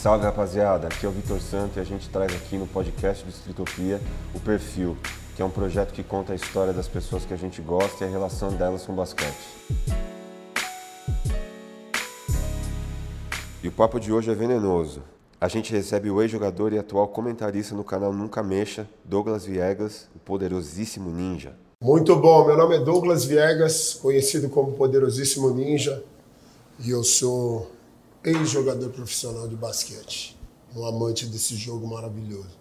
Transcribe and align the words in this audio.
Salve 0.00 0.24
rapaziada, 0.24 0.86
aqui 0.86 1.04
é 1.04 1.08
o 1.08 1.12
Vitor 1.12 1.40
Santo 1.40 1.76
e 1.76 1.80
a 1.80 1.84
gente 1.84 2.08
traz 2.08 2.32
aqui 2.32 2.56
no 2.56 2.68
podcast 2.68 3.24
do 3.24 3.30
Estritopia 3.30 4.00
o 4.32 4.38
Perfil, 4.38 4.96
que 5.34 5.42
é 5.42 5.44
um 5.44 5.50
projeto 5.50 5.92
que 5.92 6.04
conta 6.04 6.32
a 6.32 6.36
história 6.36 6.72
das 6.72 6.86
pessoas 6.86 7.24
que 7.24 7.34
a 7.34 7.36
gente 7.36 7.60
gosta 7.60 8.04
e 8.04 8.06
a 8.06 8.10
relação 8.10 8.52
delas 8.52 8.86
com 8.86 8.92
o 8.92 8.94
basquete. 8.94 9.34
E 13.60 13.66
o 13.66 13.72
papo 13.72 13.98
de 13.98 14.12
hoje 14.12 14.30
é 14.30 14.34
venenoso. 14.36 15.02
A 15.40 15.48
gente 15.48 15.72
recebe 15.72 16.08
o 16.08 16.22
ex-jogador 16.22 16.72
e 16.72 16.78
atual 16.78 17.08
comentarista 17.08 17.74
no 17.74 17.82
canal 17.82 18.12
Nunca 18.12 18.40
Mexa, 18.40 18.88
Douglas 19.04 19.46
Viegas, 19.46 20.08
o 20.14 20.20
poderosíssimo 20.20 21.10
ninja. 21.10 21.56
Muito 21.82 22.14
bom, 22.14 22.46
meu 22.46 22.56
nome 22.56 22.76
é 22.76 22.78
Douglas 22.78 23.24
Viegas, 23.24 23.94
conhecido 23.94 24.48
como 24.48 24.74
Poderosíssimo 24.74 25.50
Ninja, 25.50 26.04
e 26.78 26.90
eu 26.90 27.02
sou 27.02 27.77
ex-jogador 28.28 28.90
profissional 28.90 29.48
de 29.48 29.56
basquete, 29.56 30.38
um 30.74 30.84
amante 30.84 31.26
desse 31.26 31.56
jogo 31.56 31.86
maravilhoso. 31.86 32.58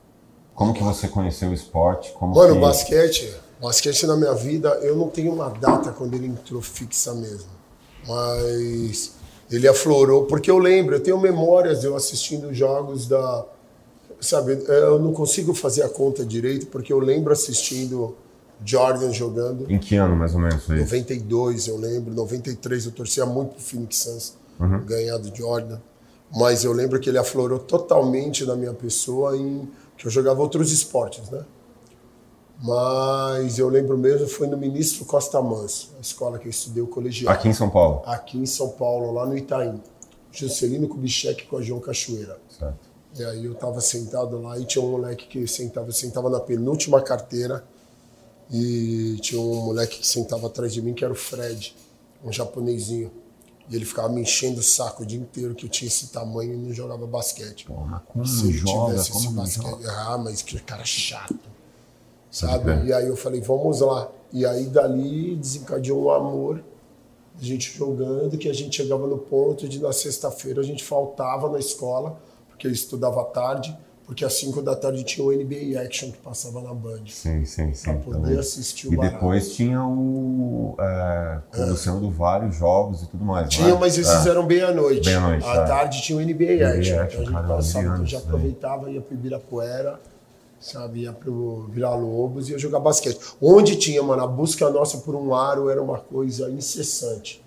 Como 0.55 0.73
que 0.73 0.81
você 0.81 1.07
conheceu 1.07 1.49
o 1.49 1.53
esporte? 1.53 2.11
Como 2.13 2.35
Mano, 2.35 2.55
que... 2.55 2.61
basquete, 2.61 3.33
basquete 3.61 4.07
na 4.07 4.15
minha 4.15 4.33
vida, 4.33 4.69
eu 4.81 4.95
não 4.95 5.07
tenho 5.07 5.33
uma 5.33 5.49
data 5.49 5.91
quando 5.91 6.13
ele 6.15 6.27
entrou 6.27 6.61
fixa 6.61 7.13
mesmo, 7.13 7.49
mas 8.07 9.13
ele 9.51 9.67
aflorou, 9.67 10.25
porque 10.25 10.49
eu 10.49 10.57
lembro, 10.57 10.95
eu 10.95 11.03
tenho 11.03 11.19
memórias 11.19 11.81
de 11.81 11.85
eu 11.85 11.95
assistindo 11.95 12.53
jogos 12.53 13.07
da, 13.07 13.45
sabe, 14.19 14.63
eu 14.67 14.99
não 14.99 15.13
consigo 15.13 15.53
fazer 15.53 15.83
a 15.83 15.89
conta 15.89 16.25
direito, 16.25 16.67
porque 16.67 16.91
eu 16.91 16.99
lembro 16.99 17.31
assistindo 17.31 18.15
Jordan 18.65 19.11
jogando. 19.11 19.71
Em 19.71 19.77
que 19.77 19.95
ano 19.95 20.15
mais 20.15 20.33
ou 20.33 20.41
menos 20.41 20.63
foi? 20.65 20.79
92, 20.79 21.67
eu 21.67 21.77
lembro. 21.77 22.13
93, 22.13 22.85
eu 22.85 22.91
torcia 22.91 23.25
muito 23.25 23.51
pro 23.51 23.61
Phoenix 23.61 23.97
Suns 23.97 24.33
Uhum. 24.59 24.85
ganhar 24.85 25.17
do 25.17 25.35
Jordan. 25.35 25.79
Mas 26.35 26.63
eu 26.63 26.73
lembro 26.73 26.99
que 26.99 27.09
ele 27.09 27.17
aflorou 27.17 27.59
totalmente 27.59 28.45
na 28.45 28.55
minha 28.55 28.73
pessoa 28.73 29.37
em 29.37 29.67
que 29.97 30.05
eu 30.07 30.11
jogava 30.11 30.41
outros 30.41 30.71
esportes, 30.71 31.29
né? 31.29 31.43
Mas 32.61 33.59
eu 33.59 33.69
lembro 33.69 33.97
mesmo 33.97 34.27
foi 34.27 34.47
no 34.47 34.57
Ministro 34.57 35.05
Costa 35.05 35.41
Manso, 35.41 35.93
a 35.97 36.01
escola 36.01 36.39
que 36.39 36.47
eu 36.47 36.49
estudei 36.49 36.81
o 36.81 36.87
colegial. 36.87 37.31
Aqui 37.31 37.47
em 37.47 37.53
São 37.53 37.69
Paulo. 37.69 38.01
Aqui 38.05 38.37
em 38.37 38.45
São 38.45 38.69
Paulo, 38.69 39.11
lá 39.11 39.25
no 39.25 39.37
Itaim. 39.37 39.81
Juscelino 40.31 40.87
Kubitschek 40.87 41.45
com 41.45 41.57
a 41.57 41.61
João 41.61 41.79
Cachoeira. 41.79 42.37
Certo. 42.49 42.87
E 43.17 43.23
aí 43.23 43.45
eu 43.45 43.55
tava 43.55 43.81
sentado 43.81 44.39
lá 44.41 44.59
e 44.59 44.65
tinha 44.65 44.83
um 44.83 44.91
moleque 44.91 45.27
que 45.27 45.47
sentava, 45.47 45.91
sentava 45.91 46.29
na 46.29 46.39
penúltima 46.39 47.01
carteira 47.01 47.63
e 48.51 49.17
tinha 49.21 49.41
um 49.41 49.65
moleque 49.65 49.99
que 49.99 50.07
sentava 50.07 50.47
atrás 50.47 50.73
de 50.73 50.81
mim 50.81 50.93
que 50.93 51.03
era 51.03 51.11
o 51.11 51.15
Fred, 51.15 51.75
um 52.23 52.31
japonesinho. 52.31 53.11
E 53.69 53.75
ele 53.75 53.85
ficava 53.85 54.07
me 54.09 54.21
enchendo 54.21 54.59
o 54.59 54.63
saco 54.63 55.03
o 55.03 55.05
dia 55.05 55.19
inteiro 55.19 55.53
que 55.53 55.65
eu 55.65 55.69
tinha 55.69 55.87
esse 55.87 56.07
tamanho 56.07 56.53
e 56.53 56.57
não 56.57 56.73
jogava 56.73 57.05
basquete. 57.05 57.65
Porra, 57.65 58.01
como 58.07 58.25
Se 58.25 58.45
eu 58.45 58.51
joga, 58.53 58.91
tivesse 58.91 59.11
como 59.11 59.25
esse 59.25 59.33
basquete. 59.33 59.63
joga? 59.65 59.91
Ah, 59.91 60.17
mas 60.17 60.41
que 60.41 60.59
cara 60.59 60.85
chato. 60.85 61.35
Sabe? 62.31 62.85
E 62.85 62.93
aí 62.93 63.07
eu 63.07 63.17
falei, 63.17 63.41
vamos 63.41 63.79
lá. 63.81 64.09
E 64.31 64.45
aí 64.45 64.65
dali 64.67 65.35
desencadeou 65.35 66.05
um 66.05 66.09
amor, 66.11 66.63
a 67.39 67.43
gente 67.43 67.71
jogando, 67.77 68.37
que 68.37 68.49
a 68.49 68.53
gente 68.53 68.75
chegava 68.77 69.05
no 69.07 69.17
ponto 69.17 69.67
de 69.67 69.79
na 69.79 69.91
sexta-feira 69.93 70.59
a 70.61 70.63
gente 70.63 70.83
faltava 70.83 71.49
na 71.49 71.59
escola, 71.59 72.19
porque 72.49 72.67
eu 72.67 72.71
estudava 72.71 73.23
tarde, 73.25 73.77
porque 74.07 74.23
às 74.25 74.33
5 74.33 74.61
da 74.61 74.73
tarde 74.75 75.03
tinha 75.03 75.23
o 75.27 75.31
NBA 75.33 75.79
Action 75.85 76.09
que 76.11 76.17
passava 76.19 76.61
na 76.61 76.73
Band. 76.73 77.01
Sim, 77.09 77.43
sim, 77.45 77.73
sim. 77.73 77.83
Pra 77.91 77.93
poder 77.95 78.21
também. 78.21 78.39
assistir 78.39 78.87
o 78.87 78.93
E 78.93 78.95
barato. 78.95 79.15
depois 79.15 79.53
tinha 79.53 79.83
o. 79.83 80.75
É, 80.79 81.39
com 81.53 81.61
o 81.61 81.69
Luciano 81.69 81.99
do 81.99 82.09
Vale, 82.09 82.47
os 82.47 82.55
jogos 82.55 83.03
e 83.03 83.07
tudo 83.07 83.25
mais. 83.25 83.49
Tinha, 83.49 83.67
né? 83.73 83.77
mas 83.79 83.97
esses 83.97 84.25
É. 84.25 84.29
eram 84.29 84.47
bem 84.47 84.61
à 84.61 84.71
noite. 84.71 85.05
Bem 85.05 85.15
à 85.15 85.19
noite, 85.19 85.45
À 85.45 85.53
é. 85.55 85.65
tarde 85.65 86.01
tinha 86.01 86.17
o 86.17 86.21
NBA 86.21 86.65
Action. 86.65 86.99
Action, 87.01 87.21
então 87.21 87.21
a 87.21 87.25
gente 87.25 87.31
cara, 87.33 87.43
eu 87.45 87.55
passava, 87.57 87.85
então 87.85 88.05
já 88.05 88.17
daí. 88.17 88.25
aproveitava, 88.27 88.89
ia 88.89 89.01
pro 89.01 89.13
Ibirapuera, 89.13 89.99
sabe, 90.57 91.01
ia 91.01 91.11
pro 91.11 91.67
Vila 91.69 91.93
Lobos 91.93 92.47
e 92.47 92.53
ia 92.53 92.57
jogar 92.57 92.79
basquete. 92.79 93.19
Onde 93.41 93.75
tinha, 93.75 94.01
mano, 94.01 94.23
a 94.23 94.27
busca 94.27 94.69
nossa 94.69 94.99
por 94.99 95.15
um 95.15 95.35
aro 95.35 95.69
era 95.69 95.83
uma 95.83 95.99
coisa 95.99 96.49
incessante. 96.49 97.43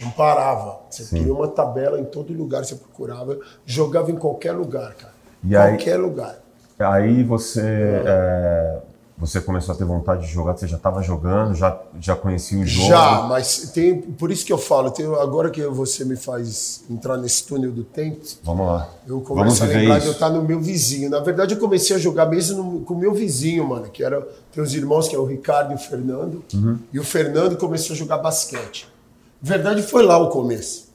Não 0.00 0.10
parava. 0.10 0.80
Você 0.90 1.04
Sim. 1.04 1.18
queria 1.18 1.32
uma 1.32 1.46
tabela 1.46 2.00
em 2.00 2.04
todo 2.04 2.32
lugar, 2.32 2.64
você 2.64 2.74
procurava, 2.74 3.38
jogava 3.64 4.10
em 4.10 4.16
qualquer 4.16 4.50
lugar, 4.50 4.94
cara. 4.94 5.11
E 5.44 5.56
aí- 5.56 5.76
qualquer 5.76 5.96
lugar. 5.96 6.38
Aí 6.78 7.22
você. 7.22 7.60
é, 8.04 8.78
você 9.18 9.40
começou 9.40 9.72
a 9.72 9.78
ter 9.78 9.84
vontade 9.84 10.22
de 10.26 10.32
jogar, 10.32 10.56
você 10.56 10.66
já 10.66 10.76
estava 10.76 11.00
jogando, 11.00 11.54
já, 11.54 11.78
já 12.00 12.16
conhecia 12.16 12.58
o 12.58 12.66
jogo. 12.66 12.88
Já, 12.88 13.22
mas 13.28 13.70
tem, 13.72 14.00
por 14.00 14.32
isso 14.32 14.44
que 14.44 14.52
eu 14.52 14.58
falo, 14.58 14.90
tem, 14.90 15.06
agora 15.14 15.48
que 15.48 15.62
você 15.66 16.04
me 16.04 16.16
faz 16.16 16.82
entrar 16.90 17.16
nesse 17.18 17.44
túnel 17.46 17.70
do 17.70 17.84
tempo, 17.84 18.18
Vamos 18.42 18.66
lá. 18.66 18.88
Eu 19.06 19.20
Vamos 19.20 19.28
começo 19.28 19.62
a 19.62 19.66
viver 19.66 19.78
lembrar 19.80 19.98
isso. 19.98 20.06
de 20.06 20.08
eu 20.08 20.12
estar 20.14 20.28
no 20.30 20.42
meu 20.42 20.58
vizinho. 20.60 21.08
Na 21.08 21.20
verdade, 21.20 21.54
eu 21.54 21.60
comecei 21.60 21.94
a 21.94 21.98
jogar 22.00 22.26
mesmo 22.26 22.64
no- 22.64 22.80
com 22.80 22.94
o 22.94 22.98
meu 22.98 23.14
vizinho, 23.14 23.64
mano, 23.68 23.88
que 23.90 24.02
era 24.02 24.26
tem 24.52 24.60
os 24.60 24.74
irmãos, 24.74 25.06
que 25.06 25.14
é 25.14 25.18
o 25.18 25.24
Ricardo 25.24 25.70
e 25.70 25.74
o 25.76 25.78
Fernando. 25.78 26.42
Uhum. 26.52 26.78
E 26.92 26.98
o 26.98 27.04
Fernando 27.04 27.56
começou 27.56 27.94
a 27.94 27.96
jogar 27.96 28.18
basquete. 28.18 28.88
Na 29.40 29.48
verdade, 29.54 29.82
foi 29.82 30.02
lá 30.04 30.18
o 30.18 30.30
começo. 30.30 30.90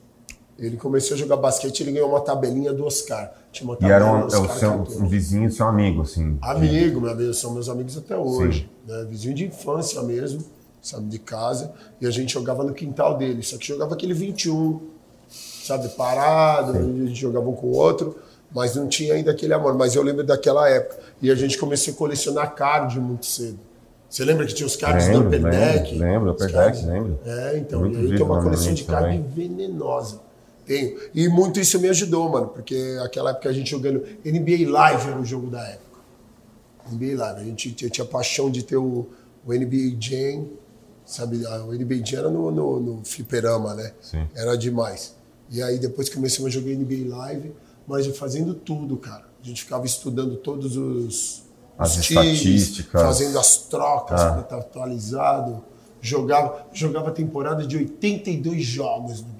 Ele 0.59 0.75
começou 0.75 1.15
a 1.15 1.17
jogar 1.17 1.37
basquete, 1.37 1.81
ele 1.81 1.91
ganhou 1.91 2.09
uma 2.09 2.19
tabelinha 2.19 2.73
do 2.73 2.83
Oscar. 2.85 3.31
Tinha 3.51 3.69
uma 3.69 3.77
E 3.79 3.91
era 3.91 4.05
um, 4.05 4.27
do 4.27 4.35
é 4.35 4.39
o 4.39 4.49
seu, 4.49 4.71
um 4.71 5.07
vizinho, 5.07 5.51
seu 5.51 5.67
amigo, 5.67 6.01
assim. 6.01 6.37
Amigo, 6.41 6.99
meu 6.99 7.11
amigo, 7.11 7.33
são 7.33 7.53
meus 7.53 7.69
amigos 7.69 7.95
até 7.95 8.17
hoje. 8.17 8.67
Né? 8.87 9.05
Vizinho 9.07 9.35
de 9.35 9.45
infância 9.45 10.01
mesmo, 10.01 10.43
sabe, 10.81 11.05
de 11.05 11.19
casa. 11.19 11.71
E 12.01 12.07
a 12.07 12.09
gente 12.09 12.33
jogava 12.33 12.63
no 12.63 12.73
quintal 12.73 13.17
dele. 13.17 13.43
Só 13.43 13.57
que 13.57 13.67
jogava 13.67 13.93
aquele 13.93 14.15
21, 14.15 14.79
sabe, 15.29 15.89
parado, 15.89 16.71
a 16.75 16.81
gente 16.81 17.15
jogava 17.15 17.47
um 17.47 17.53
com 17.53 17.67
o 17.67 17.75
outro, 17.75 18.15
mas 18.51 18.75
não 18.75 18.87
tinha 18.87 19.13
ainda 19.13 19.29
aquele 19.29 19.53
amor. 19.53 19.75
Mas 19.75 19.93
eu 19.93 20.01
lembro 20.01 20.23
daquela 20.23 20.67
época. 20.67 20.97
E 21.21 21.29
a 21.29 21.35
gente 21.35 21.55
começou 21.59 21.93
a 21.93 21.97
colecionar 21.97 22.55
card 22.55 22.99
muito 22.99 23.27
cedo. 23.27 23.59
Você 24.09 24.25
lembra 24.25 24.45
que 24.45 24.55
tinha 24.55 24.65
os 24.65 24.75
cards 24.75 25.05
do 25.05 25.11
Lembro, 25.11 25.27
Upper 25.27 25.43
lembro, 25.43 25.59
Deck? 25.59 25.95
lembro, 25.97 26.31
Upper 26.31 26.51
Deck, 26.51 26.85
lembro. 26.85 27.19
É, 27.25 27.57
então. 27.57 27.81
Muito 27.81 27.99
e 27.99 28.01
aí 28.01 28.15
tem 28.15 28.25
uma 28.25 28.37
na 28.37 28.43
coleção 28.43 28.73
de 28.73 28.83
card 28.85 29.23
venenosa. 29.35 30.26
Tenho. 30.67 30.99
E 31.15 31.27
muito 31.29 31.59
isso 31.59 31.79
me 31.79 31.87
ajudou, 31.87 32.29
mano, 32.29 32.47
porque 32.49 32.97
aquela 33.03 33.31
época 33.31 33.49
a 33.49 33.53
gente 33.53 33.71
jogando 33.71 34.03
NBA 34.25 34.69
Live 34.69 35.07
era 35.09 35.19
o 35.19 35.25
jogo 35.25 35.47
da 35.49 35.61
época. 35.65 35.99
NBA 36.91 37.15
Live. 37.17 37.41
A 37.41 37.43
gente 37.45 37.71
tinha, 37.71 37.89
tinha 37.89 38.05
paixão 38.05 38.51
de 38.51 38.63
ter 38.63 38.75
o, 38.77 39.07
o 39.45 39.53
NBA 39.53 39.95
Jam, 39.99 40.45
sabe? 41.05 41.37
O 41.45 41.73
NBA 41.73 42.05
Jam 42.05 42.19
era 42.19 42.29
no, 42.29 42.51
no, 42.51 42.79
no 42.79 43.05
fliperama, 43.05 43.73
né? 43.73 43.93
Sim. 44.01 44.27
Era 44.35 44.57
demais. 44.57 45.15
E 45.49 45.61
aí 45.63 45.79
depois 45.79 46.09
começamos 46.09 46.47
a 46.47 46.59
jogar 46.59 46.71
NBA 46.75 47.15
Live, 47.15 47.53
mas 47.87 48.05
fazendo 48.17 48.53
tudo, 48.53 48.97
cara. 48.97 49.25
A 49.41 49.47
gente 49.47 49.63
ficava 49.63 49.85
estudando 49.85 50.35
todos 50.35 50.75
os, 50.75 51.43
As 51.77 51.95
os 51.97 52.05
times, 52.05 52.33
estatísticas. 52.41 53.01
fazendo 53.01 53.39
as 53.39 53.57
trocas 53.57 54.19
Ah. 54.19 54.31
para 54.31 54.41
estar 54.41 54.57
atualizado. 54.57 55.63
Jogava, 56.01 56.67
jogava 56.73 57.11
temporada 57.11 57.65
de 57.65 57.75
82 57.77 58.63
jogos 58.63 59.21
no 59.21 59.33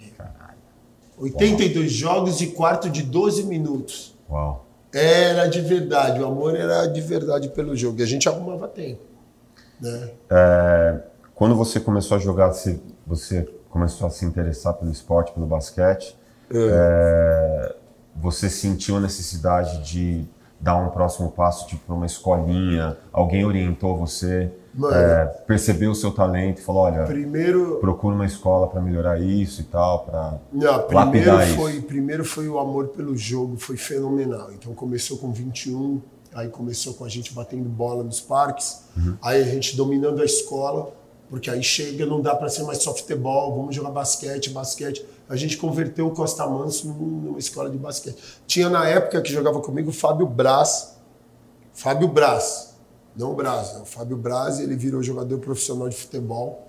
game. 1.18 1.34
82 1.34 1.92
jogos 1.92 2.42
e 2.42 2.48
quarto 2.48 2.90
de 2.90 3.04
12 3.04 3.44
minutos. 3.44 4.16
Uau. 4.30 4.66
Era 4.94 5.48
de 5.48 5.62
verdade, 5.62 6.22
o 6.22 6.26
amor 6.26 6.56
era 6.56 6.86
de 6.88 7.02
verdade 7.02 7.50
pelo 7.50 7.76
jogo. 7.76 8.00
E 8.00 8.04
a 8.04 8.06
gente 8.06 8.28
arrumava 8.28 8.68
tempo. 8.68 9.02
Né? 9.80 10.12
É, 10.30 11.00
quando 11.36 11.56
você 11.56 11.80
começou 11.80 12.18
a 12.18 12.20
jogar, 12.20 12.48
você, 12.48 12.80
você 13.06 13.48
começou 13.70 14.08
a 14.08 14.10
se 14.10 14.26
interessar 14.26 14.74
pelo 14.74 14.92
esporte, 14.92 15.32
pelo 15.34 15.46
basquete, 15.46 16.18
é, 16.52 17.76
você 18.16 18.50
sentiu 18.50 18.98
a 18.98 19.00
necessidade 19.00 19.84
de 19.84 20.26
dar 20.60 20.78
um 20.78 20.90
próximo 20.90 21.32
passo, 21.32 21.68
tipo, 21.68 21.86
para 21.86 21.96
uma 21.96 22.06
escolinha? 22.06 22.98
Alguém 23.12 23.46
orientou 23.46 23.96
você? 23.96 24.52
É, 24.94 25.26
percebeu 25.48 25.92
o 25.92 25.96
seu 25.96 26.12
talento 26.12 26.60
e 26.60 26.62
falou, 26.62 26.84
olha, 26.84 27.04
Primeiro, 27.06 27.78
procura 27.82 28.14
uma 28.14 28.26
escola 28.26 28.68
para 28.68 28.80
melhorar 28.82 29.20
isso 29.20 29.62
e 29.62 29.64
tal, 29.64 30.06
para 30.06 30.40
lapidar 30.92 31.48
foi, 31.56 31.74
isso. 31.74 31.82
primeiro 31.84 32.24
foi 32.24 32.48
o 32.48 32.60
amor 32.60 32.90
pelo 32.90 33.16
jogo, 33.18 33.58
foi 33.58 33.76
fenomenal. 33.78 34.52
Então 34.54 34.74
começou 34.74 35.18
com 35.18 35.32
21, 35.32 36.02
aí 36.34 36.48
começou 36.50 36.94
com 36.94 37.04
a 37.06 37.10
gente 37.10 37.34
batendo 37.34 37.68
bola 37.68 38.04
nos 38.04 38.20
parques, 38.22 38.84
Uhum. 38.96 39.16
aí 39.22 39.42
a 39.42 39.46
gente 39.46 39.76
dominando 39.76 40.22
a 40.22 40.26
escola, 40.26 40.92
porque 41.30 41.50
aí 41.50 41.64
chega, 41.64 42.06
não 42.06 42.22
dá 42.22 42.36
para 42.36 42.48
ser 42.48 42.64
mais 42.64 42.78
só 42.84 42.94
futebol, 42.94 43.56
vamos 43.56 43.76
jogar 43.76 43.90
basquete, 43.92 44.50
basquete. 44.52 45.04
A 45.28 45.36
gente 45.36 45.58
converteu 45.58 46.08
o 46.08 46.12
Costa 46.12 46.48
Manso 46.48 46.88
num- 46.88 47.22
numa 47.22 47.40
escola 47.40 47.70
de 47.70 47.78
basquete. 47.78 48.18
Tinha 48.46 48.70
na 48.70 48.88
época 48.88 49.22
que 49.22 49.32
jogava 49.34 49.60
comigo 49.60 49.90
o 49.90 49.94
Fábio 49.94 50.26
Braz, 50.26 50.96
Fábio 51.74 52.08
Braz, 52.08 52.77
não 53.18 53.32
o 53.32 53.36
Braz, 53.36 53.74
né? 53.74 53.80
o 53.82 53.86
Fábio 53.86 54.16
Braz, 54.16 54.60
ele 54.60 54.76
virou 54.76 55.02
jogador 55.02 55.40
profissional 55.40 55.90
de 55.90 55.96
futebol. 55.96 56.68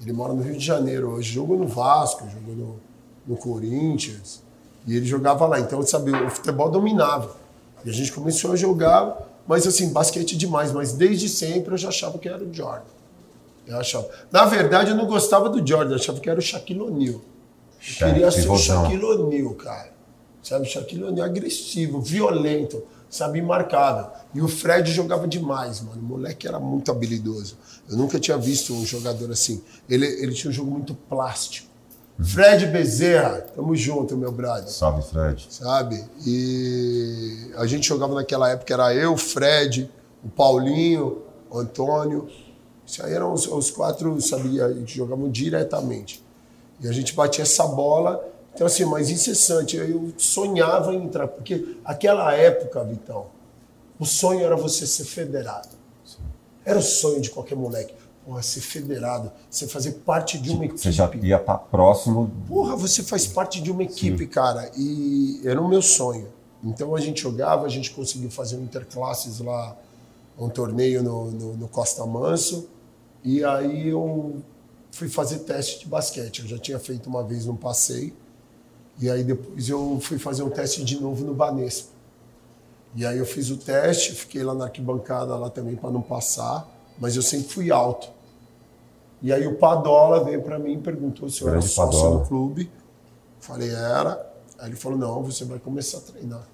Ele 0.00 0.12
mora 0.12 0.32
no 0.32 0.42
Rio 0.42 0.56
de 0.56 0.64
Janeiro 0.64 1.10
hoje, 1.10 1.32
jogou 1.32 1.58
no 1.58 1.66
Vasco, 1.66 2.28
jogou 2.28 2.54
no, 2.54 2.80
no 3.26 3.36
Corinthians, 3.36 4.42
e 4.86 4.96
ele 4.96 5.06
jogava 5.06 5.46
lá. 5.46 5.58
Então, 5.58 5.82
sabe, 5.82 6.12
o 6.12 6.30
futebol 6.30 6.70
dominava. 6.70 7.36
E 7.84 7.90
a 7.90 7.92
gente 7.92 8.12
começou 8.12 8.52
a 8.52 8.56
jogar, 8.56 9.16
mas 9.46 9.66
assim, 9.66 9.92
basquete 9.92 10.36
demais, 10.36 10.72
mas 10.72 10.92
desde 10.92 11.28
sempre 11.28 11.74
eu 11.74 11.78
já 11.78 11.88
achava 11.88 12.18
que 12.18 12.28
era 12.28 12.44
o 12.44 12.52
Jordan. 12.52 12.84
Eu 13.66 13.78
achava. 13.78 14.08
Na 14.30 14.44
verdade, 14.44 14.90
eu 14.90 14.96
não 14.96 15.06
gostava 15.06 15.48
do 15.48 15.66
Jordan, 15.66 15.92
eu 15.92 15.96
achava 15.96 16.20
que 16.20 16.28
era 16.28 16.38
o 16.38 16.42
Shaquille 16.42 16.80
O'Neal. 16.80 17.20
Eu 18.00 18.06
queria 18.06 18.30
ser 18.30 18.48
o. 18.48 18.56
Shaquille 18.56 19.04
O'Neal, 19.04 19.54
cara. 19.54 19.92
sabe? 20.42 20.66
Shaquille 20.66 21.04
O'Neal 21.04 21.26
agressivo, 21.26 22.00
violento, 22.00 22.82
sabe? 23.10 23.38
Imarcável. 23.38 24.10
E 24.34 24.40
o 24.40 24.48
Fred 24.48 24.92
jogava 24.92 25.26
demais, 25.26 25.80
mano. 25.80 26.00
O 26.00 26.04
moleque 26.04 26.46
era 26.46 26.58
muito 26.58 26.90
habilidoso. 26.90 27.56
Eu 27.88 27.96
nunca 27.96 28.18
tinha 28.18 28.36
visto 28.36 28.74
um 28.74 28.84
jogador 28.84 29.30
assim. 29.30 29.62
Ele, 29.88 30.06
ele 30.06 30.32
tinha 30.32 30.50
um 30.50 30.54
jogo 30.54 30.70
muito 30.70 30.94
plástico. 30.94 31.68
Fred 32.20 32.66
Bezerra, 32.66 33.42
tamo 33.54 33.76
junto, 33.76 34.16
meu 34.16 34.32
brother. 34.32 34.68
Salve, 34.68 35.02
Fred. 35.02 35.46
Sabe? 35.48 36.04
E 36.26 37.52
a 37.56 37.64
gente 37.64 37.86
jogava 37.86 38.14
naquela 38.14 38.50
época, 38.50 38.74
era 38.74 38.92
eu, 38.92 39.16
Fred, 39.16 39.88
o 40.24 40.28
Paulinho, 40.28 41.22
o 41.48 41.58
Antônio. 41.58 42.28
Isso 42.84 43.04
aí 43.04 43.12
eram 43.12 43.32
os, 43.32 43.46
os 43.46 43.70
quatro, 43.70 44.20
sabia, 44.20 44.68
que 44.84 44.96
jogavam 44.96 45.30
diretamente. 45.30 46.24
E 46.80 46.88
a 46.88 46.92
gente 46.92 47.14
batia 47.14 47.42
essa 47.42 47.66
bola. 47.66 48.20
Então, 48.58 48.66
assim, 48.66 48.84
mas 48.84 49.08
incessante. 49.08 49.76
Eu 49.76 50.12
sonhava 50.18 50.92
em 50.92 51.04
entrar, 51.04 51.28
porque 51.28 51.76
aquela 51.84 52.34
época, 52.34 52.82
Vitão, 52.82 53.26
o 54.00 54.04
sonho 54.04 54.44
era 54.44 54.56
você 54.56 54.84
ser 54.84 55.04
federado. 55.04 55.68
Era 56.64 56.80
o 56.80 56.82
sonho 56.82 57.20
de 57.20 57.30
qualquer 57.30 57.54
moleque. 57.54 57.94
Porra, 58.26 58.42
ser 58.42 58.60
federado, 58.60 59.30
você 59.48 59.68
fazer 59.68 59.92
parte 60.04 60.38
de 60.38 60.50
uma 60.50 60.64
equipe. 60.64 60.80
Você 60.80 60.90
já 60.90 61.08
ia 61.22 61.36
estar 61.36 61.56
próximo. 61.56 62.32
Porra, 62.48 62.74
você 62.74 63.04
faz 63.04 63.28
parte 63.28 63.60
de 63.60 63.70
uma 63.70 63.84
equipe, 63.84 64.24
Sim. 64.24 64.26
cara. 64.26 64.68
E 64.76 65.40
era 65.44 65.62
o 65.62 65.68
meu 65.68 65.80
sonho. 65.80 66.26
Então 66.64 66.96
a 66.96 67.00
gente 67.00 67.22
jogava, 67.22 67.64
a 67.64 67.68
gente 67.68 67.92
conseguiu 67.92 68.28
fazer 68.28 68.56
um 68.56 68.64
interclasses 68.64 69.38
lá, 69.38 69.76
um 70.36 70.48
torneio 70.48 71.00
no, 71.00 71.30
no, 71.30 71.56
no 71.56 71.68
Costa 71.68 72.04
Manso. 72.04 72.68
E 73.22 73.44
aí 73.44 73.88
eu 73.88 74.42
fui 74.90 75.08
fazer 75.08 75.38
teste 75.44 75.78
de 75.78 75.86
basquete. 75.86 76.40
Eu 76.40 76.48
já 76.48 76.58
tinha 76.58 76.80
feito 76.80 77.08
uma 77.08 77.22
vez 77.22 77.46
num 77.46 77.54
passeio. 77.54 78.12
E 79.00 79.10
aí 79.10 79.22
depois 79.22 79.68
eu 79.68 79.98
fui 80.00 80.18
fazer 80.18 80.42
um 80.42 80.50
teste 80.50 80.84
de 80.84 81.00
novo 81.00 81.24
no 81.24 81.34
Banespa. 81.34 81.90
E 82.94 83.06
aí 83.06 83.18
eu 83.18 83.26
fiz 83.26 83.50
o 83.50 83.56
teste, 83.56 84.12
fiquei 84.12 84.42
lá 84.42 84.54
na 84.54 84.64
arquibancada 84.64 85.36
lá 85.36 85.50
também 85.50 85.76
para 85.76 85.90
não 85.90 86.02
passar, 86.02 86.68
mas 86.98 87.14
eu 87.14 87.22
sempre 87.22 87.48
fui 87.48 87.70
alto. 87.70 88.08
E 89.22 89.32
aí 89.32 89.46
o 89.46 89.56
Padola 89.56 90.24
veio 90.24 90.42
para 90.42 90.58
mim 90.58 90.74
e 90.74 90.78
perguntou 90.78 91.28
se 91.28 91.42
eu 91.42 91.48
era 91.48 91.60
sócio 91.60 92.00
Padola. 92.00 92.22
do 92.22 92.28
clube. 92.28 92.70
Falei, 93.40 93.70
era. 93.70 94.26
Aí 94.58 94.68
ele 94.68 94.76
falou, 94.76 94.98
não, 94.98 95.22
você 95.22 95.44
vai 95.44 95.58
começar 95.58 95.98
a 95.98 96.00
treinar. 96.00 96.48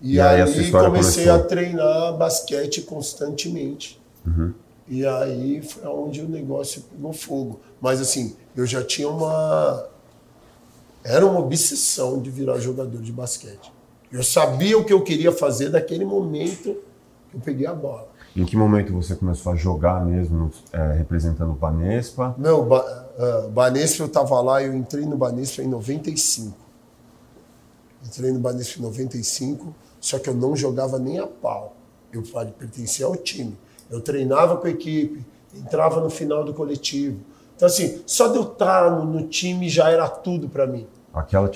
E, 0.00 0.14
e 0.14 0.20
aí, 0.20 0.42
aí 0.42 0.70
comecei 0.70 1.24
começou. 1.24 1.32
a 1.32 1.38
treinar 1.38 2.16
basquete 2.16 2.82
constantemente. 2.82 4.00
Uhum. 4.26 4.52
E 4.88 5.06
aí 5.06 5.62
foi 5.62 5.86
onde 5.86 6.20
o 6.20 6.28
negócio 6.28 6.82
pegou 6.82 7.12
fogo. 7.12 7.60
Mas 7.80 8.00
assim, 8.00 8.36
eu 8.56 8.66
já 8.66 8.82
tinha 8.82 9.08
uma. 9.08 9.86
Era 11.04 11.26
uma 11.26 11.40
obsessão 11.40 12.20
de 12.20 12.30
virar 12.30 12.58
jogador 12.58 13.00
de 13.00 13.12
basquete. 13.12 13.72
Eu 14.10 14.22
sabia 14.22 14.78
o 14.78 14.84
que 14.84 14.92
eu 14.92 15.02
queria 15.02 15.32
fazer 15.32 15.70
daquele 15.70 16.04
momento 16.04 16.76
que 17.30 17.36
eu 17.36 17.40
peguei 17.40 17.66
a 17.66 17.74
bola. 17.74 18.08
Em 18.34 18.44
que 18.44 18.56
momento 18.56 18.92
você 18.92 19.14
começou 19.14 19.52
a 19.52 19.56
jogar 19.56 20.04
mesmo, 20.04 20.50
é, 20.72 20.92
representando 20.92 21.50
o 21.50 21.54
Banespa? 21.54 22.34
Não, 22.38 22.66
ba 22.66 23.06
uh, 23.18 23.50
Banespa 23.50 24.02
eu 24.02 24.06
estava 24.06 24.40
lá, 24.40 24.62
eu 24.62 24.74
entrei 24.74 25.04
no 25.04 25.16
Banespa 25.16 25.62
em 25.62 25.68
95. 25.68 26.56
Entrei 28.06 28.32
no 28.32 28.38
Banespa 28.38 28.78
em 28.78 28.82
95, 28.82 29.74
só 30.00 30.18
que 30.18 30.28
eu 30.28 30.34
não 30.34 30.56
jogava 30.56 30.98
nem 30.98 31.18
a 31.18 31.26
pau. 31.26 31.76
Eu 32.12 32.22
pertencia 32.58 33.06
ao 33.06 33.16
time. 33.16 33.56
Eu 33.90 34.00
treinava 34.00 34.56
com 34.56 34.66
a 34.66 34.70
equipe, 34.70 35.24
entrava 35.54 36.00
no 36.00 36.08
final 36.08 36.44
do 36.44 36.54
coletivo. 36.54 37.20
Então, 37.62 37.70
assim, 37.70 38.02
só 38.04 38.26
de 38.26 38.38
eu 38.38 38.42
estar 38.42 38.90
no, 38.90 39.04
no 39.04 39.28
time 39.28 39.68
já 39.68 39.88
era 39.88 40.08
tudo 40.08 40.48
para 40.48 40.66
mim. 40.66 40.84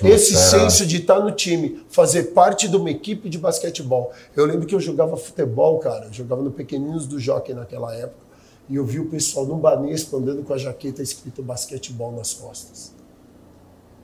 Esse 0.06 0.36
senso 0.36 0.86
de 0.86 0.98
estar 0.98 1.18
no 1.18 1.32
time, 1.32 1.84
fazer 1.88 2.26
parte 2.26 2.68
de 2.68 2.76
uma 2.76 2.88
equipe 2.88 3.28
de 3.28 3.36
basquetebol. 3.36 4.12
Eu 4.36 4.46
lembro 4.46 4.68
que 4.68 4.74
eu 4.76 4.78
jogava 4.78 5.16
futebol, 5.16 5.80
cara. 5.80 6.04
Eu 6.04 6.12
jogava 6.12 6.42
no 6.42 6.52
Pequeninos 6.52 7.08
do 7.08 7.18
Jockey 7.18 7.52
naquela 7.54 7.92
época. 7.92 8.24
E 8.68 8.76
eu 8.76 8.84
vi 8.84 9.00
o 9.00 9.06
pessoal 9.06 9.46
no 9.46 9.56
Banespa 9.56 10.18
andando 10.18 10.44
com 10.44 10.54
a 10.54 10.58
jaqueta 10.58 11.02
escrito 11.02 11.42
basquetebol 11.42 12.12
nas 12.12 12.32
costas. 12.34 12.92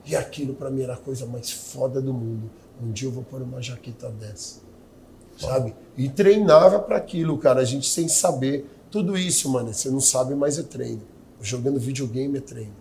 E 0.05 0.13
aquilo 0.13 0.53
para 0.53 0.69
mim 0.69 0.83
era 0.83 0.95
a 0.95 0.97
coisa 0.97 1.25
mais 1.25 1.51
foda 1.51 2.01
do 2.01 2.13
mundo. 2.13 2.51
Um 2.83 2.91
dia 2.91 3.07
eu 3.07 3.13
vou 3.13 3.23
pôr 3.23 3.41
uma 3.41 3.61
jaqueta 3.61 4.09
dessa. 4.09 4.59
Sabe? 5.37 5.73
E 5.95 6.09
treinava 6.09 6.79
para 6.79 6.97
aquilo, 6.97 7.37
cara. 7.37 7.61
A 7.61 7.65
gente 7.65 7.87
sem 7.87 8.09
saber. 8.09 8.69
Tudo 8.91 9.17
isso, 9.17 9.49
mano, 9.49 9.73
você 9.73 9.89
não 9.89 10.01
sabe, 10.01 10.35
mas 10.35 10.59
é 10.59 10.63
treino. 10.63 11.12
Jogando 11.43 11.77
videogame 11.77 12.37
é 12.37 12.41
treino. 12.41 12.73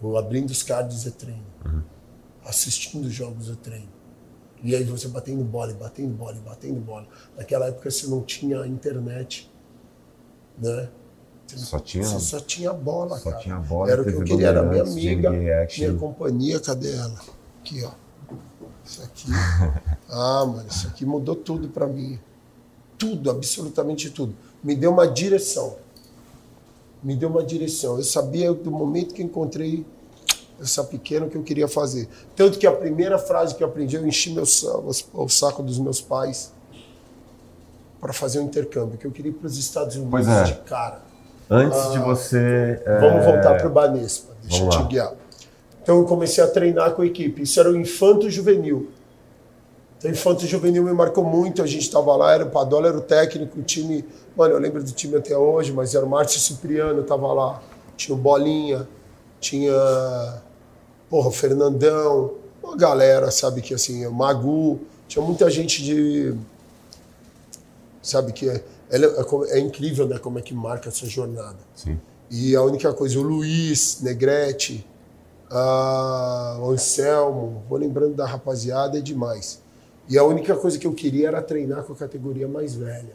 Ou 0.00 0.16
abrindo 0.16 0.50
os 0.50 0.62
cards 0.62 1.04
é 1.08 1.10
treino. 1.10 1.44
Uhum. 1.66 1.82
Assistindo 2.44 3.10
jogos 3.10 3.50
é 3.50 3.56
treino. 3.56 3.88
E 4.62 4.76
aí 4.76 4.84
você 4.84 5.08
batendo 5.08 5.42
bola, 5.42 5.74
batendo 5.74 6.14
bola, 6.14 6.36
batendo 6.44 6.80
bola. 6.80 7.04
Naquela 7.36 7.66
época 7.66 7.90
você 7.90 8.06
não 8.06 8.22
tinha 8.22 8.64
internet, 8.64 9.50
né? 10.56 10.88
só 11.48 11.80
tinha, 11.80 12.04
você 12.04 12.20
só 12.20 12.38
tinha 12.38 12.72
bola, 12.72 13.18
só 13.18 13.30
cara. 13.30 13.42
tinha 13.42 13.56
bola. 13.56 13.90
Era 13.90 14.02
o 14.02 14.04
que 14.04 14.12
eu 14.12 14.22
queria, 14.22 14.46
era 14.46 14.62
minha 14.62 14.82
amiga, 14.84 15.30
minha 15.30 15.94
companhia, 15.98 16.60
cadê 16.60 16.94
ela? 16.94 17.20
Aqui, 17.60 17.82
ó. 17.82 17.90
Isso 18.84 19.02
aqui. 19.02 19.26
Ah, 20.14 20.44
mano, 20.44 20.68
isso 20.68 20.86
aqui 20.88 21.06
mudou 21.06 21.34
tudo 21.34 21.68
para 21.68 21.86
mim. 21.86 22.20
Tudo, 22.98 23.30
absolutamente 23.30 24.10
tudo. 24.10 24.34
Me 24.62 24.76
deu 24.76 24.92
uma 24.92 25.08
direção 25.08 25.76
me 27.02 27.16
deu 27.16 27.28
uma 27.28 27.42
direção. 27.42 27.96
Eu 27.96 28.04
sabia 28.04 28.52
do 28.52 28.70
momento 28.70 29.14
que 29.14 29.22
encontrei 29.22 29.84
essa 30.60 30.84
pequena 30.84 31.26
que 31.26 31.36
eu 31.36 31.42
queria 31.42 31.66
fazer. 31.66 32.08
Tanto 32.36 32.58
que 32.58 32.66
a 32.66 32.72
primeira 32.72 33.18
frase 33.18 33.54
que 33.54 33.62
eu 33.62 33.68
aprendi, 33.68 33.96
eu 33.96 34.06
enchi 34.06 34.32
meu, 34.32 34.44
o 34.44 35.28
saco 35.28 35.62
dos 35.62 35.78
meus 35.78 36.00
pais 36.00 36.52
para 38.00 38.12
fazer 38.12 38.40
um 38.40 38.44
intercâmbio, 38.44 38.98
que 38.98 39.06
eu 39.06 39.10
queria 39.10 39.30
ir 39.30 39.34
para 39.34 39.46
os 39.46 39.56
Estados 39.58 39.96
Unidos 39.96 40.26
é. 40.26 40.44
de 40.44 40.54
cara. 40.60 41.02
Antes 41.50 41.78
ah, 41.78 41.90
de 41.90 41.98
você. 41.98 42.82
Vamos 43.00 43.22
é... 43.22 43.32
voltar 43.32 43.58
para 43.58 43.66
o 43.66 43.70
Banespa, 43.70 44.32
deixa 44.42 44.58
vamos 44.58 44.74
eu 44.74 44.82
te 44.82 44.88
guiar. 44.88 45.12
Então 45.82 45.98
eu 45.98 46.04
comecei 46.04 46.42
a 46.42 46.46
treinar 46.46 46.92
com 46.92 47.02
a 47.02 47.06
equipe. 47.06 47.42
Isso 47.42 47.58
era 47.58 47.70
o 47.70 47.76
infanto 47.76 48.30
juvenil. 48.30 48.90
Então, 50.02 50.10
Infanto 50.10 50.44
Juvenil 50.48 50.82
me 50.82 50.92
marcou 50.92 51.22
muito, 51.22 51.62
a 51.62 51.66
gente 51.66 51.82
estava 51.82 52.16
lá, 52.16 52.34
era 52.34 52.44
o 52.44 52.50
Padola 52.50 52.88
era 52.88 52.98
o 52.98 53.00
técnico, 53.00 53.60
o 53.60 53.62
time, 53.62 54.04
mano, 54.36 54.54
eu 54.54 54.58
lembro 54.58 54.82
do 54.82 54.90
time 54.90 55.14
até 55.16 55.38
hoje, 55.38 55.72
mas 55.72 55.94
era 55.94 56.04
o 56.04 56.08
Márcio 56.08 56.40
Cipriano, 56.40 57.02
estava 57.02 57.32
lá, 57.32 57.62
tinha 57.96 58.12
o 58.12 58.18
Bolinha, 58.18 58.88
tinha, 59.38 59.72
porra, 61.08 61.28
o 61.28 61.30
Fernandão, 61.30 62.32
uma 62.60 62.76
galera, 62.76 63.30
sabe, 63.30 63.62
que 63.62 63.72
assim, 63.72 64.04
o 64.04 64.12
Magu, 64.12 64.80
tinha 65.06 65.24
muita 65.24 65.48
gente 65.48 65.80
de, 65.84 66.34
sabe, 68.02 68.32
que 68.32 68.48
é, 68.48 68.54
é, 68.90 68.96
é, 68.96 69.58
é 69.58 69.60
incrível, 69.60 70.08
né, 70.08 70.18
como 70.18 70.36
é 70.36 70.42
que 70.42 70.52
marca 70.52 70.88
essa 70.88 71.06
jornada. 71.06 71.58
Sim. 71.76 71.96
E 72.28 72.56
a 72.56 72.62
única 72.62 72.92
coisa, 72.92 73.20
o 73.20 73.22
Luiz, 73.22 74.00
Negrete, 74.00 74.84
a, 75.48 76.58
o 76.60 76.72
Anselmo, 76.72 77.62
vou 77.68 77.78
lembrando 77.78 78.16
da 78.16 78.26
rapaziada, 78.26 78.98
é 78.98 79.00
demais. 79.00 79.62
E 80.08 80.18
a 80.18 80.24
única 80.24 80.56
coisa 80.56 80.78
que 80.78 80.86
eu 80.86 80.92
queria 80.92 81.28
era 81.28 81.42
treinar 81.42 81.84
com 81.84 81.92
a 81.92 81.96
categoria 81.96 82.48
mais 82.48 82.74
velha. 82.74 83.14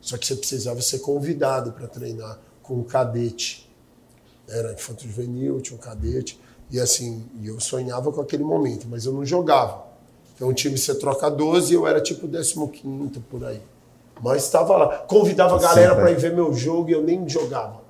Só 0.00 0.16
que 0.16 0.26
você 0.26 0.36
precisava 0.36 0.80
ser 0.82 1.00
convidado 1.00 1.72
para 1.72 1.86
treinar 1.86 2.38
com 2.62 2.74
um 2.74 2.82
cadete. 2.82 3.70
Era 4.48 4.72
infanto 4.72 5.04
juvenil, 5.04 5.60
tinha 5.60 5.76
um 5.76 5.80
cadete. 5.80 6.38
E 6.70 6.80
assim, 6.80 7.24
eu 7.42 7.60
sonhava 7.60 8.12
com 8.12 8.20
aquele 8.20 8.44
momento, 8.44 8.86
mas 8.88 9.06
eu 9.06 9.12
não 9.12 9.24
jogava. 9.24 9.84
Então 10.34 10.48
o 10.48 10.54
time 10.54 10.76
você 10.76 10.94
troca 10.94 11.30
12 11.30 11.72
e 11.72 11.74
eu 11.74 11.86
era 11.86 12.00
tipo 12.00 12.28
15 12.28 13.20
por 13.30 13.44
aí. 13.44 13.62
Mas 14.22 14.44
estava 14.44 14.76
lá. 14.76 14.98
Convidava 14.98 15.56
a 15.56 15.60
galera 15.60 15.94
para 15.94 16.10
ir 16.10 16.18
ver 16.18 16.34
meu 16.34 16.52
jogo 16.52 16.90
e 16.90 16.92
eu 16.92 17.02
nem 17.02 17.28
jogava. 17.28 17.82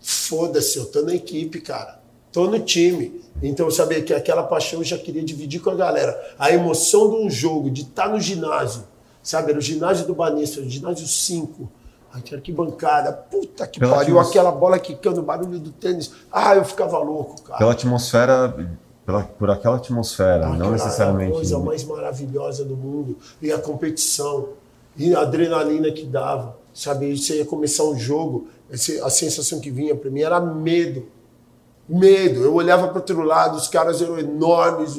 Foda-se, 0.00 0.78
eu 0.78 0.86
tô 0.86 1.02
na 1.02 1.14
equipe, 1.14 1.60
cara. 1.60 1.97
Tô 2.32 2.46
no 2.46 2.60
time. 2.60 3.20
Então 3.42 3.66
eu 3.66 3.70
sabia 3.70 4.02
que 4.02 4.12
aquela 4.12 4.42
paixão 4.42 4.80
eu 4.80 4.84
já 4.84 4.98
queria 4.98 5.22
dividir 5.22 5.60
com 5.60 5.70
a 5.70 5.74
galera. 5.74 6.34
A 6.38 6.50
emoção 6.50 7.10
de 7.10 7.16
um 7.16 7.30
jogo, 7.30 7.70
de 7.70 7.82
estar 7.82 8.08
no 8.08 8.20
ginásio, 8.20 8.82
sabe? 9.22 9.50
Era 9.50 9.58
o 9.58 9.62
ginásio 9.62 10.06
do 10.06 10.14
Banespa, 10.14 10.60
o 10.60 10.68
ginásio 10.68 11.06
5. 11.06 11.68
Aquela 12.12 12.38
arquibancada, 12.38 13.12
puta 13.12 13.66
que 13.66 13.78
Pela 13.78 13.96
pariu, 13.96 14.18
atmos... 14.18 14.30
aquela 14.30 14.50
bola 14.50 14.78
quicando, 14.78 15.20
o 15.20 15.22
barulho 15.22 15.58
do 15.58 15.70
tênis. 15.70 16.10
Ah, 16.32 16.56
eu 16.56 16.64
ficava 16.64 16.98
louco, 16.98 17.40
cara. 17.42 17.58
Pela 17.58 17.72
atmosfera, 17.72 18.56
pela, 19.04 19.22
por 19.24 19.50
aquela 19.50 19.76
atmosfera, 19.76 20.46
aquela 20.46 20.56
não 20.56 20.72
necessariamente. 20.72 21.32
a 21.32 21.34
coisa 21.34 21.58
mais 21.58 21.84
maravilhosa 21.84 22.64
do 22.64 22.76
mundo. 22.76 23.18
E 23.42 23.52
a 23.52 23.58
competição, 23.58 24.48
e 24.96 25.14
a 25.14 25.20
adrenalina 25.20 25.92
que 25.92 26.04
dava, 26.04 26.56
sabe? 26.72 27.16
Você 27.16 27.36
ia 27.36 27.44
começar 27.44 27.84
um 27.84 27.96
jogo, 27.96 28.48
a 28.72 29.10
sensação 29.10 29.60
que 29.60 29.70
vinha 29.70 29.94
para 29.94 30.10
mim 30.10 30.22
era 30.22 30.40
medo 30.40 31.06
medo. 31.88 32.42
Eu 32.42 32.54
olhava 32.54 32.88
para 32.88 32.98
outro 32.98 33.22
lado, 33.22 33.56
os 33.56 33.68
caras 33.68 34.02
eram 34.02 34.18
enormes, 34.18 34.96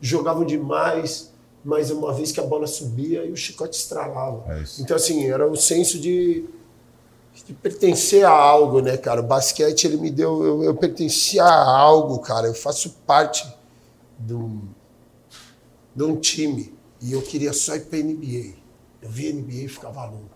jogavam 0.00 0.44
demais, 0.44 1.32
mas 1.64 1.90
uma 1.90 2.12
vez 2.12 2.32
que 2.32 2.40
a 2.40 2.44
bola 2.44 2.66
subia, 2.66 3.24
e 3.24 3.32
o 3.32 3.36
chicote 3.36 3.76
estralava. 3.76 4.44
É 4.52 4.64
então, 4.80 4.96
assim, 4.96 5.28
era 5.28 5.46
o 5.46 5.56
senso 5.56 5.98
de, 5.98 6.44
de, 7.46 7.52
pertencer 7.54 8.24
a 8.24 8.30
algo, 8.30 8.80
né, 8.80 8.96
cara? 8.96 9.20
O 9.20 9.24
basquete, 9.24 9.84
ele 9.84 9.96
me 9.96 10.10
deu. 10.10 10.44
Eu, 10.44 10.62
eu 10.64 10.74
pertencia 10.74 11.44
a 11.44 11.78
algo, 11.78 12.18
cara. 12.20 12.46
Eu 12.46 12.54
faço 12.54 12.90
parte 13.06 13.46
de 14.18 14.34
um, 14.34 14.60
de 15.94 16.02
um 16.02 16.16
time 16.16 16.74
e 17.00 17.12
eu 17.12 17.22
queria 17.22 17.52
só 17.52 17.74
ir 17.74 17.82
para 17.82 17.98
NBA. 17.98 18.54
Eu 19.02 19.10
via 19.10 19.32
NBA 19.32 19.64
e 19.64 19.68
ficava 19.68 20.04
louco, 20.04 20.30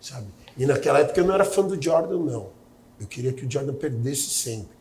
sabe? 0.00 0.26
E 0.56 0.66
naquela 0.66 1.00
época 1.00 1.20
eu 1.20 1.26
não 1.26 1.34
era 1.34 1.44
fã 1.44 1.62
do 1.62 1.80
Jordan, 1.80 2.18
não. 2.18 2.48
Eu 2.98 3.06
queria 3.06 3.32
que 3.32 3.46
o 3.46 3.50
Jordan 3.50 3.74
perdesse 3.74 4.30
sempre, 4.30 4.76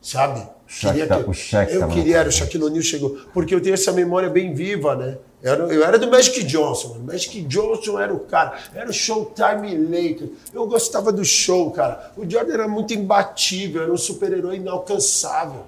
sabe? 0.00 0.42
Queria 0.66 1.06
tá- 1.06 1.22
que, 1.22 1.28
o 1.30 1.32
Shaq 1.34 1.72
eu 1.74 1.80
tava 1.80 1.92
queria, 1.92 2.18
era 2.18 2.28
o 2.28 2.32
Shaquille 2.32 2.62
O'Neal 2.64 2.82
chegou, 2.82 3.18
porque 3.34 3.52
eu 3.54 3.60
tenho 3.60 3.74
essa 3.74 3.90
memória 3.92 4.30
bem 4.30 4.54
viva, 4.54 4.94
né? 4.94 5.18
Eu 5.42 5.52
era, 5.52 5.62
eu 5.74 5.84
era 5.84 5.98
do 5.98 6.08
Magic 6.10 6.44
Johnson, 6.44 6.90
mano. 6.90 7.04
Magic 7.04 7.42
Johnson 7.42 7.98
era 7.98 8.14
o 8.14 8.20
cara, 8.20 8.56
era 8.74 8.88
o 8.88 8.92
Showtime 8.92 9.76
Lakers. 9.76 10.30
Eu 10.54 10.66
gostava 10.66 11.10
do 11.10 11.24
show, 11.24 11.70
cara. 11.72 12.12
O 12.16 12.28
Jordan 12.28 12.52
era 12.52 12.68
muito 12.68 12.94
imbatível, 12.94 13.82
era 13.82 13.92
um 13.92 13.96
super-herói 13.96 14.56
inalcançável, 14.56 15.62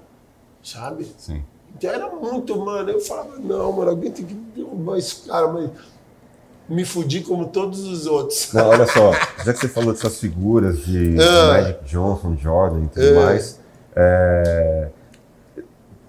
sabe? 0.63 1.07
Sim. 1.17 1.43
Então 1.75 1.89
era 1.89 2.07
muito, 2.07 2.55
mano. 2.57 2.89
Eu 2.91 2.99
falava, 3.01 3.37
não, 3.39 3.71
mano, 3.73 3.89
alguém 3.89 4.11
tem 4.11 4.23
que 4.25 4.33
derrubar 4.33 4.97
esse 4.97 5.27
cara, 5.27 5.47
mas 5.47 5.69
me 6.69 6.85
fudi 6.85 7.21
como 7.21 7.47
todos 7.47 7.83
os 7.83 8.05
outros. 8.05 8.53
Não, 8.53 8.69
olha 8.69 8.85
só, 8.87 9.11
já 9.43 9.51
que 9.53 9.59
você 9.59 9.67
falou 9.67 9.91
dessas 9.91 10.17
figuras 10.17 10.85
de 10.85 11.17
Ah. 11.19 11.47
Magic 11.53 11.83
Johnson, 11.85 12.37
Jordan 12.37 12.85
e 12.85 12.87
tudo 12.89 13.05
É. 13.05 13.13
mais, 13.25 13.59
é, 13.95 14.89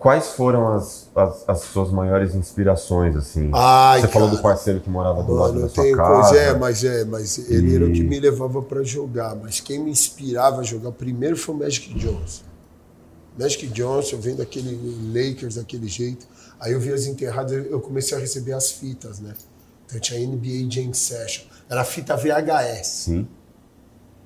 quais 0.04 0.28
foram 0.32 0.74
as, 0.74 1.10
as, 1.14 1.48
as 1.48 1.60
suas 1.60 1.90
maiores 1.90 2.34
inspirações, 2.34 3.16
assim? 3.16 3.50
Ai, 3.54 4.02
você 4.02 4.08
falou 4.08 4.28
cara. 4.28 4.38
do 4.38 4.42
parceiro 4.42 4.80
que 4.80 4.90
morava 4.90 5.22
do 5.22 5.32
lado 5.32 5.54
Mano, 5.54 5.60
da 5.60 5.66
eu 5.66 5.70
sua 5.70 5.82
tenho 5.84 5.96
casa. 5.96 6.28
coisa, 6.28 6.36
é, 6.36 6.54
mas 6.54 6.84
é, 6.84 7.04
mas 7.06 7.50
ele 7.50 7.74
era 7.74 7.86
o 7.86 7.92
que 7.92 8.02
me 8.02 8.20
levava 8.20 8.60
pra 8.60 8.82
jogar. 8.82 9.34
Mas 9.34 9.60
quem 9.60 9.78
me 9.78 9.90
inspirava 9.90 10.60
a 10.60 10.62
jogar 10.62 10.92
primeiro 10.92 11.36
foi 11.36 11.54
o 11.54 11.58
Magic 11.58 11.94
Johnson. 11.94 12.42
Magic 13.38 13.66
Johnson, 13.68 14.18
vendo 14.18 14.42
aquele 14.42 14.78
Lakers 15.08 15.54
daquele 15.54 15.88
jeito. 15.88 16.26
Aí 16.60 16.72
eu 16.72 16.80
vi 16.80 16.92
as 16.92 17.06
enterradas, 17.06 17.66
eu 17.70 17.80
comecei 17.80 18.16
a 18.16 18.20
receber 18.20 18.52
as 18.52 18.70
fitas, 18.70 19.20
né? 19.20 19.32
Então 19.86 19.98
tinha 19.98 20.20
NBA 20.26 20.70
Jam 20.70 20.92
Session. 20.92 21.44
Era 21.68 21.82
fita 21.82 22.14
VHS. 22.16 22.86
Sim. 22.86 23.28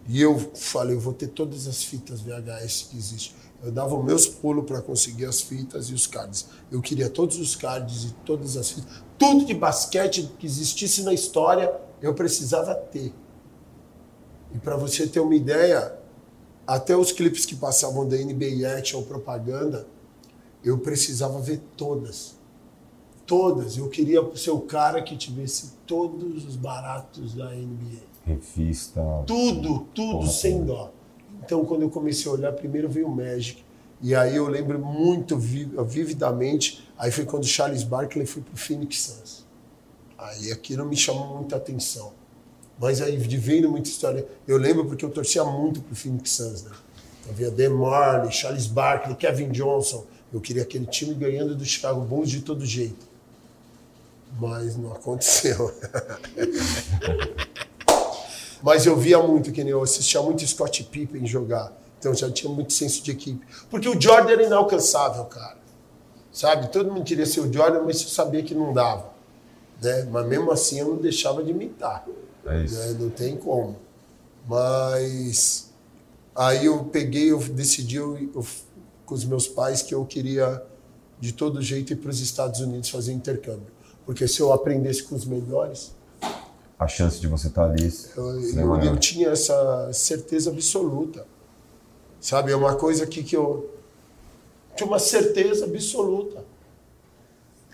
E 0.09 0.21
eu 0.21 0.38
falei, 0.55 0.97
eu 0.97 1.00
vou 1.00 1.12
ter 1.12 1.29
todas 1.29 1.67
as 1.67 1.85
fitas 1.85 2.21
VHS 2.21 2.88
que 2.91 2.97
existem. 2.97 3.38
Eu 3.62 3.73
dava 3.73 3.97
os 3.97 4.05
meus 4.05 4.27
pulos 4.27 4.65
para 4.65 4.81
conseguir 4.81 5.25
as 5.25 5.41
fitas 5.41 5.91
e 5.91 5.95
os 5.95 6.07
cards. 6.07 6.47
Eu 6.71 6.81
queria 6.81 7.11
todos 7.11 7.38
os 7.38 7.57
cards 7.57 8.05
e 8.05 8.12
todas 8.25 8.57
as 8.57 8.71
fitas. 8.71 9.03
Tudo 9.19 9.45
de 9.45 9.55
basquete 9.55 10.31
que 10.38 10.47
existisse 10.47 11.03
na 11.03 11.12
história, 11.12 11.75
eu 12.00 12.15
precisava 12.15 12.75
ter. 12.75 13.12
E 14.55 14.59
para 14.59 14.77
você 14.77 15.07
ter 15.07 15.21
uma 15.21 15.35
ideia, 15.35 15.99
até 16.67 16.97
os 16.97 17.11
clipes 17.11 17.45
que 17.45 17.57
passavam 17.57 18.09
da 18.09 18.17
NBA 18.17 18.79
Action 18.79 19.03
propaganda, 19.03 19.87
eu 20.65 20.79
precisava 20.79 21.41
ver 21.41 21.61
todas. 21.77 22.37
Todas. 23.27 23.77
Eu 23.77 23.88
queria 23.88 24.21
ser 24.37 24.53
o 24.53 24.61
cara 24.61 25.03
que 25.03 25.17
tivesse 25.17 25.73
todos 25.87 26.47
os 26.47 26.57
baratos 26.57 27.35
da 27.35 27.50
NBA. 27.50 28.07
Revista. 28.25 29.03
Tudo, 29.27 29.81
tudo 29.95 30.19
Porra, 30.19 30.31
sem 30.31 30.65
dó. 30.65 30.93
Então, 31.49 31.64
quando 31.64 31.81
eu 31.81 31.88
comecei 31.88 32.31
a 32.31 32.35
olhar, 32.35 32.52
primeiro 32.52 32.90
veio 32.90 33.07
o 33.07 33.11
Magic. 33.11 33.64
E 34.02 34.14
aí 34.14 34.37
eu 34.37 34.47
lembro 34.49 34.78
muito 34.78 35.38
vi- 35.38 35.64
vividamente, 35.87 36.87
aí 36.99 37.11
foi 37.11 37.25
quando 37.25 37.45
o 37.45 37.47
Charles 37.47 37.83
Barkley 37.83 38.26
foi 38.26 38.43
pro 38.43 38.55
Phoenix 38.55 39.00
Suns. 39.00 39.47
Aí 40.19 40.52
aquilo 40.52 40.85
me 40.85 40.95
chamou 40.95 41.38
muita 41.38 41.57
atenção. 41.57 42.12
Mas 42.78 43.00
aí, 43.00 43.17
vendo 43.17 43.71
muita 43.71 43.88
história, 43.88 44.28
eu 44.47 44.59
lembro 44.59 44.85
porque 44.85 45.02
eu 45.02 45.09
torcia 45.09 45.43
muito 45.43 45.81
pro 45.81 45.97
Phoenix 45.97 46.33
Suns, 46.33 46.64
né? 46.64 46.71
Então, 47.23 47.35
via 47.35 47.50
Dan 47.50 47.71
Marley, 47.76 48.31
Charles 48.31 48.67
Barkley, 48.67 49.17
Kevin 49.17 49.49
Johnson. 49.50 50.05
Eu 50.31 50.43
queria 50.43 50.64
aquele 50.64 50.85
time 50.85 51.14
ganhando 51.14 51.57
do 51.57 51.64
Chicago 51.64 52.02
Bulls 52.02 52.28
de 52.31 52.43
todo 52.43 52.67
jeito. 52.67 53.09
Mas 54.38 54.76
não 54.76 54.93
aconteceu. 54.93 55.73
Mas 58.62 58.87
eu 58.87 58.97
via 58.97 59.23
muito, 59.23 59.53
que 59.53 59.62
nem 59.62 59.73
eu 59.73 59.83
assistia 59.83 60.21
muito 60.23 60.47
Scott 60.47 60.83
Pippen 60.85 61.27
jogar. 61.27 61.73
Então 61.99 62.15
já 62.15 62.31
tinha 62.31 62.53
muito 62.53 62.73
senso 62.73 63.03
de 63.03 63.11
equipe. 63.11 63.45
Porque 63.71 63.88
o 63.88 64.00
Jordan 64.00 64.31
era 64.33 64.43
inalcançável, 64.45 65.25
cara. 65.25 65.57
Sabe? 66.33 66.69
Todo 66.71 66.91
mundo 66.93 67.05
queria 67.05 67.27
ser 67.27 67.41
o 67.41 67.53
Jordan, 67.53 67.83
mas 67.85 68.00
eu 68.03 68.09
sabia 68.09 68.43
que 68.43 68.55
não 68.55 68.73
dava. 68.73 69.11
Né? 69.83 70.07
Mas 70.11 70.27
mesmo 70.27 70.50
assim 70.53 70.79
eu 70.81 70.88
não 70.88 70.97
deixava 70.97 71.43
de 71.43 71.50
imitar. 71.50 72.05
É 72.47 72.65
isso. 72.65 72.75
né? 72.77 72.97
Não 73.00 73.11
tem 73.11 73.37
como. 73.37 73.77
Mas 74.49 75.71
aí 76.35 76.67
eu 76.67 76.85
peguei, 76.85 77.31
eu 77.33 77.38
decidi 77.38 77.97
eu, 77.97 78.17
eu- 78.35 78.47
com 79.05 79.15
os 79.15 79.25
meus 79.25 79.47
pais 79.49 79.83
que 79.83 79.95
eu 79.95 80.05
queria 80.05 80.62
de 81.21 81.33
todo 81.33 81.61
jeito 81.62 81.93
ir 81.93 81.97
para 81.97 82.11
os 82.11 82.21
Estados 82.21 82.61
Unidos 82.61 82.91
fazer 82.91 83.12
intercâmbio. 83.12 83.67
Porque 84.07 84.27
se 84.29 84.41
eu 84.41 84.53
aprendesse 84.53 85.03
com 85.03 85.15
os 85.15 85.25
melhores, 85.25 85.93
A 86.79 86.87
chance 86.87 87.21
de 87.21 87.27
você 87.27 87.49
estar 87.49 87.65
ali 87.65 87.93
eu, 88.17 88.41
eu- 88.41 88.67
maior. 88.67 88.85
eu 88.85 88.97
tinha 88.97 89.31
essa 89.31 89.91
certeza 89.93 90.51
absoluta. 90.51 91.27
Sabe? 92.21 92.53
É 92.53 92.57
uma 92.57 92.75
coisa 92.77 93.07
que, 93.07 93.23
que 93.23 93.37
eu 93.37 93.71
tinha 94.77 94.87
uma 94.87 94.99
certeza 94.99 95.65
absoluta. 95.65 96.45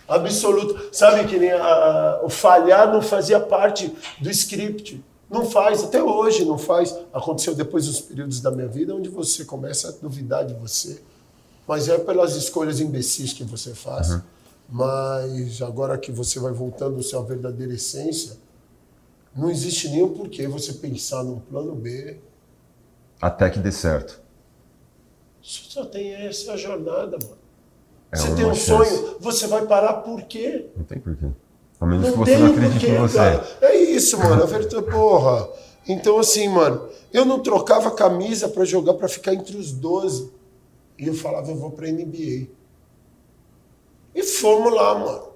Absoluta. 0.07 0.89
Sabe 0.93 1.27
que 1.29 1.39
nem 1.39 1.51
a- 1.53 2.21
o 2.23 2.29
falhar 2.29 2.93
não 2.93 3.01
fazia 3.03 3.41
parte 3.41 3.95
do 4.21 4.31
script. 4.31 5.03
Não 5.31 5.47
faz, 5.51 5.83
até 5.83 6.03
hoje 6.03 6.45
não 6.45 6.59
faz. 6.59 6.95
Aconteceu 7.13 7.55
depois 7.55 7.87
dos 7.87 8.01
períodos 8.01 8.41
da 8.41 8.51
minha 8.51 8.69
vida 8.69 8.95
onde 8.95 9.09
você 9.09 9.45
começa 9.45 9.89
a 9.89 9.93
duvidar 9.93 10.45
de 10.47 10.55
você. 10.55 11.01
Mas 11.67 11.89
é 11.89 11.99
pelas 11.99 12.37
escolhas 12.37 12.81
imbecis 12.81 13.33
que 13.33 13.43
você 13.45 13.75
faz. 13.75 14.19
Mas 14.69 15.61
agora 15.63 15.97
que 15.99 16.13
você 16.13 16.39
vai 16.39 16.53
voltando 16.53 16.99
à 17.01 17.03
sua 17.03 17.23
verdadeira 17.23 17.73
essência, 17.75 18.37
não 19.37 19.51
existe 19.51 19.89
nenhum 19.89 20.11
porquê 20.15 20.47
você 20.47 20.75
pensar 20.75 21.23
num 21.25 21.39
plano 21.41 21.75
B. 21.75 22.19
Até 23.21 23.49
que 23.51 23.59
dê 23.59 23.73
certo. 23.73 24.21
Só 25.43 25.85
tem 25.85 26.13
essa 26.15 26.57
jornada, 26.57 27.19
mano. 27.23 27.39
É 28.13 28.17
você 28.17 28.35
tem 28.35 28.45
um 28.47 28.55
chance. 28.55 28.95
sonho, 28.95 29.17
você 29.21 29.47
vai 29.47 29.67
parar 29.67 29.95
por 29.95 30.23
quê? 30.23 30.67
Não 30.77 30.85
tem 30.85 30.99
porquê. 30.99 31.27
A 31.81 31.87
menos 31.87 32.05
que 32.07 32.11
Não 32.13 32.19
você 32.25 32.33
tem 32.33 32.41
não 32.41 32.51
acredite 32.53 32.87
porquê, 32.87 32.93
em 32.97 32.99
você. 33.01 33.17
cara. 33.17 33.49
É 33.61 33.77
isso, 33.77 34.19
mano. 34.19 34.43
A 34.43 34.47
verdade, 34.47 34.83
porra. 34.91 35.49
Então, 35.87 36.19
assim, 36.19 36.49
mano, 36.49 36.89
eu 37.13 37.25
não 37.25 37.41
trocava 37.43 37.91
camisa 37.91 38.49
pra 38.49 38.65
jogar 38.65 38.95
pra 38.95 39.09
ficar 39.09 39.35
entre 39.35 39.57
os 39.57 39.73
12. 39.73 40.33
E 40.99 41.07
eu 41.09 41.15
falava, 41.15 41.51
eu 41.51 41.57
vou 41.57 41.73
pra 41.73 41.89
NBA. 41.91 42.47
E 44.15 44.23
fomos 44.23 44.73
lá, 44.73 44.95
mano. 44.99 45.29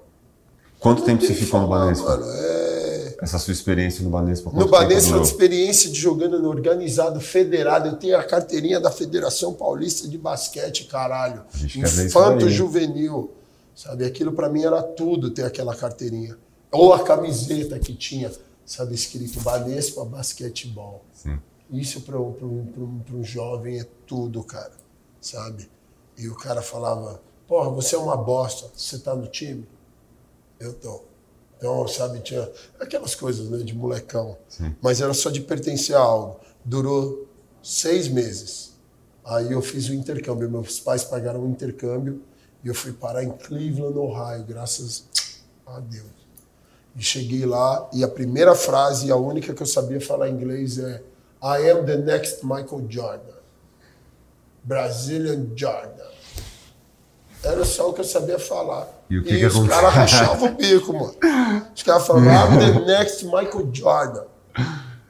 Quanto 0.79 1.03
tempo 1.03 1.21
Não 1.21 1.27
você 1.27 1.33
tem 1.35 1.43
ficou 1.43 1.59
no 1.59 1.67
Banespa? 1.67 2.09
Mano, 2.17 2.25
é... 2.31 2.78
Essa 3.21 3.37
sua 3.37 3.51
experiência 3.51 4.03
no 4.03 4.09
Banespa? 4.09 4.49
No 4.51 4.67
Banespa, 4.67 5.19
de 5.19 5.27
experiência 5.27 5.89
de 5.89 5.99
jogando 5.99 6.39
no 6.41 6.49
organizado, 6.49 7.19
federado. 7.19 7.89
Eu 7.89 7.95
tenho 7.97 8.17
a 8.17 8.23
carteirinha 8.23 8.79
da 8.79 8.89
Federação 8.91 9.53
Paulista 9.53 10.07
de 10.07 10.17
Basquete, 10.17 10.85
caralho. 10.85 11.43
A 11.53 12.03
Infanto 12.05 12.45
juvenil. 12.49 13.31
Sabe, 13.75 14.05
aquilo 14.05 14.33
pra 14.33 14.49
mim 14.49 14.63
era 14.63 14.81
tudo 14.83 15.31
ter 15.31 15.43
aquela 15.43 15.75
carteirinha. 15.75 16.37
Ou 16.71 16.93
a 16.93 17.03
camiseta 17.03 17.79
que 17.79 17.93
tinha, 17.95 18.31
sabe, 18.65 18.93
escrito 18.93 19.39
Banespa 19.41 20.03
Basquetebol. 20.05 21.03
Sim. 21.13 21.39
Isso 21.71 22.01
para 22.01 22.19
um, 22.19 22.35
um- 22.41 23.01
um- 23.13 23.19
um 23.19 23.23
jovem 23.23 23.79
é 23.79 23.85
tudo, 24.07 24.43
cara. 24.43 24.71
Sabe? 25.21 25.69
E 26.17 26.27
o 26.27 26.35
cara 26.35 26.61
falava: 26.61 27.21
Porra, 27.47 27.69
você 27.69 27.95
é 27.95 27.97
uma 27.97 28.17
bosta, 28.17 28.67
você 28.75 28.97
tá 28.99 29.15
no 29.15 29.27
time? 29.27 29.65
Eu 30.59 30.73
tô. 30.73 31.01
Então, 31.59 31.85
sabe, 31.89 32.19
tinha 32.21 32.49
aquelas 32.79 33.13
coisas 33.13 33.49
né, 33.49 33.57
de 33.57 33.75
molecão. 33.75 34.37
Mas 34.81 35.01
era 35.01 35.13
só 35.13 35.29
de 35.29 35.41
pertencer 35.41 35.93
a 35.93 35.99
algo. 35.99 36.39
Durou 36.63 37.27
seis 37.61 38.07
meses. 38.07 38.71
Aí 39.25 39.51
eu 39.51 39.61
fiz 39.61 39.89
o 39.89 39.93
intercâmbio. 39.93 40.49
Meus 40.49 40.79
pais 40.79 41.03
pagaram 41.03 41.43
o 41.43 41.49
intercâmbio 41.49 42.21
e 42.63 42.69
eu 42.69 42.73
fui 42.73 42.93
parar 42.93 43.25
em 43.25 43.31
Cleveland, 43.31 43.97
Ohio, 43.97 44.45
graças 44.47 45.03
a 45.67 45.81
Deus. 45.81 46.07
E 46.95 47.03
cheguei 47.03 47.45
lá 47.45 47.89
e 47.93 48.05
a 48.05 48.07
primeira 48.07 48.55
frase, 48.55 49.11
a 49.11 49.17
única 49.17 49.53
que 49.53 49.61
eu 49.61 49.67
sabia 49.67 49.99
falar 49.99 50.29
em 50.29 50.33
inglês 50.33 50.77
é 50.77 51.03
I 51.43 51.69
am 51.71 51.85
the 51.85 51.97
next 51.97 52.45
Michael 52.45 52.85
Jordan. 52.89 53.37
Brazilian 54.63 55.47
Jordan. 55.55 56.09
Era 57.43 57.65
só 57.65 57.89
o 57.89 57.93
que 57.93 57.99
eu 57.99 58.05
sabia 58.05 58.39
falar. 58.39 58.98
E 59.09 59.17
o 59.17 59.23
que 59.23 59.33
aí 59.33 59.39
que 59.39 59.45
os 59.45 59.55
aconteceu? 59.55 59.81
caras 59.81 59.93
rachavam 59.95 60.49
o 60.51 60.55
bico, 60.55 60.93
mano. 60.93 61.15
Os 61.75 61.83
caras 61.83 62.05
falavam, 62.05 62.29
I'm 62.31 62.59
the 62.59 62.85
next 62.85 63.25
Michael 63.25 63.69
Jordan. 63.73 64.23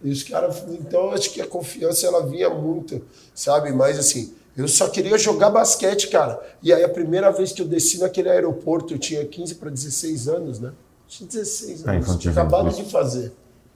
E 0.02 0.10
os 0.12 0.24
caras, 0.24 0.64
então 0.70 1.12
acho 1.12 1.32
que 1.32 1.42
a 1.42 1.48
confiança 1.48 2.08
ela 2.08 2.26
vinha 2.26 2.50
muito, 2.50 3.02
sabe? 3.36 3.72
Mas 3.74 4.00
assim, 4.00 4.34
eu 4.56 4.68
só 4.68 4.88
queria 4.88 5.18
jogar 5.18 5.50
basquete, 5.50 6.08
cara. 6.08 6.40
E 6.64 6.72
aí 6.72 6.84
a 6.84 6.90
primeira 6.90 7.30
vez 7.32 7.52
que 7.52 7.62
eu 7.62 7.68
desci 7.68 8.00
naquele 8.00 8.30
aeroporto, 8.30 8.94
eu 8.94 8.98
tinha 9.00 9.26
15 9.26 9.56
para 9.56 9.70
16 9.70 10.28
anos, 10.30 10.60
né? 10.60 10.72
Tinha 11.08 11.28
16 11.28 11.86
É, 11.86 11.90
anos, 11.92 12.16
tinha 12.18 12.32
acabado 12.32 12.70
de 12.74 12.84
fazer. 12.90 13.34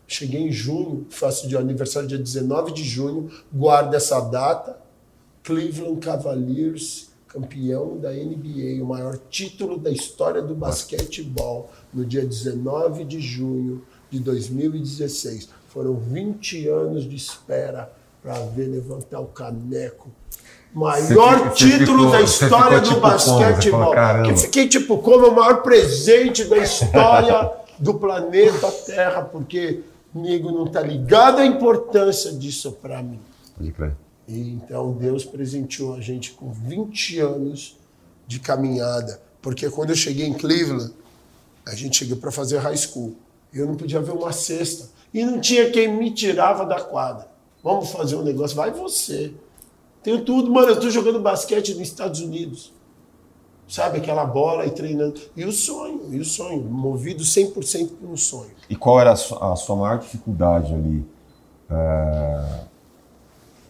Cheguei 0.08 0.42
em 0.42 0.52
junho, 0.52 1.06
faço 1.10 1.48
de 1.48 1.58
aniversário 1.58 2.08
dia 2.08 2.18
19 2.18 2.72
de 2.72 2.84
junho, 2.84 3.30
guardo 3.52 3.94
essa 3.94 4.20
data. 4.22 4.78
Cleveland 5.44 6.00
Cavaliers, 6.00 7.10
campeão 7.34 7.98
da 7.98 8.12
NBA, 8.12 8.82
o 8.82 8.86
maior 8.86 9.18
título 9.30 9.80
da 9.80 9.90
história 9.90 10.42
do 10.42 10.54
basquetebol, 10.54 11.72
no 11.92 12.06
dia 12.06 12.24
19 12.24 13.04
de 13.04 13.20
junho 13.20 13.82
de 14.10 14.20
2016. 14.20 15.50
Foram 15.70 15.96
20 15.96 16.68
anos 16.68 17.10
de 17.10 17.16
espera 17.16 17.92
para 18.22 18.36
ver 18.46 18.68
levantar 18.68 19.20
o 19.20 19.26
caneco. 19.26 20.10
Maior 20.72 21.50
você 21.50 21.66
título 21.66 22.06
ficou, 22.06 22.12
da 22.12 22.22
história 22.22 22.80
do 22.80 22.88
tipo 22.88 23.02
basquetebol. 23.02 23.94
Como, 24.24 24.38
fiquei 24.38 24.68
tipo 24.68 24.98
como 25.00 25.28
o 25.28 25.36
maior 25.36 25.64
presente 25.64 26.46
da 26.46 26.58
história 26.58 27.52
do 27.80 27.96
planeta 27.96 28.72
Terra, 28.86 29.24
porque 29.24 29.82
amigo 30.16 30.52
não 30.52 30.66
está 30.66 30.82
ligado 30.82 31.40
à 31.40 31.46
importância 31.46 32.32
disso 32.32 32.72
para 32.74 33.02
mim. 33.02 33.20
Pode 33.58 33.72
crer. 33.72 33.96
E 34.28 34.52
então 34.52 34.94
Deus 34.94 35.26
presenteou 35.26 35.96
a 35.96 36.02
gente 36.02 36.32
com 36.32 36.52
20 36.52 37.20
anos 37.20 37.78
de 38.26 38.40
caminhada, 38.40 39.22
porque 39.42 39.70
quando 39.70 39.90
eu 39.90 39.96
cheguei 39.96 40.26
em 40.26 40.34
Cleveland, 40.34 40.94
a 41.66 41.76
gente 41.76 41.98
chegou 41.98 42.18
para 42.18 42.32
fazer 42.32 42.58
high 42.60 42.78
school. 42.78 43.16
Eu 43.54 43.66
não 43.66 43.76
podia 43.76 44.00
ver 44.00 44.12
uma 44.12 44.32
cesta 44.32 44.90
e 45.14 45.24
não 45.26 45.40
tinha 45.40 45.70
quem 45.70 45.88
me 45.88 46.12
tirava 46.12 46.66
da 46.66 46.82
quadra. 46.82 47.28
Vamos 47.62 47.92
fazer 47.92 48.16
um 48.16 48.24
negócio, 48.24 48.56
vai 48.56 48.72
você. 48.72 49.34
Tenho 50.02 50.24
tudo, 50.24 50.52
mano, 50.52 50.70
eu 50.70 50.80
tô 50.80 50.90
jogando 50.90 51.20
basquete 51.20 51.74
nos 51.74 51.88
Estados 51.88 52.20
Unidos. 52.20 52.74
Sabe, 53.68 53.98
aquela 53.98 54.26
bola 54.26 54.66
e 54.66 54.72
treinando. 54.72 55.20
E 55.36 55.46
o 55.46 55.52
sonho, 55.52 56.14
e 56.14 56.20
o 56.20 56.26
sonho, 56.26 56.62
movido 56.64 57.24
100% 57.24 57.92
pelo 58.00 58.18
sonho. 58.18 58.52
E 58.70 58.76
qual 58.76 59.00
era 59.00 59.14
a 59.14 59.16
sua, 59.16 59.54
a 59.54 59.56
sua 59.56 59.76
maior 59.76 60.00
dificuldade 60.00 60.74
ali? 60.74 61.06
É 61.70 62.73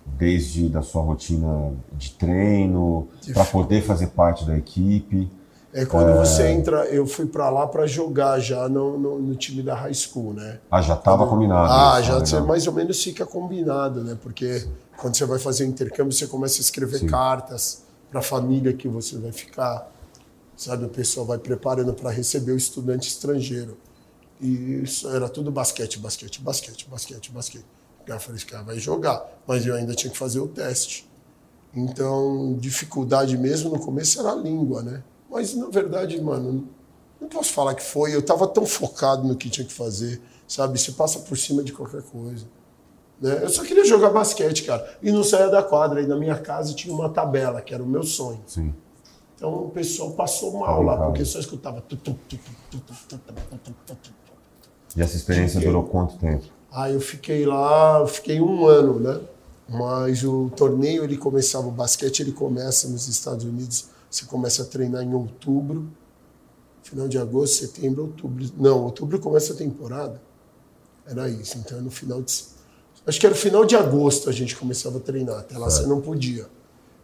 desde 0.06 0.70
da 0.70 0.82
sua 0.82 1.02
rotina 1.02 1.74
de 1.94 2.12
treino 2.12 3.08
para 3.34 3.46
poder 3.46 3.82
fazer 3.82 4.08
parte 4.08 4.46
da 4.46 4.58
equipe. 4.58 5.30
É 5.74 5.86
quando 5.86 6.10
é... 6.10 6.18
você 6.18 6.50
entra, 6.50 6.86
eu 6.86 7.08
fui 7.08 7.26
para 7.26 7.50
lá 7.50 7.66
para 7.66 7.88
jogar 7.88 8.40
já 8.40 8.70
no, 8.70 8.98
no, 8.98 9.20
no, 9.20 9.36
time 9.36 9.64
da 9.64 9.74
high 9.74 9.94
school, 9.94 10.34
né? 10.34 10.60
Ah, 10.70 10.82
já 10.82 10.94
estava 10.94 11.26
combinado. 11.26 11.72
Ah, 11.72 12.00
isso, 12.00 12.10
já 12.10 12.20
você 12.20 12.40
mais 12.42 12.68
ou 12.68 12.74
menos 12.74 13.04
fica 13.04 13.26
combinado, 13.26 14.04
né? 14.04 14.16
Porque 14.22 14.68
quando 14.98 15.16
você 15.16 15.26
vai 15.26 15.40
fazer 15.40 15.66
intercâmbio, 15.66 16.14
você 16.14 16.28
começa 16.28 16.60
a 16.60 16.62
escrever 16.62 17.00
Sim. 17.00 17.08
cartas 17.08 17.84
para 18.12 18.20
a 18.20 18.24
família 18.24 18.72
que 18.74 18.88
você 18.88 19.18
vai 19.18 19.32
ficar, 19.32 19.90
sabe? 20.56 20.86
O 20.86 20.90
pessoal 20.90 21.26
vai 21.26 21.40
preparando 21.40 21.92
para 21.94 22.12
receber 22.12 22.52
o 22.52 22.58
estudante 22.58 23.08
estrangeiro. 23.08 23.76
E 24.40 24.82
isso 24.84 25.10
era 25.10 25.28
tudo 25.28 25.52
basquete, 25.52 25.98
basquete, 25.98 26.40
basquete, 26.40 26.88
basquete, 26.88 27.32
basquete. 27.32 27.66
Eu 28.06 28.20
falei, 28.20 28.38
esse 28.38 28.46
cara 28.46 28.64
vai 28.64 28.80
jogar, 28.80 29.26
mas 29.48 29.66
eu 29.66 29.76
ainda 29.76 29.94
tinha 29.94 30.12
que 30.12 30.18
fazer 30.18 30.40
o 30.40 30.48
teste. 30.48 31.10
Então, 31.76 32.56
dificuldade 32.60 33.38
mesmo 33.38 33.72
no 33.72 33.80
começo 33.80 34.20
era 34.20 34.32
a 34.32 34.36
língua, 34.36 34.84
né? 34.84 35.04
Mas, 35.30 35.56
na 35.56 35.70
verdade, 35.70 36.22
mano, 36.22 36.68
não 37.20 37.28
posso 37.28 37.52
falar 37.52 37.74
que 37.74 37.82
foi. 37.82 38.14
Eu 38.14 38.20
estava 38.20 38.48
tão 38.48 38.66
focado 38.66 39.28
no 39.28 39.36
que 39.36 39.50
tinha 39.50 39.66
que 39.66 39.74
fazer, 39.74 40.22
sabe? 40.48 40.80
Se 40.80 40.92
passa 40.92 41.20
por 41.20 41.38
cima 41.38 41.64
de 41.64 41.74
qualquer 41.74 42.04
coisa. 42.04 42.46
Né? 43.20 43.40
Eu 43.42 43.50
só 43.50 43.64
queria 43.64 43.86
jogar 43.86 44.10
basquete, 44.10 44.64
cara. 44.64 44.98
E 45.02 45.12
não 45.12 45.24
saía 45.24 45.50
da 45.50 45.64
quadra. 45.64 46.02
E 46.02 46.06
na 46.06 46.16
minha 46.16 46.38
casa 46.38 46.74
tinha 46.74 46.94
uma 46.94 47.10
tabela, 47.10 47.62
que 47.62 47.74
era 47.74 47.82
o 47.82 47.88
meu 47.88 48.04
sonho. 48.04 48.42
Sim. 48.46 48.74
Então 49.36 49.66
o 49.66 49.70
pessoal 49.70 50.12
passou 50.12 50.60
mal 50.60 50.84
lá, 50.84 50.98
porque 51.06 51.26
só 51.26 51.40
escutava. 51.40 51.84
E 54.96 55.02
essa 55.02 55.16
experiência 55.16 55.60
durou 55.60 55.84
quanto 55.84 56.18
tempo? 56.18 56.46
Aí 56.74 56.94
eu 56.96 57.00
fiquei 57.00 57.46
lá, 57.46 58.06
fiquei 58.08 58.42
um 58.42 58.66
ano, 58.66 59.00
né? 59.00 59.22
Mas 59.70 60.24
o 60.24 60.50
torneio 60.56 61.04
ele 61.04 61.18
começava, 61.18 61.68
o 61.68 61.72
basquete 61.72 62.22
ele 62.22 62.32
começa 62.32 62.88
nos 62.88 63.08
Estados 63.08 63.46
Unidos, 63.46 63.86
você 64.10 64.26
começa 64.26 64.64
a 64.64 64.66
treinar 64.66 65.04
em 65.04 65.14
outubro, 65.14 65.88
final 66.82 67.08
de 67.08 67.18
agosto, 67.18 67.58
setembro, 67.58 68.04
outubro. 68.04 68.46
Não, 68.58 68.84
outubro 68.84 69.20
começa 69.20 69.54
a 69.54 69.56
temporada. 69.56 70.22
Era 71.06 71.30
isso. 71.30 71.58
Então 71.60 71.80
no 71.80 71.92
final 71.92 72.22
de 72.22 72.44
acho 73.06 73.20
que 73.20 73.26
era 73.26 73.36
final 73.36 73.66
de 73.66 73.76
agosto 73.76 74.30
a 74.30 74.34
gente 74.34 74.56
começava 74.56 74.98
a 74.98 75.02
treinar. 75.02 75.40
Até 75.40 75.58
lá 75.58 75.70
você 75.70 75.86
não 75.86 76.02
podia. 76.02 76.48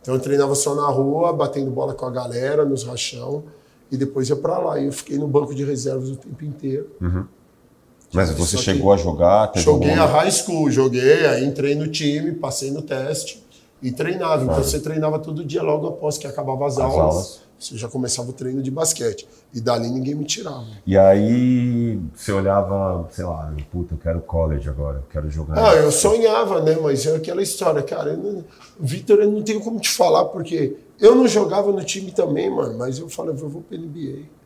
Então 0.02 0.16
eu 0.16 0.20
treinava 0.20 0.56
só 0.56 0.74
na 0.74 0.88
rua, 0.88 1.32
batendo 1.32 1.70
bola 1.70 1.94
com 1.94 2.06
a 2.06 2.12
galera 2.12 2.66
nos 2.66 2.84
rachão 2.84 3.44
e 3.92 3.98
depois 3.98 4.30
ia 4.30 4.36
para 4.36 4.58
lá. 4.58 4.80
E 4.80 4.86
eu 4.86 4.92
fiquei 4.92 5.18
no 5.18 5.28
banco 5.28 5.54
de 5.54 5.64
reservas 5.64 6.10
o 6.10 6.16
tempo 6.16 6.44
inteiro. 6.44 6.90
Uhum. 7.00 7.26
Mas 8.14 8.32
você 8.32 8.58
chegou 8.58 8.92
a 8.92 8.98
jogar? 8.98 9.52
Joguei 9.56 9.94
a 9.94 10.06
high 10.06 10.32
school, 10.32 10.70
joguei, 10.72 11.26
aí 11.26 11.46
entrei 11.46 11.76
no 11.76 11.88
time, 11.88 12.32
passei 12.34 12.72
no 12.72 12.82
teste 12.82 13.44
e 13.82 13.92
treinava. 13.92 14.44
Então 14.44 14.64
você 14.64 14.80
treinava 14.80 15.20
todo 15.20 15.44
dia 15.44 15.62
logo 15.62 15.88
após 15.88 16.18
que 16.18 16.28
acabava 16.28 16.66
as, 16.66 16.74
as 16.74 16.80
aulas, 16.80 17.00
aulas. 17.00 17.42
Você 17.60 17.78
já 17.78 17.90
começava 17.90 18.30
o 18.30 18.34
treino 18.34 18.64
de 18.64 18.72
basquete. 18.72 19.28
E 19.54 19.60
dali 19.60 19.90
ninguém 19.90 20.16
me 20.16 20.24
tirava. 20.26 20.66
E 20.86 20.98
aí 20.98 22.00
você 22.16 22.32
olhava, 22.32 23.08
sei 23.12 23.26
lá, 23.26 23.54
puta, 23.72 23.96
eu 23.96 23.98
quero 23.98 24.22
college 24.22 24.70
agora, 24.70 24.98
eu 24.98 25.04
quero 25.12 25.30
jogar. 25.30 25.72
Ah, 25.72 25.76
eu 25.76 25.92
sonhava, 25.92 26.62
né? 26.62 26.78
Mas 26.82 27.06
é 27.06 27.16
aquela 27.16 27.42
história, 27.42 27.82
cara. 27.82 28.16
Não... 28.16 28.44
Vitor, 28.80 29.20
eu 29.20 29.30
não 29.30 29.42
tenho 29.42 29.60
como 29.60 29.80
te 29.80 29.90
falar, 29.90 30.26
porque 30.26 30.78
eu 31.00 31.16
não 31.16 31.28
jogava 31.28 31.72
no 31.72 31.84
time 31.84 32.12
também, 32.12 32.50
mano. 32.50 32.78
Mas 32.78 33.00
eu 33.00 33.10
falei, 33.10 33.34
eu 33.34 33.50
vou 33.50 33.62
pra 33.62 33.78
NBA. 33.78 34.39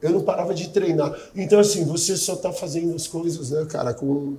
Eu 0.00 0.10
não 0.10 0.22
parava 0.22 0.54
de 0.54 0.68
treinar. 0.68 1.16
Então, 1.34 1.58
assim, 1.58 1.84
você 1.84 2.16
só 2.16 2.36
tá 2.36 2.52
fazendo 2.52 2.94
as 2.94 3.06
coisas, 3.06 3.50
né, 3.50 3.64
cara, 3.66 3.92
com. 3.92 4.36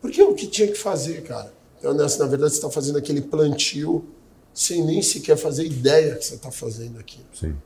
Porque 0.00 0.20
é 0.20 0.24
o 0.24 0.34
que 0.34 0.46
tinha 0.46 0.68
que 0.68 0.74
fazer, 0.74 1.22
cara. 1.22 1.52
Então, 1.78 1.94
nessa, 1.94 2.22
na 2.22 2.28
verdade, 2.28 2.52
você 2.52 2.58
está 2.58 2.70
fazendo 2.70 2.98
aquele 2.98 3.22
plantio 3.22 4.04
sem 4.52 4.84
nem 4.84 5.02
sequer 5.02 5.36
fazer 5.36 5.64
ideia 5.64 6.14
que 6.16 6.24
você 6.24 6.34
está 6.34 6.50
fazendo 6.50 6.98
aqui. 6.98 7.20
Sim. 7.32 7.56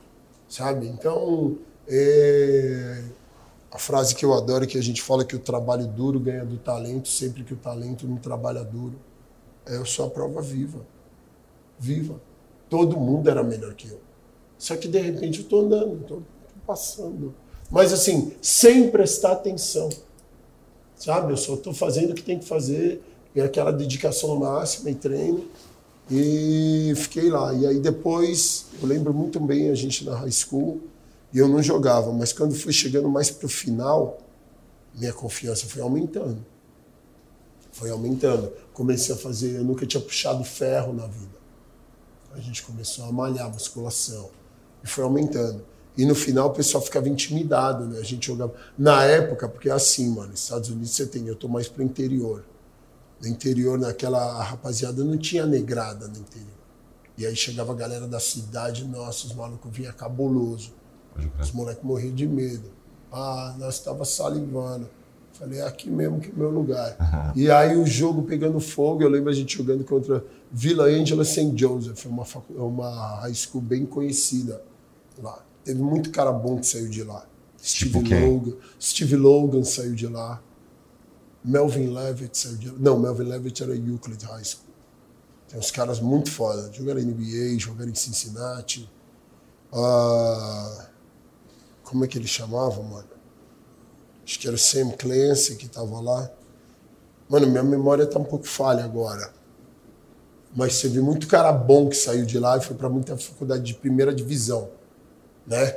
Sabe? 0.47 0.87
Então, 0.87 1.57
é... 1.87 3.03
a 3.71 3.77
frase 3.77 4.15
que 4.15 4.23
eu 4.23 4.33
adoro 4.33 4.63
é 4.63 4.67
que 4.67 4.77
a 4.77 4.81
gente 4.81 5.01
fala 5.01 5.25
que 5.25 5.35
o 5.35 5.39
trabalho 5.39 5.85
duro 5.87 6.19
ganha 6.19 6.45
do 6.45 6.57
talento, 6.57 7.09
sempre 7.09 7.43
que 7.43 7.53
o 7.53 7.57
talento 7.57 8.07
não 8.07 8.17
trabalha 8.17 8.63
duro. 8.63 8.95
É, 9.65 9.75
eu 9.75 9.85
sou 9.85 10.07
a 10.07 10.09
prova 10.09 10.41
viva. 10.41 10.85
Viva. 11.77 12.19
Todo 12.69 12.97
mundo 12.97 13.29
era 13.29 13.43
melhor 13.43 13.73
que 13.73 13.89
eu. 13.89 13.99
Só 14.57 14.75
que, 14.75 14.87
de 14.87 14.99
repente, 14.99 15.39
eu 15.39 15.43
estou 15.43 15.65
andando, 15.65 16.01
estou 16.01 16.23
passando. 16.69 17.33
Mas 17.71 17.91
assim, 17.91 18.31
sem 18.39 18.91
prestar 18.91 19.31
atenção. 19.31 19.89
Sabe? 20.95 21.33
Eu 21.33 21.37
só 21.37 21.55
estou 21.55 21.73
fazendo 21.73 22.11
o 22.11 22.13
que 22.13 22.21
tem 22.21 22.37
que 22.37 22.45
fazer, 22.45 23.01
e 23.33 23.41
aquela 23.41 23.71
dedicação 23.71 24.35
máxima 24.35 24.91
e 24.91 24.95
treino. 24.95 25.45
E 26.11 26.93
fiquei 26.95 27.29
lá. 27.29 27.53
E 27.53 27.65
aí 27.65 27.79
depois, 27.79 28.65
eu 28.79 28.87
lembro 28.87 29.11
muito 29.11 29.39
bem 29.39 29.71
a 29.71 29.75
gente 29.75 30.05
na 30.05 30.15
high 30.15 30.31
school, 30.31 30.79
e 31.33 31.39
eu 31.39 31.47
não 31.47 31.61
jogava, 31.63 32.11
mas 32.11 32.31
quando 32.33 32.53
fui 32.53 32.73
chegando 32.73 33.09
mais 33.09 33.31
para 33.31 33.47
o 33.47 33.49
final, 33.49 34.19
minha 34.93 35.13
confiança 35.13 35.65
foi 35.65 35.81
aumentando. 35.81 36.45
Foi 37.71 37.89
aumentando. 37.89 38.51
Comecei 38.73 39.15
a 39.15 39.17
fazer, 39.17 39.57
eu 39.57 39.63
nunca 39.63 39.87
tinha 39.87 40.01
puxado 40.01 40.43
ferro 40.43 40.93
na 40.93 41.07
vida. 41.07 41.39
A 42.33 42.39
gente 42.39 42.61
começou 42.61 43.05
a 43.05 43.11
malhar 43.11 43.51
musculação. 43.51 44.29
E 44.83 44.87
foi 44.87 45.03
aumentando. 45.03 45.63
E 45.97 46.05
no 46.05 46.15
final 46.15 46.47
o 46.47 46.51
pessoal 46.51 46.83
ficava 46.83 47.09
intimidado, 47.09 47.85
né? 47.85 47.99
A 47.99 48.03
gente 48.03 48.27
jogava. 48.27 48.53
Na 48.77 49.03
época, 49.03 49.49
porque 49.49 49.69
é 49.69 49.73
assim, 49.73 50.09
mano, 50.09 50.29
nos 50.29 50.43
Estados 50.43 50.69
Unidos 50.69 50.91
você 50.91 51.05
tem, 51.05 51.27
eu 51.27 51.35
tô 51.35 51.47
mais 51.47 51.67
pro 51.67 51.83
interior. 51.83 52.43
No 53.21 53.27
interior, 53.27 53.77
naquela 53.77 54.41
rapaziada, 54.41 55.03
não 55.03 55.17
tinha 55.17 55.45
negrada 55.45 56.07
no 56.07 56.17
interior. 56.17 56.47
E 57.17 57.25
aí 57.25 57.35
chegava 57.35 57.73
a 57.73 57.75
galera 57.75 58.07
da 58.07 58.19
cidade, 58.19 58.85
nossa, 58.85 59.27
os 59.27 59.33
malucos 59.33 59.69
vinham 59.75 59.91
cabuloso. 59.91 60.71
Os 61.37 61.51
moleques 61.51 61.83
morriam 61.83 62.15
de 62.15 62.25
medo. 62.25 62.71
Ah, 63.11 63.55
nós 63.59 63.75
estava 63.75 64.05
salivando. 64.05 64.89
Falei, 65.33 65.59
é 65.59 65.67
aqui 65.67 65.89
mesmo 65.89 66.19
que 66.19 66.29
é 66.29 66.33
o 66.33 66.37
meu 66.37 66.49
lugar. 66.49 66.97
Uhum. 66.99 67.41
E 67.41 67.51
aí 67.51 67.75
o 67.77 67.85
jogo 67.85 68.23
pegando 68.23 68.59
fogo, 68.59 69.03
eu 69.03 69.09
lembro 69.09 69.29
a 69.29 69.33
gente 69.33 69.57
jogando 69.57 69.83
contra 69.83 70.23
Vila 70.51 70.85
Angela 70.85 71.23
St. 71.23 71.53
Joseph, 71.55 72.05
uma, 72.05 72.25
uma 72.49 73.19
high 73.21 73.33
school 73.33 73.61
bem 73.61 73.85
conhecida 73.85 74.61
lá. 75.21 75.39
Teve 75.63 75.81
muito 75.81 76.11
cara 76.11 76.31
bom 76.31 76.59
que 76.59 76.65
saiu 76.65 76.89
de 76.89 77.03
lá. 77.03 77.25
Steve 77.61 77.91
tipo 77.91 78.15
Logan. 78.15 78.57
Steve 78.81 79.15
Logan 79.15 79.63
saiu 79.63 79.93
de 79.93 80.07
lá. 80.07 80.41
Melvin 81.43 81.87
Levitt 81.87 82.37
saiu 82.37 82.57
de 82.57 82.69
lá. 82.69 82.75
Não, 82.79 82.99
Melvin 82.99 83.23
Levitt 83.23 83.63
era 83.63 83.75
Euclid 83.75 84.23
High 84.23 84.43
School. 84.43 84.69
Tem 85.47 85.59
uns 85.59 85.71
caras 85.71 85.99
muito 85.99 86.31
foda. 86.31 86.71
Jogaram 86.71 87.01
NBA, 87.01 87.57
jogaram 87.57 87.89
em 87.89 87.95
Cincinnati. 87.95 88.89
Ah, 89.71 90.89
como 91.83 92.05
é 92.05 92.07
que 92.07 92.17
ele 92.17 92.27
chamava, 92.27 92.81
mano? 92.81 93.09
Acho 94.23 94.39
que 94.39 94.47
era 94.47 94.57
Sam 94.57 94.91
Clancy 94.91 95.55
que 95.55 95.67
tava 95.67 95.99
lá. 95.99 96.29
Mano, 97.27 97.47
minha 97.47 97.63
memória 97.63 98.05
tá 98.05 98.19
um 98.19 98.23
pouco 98.23 98.47
falha 98.47 98.83
agora. 98.83 99.33
Mas 100.55 100.81
teve 100.81 100.99
muito 101.01 101.27
cara 101.27 101.51
bom 101.51 101.89
que 101.89 101.95
saiu 101.95 102.25
de 102.25 102.39
lá 102.39 102.57
e 102.57 102.61
foi 102.61 102.75
para 102.75 102.89
muita 102.89 103.17
faculdade 103.17 103.63
de 103.63 103.73
primeira 103.75 104.13
divisão 104.13 104.78
né? 105.49 105.75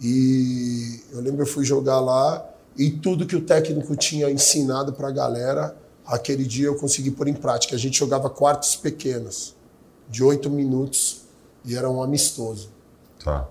E 0.00 1.00
eu 1.10 1.20
lembro 1.20 1.42
eu 1.42 1.46
fui 1.46 1.64
jogar 1.64 1.98
lá 2.00 2.46
e 2.76 2.90
tudo 2.90 3.26
que 3.26 3.34
o 3.34 3.40
técnico 3.40 3.96
tinha 3.96 4.30
ensinado 4.30 4.92
para 4.92 5.08
a 5.08 5.10
galera, 5.10 5.74
aquele 6.04 6.44
dia 6.44 6.66
eu 6.66 6.76
consegui 6.76 7.10
pôr 7.10 7.26
em 7.26 7.34
prática. 7.34 7.74
A 7.74 7.78
gente 7.78 7.98
jogava 7.98 8.28
quartos 8.28 8.76
pequenos, 8.76 9.54
de 10.08 10.22
oito 10.22 10.50
minutos, 10.50 11.22
E 11.64 11.74
era 11.74 11.90
um 11.90 12.00
amistoso. 12.00 12.70
Tá. 13.24 13.48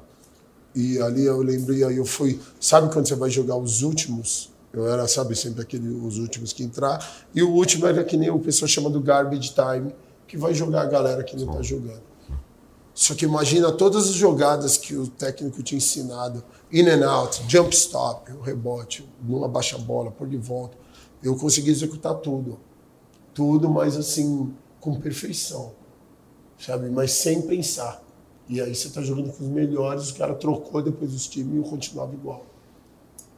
E 0.74 1.02
ali 1.02 1.26
eu 1.26 1.42
lembrei, 1.42 1.84
aí 1.84 1.98
eu 1.98 2.06
fui. 2.06 2.40
Sabe 2.62 2.94
quando 2.94 3.08
você 3.08 3.16
vai 3.16 3.30
jogar 3.30 3.58
os 3.58 3.82
últimos? 3.82 4.50
Eu 4.72 4.88
era, 4.88 5.06
sabe, 5.06 5.36
sempre 5.36 5.62
aquele, 5.62 5.90
os 5.90 6.18
últimos 6.18 6.54
que 6.54 6.64
entrar. 6.64 7.26
E 7.34 7.44
o 7.44 7.50
último 7.50 7.88
era 7.88 8.04
que 8.06 8.16
nem 8.16 8.30
o 8.30 8.40
pessoal 8.40 8.70
chama 8.70 8.90
do 8.90 9.02
garbage 9.02 9.54
time, 9.54 9.94
que 10.28 10.38
vai 10.38 10.54
jogar 10.54 10.84
a 10.84 10.86
galera 10.86 11.24
que 11.24 11.36
não 11.36 11.50
está 11.50 11.62
jogando. 11.62 12.04
Só 12.96 13.14
que 13.14 13.26
imagina 13.26 13.74
todas 13.74 14.08
as 14.08 14.14
jogadas 14.14 14.78
que 14.78 14.96
o 14.96 15.06
técnico 15.06 15.62
tinha 15.62 15.78
ensinado: 15.78 16.42
in 16.72 16.88
and 16.88 17.06
out, 17.06 17.44
jump 17.50 17.76
stop, 17.76 18.32
o 18.32 18.40
rebote, 18.40 19.06
numa 19.22 19.50
baixa 19.50 19.78
bola, 19.78 20.10
por 20.10 20.30
de 20.30 20.38
volta. 20.38 20.78
Eu 21.22 21.36
consegui 21.36 21.72
executar 21.72 22.16
tudo. 22.16 22.58
Tudo, 23.34 23.70
mas 23.70 23.98
assim, 23.98 24.54
com 24.80 24.98
perfeição. 24.98 25.74
Sabe? 26.58 26.90
Mas 26.90 27.12
sem 27.12 27.42
pensar. 27.42 28.02
E 28.48 28.62
aí 28.62 28.74
você 28.74 28.88
está 28.88 29.02
jogando 29.02 29.34
com 29.34 29.44
os 29.44 29.50
melhores, 29.50 30.12
o 30.12 30.16
cara 30.16 30.34
trocou 30.34 30.82
depois 30.82 31.14
os 31.14 31.28
times 31.28 31.54
e 31.54 31.58
eu 31.58 31.64
continuava 31.64 32.14
igual. 32.14 32.46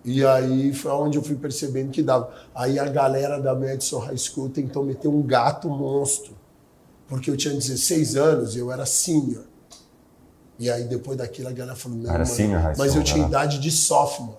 E 0.06 0.24
aí 0.24 0.72
foi 0.72 0.92
onde 0.92 1.18
eu 1.18 1.24
fui 1.24 1.36
percebendo 1.36 1.90
que 1.90 2.04
dava. 2.04 2.32
Aí 2.54 2.78
a 2.78 2.86
galera 2.86 3.42
da 3.42 3.56
Madison 3.56 3.98
High 3.98 4.18
School 4.18 4.50
tentou 4.50 4.84
meter 4.84 5.08
um 5.08 5.24
gato 5.24 5.68
monstro. 5.68 6.37
Porque 7.08 7.30
eu 7.32 7.38
tinha 7.38 7.54
16 7.54 8.16
anos 8.16 8.56
e 8.56 8.60
eu 8.60 8.72
era 8.72 8.86
senior. 8.86 9.44
E 10.60 10.70
aí 10.70 10.84
depois 10.86 11.18
daquilo 11.18 11.48
a 11.50 11.52
galera 11.52 11.76
falou, 11.76 11.98
não, 11.98 12.10
Era 12.10 12.20
mano, 12.24 12.36
senior 12.36 12.74
mas 12.78 12.96
eu 12.96 13.04
tinha 13.04 13.20
era? 13.20 13.28
idade 13.30 13.60
de 13.60 13.72
sophomore. 13.72 14.38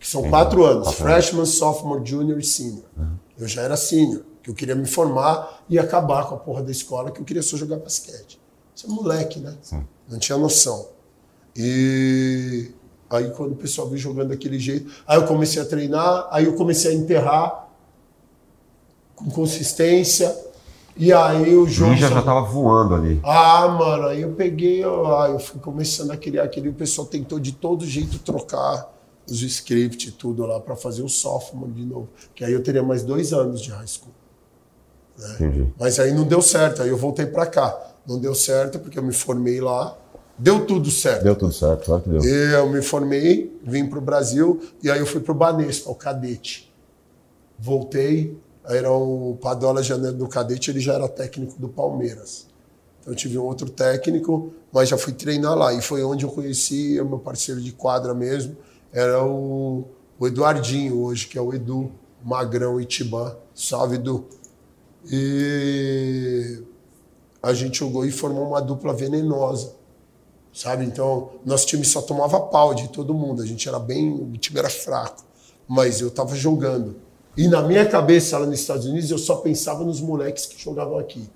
Que 0.00 0.06
são 0.08 0.20
Entendi. 0.20 0.30
quatro 0.32 0.64
anos. 0.64 0.84
Quatro 0.88 1.04
anos. 1.04 1.14
freshman, 1.14 1.46
sophomore, 1.46 2.04
junior 2.04 2.38
e 2.38 2.44
senior. 2.44 2.84
Uhum. 2.96 3.16
Eu 3.38 3.46
já 3.48 3.62
era 3.62 3.76
senior. 3.76 4.22
Que 4.42 4.50
eu 4.50 4.54
queria 4.54 4.74
me 4.74 4.86
formar 4.86 5.64
e 5.68 5.78
acabar 5.78 6.26
com 6.28 6.34
a 6.34 6.38
porra 6.38 6.62
da 6.62 6.70
escola, 6.70 7.10
que 7.10 7.20
eu 7.20 7.24
queria 7.24 7.42
só 7.42 7.56
jogar 7.56 7.76
basquete. 7.78 8.38
Você 8.74 8.86
é 8.86 8.90
moleque, 8.90 9.38
né? 9.40 9.56
Sim. 9.62 9.86
Não 10.08 10.18
tinha 10.18 10.36
noção. 10.36 10.88
E 11.56 12.70
aí 13.08 13.30
quando 13.30 13.52
o 13.52 13.56
pessoal 13.56 13.88
viu 13.88 13.96
jogando 13.96 14.28
daquele 14.30 14.58
jeito, 14.58 14.90
aí 15.06 15.16
eu 15.16 15.26
comecei 15.26 15.62
a 15.62 15.64
treinar, 15.64 16.26
aí 16.30 16.44
eu 16.46 16.54
comecei 16.54 16.90
a 16.90 16.94
enterrar 16.94 17.68
com 19.14 19.30
consistência. 19.30 20.36
E 20.96 21.12
aí 21.12 21.56
o 21.56 21.66
jogo. 21.66 21.92
Ninja 21.92 22.08
já 22.08 22.22
tava 22.22 22.42
voando 22.42 22.94
ali. 22.94 23.20
Ah, 23.24 23.68
mano, 23.68 24.06
aí 24.06 24.22
eu 24.22 24.32
peguei, 24.32 24.84
ó, 24.84 25.20
aí 25.22 25.32
eu 25.32 25.38
fui 25.38 25.60
começando 25.60 26.10
a 26.12 26.16
criar 26.16 26.44
aquele, 26.44 26.68
o 26.68 26.74
pessoal 26.74 27.06
tentou 27.06 27.40
de 27.40 27.52
todo 27.52 27.84
jeito 27.84 28.18
trocar 28.20 28.92
os 29.28 29.42
scripts 29.42 30.08
e 30.08 30.12
tudo 30.12 30.46
lá 30.46 30.60
para 30.60 30.76
fazer 30.76 31.02
o 31.02 31.08
sophomore 31.08 31.72
de 31.72 31.84
novo, 31.84 32.08
que 32.34 32.44
aí 32.44 32.52
eu 32.52 32.62
teria 32.62 32.82
mais 32.82 33.02
dois 33.02 33.32
anos 33.32 33.60
de 33.60 33.70
high 33.70 33.86
school. 33.86 34.12
Entendi. 35.34 35.72
Mas 35.78 35.98
aí 35.98 36.12
não 36.12 36.24
deu 36.24 36.42
certo, 36.42 36.82
aí 36.82 36.88
eu 36.88 36.96
voltei 36.96 37.26
para 37.26 37.46
cá. 37.46 37.76
Não 38.06 38.18
deu 38.18 38.34
certo 38.34 38.78
porque 38.78 38.98
eu 38.98 39.02
me 39.02 39.12
formei 39.12 39.60
lá, 39.60 39.96
deu 40.38 40.66
tudo 40.66 40.90
certo. 40.90 41.24
Deu 41.24 41.34
tudo 41.34 41.52
certo, 41.52 41.86
claro 41.86 42.02
que 42.02 42.10
deu. 42.10 42.22
Eu 42.22 42.68
me 42.68 42.82
formei, 42.82 43.58
vim 43.64 43.86
para 43.86 43.98
o 43.98 44.02
Brasil 44.02 44.60
e 44.82 44.90
aí 44.90 45.00
eu 45.00 45.06
fui 45.06 45.20
para 45.20 45.32
o 45.32 45.34
Banespa, 45.34 45.90
o 45.90 45.94
cadete. 45.94 46.72
Voltei, 47.58 48.36
era 48.66 48.90
o 48.90 49.36
Padola 49.40 49.82
Janeiro 49.82 50.16
do 50.16 50.28
cadete, 50.28 50.70
ele 50.70 50.80
já 50.80 50.94
era 50.94 51.08
técnico 51.08 51.58
do 51.58 51.68
Palmeiras. 51.68 52.46
Então 53.00 53.12
eu 53.12 53.16
tive 53.16 53.38
um 53.38 53.44
outro 53.44 53.68
técnico, 53.68 54.52
mas 54.72 54.88
já 54.88 54.96
fui 54.96 55.12
treinar 55.12 55.54
lá. 55.56 55.72
E 55.72 55.82
foi 55.82 56.02
onde 56.02 56.24
eu 56.24 56.30
conheci 56.30 57.00
o 57.00 57.06
meu 57.06 57.18
parceiro 57.18 57.60
de 57.60 57.72
quadra 57.72 58.14
mesmo, 58.14 58.56
era 58.92 59.24
o, 59.24 59.84
o 60.18 60.26
Eduardinho 60.26 61.02
hoje, 61.02 61.26
que 61.26 61.36
é 61.36 61.42
o 61.42 61.52
Edu, 61.52 61.90
Magrão 62.22 62.80
Itibã. 62.80 63.36
Salve, 63.54 63.96
Edu. 63.96 64.24
E 65.10 66.62
a 67.42 67.52
gente 67.52 67.78
jogou 67.78 68.06
e 68.06 68.10
formou 68.10 68.48
uma 68.48 68.60
dupla 68.60 68.92
venenosa 68.92 69.74
sabe? 70.54 70.84
Então, 70.84 71.30
nosso 71.44 71.66
time 71.66 71.84
só 71.84 72.00
tomava 72.00 72.40
pau 72.40 72.72
de 72.74 72.88
todo 72.88 73.12
mundo. 73.12 73.42
A 73.42 73.46
gente 73.46 73.68
era 73.68 73.78
bem, 73.78 74.12
o 74.12 74.38
time 74.38 74.58
era 74.60 74.70
fraco, 74.70 75.24
mas 75.66 76.00
eu 76.00 76.10
tava 76.10 76.36
jogando. 76.36 76.96
E 77.36 77.48
na 77.48 77.62
minha 77.62 77.84
cabeça 77.86 78.38
lá 78.38 78.46
nos 78.46 78.60
Estados 78.60 78.86
Unidos, 78.86 79.10
eu 79.10 79.18
só 79.18 79.36
pensava 79.36 79.84
nos 79.84 80.00
moleques 80.00 80.46
que 80.46 80.60
jogavam 80.62 80.98
aqui. 80.98 81.28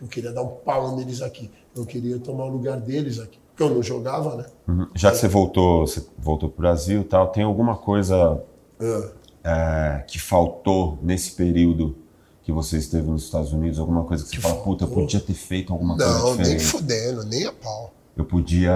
Eu 0.00 0.08
queria 0.08 0.32
dar 0.32 0.42
um 0.42 0.48
pau 0.48 0.96
neles 0.96 1.22
aqui. 1.22 1.50
Eu 1.76 1.84
queria 1.84 2.18
tomar 2.18 2.44
o 2.44 2.48
lugar 2.48 2.80
deles 2.80 3.18
aqui. 3.18 3.38
Porque 3.50 3.62
eu 3.62 3.74
não 3.74 3.82
jogava, 3.82 4.36
né? 4.36 4.46
Uhum. 4.66 4.88
Já 4.94 5.10
que 5.10 5.16
você 5.18 5.28
voltou, 5.28 5.86
você 5.86 6.04
voltou 6.18 6.48
pro 6.48 6.62
Brasil 6.62 7.02
e 7.02 7.04
tal, 7.04 7.28
tem 7.28 7.44
alguma 7.44 7.76
coisa 7.76 8.42
É. 8.80 9.10
é, 9.44 10.04
que 10.08 10.18
faltou 10.18 10.98
nesse 11.02 11.32
período 11.32 11.96
que 12.42 12.50
você 12.52 12.78
esteve 12.78 13.08
nos 13.08 13.24
Estados 13.24 13.52
Unidos? 13.52 13.78
Alguma 13.78 14.04
coisa 14.04 14.24
que 14.24 14.30
você 14.30 14.36
Que 14.36 14.42
fala, 14.42 14.56
puta, 14.56 14.84
eu 14.84 14.88
podia 14.88 15.20
ter 15.20 15.34
feito 15.34 15.72
alguma 15.72 15.96
coisa 15.96 16.18
Não, 16.18 16.24
nem 16.34 16.36
diferente? 16.42 16.64
fudendo, 16.64 17.24
nem 17.24 17.44
a 17.46 17.52
pau. 17.52 17.92
Eu 18.16 18.24
podia, 18.24 18.72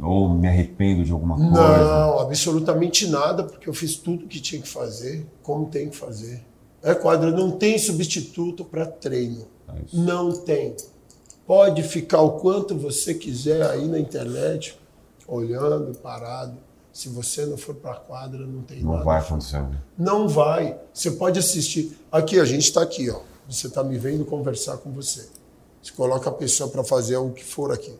ou 0.00 0.28
me 0.28 0.46
arrependo 0.46 1.02
de 1.04 1.10
alguma 1.10 1.34
coisa? 1.36 1.50
Não, 1.50 2.20
absolutamente 2.20 3.08
nada, 3.08 3.42
porque 3.42 3.68
eu 3.68 3.74
fiz 3.74 3.96
tudo 3.96 4.26
que 4.28 4.40
tinha 4.40 4.62
que 4.62 4.68
fazer, 4.68 5.26
como 5.42 5.66
tem 5.66 5.88
que 5.90 5.96
fazer. 5.96 6.44
É 6.82 6.94
quadra, 6.94 7.32
não 7.32 7.50
tem 7.50 7.78
substituto 7.78 8.64
para 8.64 8.86
treino. 8.86 9.44
É. 9.68 9.72
Não 9.92 10.30
tem. 10.30 10.76
Pode 11.44 11.82
ficar 11.82 12.20
o 12.20 12.32
quanto 12.38 12.76
você 12.76 13.12
quiser 13.14 13.68
aí 13.68 13.86
na 13.88 13.98
internet, 13.98 14.78
olhando, 15.26 15.96
parado. 15.98 16.56
Se 16.92 17.08
você 17.08 17.44
não 17.44 17.56
for 17.58 17.74
para 17.74 17.90
a 17.92 17.96
quadra, 17.96 18.46
não 18.46 18.62
tem 18.62 18.82
Não 18.82 18.92
nada. 18.92 19.04
vai 19.04 19.20
acontecer. 19.20 19.60
né? 19.60 19.76
Não 19.98 20.28
vai. 20.28 20.78
Você 20.94 21.10
pode 21.10 21.38
assistir. 21.38 21.98
Aqui, 22.10 22.40
a 22.40 22.44
gente 22.44 22.62
está 22.62 22.82
aqui, 22.82 23.10
ó. 23.10 23.20
Você 23.48 23.66
está 23.66 23.84
me 23.84 23.98
vendo 23.98 24.24
conversar 24.24 24.78
com 24.78 24.90
você. 24.92 25.28
Você 25.82 25.92
coloca 25.92 26.30
a 26.30 26.32
pessoa 26.32 26.70
para 26.70 26.82
fazer 26.82 27.16
o 27.18 27.30
que 27.30 27.44
for 27.44 27.70
aqui. 27.72 27.92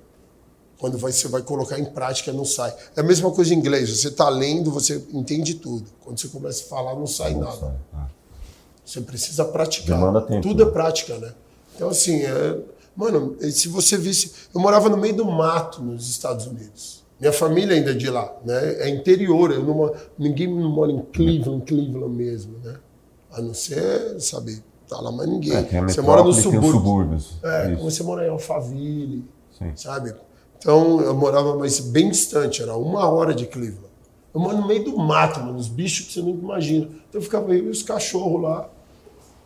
Quando 0.78 0.98
você 0.98 1.26
vai 1.28 1.42
colocar 1.42 1.78
em 1.78 1.86
prática, 1.86 2.32
não 2.32 2.44
sai. 2.44 2.74
É 2.94 3.00
a 3.00 3.02
mesma 3.02 3.30
coisa 3.30 3.54
em 3.54 3.56
inglês. 3.58 3.88
Você 3.88 4.08
está 4.08 4.28
lendo, 4.28 4.70
você 4.70 5.02
entende 5.12 5.54
tudo. 5.54 5.86
Quando 6.04 6.18
você 6.18 6.28
começa 6.28 6.64
a 6.64 6.68
falar, 6.68 6.94
não 6.94 7.06
sai 7.06 7.32
Não 7.32 7.40
nada. 7.40 7.56
sai. 7.56 7.74
Ah. 7.94 8.06
Você 8.84 9.00
precisa 9.00 9.44
praticar. 9.44 9.98
Demanda 9.98 10.20
tempo, 10.20 10.42
Tudo 10.42 10.64
né? 10.64 10.70
é 10.70 10.72
prática, 10.72 11.18
né? 11.18 11.32
Então, 11.74 11.88
assim, 11.88 12.22
é... 12.22 12.58
mano, 12.94 13.36
se 13.50 13.68
você 13.68 13.96
visse. 13.96 14.32
Eu 14.54 14.60
morava 14.60 14.88
no 14.88 14.96
meio 14.96 15.16
do 15.16 15.24
mato 15.24 15.82
nos 15.82 16.08
Estados 16.08 16.46
Unidos. 16.46 17.04
Minha 17.18 17.32
família 17.32 17.74
ainda 17.74 17.92
é 17.92 17.94
de 17.94 18.10
lá, 18.10 18.30
né? 18.44 18.74
É 18.80 18.88
interior. 18.90 19.50
Eu 19.50 19.64
não... 19.64 19.94
Ninguém 20.18 20.48
mora 20.48 20.92
em 20.92 21.00
Cleveland, 21.00 21.64
Cleveland 21.64 22.14
mesmo, 22.14 22.58
né? 22.62 22.76
A 23.32 23.40
não 23.40 23.54
ser, 23.54 24.20
sabe, 24.20 24.62
tá 24.86 25.00
lá 25.00 25.10
mais 25.10 25.28
ninguém. 25.28 25.54
É, 25.54 25.82
você 25.82 26.00
mora 26.00 26.22
no 26.22 26.32
subúrbio. 26.32 26.70
subúrbios. 26.70 27.38
É, 27.42 27.74
você 27.76 28.02
mora 28.02 28.26
em 28.26 28.30
Alphaville, 28.30 29.24
Sim. 29.58 29.72
sabe? 29.74 30.14
Então, 30.66 31.00
eu 31.00 31.14
morava 31.14 31.54
mais 31.54 31.78
bem 31.78 32.10
distante, 32.10 32.60
era 32.60 32.76
uma 32.76 33.08
hora 33.08 33.32
de 33.32 33.46
Cleveland. 33.46 33.86
Eu 34.34 34.40
moro 34.40 34.56
no 34.56 34.66
meio 34.66 34.82
do 34.82 34.98
mato, 34.98 35.38
mano, 35.38 35.56
os 35.56 35.68
bichos 35.68 36.08
que 36.08 36.14
você 36.14 36.20
nunca 36.20 36.42
imagina. 36.42 36.86
Então, 37.08 37.20
eu 37.20 37.22
ficava 37.22 37.54
eu 37.54 37.66
e 37.66 37.68
os 37.68 37.84
cachorros 37.84 38.42
lá, 38.42 38.68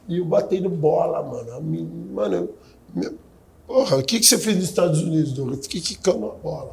e 0.09 0.17
eu 0.17 0.25
batendo 0.25 0.71
bola, 0.71 1.23
mano. 1.23 1.53
A 1.53 1.61
Mano, 1.61 2.49
eu, 2.97 3.15
porra, 3.67 3.99
o 3.99 4.03
que, 4.03 4.19
que 4.19 4.25
você 4.25 4.39
fez 4.39 4.57
nos 4.57 4.65
Estados 4.65 5.03
Unidos, 5.03 5.35
Douglas? 5.35 5.67
Que 5.67 5.79
quicando 5.79 6.25
a 6.25 6.35
bola. 6.43 6.71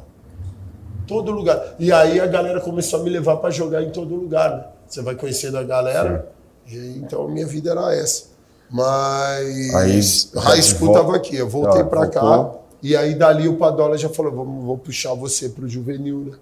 Todo 1.06 1.30
lugar. 1.30 1.74
E 1.78 1.92
aí 1.92 2.18
a 2.18 2.26
galera 2.26 2.58
começou 2.62 3.00
a 3.00 3.02
me 3.02 3.10
levar 3.10 3.36
para 3.36 3.50
jogar 3.50 3.82
em 3.82 3.90
todo 3.90 4.14
lugar, 4.14 4.50
né? 4.56 4.64
Você 4.88 5.02
vai 5.02 5.14
conhecendo 5.14 5.58
a 5.58 5.62
galera. 5.62 6.32
E, 6.66 6.96
então, 6.96 7.28
minha 7.28 7.46
vida 7.46 7.72
era 7.72 7.94
essa. 7.94 8.28
Mas 8.70 9.74
Aí, 9.74 10.00
o 10.34 10.38
High 10.40 10.62
School 10.62 10.92
tava 10.94 11.16
aqui. 11.16 11.36
Eu 11.36 11.50
voltei 11.50 11.82
Ah, 11.82 11.84
para 11.84 12.06
cá. 12.06 12.58
E 12.82 12.96
aí 12.96 13.14
dali 13.14 13.48
o 13.48 13.56
Padola 13.56 13.98
já 13.98 14.08
falou, 14.08 14.32
vamos, 14.32 14.64
vou 14.64 14.78
puxar 14.78 15.14
você 15.14 15.48
pro 15.48 15.68
juvenil, 15.68 16.20
né? 16.20 16.38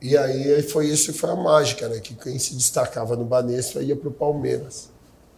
E 0.00 0.16
aí 0.16 0.62
foi 0.62 0.86
isso 0.86 1.12
foi 1.14 1.30
a 1.30 1.36
mágica, 1.36 1.88
né? 1.88 1.98
Que 1.98 2.14
quem 2.14 2.38
se 2.38 2.54
destacava 2.54 3.16
no 3.16 3.24
Banespa 3.24 3.80
ia 3.80 3.96
pro 3.96 4.10
Palmeiras. 4.10 4.90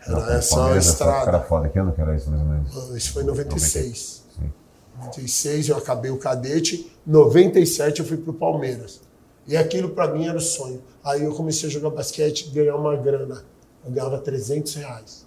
Não, 0.07 0.21
Era 0.21 0.39
essa 0.39 0.57
Palmeiras, 0.57 0.89
essa 0.89 1.05
época 1.05 1.11
estrada. 1.11 1.37
Era 1.37 1.47
foda. 1.47 1.69
Que 1.69 1.79
ano 1.79 1.93
que 1.93 2.01
era 2.01 2.17
isso, 2.17 2.31
mais 2.31 2.43
ou 2.43 2.49
menos? 2.49 2.97
Isso 2.97 3.13
foi 3.13 3.23
em 3.23 3.27
96. 3.27 4.25
Sim. 4.37 4.53
96 4.99 5.69
eu 5.69 5.77
acabei 5.77 6.11
o 6.11 6.19
cadete, 6.19 6.91
97 7.07 8.01
eu 8.01 8.07
fui 8.07 8.17
pro 8.17 8.33
Palmeiras. 8.33 9.01
E 9.47 9.57
aquilo 9.57 9.91
para 9.91 10.13
mim 10.13 10.27
era 10.27 10.37
o 10.37 10.41
sonho. 10.41 10.83
Aí 11.05 11.23
eu 11.23 11.33
comecei 11.35 11.69
a 11.69 11.73
jogar 11.73 11.91
basquete 11.91 12.49
e 12.49 12.51
ganhar 12.51 12.75
uma 12.75 12.97
grana. 12.97 13.45
Eu 13.85 13.93
ganhava 13.93 14.19
300 14.19 14.75
reais 14.75 15.25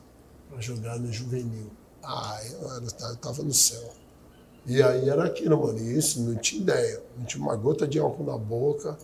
para 0.50 0.60
jogar 0.60 1.00
no 1.00 1.12
juvenil. 1.12 1.72
Ah, 2.04 2.40
eu, 2.52 2.72
era, 2.72 2.84
eu 3.12 3.16
tava 3.16 3.42
no 3.44 3.54
céu. 3.54 3.90
E 4.70 4.84
aí 4.84 5.10
era 5.10 5.26
aquilo, 5.26 5.60
mano. 5.60 5.80
E 5.80 5.98
Isso, 5.98 6.22
não 6.22 6.36
tinha 6.36 6.62
ideia. 6.62 7.02
Não 7.18 7.26
tinha 7.26 7.44
uma 7.44 7.56
gota 7.56 7.88
de 7.88 7.98
álcool 7.98 8.24
na 8.24 8.38
boca. 8.38 8.96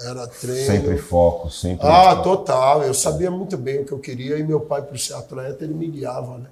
Era 0.00 0.26
treino. 0.26 0.66
Sempre 0.66 0.98
foco, 0.98 1.48
sempre. 1.48 1.86
Ah, 1.86 2.16
total. 2.16 2.82
Eu 2.82 2.92
sabia 2.92 3.30
muito 3.30 3.56
bem 3.56 3.82
o 3.82 3.84
que 3.84 3.92
eu 3.92 4.00
queria 4.00 4.36
e 4.36 4.42
meu 4.42 4.60
pai, 4.60 4.82
por 4.82 4.98
ser 4.98 5.14
atleta, 5.14 5.62
ele 5.62 5.74
me 5.74 5.86
guiava, 5.86 6.38
né? 6.38 6.50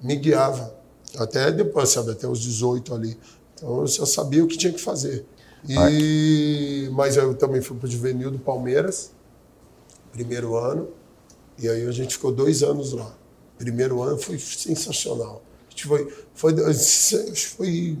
Me 0.00 0.14
guiava. 0.14 0.72
Até 1.18 1.50
depois, 1.50 1.88
sabe? 1.88 2.12
Até 2.12 2.28
os 2.28 2.38
18 2.38 2.94
ali. 2.94 3.18
Então 3.54 3.80
eu 3.80 3.88
só 3.88 4.06
sabia 4.06 4.44
o 4.44 4.46
que 4.46 4.56
tinha 4.56 4.72
que 4.72 4.80
fazer. 4.80 5.26
E... 5.68 6.88
Mas 6.92 7.16
eu 7.16 7.34
também 7.34 7.60
fui 7.60 7.76
pro 7.76 7.88
juvenil 7.88 8.30
do 8.30 8.38
Palmeiras, 8.38 9.10
primeiro 10.12 10.54
ano. 10.56 10.88
E 11.58 11.68
aí 11.68 11.84
a 11.84 11.90
gente 11.90 12.14
ficou 12.14 12.30
dois 12.30 12.62
anos 12.62 12.92
lá. 12.92 13.12
Primeiro 13.58 14.02
ano 14.02 14.18
foi 14.18 14.38
sensacional. 14.38 15.42
Foi, 15.76 16.12
foi, 16.34 16.54
foi 17.34 17.98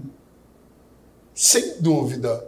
sem 1.34 1.80
dúvida, 1.80 2.44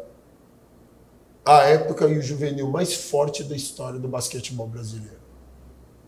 a 1.44 1.62
época 1.64 2.06
e 2.06 2.18
o 2.18 2.22
juvenil 2.22 2.68
mais 2.68 2.94
forte 2.94 3.42
da 3.44 3.56
história 3.56 3.98
do 3.98 4.08
basquetebol 4.08 4.66
brasileiro. 4.66 5.18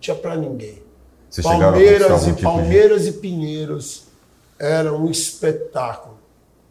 Tinha 0.00 0.16
para 0.16 0.36
ninguém. 0.36 0.82
Você 1.28 1.42
Palmeiras 1.42 2.22
e 2.22 2.30
tipo 2.30 2.42
Palmeiras 2.42 3.02
de... 3.02 3.10
e 3.10 3.12
Pinheiros 3.12 4.04
era 4.58 4.92
um 4.92 5.10
espetáculo. 5.10 6.18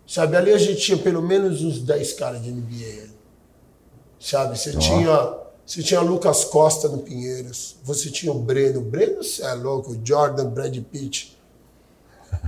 Sabe, 0.06 0.38
ali 0.38 0.54
a 0.54 0.58
gente 0.58 0.82
tinha 0.82 0.98
pelo 0.98 1.22
menos 1.22 1.62
uns 1.62 1.80
10 1.80 2.14
caras 2.14 2.42
de 2.42 2.52
NBA. 2.52 3.10
Sabe, 4.20 4.58
você 4.58 4.72
oh. 4.76 4.80
tinha 4.80 5.38
você 5.66 5.84
tinha 5.84 6.00
Lucas 6.00 6.46
Costa 6.46 6.88
no 6.88 7.00
Pinheiros, 7.00 7.76
você 7.84 8.10
tinha 8.10 8.32
o 8.32 8.40
Breno. 8.40 8.80
O 8.80 8.84
Breno, 8.84 9.22
você 9.22 9.44
é 9.44 9.54
louco, 9.54 9.92
o 9.92 10.02
Jordan, 10.02 10.46
Brad 10.50 10.78
Pitt. 10.82 11.37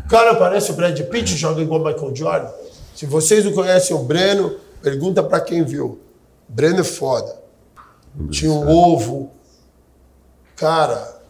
O 0.05 0.09
cara 0.09 0.35
parece 0.35 0.71
o 0.71 0.73
Brad 0.73 0.99
Pitt, 1.01 1.35
joga 1.35 1.61
igual 1.61 1.83
Michael 1.83 2.15
Jordan. 2.15 2.51
Se 2.95 3.05
vocês 3.05 3.45
não 3.45 3.53
conhecem 3.53 3.95
o 3.95 4.03
Breno, 4.03 4.57
pergunta 4.81 5.23
para 5.23 5.39
quem 5.39 5.63
viu. 5.63 5.99
Breno 6.47 6.79
é 6.79 6.83
foda. 6.83 7.39
Tinha 8.31 8.51
o 8.51 8.67
Ovo. 8.67 9.31
Cara, 10.55 11.21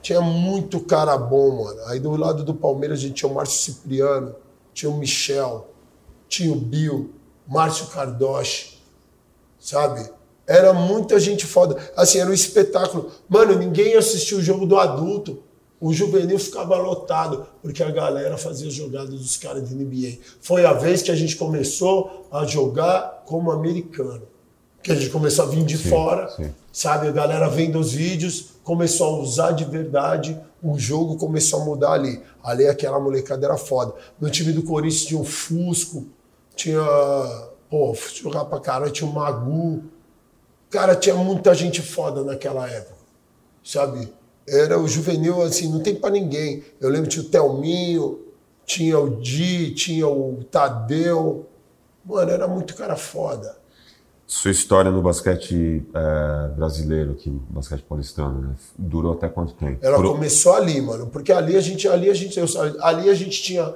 tinha 0.00 0.20
muito 0.20 0.80
cara 0.80 1.16
bom, 1.18 1.64
mano. 1.64 1.80
Aí 1.86 2.00
do 2.00 2.16
lado 2.16 2.42
do 2.42 2.54
Palmeiras 2.54 2.98
a 2.98 3.02
gente 3.02 3.14
tinha 3.14 3.30
o 3.30 3.34
Márcio 3.34 3.72
Cipriano, 3.72 4.34
tinha 4.72 4.90
o 4.90 4.96
Michel, 4.96 5.68
tinha 6.28 6.52
o 6.52 6.56
Bill, 6.56 7.10
Márcio 7.46 7.86
Cardoche, 7.88 8.78
sabe? 9.58 10.08
Era 10.46 10.72
muita 10.72 11.20
gente 11.20 11.46
foda. 11.46 11.76
Assim, 11.96 12.18
era 12.18 12.30
um 12.30 12.34
espetáculo. 12.34 13.10
Mano, 13.28 13.58
ninguém 13.58 13.94
assistiu 13.94 14.38
o 14.38 14.42
jogo 14.42 14.66
do 14.66 14.78
adulto. 14.78 15.42
O 15.80 15.92
juvenil 15.92 16.38
ficava 16.38 16.76
lotado, 16.76 17.46
porque 17.62 17.82
a 17.82 17.90
galera 17.90 18.36
fazia 18.36 18.70
jogadas 18.70 19.10
dos 19.10 19.36
caras 19.36 19.68
de 19.68 19.74
NBA. 19.74 20.18
Foi 20.40 20.64
a 20.64 20.72
vez 20.72 21.02
que 21.02 21.10
a 21.10 21.16
gente 21.16 21.36
começou 21.36 22.28
a 22.30 22.44
jogar 22.44 23.22
como 23.26 23.50
americano. 23.50 24.22
Que 24.82 24.92
a 24.92 24.94
gente 24.94 25.10
começou 25.10 25.46
a 25.46 25.48
vir 25.48 25.64
de 25.64 25.78
sim, 25.78 25.88
fora, 25.88 26.28
sim. 26.30 26.52
sabe? 26.72 27.08
A 27.08 27.12
galera 27.12 27.48
vendo 27.48 27.78
os 27.78 27.92
vídeos, 27.92 28.50
começou 28.62 29.16
a 29.16 29.18
usar 29.20 29.52
de 29.52 29.64
verdade, 29.64 30.38
o 30.62 30.78
jogo 30.78 31.16
começou 31.16 31.62
a 31.62 31.64
mudar 31.64 31.92
ali. 31.92 32.22
Ali 32.42 32.66
aquela 32.66 33.00
molecada 33.00 33.46
era 33.46 33.56
foda. 33.56 33.94
No 34.20 34.30
time 34.30 34.52
do 34.52 34.62
Corinthians 34.62 35.04
tinha 35.04 35.20
o 35.20 35.24
Fusco, 35.24 36.06
tinha. 36.54 36.82
Pô, 37.70 37.94
jogar 38.14 38.46
pra 38.46 38.58
caralho, 38.58 38.90
tinha 38.90 39.08
o 39.08 39.12
Magu, 39.12 39.84
Cara, 40.70 40.94
tinha 40.94 41.16
muita 41.16 41.52
gente 41.52 41.82
foda 41.82 42.22
naquela 42.22 42.68
época, 42.70 42.94
sabe? 43.62 44.08
Era 44.48 44.78
o 44.78 44.88
juvenil, 44.88 45.42
assim, 45.42 45.70
não 45.70 45.80
tem 45.80 45.94
para 45.94 46.10
ninguém. 46.10 46.62
Eu 46.80 46.88
lembro 46.90 47.08
tinha 47.08 47.24
o 47.24 47.28
Telminho, 47.28 48.20
tinha 48.64 48.98
o 48.98 49.20
Di, 49.20 49.72
tinha 49.74 50.08
o 50.08 50.44
Tadeu. 50.50 51.46
Mano, 52.04 52.30
era 52.30 52.48
muito 52.48 52.74
cara 52.74 52.96
foda. 52.96 53.60
Sua 54.26 54.52
história 54.52 54.92
no 54.92 55.02
basquete 55.02 55.82
é, 55.92 56.48
brasileiro, 56.54 57.12
aqui, 57.12 57.30
basquete 57.50 57.82
paulistano, 57.82 58.40
né? 58.40 58.54
durou 58.78 59.14
até 59.14 59.28
quanto 59.28 59.54
tempo? 59.54 59.84
Ela 59.84 59.96
Por... 59.96 60.12
começou 60.12 60.54
ali, 60.54 60.80
mano, 60.80 61.08
porque 61.08 61.32
ali 61.32 61.56
a 61.56 61.60
gente, 61.60 61.88
ali 61.88 62.08
a 62.08 62.14
gente, 62.14 62.38
ali 62.80 63.10
a 63.10 63.14
gente 63.14 63.42
tinha, 63.42 63.74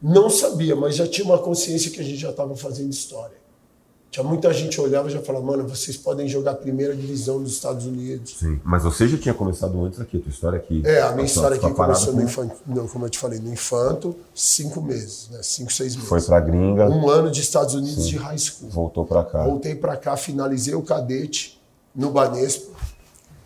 não 0.00 0.30
sabia, 0.30 0.76
mas 0.76 0.94
já 0.94 1.08
tinha 1.08 1.26
uma 1.26 1.38
consciência 1.38 1.90
que 1.90 1.98
a 1.98 2.04
gente 2.04 2.18
já 2.18 2.30
estava 2.30 2.54
fazendo 2.54 2.88
história. 2.88 3.39
Tinha 4.10 4.24
muita 4.24 4.52
gente 4.52 4.80
olhava 4.80 5.08
e 5.08 5.12
já 5.12 5.22
falava, 5.22 5.44
mano, 5.44 5.68
vocês 5.68 5.96
podem 5.96 6.26
jogar 6.26 6.50
a 6.50 6.56
primeira 6.56 6.96
divisão 6.96 7.40
dos 7.40 7.52
Estados 7.52 7.86
Unidos. 7.86 8.38
Sim, 8.40 8.60
mas 8.64 8.82
você 8.82 9.06
já 9.06 9.16
tinha 9.16 9.32
começado 9.32 9.80
antes 9.84 10.00
aqui, 10.00 10.16
a 10.16 10.20
tua 10.20 10.30
história 10.30 10.58
aqui. 10.58 10.82
É, 10.84 11.00
a 11.00 11.12
minha 11.12 11.26
história 11.26 11.56
aqui 11.56 11.72
começou 11.72 12.12
no 12.14 12.22
infanto, 12.22 12.56
não, 12.66 12.88
como 12.88 13.06
eu 13.06 13.10
te 13.10 13.18
falei, 13.20 13.38
no 13.38 13.52
infanto, 13.52 14.16
cinco 14.34 14.82
meses, 14.82 15.28
né? 15.30 15.38
Cinco, 15.44 15.72
seis 15.72 15.94
meses. 15.94 16.08
Foi 16.08 16.20
pra 16.22 16.40
gringa. 16.40 16.90
Um 16.90 17.08
ano 17.08 17.30
de 17.30 17.40
Estados 17.40 17.74
Unidos 17.74 18.04
Sim. 18.04 18.10
de 18.10 18.16
high 18.16 18.38
school. 18.38 18.68
Voltou 18.68 19.06
pra 19.06 19.22
cá. 19.22 19.44
Voltei 19.44 19.76
pra 19.76 19.96
cá, 19.96 20.16
finalizei 20.16 20.74
o 20.74 20.82
cadete 20.82 21.62
no 21.94 22.10
Banespa. 22.10 22.68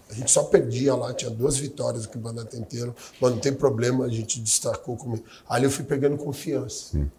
A 0.08 0.14
gente 0.14 0.30
só 0.30 0.44
perdia 0.44 0.94
lá, 0.94 1.12
tinha 1.12 1.30
duas 1.30 1.58
vitórias 1.58 2.04
no 2.04 2.08
campeonato 2.08 2.56
inteiro. 2.56 2.94
Mas 3.20 3.32
não 3.32 3.38
tem 3.38 3.52
problema, 3.52 4.06
a 4.06 4.08
gente 4.08 4.40
destacou 4.40 4.96
como. 4.96 5.22
Ali 5.46 5.64
eu 5.64 5.70
fui 5.70 5.84
pegando 5.84 6.16
confiança. 6.16 6.92
Sim. 6.92 7.10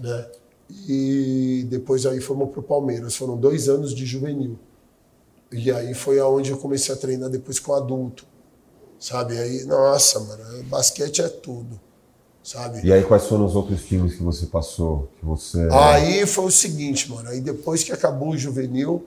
Né? 0.00 0.26
E 0.70 1.66
depois 1.68 2.04
aí 2.04 2.20
fomos 2.20 2.50
para 2.50 2.60
o 2.60 2.62
Palmeiras. 2.62 3.16
Foram 3.16 3.36
dois 3.36 3.68
anos 3.68 3.94
de 3.94 4.04
juvenil. 4.04 4.58
E 5.50 5.72
aí 5.72 5.94
foi 5.94 6.18
aonde 6.18 6.50
eu 6.50 6.58
comecei 6.58 6.94
a 6.94 6.98
treinar 6.98 7.30
depois 7.30 7.58
com 7.58 7.74
adulto. 7.74 8.26
Sabe? 8.98 9.38
Aí, 9.38 9.64
nossa, 9.64 10.20
mano, 10.20 10.62
basquete 10.64 11.22
é 11.22 11.28
tudo. 11.28 11.80
Sabe? 12.42 12.80
E 12.84 12.92
aí 12.92 13.02
quais 13.04 13.24
foram 13.24 13.44
os 13.44 13.54
outros 13.54 13.84
times 13.84 14.14
que 14.14 14.22
você 14.22 14.46
passou? 14.46 15.10
Que 15.18 15.24
você... 15.24 15.68
Aí 15.70 16.26
foi 16.26 16.46
o 16.46 16.50
seguinte, 16.50 17.10
mano. 17.10 17.28
Aí 17.28 17.40
depois 17.40 17.84
que 17.84 17.92
acabou 17.92 18.30
o 18.30 18.38
juvenil, 18.38 19.06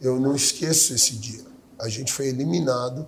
eu 0.00 0.18
não 0.18 0.34
esqueço 0.34 0.94
esse 0.94 1.14
dia. 1.16 1.44
A 1.78 1.88
gente 1.88 2.12
foi 2.12 2.28
eliminado. 2.28 3.06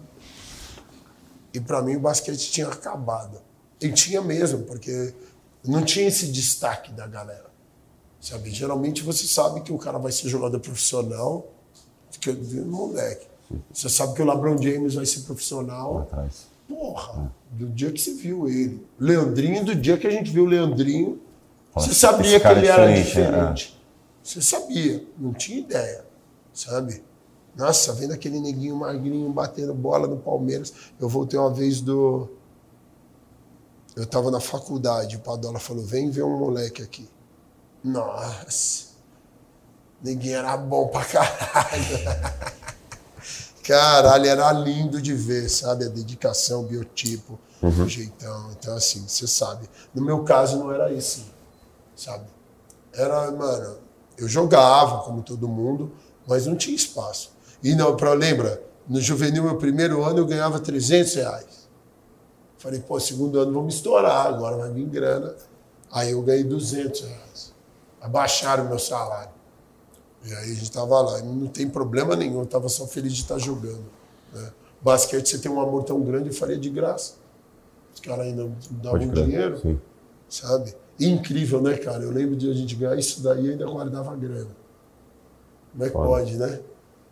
E 1.52 1.60
para 1.60 1.82
mim 1.82 1.96
o 1.96 2.00
basquete 2.00 2.50
tinha 2.50 2.68
acabado. 2.68 3.38
E 3.80 3.90
tinha 3.90 4.22
mesmo, 4.22 4.60
porque 4.60 5.12
não 5.64 5.84
tinha 5.84 6.06
esse 6.06 6.26
destaque 6.28 6.92
da 6.92 7.06
galera. 7.06 7.51
Sabe? 8.22 8.50
Geralmente 8.50 9.02
você 9.02 9.26
sabe 9.26 9.62
que 9.62 9.72
o 9.72 9.78
cara 9.78 9.98
vai 9.98 10.12
ser 10.12 10.28
jogador 10.28 10.60
profissional, 10.60 11.44
que 12.20 12.30
eu 12.30 12.64
moleque. 12.64 13.26
Você 13.74 13.88
sabe 13.88 14.14
que 14.14 14.22
o 14.22 14.24
LeBron 14.24 14.56
James 14.62 14.94
vai 14.94 15.04
ser 15.04 15.22
profissional. 15.22 16.08
Porra, 16.68 17.32
é. 17.52 17.56
do 17.58 17.68
dia 17.68 17.90
que 17.90 18.00
você 18.00 18.14
viu 18.14 18.48
ele. 18.48 18.86
Leandrinho, 18.98 19.64
do 19.64 19.74
dia 19.74 19.98
que 19.98 20.06
a 20.06 20.10
gente 20.10 20.30
viu 20.30 20.44
o 20.44 20.46
Leandrinho, 20.46 21.20
Nossa, 21.74 21.88
você 21.88 21.94
sabia 21.94 22.38
que 22.38 22.46
ele 22.46 22.66
era 22.68 22.94
diferente. 22.94 23.76
É. 23.76 23.82
Você 24.22 24.40
sabia, 24.40 25.04
não 25.18 25.34
tinha 25.34 25.58
ideia, 25.58 26.04
sabe? 26.54 27.02
Nossa, 27.56 27.92
vendo 27.92 28.12
aquele 28.12 28.38
neguinho 28.38 28.76
magrinho 28.76 29.28
batendo 29.30 29.74
bola 29.74 30.06
no 30.06 30.16
Palmeiras. 30.16 30.72
Eu 30.98 31.08
voltei 31.08 31.38
uma 31.38 31.52
vez 31.52 31.80
do. 31.80 32.28
Eu 33.96 34.04
estava 34.04 34.30
na 34.30 34.40
faculdade, 34.40 35.16
o 35.16 35.20
Padola 35.20 35.58
falou: 35.58 35.84
vem 35.84 36.08
ver 36.08 36.22
um 36.22 36.38
moleque 36.38 36.82
aqui. 36.82 37.06
Nossa. 37.82 38.92
Ninguém 40.02 40.34
era 40.34 40.56
bom 40.56 40.88
pra 40.88 41.04
caralho. 41.04 42.52
Caralho, 43.62 44.26
era 44.26 44.50
lindo 44.52 45.00
de 45.00 45.14
ver, 45.14 45.48
sabe? 45.48 45.84
A 45.84 45.88
dedicação, 45.88 46.62
o 46.62 46.66
biotipo, 46.66 47.38
uhum. 47.62 47.84
o 47.84 47.88
jeitão. 47.88 48.50
Então, 48.50 48.74
assim, 48.76 49.06
você 49.06 49.26
sabe. 49.28 49.70
No 49.94 50.04
meu 50.04 50.24
caso, 50.24 50.58
não 50.58 50.72
era 50.72 50.92
isso, 50.92 51.24
sabe? 51.94 52.24
Era, 52.92 53.30
mano, 53.30 53.76
eu 54.18 54.26
jogava 54.26 55.04
como 55.04 55.22
todo 55.22 55.46
mundo, 55.46 55.92
mas 56.26 56.44
não 56.44 56.56
tinha 56.56 56.74
espaço. 56.74 57.30
E 57.62 57.76
não, 57.76 57.96
pra, 57.96 58.12
lembra, 58.14 58.60
no 58.88 59.00
juvenil, 59.00 59.44
meu 59.44 59.56
primeiro 59.56 60.02
ano, 60.02 60.18
eu 60.18 60.26
ganhava 60.26 60.58
300 60.58 61.14
reais. 61.14 61.68
Falei, 62.58 62.80
pô, 62.80 62.98
segundo 62.98 63.38
ano 63.38 63.52
vamos 63.52 63.76
estourar, 63.76 64.26
agora 64.26 64.56
vai 64.56 64.72
vir 64.72 64.86
grana. 64.86 65.36
Aí 65.92 66.10
eu 66.10 66.22
ganhei 66.22 66.42
200 66.42 67.00
reais 67.02 67.51
abaixaram 68.02 68.66
o 68.66 68.68
meu 68.68 68.78
salário. 68.78 69.32
E 70.24 70.32
aí 70.32 70.52
a 70.52 70.54
gente 70.54 70.64
estava 70.64 71.00
lá, 71.00 71.18
não 71.20 71.48
tem 71.48 71.68
problema 71.68 72.14
nenhum, 72.14 72.38
eu 72.38 72.44
estava 72.44 72.68
só 72.68 72.86
feliz 72.86 73.12
de 73.14 73.22
estar 73.22 73.38
jogando. 73.38 73.84
Né? 74.32 74.52
Basquete, 74.80 75.28
você 75.28 75.38
tem 75.38 75.50
um 75.50 75.60
amor 75.60 75.84
tão 75.84 76.00
grande, 76.02 76.28
eu 76.28 76.34
faria 76.34 76.58
de 76.58 76.68
graça. 76.68 77.14
Os 77.94 78.00
caras 78.00 78.26
ainda 78.26 78.50
davam 78.70 79.08
dinheiro, 79.08 79.58
sim. 79.58 79.80
sabe? 80.28 80.74
incrível, 81.00 81.60
né, 81.60 81.76
cara? 81.76 82.02
Eu 82.02 82.10
lembro 82.10 82.36
de 82.36 82.50
a 82.50 82.54
gente 82.54 82.74
ganhar 82.74 82.96
isso 82.96 83.22
daí 83.22 83.46
e 83.46 83.50
ainda 83.50 83.66
guardava 83.66 84.14
grana. 84.14 84.50
Como 85.72 85.84
é 85.84 85.86
que 85.88 85.92
pode, 85.92 86.08
pode 86.08 86.38
né? 86.38 86.60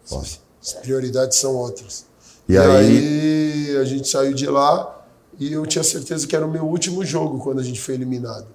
Pode. 0.09 0.41
As 0.63 0.73
prioridades 0.75 1.39
são 1.39 1.57
outras. 1.57 2.07
E, 2.49 2.53
e 2.53 2.59
aí... 2.59 2.69
aí 2.69 3.77
a 3.79 3.85
gente 3.85 4.09
saiu 4.09 4.35
de 4.35 4.47
lá 4.47 5.05
e 5.39 5.53
eu 5.53 5.65
tinha 5.67 5.83
certeza 5.83 6.27
que 6.27 6.37
era 6.37 6.45
o 6.45 6.51
meu 6.51 6.65
último 6.65 7.05
jogo 7.05 7.39
quando 7.39 7.61
a 7.61 7.63
gente 7.63 7.81
foi 7.81 7.95
eliminado. 7.95 8.47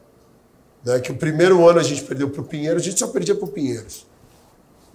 Né? 0.85 0.99
Que 0.99 1.11
o 1.11 1.17
primeiro 1.17 1.67
ano 1.67 1.79
a 1.79 1.83
gente 1.83 2.03
perdeu 2.03 2.29
para 2.29 2.41
o 2.41 2.45
Pinheiros, 2.45 2.83
a 2.83 2.85
gente 2.85 2.99
só 2.99 3.07
perdia 3.07 3.35
para 3.35 3.45
o 3.45 3.47
Pinheiros. 3.47 4.05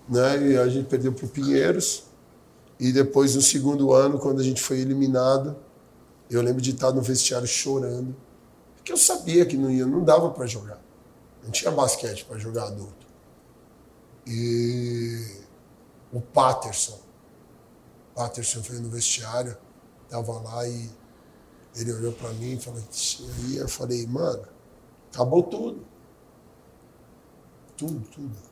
Né? 0.09 0.53
E 0.53 0.57
a 0.57 0.69
gente 0.69 0.89
perdeu 0.89 1.13
para 1.13 1.27
o 1.27 1.29
Pinheiros. 1.29 2.05
E 2.79 2.93
depois, 2.93 3.35
no 3.35 3.43
segundo 3.43 3.93
ano, 3.93 4.19
quando 4.19 4.41
a 4.41 4.45
gente 4.45 4.63
foi 4.63 4.79
eliminado, 4.79 5.57
eu 6.31 6.41
lembro 6.41 6.63
de 6.63 6.71
estar 6.71 6.93
no 6.93 7.03
vestiário 7.03 7.47
chorando. 7.47 8.15
Porque 8.77 8.93
eu 8.93 8.97
sabia 8.97 9.45
que 9.45 9.57
não 9.57 9.71
ia, 9.71 9.85
não 9.85 10.03
dava 10.03 10.31
para 10.31 10.47
jogar. 10.47 10.81
Não 11.43 11.51
tinha 11.51 11.71
basquete 11.71 12.25
para 12.25 12.39
jogar 12.39 12.69
adulto. 12.69 13.07
E 14.27 15.41
o 16.13 16.21
Patterson, 16.21 16.99
Patterson 18.15 18.63
foi 18.63 18.79
no 18.79 18.89
vestiário, 18.89 19.57
tava 20.09 20.33
lá 20.41 20.67
e 20.69 20.89
ele 21.77 21.93
olhou 21.93 22.13
para 22.13 22.31
mim 22.31 22.55
e 22.55 22.61
falou, 22.61 22.83
e 23.49 23.57
eu 23.57 23.69
falei, 23.69 24.07
mano, 24.07 24.43
Acabou 25.13 25.43
tudo. 25.43 25.85
Tudo, 27.77 28.01
tudo. 28.11 28.51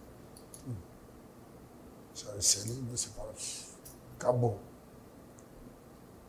Você 2.15 2.69
lembra, 2.69 2.97
você 2.97 3.09
fala, 3.11 3.33
acabou. 4.17 4.59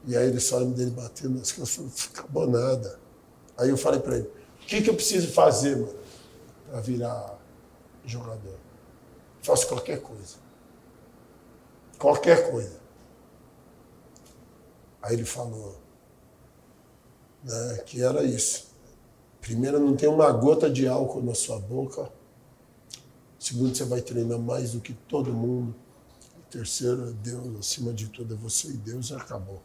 E 0.06 0.16
aí 0.16 0.28
ele 0.28 0.40
só 0.40 0.64
dele 0.64 0.92
batendo 0.92 1.40
nas 1.40 1.52
costas, 1.52 2.10
acabou 2.14 2.48
nada. 2.48 3.00
Aí 3.58 3.70
eu 3.70 3.78
falei 3.78 4.00
para 4.00 4.18
ele, 4.18 4.28
o 4.28 4.66
que, 4.66 4.82
que 4.82 4.90
eu 4.90 4.96
preciso 4.96 5.32
fazer, 5.32 5.76
mano, 5.76 5.96
para 6.70 6.80
virar 6.82 7.38
jogador. 8.06 8.58
Faço 9.42 9.68
qualquer 9.68 10.02
coisa. 10.02 10.38
Qualquer 11.98 12.52
coisa. 12.52 12.80
Aí 15.02 15.16
ele 15.16 15.26
falou 15.26 15.78
né, 17.44 17.78
que 17.86 18.02
era 18.02 18.24
isso. 18.24 18.69
Primeiro, 19.50 19.80
não 19.80 19.96
tem 19.96 20.08
uma 20.08 20.32
gota 20.32 20.70
de 20.70 20.88
álcool 20.88 21.24
na 21.24 21.34
sua 21.34 21.58
boca. 21.58 22.08
Segundo, 23.40 23.76
você 23.76 23.84
vai 23.84 24.00
treinar 24.00 24.38
mais 24.38 24.74
do 24.74 24.80
que 24.80 24.94
todo 24.94 25.34
mundo. 25.34 25.74
Terceiro, 26.52 27.14
Deus, 27.14 27.58
acima 27.58 27.92
de 27.92 28.10
tudo, 28.10 28.36
é 28.36 28.38
você 28.38 28.68
e 28.68 28.74
Deus, 28.74 29.10
e 29.10 29.16
acabou. 29.16 29.60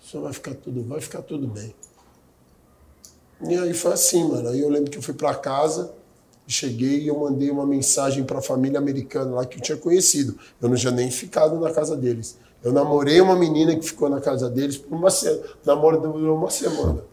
Só 0.00 0.20
vai 0.20 0.32
ficar 0.32 0.56
tudo, 0.56 0.82
vai 0.82 1.00
ficar 1.00 1.22
tudo 1.22 1.46
bem. 1.46 1.76
E 3.48 3.54
aí 3.54 3.72
foi 3.72 3.92
assim, 3.92 4.28
mano. 4.28 4.48
Aí 4.48 4.58
eu 4.58 4.68
lembro 4.68 4.90
que 4.90 4.98
eu 4.98 5.02
fui 5.02 5.14
para 5.14 5.32
casa, 5.36 5.94
cheguei 6.44 7.02
e 7.02 7.06
eu 7.06 7.20
mandei 7.20 7.52
uma 7.52 7.64
mensagem 7.64 8.24
para 8.24 8.40
a 8.40 8.42
família 8.42 8.80
americana 8.80 9.30
lá 9.30 9.46
que 9.46 9.58
eu 9.58 9.62
tinha 9.62 9.78
conhecido. 9.78 10.36
Eu 10.60 10.68
não 10.68 10.76
tinha 10.76 10.90
nem 10.90 11.08
ficado 11.08 11.60
na 11.60 11.70
casa 11.70 11.96
deles. 11.96 12.36
Eu 12.64 12.72
namorei 12.72 13.20
uma 13.20 13.36
menina 13.36 13.76
que 13.76 13.86
ficou 13.86 14.10
na 14.10 14.20
casa 14.20 14.50
deles 14.50 14.76
por 14.76 14.92
uma 14.92 15.08
semana. 15.08 15.44
Namoro 15.64 16.00
durou 16.00 16.36
uma 16.36 16.50
semana. 16.50 17.04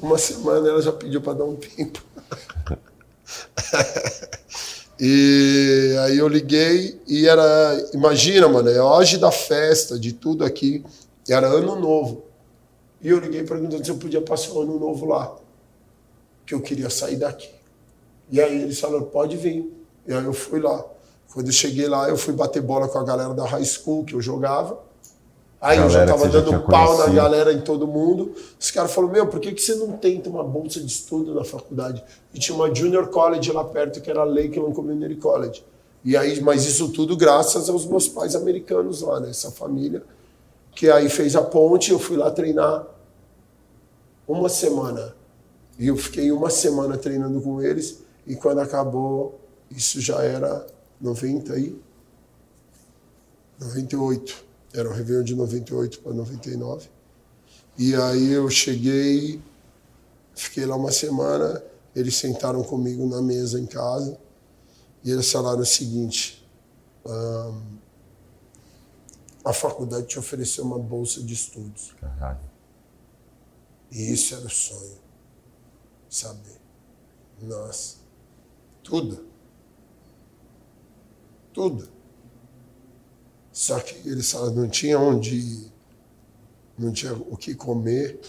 Uma 0.00 0.18
semana 0.18 0.68
ela 0.68 0.82
já 0.82 0.92
pediu 0.92 1.20
para 1.20 1.34
dar 1.34 1.44
um 1.44 1.56
tempo. 1.56 2.02
e 5.00 5.96
aí 6.00 6.18
eu 6.18 6.28
liguei 6.28 7.00
e 7.06 7.26
era. 7.26 7.90
Imagina, 7.94 8.48
mano, 8.48 8.68
é 8.68 8.82
hoje 8.82 9.18
da 9.18 9.30
festa, 9.30 9.98
de 9.98 10.12
tudo 10.12 10.44
aqui. 10.44 10.84
Era 11.28 11.48
ano 11.48 11.76
novo. 11.76 12.24
E 13.02 13.08
eu 13.08 13.18
liguei 13.18 13.44
perguntando 13.44 13.84
se 13.84 13.90
eu 13.90 13.96
podia 13.96 14.20
passar 14.20 14.52
o 14.52 14.62
ano 14.62 14.78
novo 14.78 15.06
lá. 15.06 15.36
Que 16.44 16.54
eu 16.54 16.60
queria 16.60 16.90
sair 16.90 17.16
daqui. 17.16 17.48
E 18.30 18.40
aí 18.40 18.62
eles 18.62 18.78
falaram, 18.78 19.04
pode 19.04 19.36
vir. 19.36 19.72
E 20.06 20.12
aí 20.12 20.24
eu 20.24 20.32
fui 20.32 20.60
lá. 20.60 20.84
Quando 21.32 21.46
eu 21.46 21.52
cheguei 21.52 21.88
lá, 21.88 22.08
eu 22.08 22.16
fui 22.16 22.32
bater 22.32 22.62
bola 22.62 22.88
com 22.88 22.98
a 22.98 23.04
galera 23.04 23.34
da 23.34 23.44
high 23.44 23.64
school 23.64 24.04
que 24.04 24.14
eu 24.14 24.20
jogava. 24.20 24.85
Aí 25.60 25.78
eu 25.78 25.88
já 25.88 26.04
tava 26.06 26.28
dando 26.28 26.60
pau 26.60 26.96
conhecido. 26.96 27.14
na 27.14 27.22
galera, 27.22 27.52
em 27.52 27.60
todo 27.60 27.86
mundo. 27.86 28.34
Os 28.58 28.70
caras 28.70 28.92
falaram, 28.92 29.12
meu, 29.12 29.26
por 29.26 29.40
que, 29.40 29.52
que 29.52 29.60
você 29.60 29.74
não 29.74 29.92
tenta 29.92 30.28
uma 30.28 30.44
bolsa 30.44 30.80
de 30.80 30.86
estudo 30.86 31.34
na 31.34 31.44
faculdade? 31.44 32.04
E 32.34 32.38
tinha 32.38 32.54
uma 32.54 32.72
junior 32.74 33.08
college 33.08 33.50
lá 33.50 33.64
perto, 33.64 34.00
que 34.00 34.10
era 34.10 34.20
a 34.20 34.24
Lakeland 34.24 34.74
Community 34.74 35.16
College. 35.16 35.64
E 36.04 36.16
aí, 36.16 36.40
mas 36.40 36.66
isso 36.66 36.90
tudo 36.92 37.16
graças 37.16 37.68
aos 37.68 37.86
meus 37.86 38.06
pais 38.06 38.36
americanos 38.36 39.00
lá, 39.00 39.18
né? 39.18 39.30
Essa 39.30 39.50
família. 39.50 40.04
Que 40.72 40.90
aí 40.90 41.08
fez 41.08 41.34
a 41.34 41.42
ponte, 41.42 41.90
eu 41.90 41.98
fui 41.98 42.16
lá 42.16 42.30
treinar 42.30 42.86
uma 44.28 44.48
semana. 44.48 45.16
E 45.78 45.88
eu 45.88 45.96
fiquei 45.96 46.30
uma 46.30 46.50
semana 46.50 46.96
treinando 46.98 47.40
com 47.40 47.62
eles. 47.62 48.02
E 48.26 48.36
quando 48.36 48.60
acabou, 48.60 49.40
isso 49.70 50.00
já 50.00 50.22
era 50.22 50.66
90 51.00 51.58
e 51.58 51.80
98. 53.58 54.45
Era 54.78 54.88
o 54.88 54.92
Réveillon 54.92 55.22
de 55.22 55.34
98 55.34 56.00
para 56.00 56.12
99. 56.12 56.88
E 57.78 57.94
aí 57.94 58.32
eu 58.32 58.48
cheguei, 58.50 59.40
fiquei 60.34 60.66
lá 60.66 60.76
uma 60.76 60.92
semana, 60.92 61.62
eles 61.94 62.16
sentaram 62.16 62.62
comigo 62.62 63.06
na 63.06 63.22
mesa 63.22 63.58
em 63.58 63.66
casa 63.66 64.18
e 65.02 65.10
eles 65.10 65.30
falaram 65.30 65.60
o 65.60 65.66
seguinte: 65.66 66.46
um, 67.04 67.60
a 69.44 69.52
faculdade 69.52 70.06
te 70.06 70.18
ofereceu 70.18 70.64
uma 70.64 70.78
bolsa 70.78 71.22
de 71.22 71.32
estudos. 71.32 71.94
Caralho. 72.00 72.40
E 73.90 74.12
isso 74.12 74.34
era 74.34 74.44
o 74.44 74.50
sonho. 74.50 74.98
Saber. 76.10 76.60
Nossa. 77.40 77.96
Tudo. 78.82 79.26
Tudo. 81.52 81.95
Só 83.56 83.80
que 83.80 84.06
eles 84.06 84.34
não 84.34 84.68
tinha 84.68 84.98
onde, 84.98 85.72
não 86.78 86.92
tinha 86.92 87.14
o 87.14 87.38
que 87.38 87.54
comer, 87.54 88.20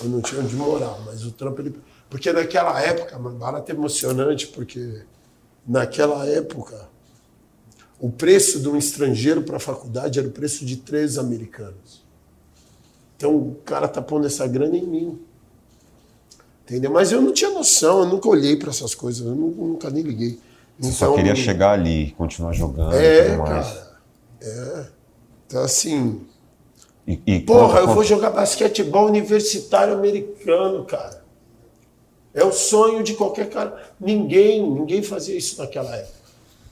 ou 0.00 0.08
não 0.08 0.22
tinha 0.22 0.40
onde 0.40 0.56
morar. 0.56 0.98
Mas 1.04 1.22
o 1.22 1.30
trampo, 1.30 1.60
ele, 1.60 1.78
porque 2.08 2.32
naquela 2.32 2.80
época, 2.80 3.18
mano, 3.18 3.36
barato 3.36 3.70
emocionante, 3.70 4.46
porque 4.46 5.02
naquela 5.66 6.26
época 6.26 6.88
o 8.00 8.10
preço 8.10 8.58
de 8.58 8.70
um 8.70 8.76
estrangeiro 8.78 9.42
para 9.42 9.58
a 9.58 9.60
faculdade 9.60 10.18
era 10.18 10.26
o 10.26 10.32
preço 10.32 10.64
de 10.64 10.78
três 10.78 11.18
americanos. 11.18 12.02
Então 13.18 13.36
o 13.36 13.56
cara 13.66 13.86
tá 13.86 14.00
pondo 14.00 14.26
essa 14.26 14.46
grana 14.46 14.78
em 14.78 14.86
mim. 14.86 15.20
Entendeu? 16.64 16.90
Mas 16.90 17.12
eu 17.12 17.20
não 17.20 17.34
tinha 17.34 17.50
noção, 17.50 18.00
eu 18.00 18.06
nunca 18.06 18.30
olhei 18.30 18.56
para 18.56 18.70
essas 18.70 18.94
coisas, 18.94 19.26
eu 19.26 19.34
nunca 19.34 19.90
nem 19.90 20.02
liguei. 20.02 20.40
Você 20.78 20.88
então, 20.88 21.10
só 21.10 21.14
queria 21.14 21.34
chegar 21.34 21.72
ali, 21.72 22.12
continuar 22.18 22.52
jogando 22.52 22.94
é, 22.94 23.20
e 23.20 23.30
tudo 23.30 23.38
mais. 23.42 23.66
Cara, 23.66 24.00
é. 24.42 24.86
Então, 25.46 25.62
assim. 25.62 26.20
E, 27.06 27.20
e 27.26 27.40
porra, 27.40 27.80
eu 27.80 27.88
vou 27.88 28.04
jogar 28.04 28.30
basquetebol 28.30 29.06
universitário 29.06 29.94
americano, 29.94 30.84
cara. 30.84 31.24
É 32.34 32.44
o 32.44 32.52
sonho 32.52 33.02
de 33.02 33.14
qualquer 33.14 33.48
cara. 33.48 33.94
Ninguém, 33.98 34.70
ninguém 34.70 35.02
fazia 35.02 35.36
isso 35.36 35.58
naquela 35.58 35.94
época. 35.96 36.16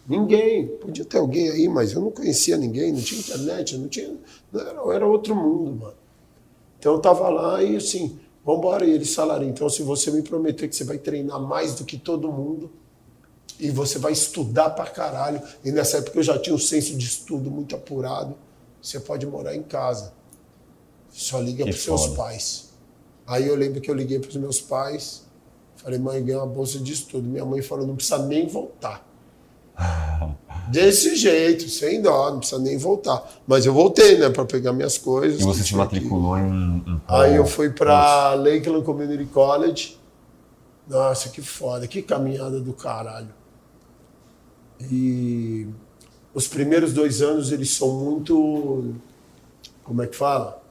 Ninguém. 0.06 0.66
Podia 0.66 1.04
ter 1.04 1.16
alguém 1.16 1.48
aí, 1.50 1.68
mas 1.68 1.92
eu 1.92 2.02
não 2.02 2.10
conhecia 2.10 2.58
ninguém, 2.58 2.92
não 2.92 3.00
tinha 3.00 3.20
internet, 3.20 3.78
não 3.78 3.88
tinha. 3.88 4.14
Não 4.52 4.60
era, 4.60 4.96
era 4.96 5.06
outro 5.06 5.34
mundo, 5.34 5.72
mano. 5.80 5.94
Então 6.78 6.92
eu 6.92 6.98
tava 6.98 7.30
lá 7.30 7.62
e 7.62 7.76
assim, 7.76 8.18
vambora, 8.44 8.84
e 8.84 8.92
eles 8.92 9.14
falaram, 9.14 9.48
então 9.48 9.70
se 9.70 9.82
você 9.82 10.10
me 10.10 10.20
prometer 10.20 10.68
que 10.68 10.76
você 10.76 10.84
vai 10.84 10.98
treinar 10.98 11.40
mais 11.40 11.74
do 11.74 11.84
que 11.84 11.96
todo 11.96 12.30
mundo, 12.30 12.70
e 13.58 13.70
você 13.70 13.98
vai 13.98 14.12
estudar 14.12 14.70
pra 14.70 14.86
caralho. 14.86 15.40
E 15.64 15.70
nessa 15.70 15.98
época 15.98 16.18
eu 16.18 16.22
já 16.22 16.38
tinha 16.38 16.54
um 16.54 16.58
senso 16.58 16.96
de 16.96 17.04
estudo 17.04 17.50
muito 17.50 17.74
apurado. 17.74 18.34
Você 18.80 19.00
pode 19.00 19.26
morar 19.26 19.54
em 19.54 19.62
casa. 19.62 20.12
Só 21.10 21.40
liga 21.40 21.64
para 21.64 21.72
seus 21.72 22.08
pais. 22.08 22.70
Aí 23.26 23.46
eu 23.46 23.54
lembro 23.54 23.80
que 23.80 23.90
eu 23.90 23.94
liguei 23.94 24.18
para 24.18 24.28
os 24.28 24.36
meus 24.36 24.60
pais. 24.60 25.24
Falei, 25.76 25.98
mãe, 25.98 26.22
ganhei 26.22 26.36
uma 26.36 26.46
bolsa 26.46 26.78
de 26.78 26.92
estudo. 26.92 27.28
Minha 27.28 27.44
mãe 27.44 27.62
falou, 27.62 27.86
não 27.86 27.96
precisa 27.96 28.18
nem 28.18 28.46
voltar. 28.46 29.06
Desse 30.68 31.14
jeito, 31.14 31.68
sem 31.68 32.00
dó, 32.00 32.30
não 32.30 32.38
precisa 32.38 32.60
nem 32.60 32.78
voltar. 32.78 33.22
Mas 33.46 33.66
eu 33.66 33.72
voltei, 33.72 34.18
né, 34.18 34.30
para 34.30 34.44
pegar 34.44 34.72
minhas 34.72 34.96
coisas. 34.96 35.40
E 35.40 35.44
você 35.44 35.62
se 35.62 35.74
matriculou 35.74 36.38
em, 36.38 36.82
em. 36.86 37.00
Aí 37.06 37.36
eu 37.36 37.46
fui 37.46 37.70
para 37.70 38.34
Lakeland 38.34 38.84
Community 38.84 39.26
College. 39.26 39.98
Nossa, 40.88 41.28
que 41.28 41.42
foda, 41.42 41.86
que 41.86 42.02
caminhada 42.02 42.60
do 42.60 42.72
caralho. 42.72 43.28
E 44.90 45.66
os 46.32 46.48
primeiros 46.48 46.92
dois 46.92 47.22
anos 47.22 47.52
eles 47.52 47.70
são 47.70 47.92
muito. 47.92 48.94
Como 49.82 50.02
é 50.02 50.06
que 50.06 50.16
fala? 50.16 50.62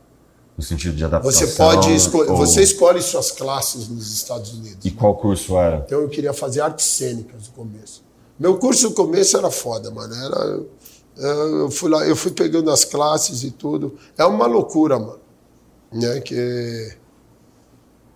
No 0.58 0.64
sentido 0.64 0.96
de 0.96 1.04
adaptação. 1.04 1.48
Você 1.48 1.56
pode 1.56 1.90
ou... 2.32 2.38
você 2.38 2.62
escolhe 2.62 3.02
suas 3.02 3.32
classes 3.32 3.88
nos 3.88 4.14
Estados 4.14 4.54
Unidos. 4.54 4.86
E 4.86 4.92
qual 4.92 5.16
curso 5.16 5.58
era? 5.58 5.84
Então 5.86 6.00
eu 6.00 6.10
queria 6.10 6.34
fazer 6.34 6.62
artes 6.62 6.86
cênicas 6.86 7.48
no 7.48 7.54
começo. 7.54 8.04
Meu 8.40 8.58
curso 8.58 8.90
no 8.90 8.96
começo 8.96 9.38
era 9.38 9.50
foda, 9.50 9.90
mano. 9.90 10.14
Era, 10.14 10.60
eu 11.18 11.72
fui 11.72 11.90
lá, 11.90 12.06
eu 12.06 12.16
fui 12.16 12.32
pegando 12.32 12.70
as 12.70 12.84
classes 12.84 13.44
e 13.44 13.52
tudo. 13.52 13.98
É 14.18 14.26
uma 14.26 14.46
loucura, 14.46 15.00
mano. 15.00 15.20
Né? 15.92 16.20
Que 16.22 16.98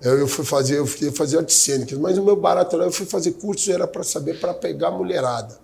eu 0.01 0.27
fui 0.27 0.45
fazer, 0.45 0.77
eu 0.77 0.86
fui 0.86 1.12
fazer 1.12 1.38
artes 1.38 1.57
cênicas, 1.57 1.97
mas 1.97 2.17
o 2.17 2.23
meu 2.23 2.36
barato 2.36 2.75
era 2.75 2.86
eu 2.86 2.91
fui 2.91 3.05
fazer 3.05 3.31
curso 3.33 3.71
era 3.71 3.88
para 3.88 4.03
saber 4.03 4.39
para 4.39 4.53
pegar 4.53 4.91
mulherada. 4.91 5.57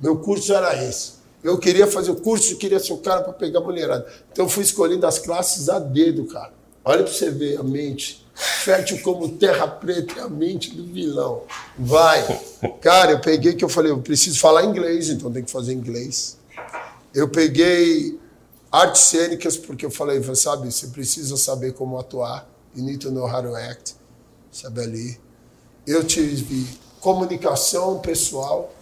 Meu 0.00 0.18
curso 0.18 0.52
era 0.52 0.82
esse. 0.84 1.14
Eu 1.42 1.58
queria 1.58 1.86
fazer 1.86 2.10
o 2.10 2.16
curso, 2.16 2.56
queria 2.56 2.80
ser 2.80 2.92
o 2.92 2.98
cara 2.98 3.20
para 3.20 3.32
pegar 3.32 3.60
mulherada. 3.60 4.06
Então 4.32 4.46
eu 4.46 4.48
fui 4.48 4.62
escolhendo 4.62 5.06
as 5.06 5.18
classes 5.18 5.68
a 5.68 5.78
dedo, 5.78 6.24
cara. 6.24 6.52
Olha 6.84 7.02
para 7.02 7.12
você 7.12 7.30
ver 7.30 7.58
a 7.58 7.62
mente. 7.62 8.24
Fértil 8.34 9.00
como 9.02 9.28
terra 9.36 9.66
preta 9.68 10.20
é 10.20 10.22
a 10.22 10.28
mente 10.28 10.74
do 10.74 10.84
vilão. 10.84 11.42
Vai. 11.78 12.22
Cara, 12.80 13.12
eu 13.12 13.20
peguei 13.20 13.54
que 13.54 13.64
eu 13.64 13.68
falei, 13.68 13.92
eu 13.92 14.00
preciso 14.00 14.40
falar 14.40 14.64
inglês, 14.64 15.08
então 15.08 15.32
tem 15.32 15.44
que 15.44 15.50
fazer 15.50 15.72
inglês. 15.72 16.36
Eu 17.14 17.28
peguei 17.28 18.18
artes 18.72 19.02
cênicas, 19.02 19.56
porque 19.56 19.86
eu 19.86 19.90
falei, 19.90 20.20
sabe, 20.34 20.72
você 20.72 20.88
precisa 20.88 21.36
saber 21.36 21.74
como 21.74 21.96
atuar. 21.96 22.48
You 22.74 22.82
need 22.82 22.98
to 22.98 23.10
know 23.12 23.24
how 23.24 23.40
to 23.40 23.54
act. 23.54 23.94
Sabe 24.50 24.80
ali. 24.80 25.20
Eu 25.86 26.02
tive 26.02 26.66
comunicação 27.00 28.00
pessoal. 28.00 28.73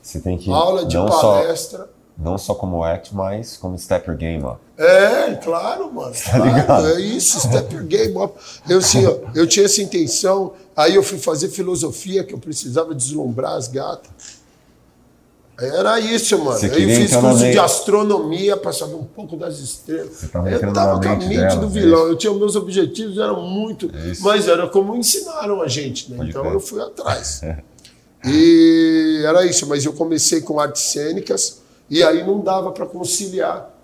Você 0.00 0.20
tem 0.20 0.38
que 0.38 0.50
aula 0.50 0.84
de 0.84 0.96
palestra. 0.96 1.80
Só, 1.80 1.88
não 2.16 2.36
só 2.36 2.54
como 2.54 2.82
act, 2.84 3.14
mas 3.14 3.56
como 3.56 3.78
step 3.78 4.08
your 4.08 4.16
game 4.16 4.44
up. 4.44 4.58
É, 4.76 5.34
claro, 5.34 5.92
mano. 5.92 6.14
Tá 6.14 6.64
claro? 6.64 6.86
É 6.86 7.00
isso, 7.00 7.40
step 7.40 7.74
your 7.74 7.84
game 7.84 8.16
up. 8.16 8.34
Eu, 8.68 8.78
assim, 8.78 9.06
ó, 9.06 9.16
eu 9.34 9.46
tinha 9.46 9.66
essa 9.66 9.82
intenção, 9.82 10.52
aí 10.76 10.94
eu 10.94 11.02
fui 11.02 11.18
fazer 11.18 11.48
filosofia, 11.48 12.24
que 12.24 12.34
eu 12.34 12.38
precisava 12.38 12.94
deslumbrar 12.94 13.52
as 13.52 13.68
gatas. 13.68 14.40
Era 15.60 16.00
isso, 16.00 16.38
mano. 16.38 16.58
Você 16.58 16.66
eu 16.68 16.72
fiz 16.72 17.14
curso 17.14 17.50
de 17.50 17.58
astronomia 17.58 18.56
para 18.56 18.72
saber 18.72 18.94
um 18.94 19.04
pouco 19.04 19.36
das 19.36 19.58
estrelas. 19.58 20.22
eu 20.22 20.72
tava 20.72 20.98
com 20.98 21.08
a 21.08 21.16
mente 21.16 21.36
dela, 21.36 21.56
do 21.56 21.68
vilão. 21.68 22.06
É 22.06 22.10
eu 22.10 22.16
tinha 22.16 22.32
meus 22.32 22.56
objetivos, 22.56 23.18
eram 23.18 23.42
muito. 23.42 23.90
É 23.94 24.12
mas 24.20 24.48
era 24.48 24.66
como 24.68 24.96
ensinaram 24.96 25.60
a 25.60 25.68
gente, 25.68 26.10
né? 26.10 26.26
Então 26.26 26.46
eu 26.46 26.60
fui 26.60 26.80
atrás. 26.80 27.42
E 28.24 29.22
era 29.24 29.46
isso, 29.46 29.66
mas 29.66 29.84
eu 29.84 29.92
comecei 29.92 30.40
com 30.40 30.60
artes 30.60 30.82
cênicas 30.82 31.60
e 31.88 32.02
aí 32.02 32.24
não 32.24 32.40
dava 32.40 32.70
para 32.70 32.86
conciliar, 32.86 33.74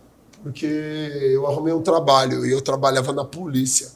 porque 0.42 0.66
eu 0.66 1.46
arrumei 1.46 1.72
um 1.72 1.82
trabalho 1.82 2.44
e 2.44 2.52
eu 2.52 2.60
trabalhava 2.60 3.12
na 3.12 3.24
polícia. 3.24 3.88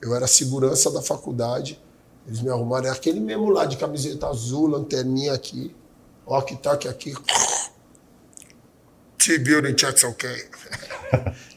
Eu 0.00 0.14
era 0.14 0.26
segurança 0.26 0.90
da 0.90 1.02
faculdade. 1.02 1.80
Eles 2.26 2.40
me 2.40 2.50
arrumaram 2.50 2.86
é 2.86 2.90
aquele 2.90 3.20
mesmo 3.20 3.50
lá 3.50 3.64
de 3.64 3.76
camiseta 3.76 4.28
azul, 4.28 4.66
lanterninha 4.66 5.32
aqui, 5.32 5.74
walkie-talkie 6.26 6.88
aqui. 6.88 7.14
T-Building 9.18 9.76
checks 9.76 10.04
ok. 10.04 10.30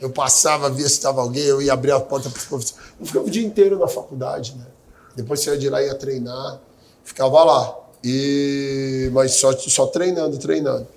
Eu 0.01 0.09
passava, 0.09 0.69
via 0.69 0.87
se 0.87 0.95
estava 0.95 1.21
alguém, 1.21 1.43
eu 1.43 1.61
ia 1.61 1.73
abrir 1.73 1.91
a 1.91 1.99
porta 1.99 2.29
para 2.29 2.37
os 2.37 2.45
professores. 2.45 2.83
Eu 2.99 3.05
ficava 3.05 3.25
o 3.25 3.29
dia 3.29 3.45
inteiro 3.45 3.79
na 3.79 3.87
faculdade, 3.87 4.55
né? 4.57 4.65
Depois 5.15 5.41
saía 5.41 5.57
de 5.57 5.69
lá, 5.69 5.81
ia 5.81 5.95
treinar, 5.95 6.59
ficava 7.03 7.43
lá. 7.43 7.82
E, 8.03 9.09
mas 9.13 9.35
só, 9.35 9.53
só 9.53 9.87
treinando, 9.87 10.37
treinando. 10.37 10.87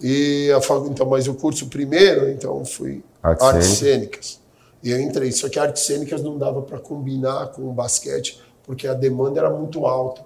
E 0.00 0.50
a, 0.52 0.58
então, 0.86 1.06
mas 1.06 1.26
o 1.26 1.34
curso 1.34 1.66
primeiro, 1.66 2.28
então 2.30 2.64
fui 2.64 3.02
artes, 3.22 3.46
artes 3.46 3.68
cênicas. 3.68 4.40
E 4.82 4.90
eu 4.90 5.00
entrei. 5.00 5.32
Só 5.32 5.48
que 5.48 5.58
artes 5.58 5.84
cênicas 5.84 6.22
não 6.22 6.38
dava 6.38 6.62
para 6.62 6.78
combinar 6.78 7.48
com 7.48 7.62
o 7.68 7.72
basquete, 7.72 8.40
porque 8.64 8.86
a 8.86 8.94
demanda 8.94 9.40
era 9.40 9.50
muito 9.50 9.86
alta. 9.86 10.24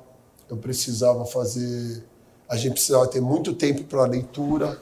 Eu 0.48 0.56
precisava 0.56 1.24
fazer. 1.24 2.04
A 2.48 2.56
gente 2.56 2.74
precisava 2.74 3.06
ter 3.06 3.20
muito 3.20 3.52
tempo 3.52 3.84
para 3.84 4.04
leitura, 4.04 4.78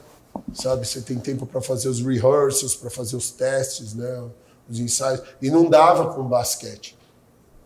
sabe? 0.53 0.87
Você 0.87 1.01
tem 1.01 1.17
tempo 1.17 1.45
para 1.45 1.61
fazer 1.61 1.89
os 1.89 1.99
rehearsals, 1.99 2.75
para 2.75 2.89
fazer 2.89 3.15
os 3.15 3.31
testes, 3.31 3.93
né? 3.93 4.23
Os 4.69 4.79
ensaios. 4.79 5.21
E 5.41 5.49
não 5.49 5.69
dava 5.69 6.13
com 6.13 6.23
basquete. 6.23 6.97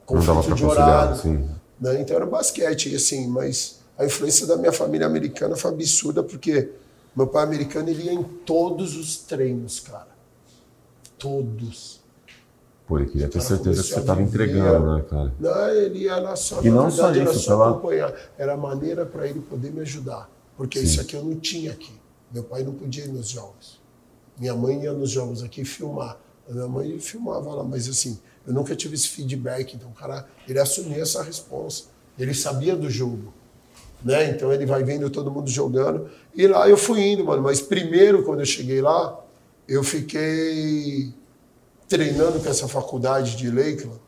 Conflito 0.05 0.55
de 0.55 0.65
horário. 0.65 1.57
Né? 1.79 2.01
Então 2.01 2.15
era 2.15 2.25
basquete, 2.25 2.89
e 2.89 2.95
assim, 2.95 3.27
mas 3.27 3.78
a 3.99 4.05
influência 4.05 4.47
da 4.47 4.55
minha 4.55 4.71
família 4.71 5.05
americana 5.05 5.57
foi 5.57 5.71
absurda, 5.71 6.23
porque 6.23 6.71
meu 7.13 7.27
pai 7.27 7.43
americano 7.43 7.89
ele 7.89 8.03
ia 8.03 8.13
em 8.13 8.23
todos 8.23 8.95
os 8.95 9.17
treinos, 9.17 9.81
cara. 9.81 10.07
Todos. 11.17 11.99
Pô, 12.87 12.97
ele 12.97 13.09
queria 13.09 13.27
ter 13.27 13.41
certeza 13.41 13.83
que 13.83 13.89
você 13.89 13.99
estava 13.99 14.21
entregando, 14.21 14.95
né, 14.95 15.03
cara? 15.03 15.33
Não, 15.37 15.69
ele 15.71 15.99
ia 15.99 16.15
lá 16.15 16.33
só. 16.37 16.61
E 16.63 16.69
não 16.69 16.89
verdade, 16.89 17.25
só 17.25 17.31
isso, 17.31 17.39
só 17.41 17.57
pela... 17.57 17.71
acompanhar. 17.71 18.15
Era 18.37 18.55
maneira 18.55 19.05
para 19.05 19.27
ele 19.27 19.41
poder 19.41 19.69
me 19.69 19.81
ajudar. 19.81 20.29
Porque 20.55 20.79
Sim. 20.79 20.85
isso 20.85 21.01
aqui 21.01 21.15
eu 21.15 21.23
não 21.23 21.35
tinha 21.35 21.73
aqui. 21.73 21.91
Meu 22.31 22.45
pai 22.45 22.63
não 22.63 22.73
podia 22.73 23.03
ir 23.03 23.09
nos 23.09 23.27
jogos. 23.27 23.81
Minha 24.39 24.55
mãe 24.55 24.81
ia 24.81 24.93
nos 24.93 25.09
jogos 25.09 25.43
aqui 25.43 25.65
filmar. 25.65 26.17
A 26.49 26.53
minha 26.53 26.67
mãe 26.67 26.97
filmava 26.99 27.53
lá, 27.53 27.65
mas 27.65 27.89
assim, 27.89 28.17
eu 28.47 28.53
nunca 28.53 28.73
tive 28.77 28.95
esse 28.95 29.09
feedback. 29.09 29.75
Então, 29.75 29.89
o 29.89 29.93
cara, 29.93 30.25
ele 30.47 30.57
assumia 30.57 31.01
essa 31.01 31.21
resposta. 31.21 31.89
Ele 32.17 32.33
sabia 32.33 32.77
do 32.77 32.89
jogo 32.89 33.33
né? 34.03 34.29
Então 34.29 34.51
ele 34.51 34.65
vai 34.65 34.83
vendo 34.83 35.09
todo 35.09 35.31
mundo 35.31 35.49
jogando. 35.49 36.09
E 36.35 36.47
lá 36.47 36.69
eu 36.69 36.77
fui 36.77 37.01
indo, 37.01 37.23
mano. 37.25 37.41
Mas 37.41 37.61
primeiro, 37.61 38.23
quando 38.23 38.39
eu 38.39 38.45
cheguei 38.45 38.81
lá, 38.81 39.19
eu 39.67 39.83
fiquei 39.83 41.13
treinando 41.87 42.39
com 42.39 42.49
essa 42.49 42.67
faculdade 42.67 43.35
de 43.35 43.49
Lakeland. 43.49 43.99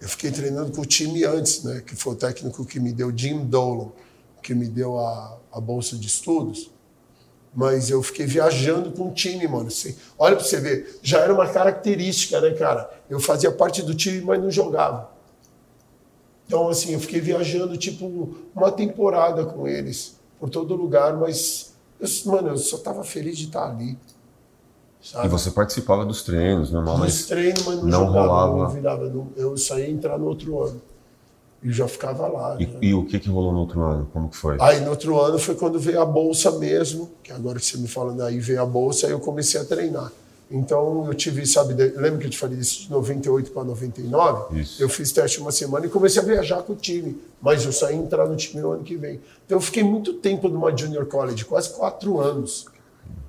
Eu 0.00 0.08
fiquei 0.08 0.30
treinando 0.30 0.72
com 0.72 0.82
o 0.82 0.86
time 0.86 1.24
antes, 1.24 1.62
né? 1.64 1.82
Que 1.84 1.96
foi 1.96 2.12
o 2.12 2.16
técnico 2.16 2.64
que 2.64 2.78
me 2.78 2.92
deu, 2.92 3.16
Jim 3.16 3.44
Dolan, 3.44 3.90
que 4.42 4.54
me 4.54 4.66
deu 4.66 4.98
a, 4.98 5.38
a 5.52 5.60
bolsa 5.60 5.96
de 5.96 6.06
estudos. 6.06 6.70
Mas 7.54 7.88
eu 7.88 8.02
fiquei 8.02 8.26
viajando 8.26 8.90
com 8.90 9.08
o 9.08 9.14
time, 9.14 9.46
mano. 9.46 9.68
Assim, 9.68 9.96
olha 10.18 10.34
pra 10.36 10.44
você 10.44 10.60
ver, 10.60 10.98
já 11.02 11.20
era 11.20 11.32
uma 11.32 11.48
característica, 11.48 12.40
né, 12.40 12.50
cara? 12.50 12.90
Eu 13.08 13.20
fazia 13.20 13.50
parte 13.52 13.80
do 13.80 13.94
time, 13.94 14.20
mas 14.20 14.40
não 14.42 14.50
jogava. 14.50 15.13
Então, 16.46 16.68
assim, 16.68 16.92
eu 16.92 17.00
fiquei 17.00 17.20
viajando, 17.20 17.76
tipo, 17.76 18.36
uma 18.54 18.70
temporada 18.70 19.44
com 19.44 19.66
eles, 19.66 20.18
por 20.38 20.50
todo 20.50 20.74
lugar, 20.74 21.16
mas, 21.16 21.74
eu, 21.98 22.08
mano, 22.30 22.48
eu 22.48 22.58
só 22.58 22.78
tava 22.78 23.02
feliz 23.02 23.38
de 23.38 23.46
estar 23.46 23.68
ali. 23.70 23.98
Sabe? 25.00 25.26
E 25.26 25.28
você 25.28 25.50
participava 25.50 26.04
dos 26.04 26.22
treinos, 26.22 26.70
normal, 26.70 26.98
mas. 26.98 27.18
Dos 27.18 27.26
treinos, 27.26 27.64
mas 27.64 27.76
não, 27.76 27.84
não 27.84 28.06
jogava, 28.06 28.26
rolava. 28.26 28.62
Não 28.64 28.70
virava, 28.70 29.08
não, 29.08 29.28
eu 29.36 29.56
saía 29.56 29.90
entrar 29.90 30.18
no 30.18 30.26
outro 30.26 30.62
ano. 30.62 30.80
E 31.62 31.72
já 31.72 31.88
ficava 31.88 32.26
lá. 32.26 32.56
E, 32.58 32.66
né? 32.66 32.78
e, 32.82 32.94
o 32.94 33.06
que, 33.06 33.18
que 33.18 33.28
rolou 33.28 33.52
no 33.52 33.60
outro 33.60 33.82
ano? 33.82 34.08
Como 34.12 34.28
que 34.28 34.36
foi? 34.36 34.58
Aí 34.60 34.80
no 34.80 34.90
outro 34.90 35.18
ano 35.18 35.38
foi 35.38 35.54
quando 35.54 35.78
veio 35.78 36.00
a 36.00 36.04
bolsa 36.04 36.50
mesmo, 36.52 37.10
que 37.22 37.32
agora 37.32 37.58
que 37.58 37.64
você 37.64 37.78
me 37.78 37.88
falando 37.88 38.22
aí 38.22 38.38
veio 38.38 38.60
a 38.60 38.66
bolsa, 38.66 39.06
aí 39.06 39.12
eu 39.12 39.20
comecei 39.20 39.58
a 39.58 39.64
treinar. 39.64 40.12
Então 40.50 41.06
eu 41.06 41.14
tive, 41.14 41.46
sabe, 41.46 41.74
lembra 41.74 42.18
que 42.18 42.26
eu 42.26 42.30
te 42.30 42.38
falei 42.38 42.58
isso 42.58 42.82
de 42.82 42.90
98 42.90 43.50
para 43.50 43.64
99? 43.64 44.60
Isso. 44.60 44.82
Eu 44.82 44.88
fiz 44.88 45.10
teste 45.10 45.40
uma 45.40 45.50
semana 45.50 45.86
e 45.86 45.88
comecei 45.88 46.20
a 46.20 46.24
viajar 46.24 46.62
com 46.62 46.74
o 46.74 46.76
time, 46.76 47.18
mas 47.40 47.64
eu 47.64 47.72
saí 47.72 47.96
entrar 47.96 48.26
no 48.26 48.36
time 48.36 48.62
no 48.62 48.72
ano 48.72 48.84
que 48.84 48.96
vem. 48.96 49.20
Então 49.46 49.56
eu 49.56 49.62
fiquei 49.62 49.82
muito 49.82 50.14
tempo 50.14 50.48
numa 50.48 50.76
junior 50.76 51.06
college, 51.06 51.44
quase 51.44 51.70
quatro 51.70 52.20
anos, 52.20 52.66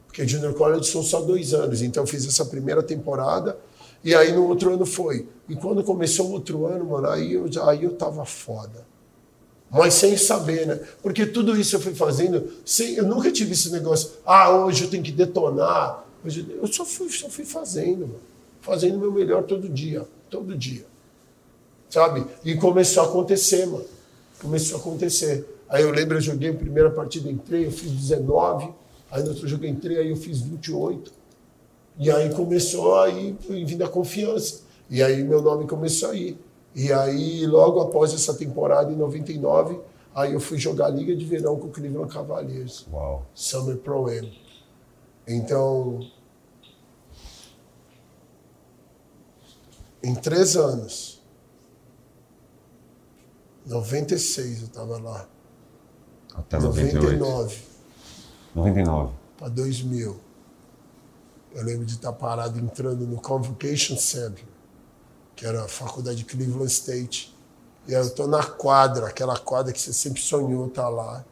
porque 0.05 0.28
junior 0.28 0.53
college 0.53 0.88
são 0.89 1.01
só 1.01 1.22
dois 1.22 1.53
anos. 1.53 1.82
Então 1.82 2.03
eu 2.03 2.07
fiz 2.07 2.28
essa 2.28 2.45
primeira 2.45 2.84
temporada 2.84 3.57
e 4.03 4.13
aí 4.13 4.32
no 4.34 4.47
outro 4.47 4.74
ano 4.74 4.86
foi. 4.86 5.28
E 5.47 5.55
quando 5.55 5.84
começou 5.84 6.28
o 6.28 6.32
outro 6.34 6.66
ano, 6.66 6.86
mano, 6.86 7.07
aí 7.07 7.34
eu, 7.34 7.49
aí 7.63 7.84
eu 7.84 7.93
tava 7.93 8.26
foda. 8.26 8.86
Mas 9.72 9.95
sem 9.95 10.16
saber, 10.16 10.68
né? 10.68 10.80
Porque 11.01 11.26
tudo 11.26 11.59
isso 11.59 11.76
eu 11.76 11.80
fui 11.80 11.95
fazendo 11.95 12.47
sem. 12.63 12.95
Eu 12.95 13.05
nunca 13.05 13.32
tive 13.32 13.53
esse 13.53 13.72
negócio, 13.72 14.11
ah, 14.26 14.49
hoje 14.49 14.84
eu 14.84 14.89
tenho 14.89 15.03
que 15.03 15.11
detonar 15.11 16.05
eu 16.28 16.67
só 16.67 16.86
fui, 16.86 17.09
só 17.09 17.30
fui 17.30 17.45
fazendo, 17.45 18.07
mano. 18.07 18.19
fazendo 18.61 18.95
o 18.95 18.99
meu 18.99 19.11
melhor 19.11 19.43
todo 19.43 19.69
dia, 19.69 20.05
todo 20.30 20.57
dia. 20.57 20.86
Sabe? 21.89 22.26
E 22.43 22.55
começou 22.55 23.03
a 23.03 23.05
acontecer, 23.07 23.65
mano. 23.65 23.86
Começou 24.41 24.78
a 24.78 24.82
acontecer. 24.82 25.45
Aí 25.69 25.84
eu 25.84 25.91
lembro, 25.91 26.17
eu 26.17 26.21
joguei 26.21 26.49
a 26.49 26.53
primeira 26.53 26.89
partida, 26.89 27.30
entrei, 27.30 27.65
eu 27.65 27.71
fiz 27.71 27.91
19. 27.91 28.69
Aí 29.09 29.23
no 29.23 29.30
outro 29.30 29.47
jogo 29.47 29.65
eu 29.65 29.69
entrei, 29.69 29.97
aí 29.97 30.09
eu 30.09 30.15
fiz 30.15 30.41
28. 30.41 31.11
E 31.97 32.11
aí 32.11 32.34
começou 32.34 32.99
aí 32.99 33.36
vindo 33.47 33.84
a 33.84 33.88
confiança. 33.88 34.61
E 34.89 35.01
aí 35.01 35.23
meu 35.23 35.41
nome 35.41 35.67
começou 35.67 36.09
a 36.09 36.15
ir. 36.15 36.38
E 36.76 36.91
aí, 36.91 37.47
logo 37.47 37.80
após 37.80 38.13
essa 38.13 38.34
temporada, 38.34 38.91
em 38.91 38.97
99, 38.97 39.80
aí 40.13 40.34
eu 40.34 40.41
fui 40.41 40.57
jogar 40.57 40.88
a 40.88 40.89
Liga 40.89 41.15
de 41.15 41.23
Verão 41.23 41.57
com 41.57 41.67
o 41.67 41.71
Cleveland 41.71 42.13
Cavaliers. 42.13 42.86
Uau. 42.91 43.26
Summer 43.34 43.78
Pro 43.78 44.09
Am. 44.09 44.30
Então, 45.26 46.01
Em 50.06 50.14
três 50.14 50.56
anos, 50.56 51.20
96 53.66 54.60
eu 54.60 54.68
estava 54.68 54.99
lá. 54.99 55.28
Até 56.32 56.60
99. 56.60 57.58
99. 58.53 59.14
Para 59.36 59.47
2000. 59.49 60.16
Eu 61.56 61.64
lembro 61.64 61.86
de 61.86 61.93
estar 61.93 62.14
parado 62.14 62.60
entrando 62.60 63.08
no 63.08 63.20
Convocation 63.20 63.97
Center, 63.97 64.45
que 65.36 65.43
era 65.43 65.64
a 65.64 65.68
faculdade 65.68 66.18
de 66.18 66.26
Cleveland 66.26 66.72
State. 66.72 67.36
E 67.88 67.95
aí 67.95 67.99
eu 67.99 68.06
estou 68.06 68.28
na 68.28 68.43
quadra, 68.43 69.08
aquela 69.08 69.39
quadra 69.39 69.74
que 69.74 69.82
você 69.82 69.91
sempre 69.91 70.22
sonhou 70.22 70.68
estar 70.68 70.88
lá. 70.88 71.26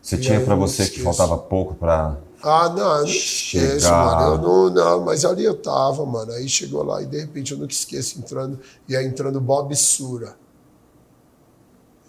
Você 0.00 0.16
e 0.16 0.20
tinha 0.20 0.42
para 0.42 0.54
você 0.54 0.88
que 0.88 1.02
faltava 1.02 1.36
pouco 1.36 1.74
para 1.74 2.16
ah, 2.42 2.68
não, 2.68 2.76
não 2.76 3.06
esqueço, 3.06 3.90
mano. 3.90 4.34
Eu 4.34 4.38
não, 4.38 4.70
não, 4.70 5.04
mas 5.04 5.24
ali 5.24 5.44
eu 5.44 5.56
tava, 5.56 6.04
mano. 6.04 6.32
Aí 6.32 6.48
chegou 6.48 6.82
lá 6.82 7.00
e 7.00 7.06
de 7.06 7.20
repente 7.20 7.52
eu 7.52 7.58
nunca 7.58 7.72
esqueço 7.72 8.18
entrando, 8.18 8.58
e 8.88 8.96
aí 8.96 9.06
entrando 9.06 9.40
Bob 9.40 9.74
Sura. 9.76 10.36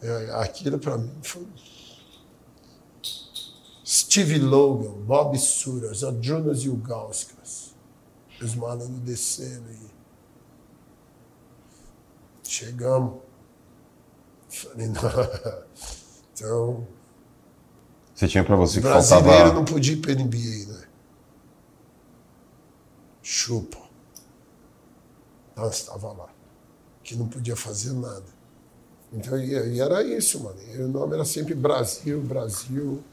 É, 0.02 0.32
aquilo 0.34 0.80
pra 0.80 0.98
mim 0.98 1.12
foi. 1.22 1.48
Steve 3.86 4.40
Logan, 4.40 4.92
Bob 5.06 5.38
Sura, 5.38 5.94
Zadrunas 5.94 6.64
Ilgauskas. 6.64 7.76
Os 8.42 8.56
malandros 8.56 9.00
descendo 9.00 9.70
aí. 9.70 9.94
Chegamos. 12.44 13.20
Falei, 14.50 14.88
não. 14.90 15.64
Então, 16.34 16.88
você 18.14 18.28
tinha 18.28 18.44
para 18.44 18.56
você 18.56 18.80
que 18.80 18.88
Brasileiro 18.88 19.28
faltava... 19.28 19.54
não 19.54 19.66
podia 19.66 19.94
ir 19.94 19.98
para 19.98 20.14
NBA, 20.14 20.72
né? 20.72 20.84
Chupa. 23.22 23.80
Nós 25.56 25.80
estava 25.80 26.12
lá. 26.12 26.30
Que 27.04 27.16
não 27.16 27.28
podia 27.28 27.56
fazer 27.56 27.94
nada. 27.94 28.26
Então, 29.12 29.38
e, 29.38 29.80
era 29.80 30.04
isso, 30.04 30.40
mano. 30.44 30.58
E 30.74 30.82
o 30.82 30.88
nome 30.88 31.14
era 31.16 31.26
sempre 31.26 31.54
Brasil, 31.54 32.22
Brasil. 32.22 33.04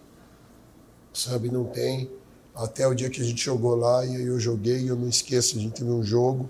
Sabe, 1.12 1.50
não 1.50 1.64
tem. 1.64 2.10
Até 2.54 2.86
o 2.86 2.94
dia 2.94 3.10
que 3.10 3.20
a 3.20 3.24
gente 3.24 3.42
jogou 3.42 3.74
lá, 3.74 4.04
e 4.04 4.26
eu 4.26 4.38
joguei, 4.38 4.88
eu 4.88 4.96
não 4.96 5.08
esqueço, 5.08 5.56
a 5.56 5.60
gente 5.60 5.74
teve 5.74 5.90
um 5.90 6.02
jogo. 6.02 6.48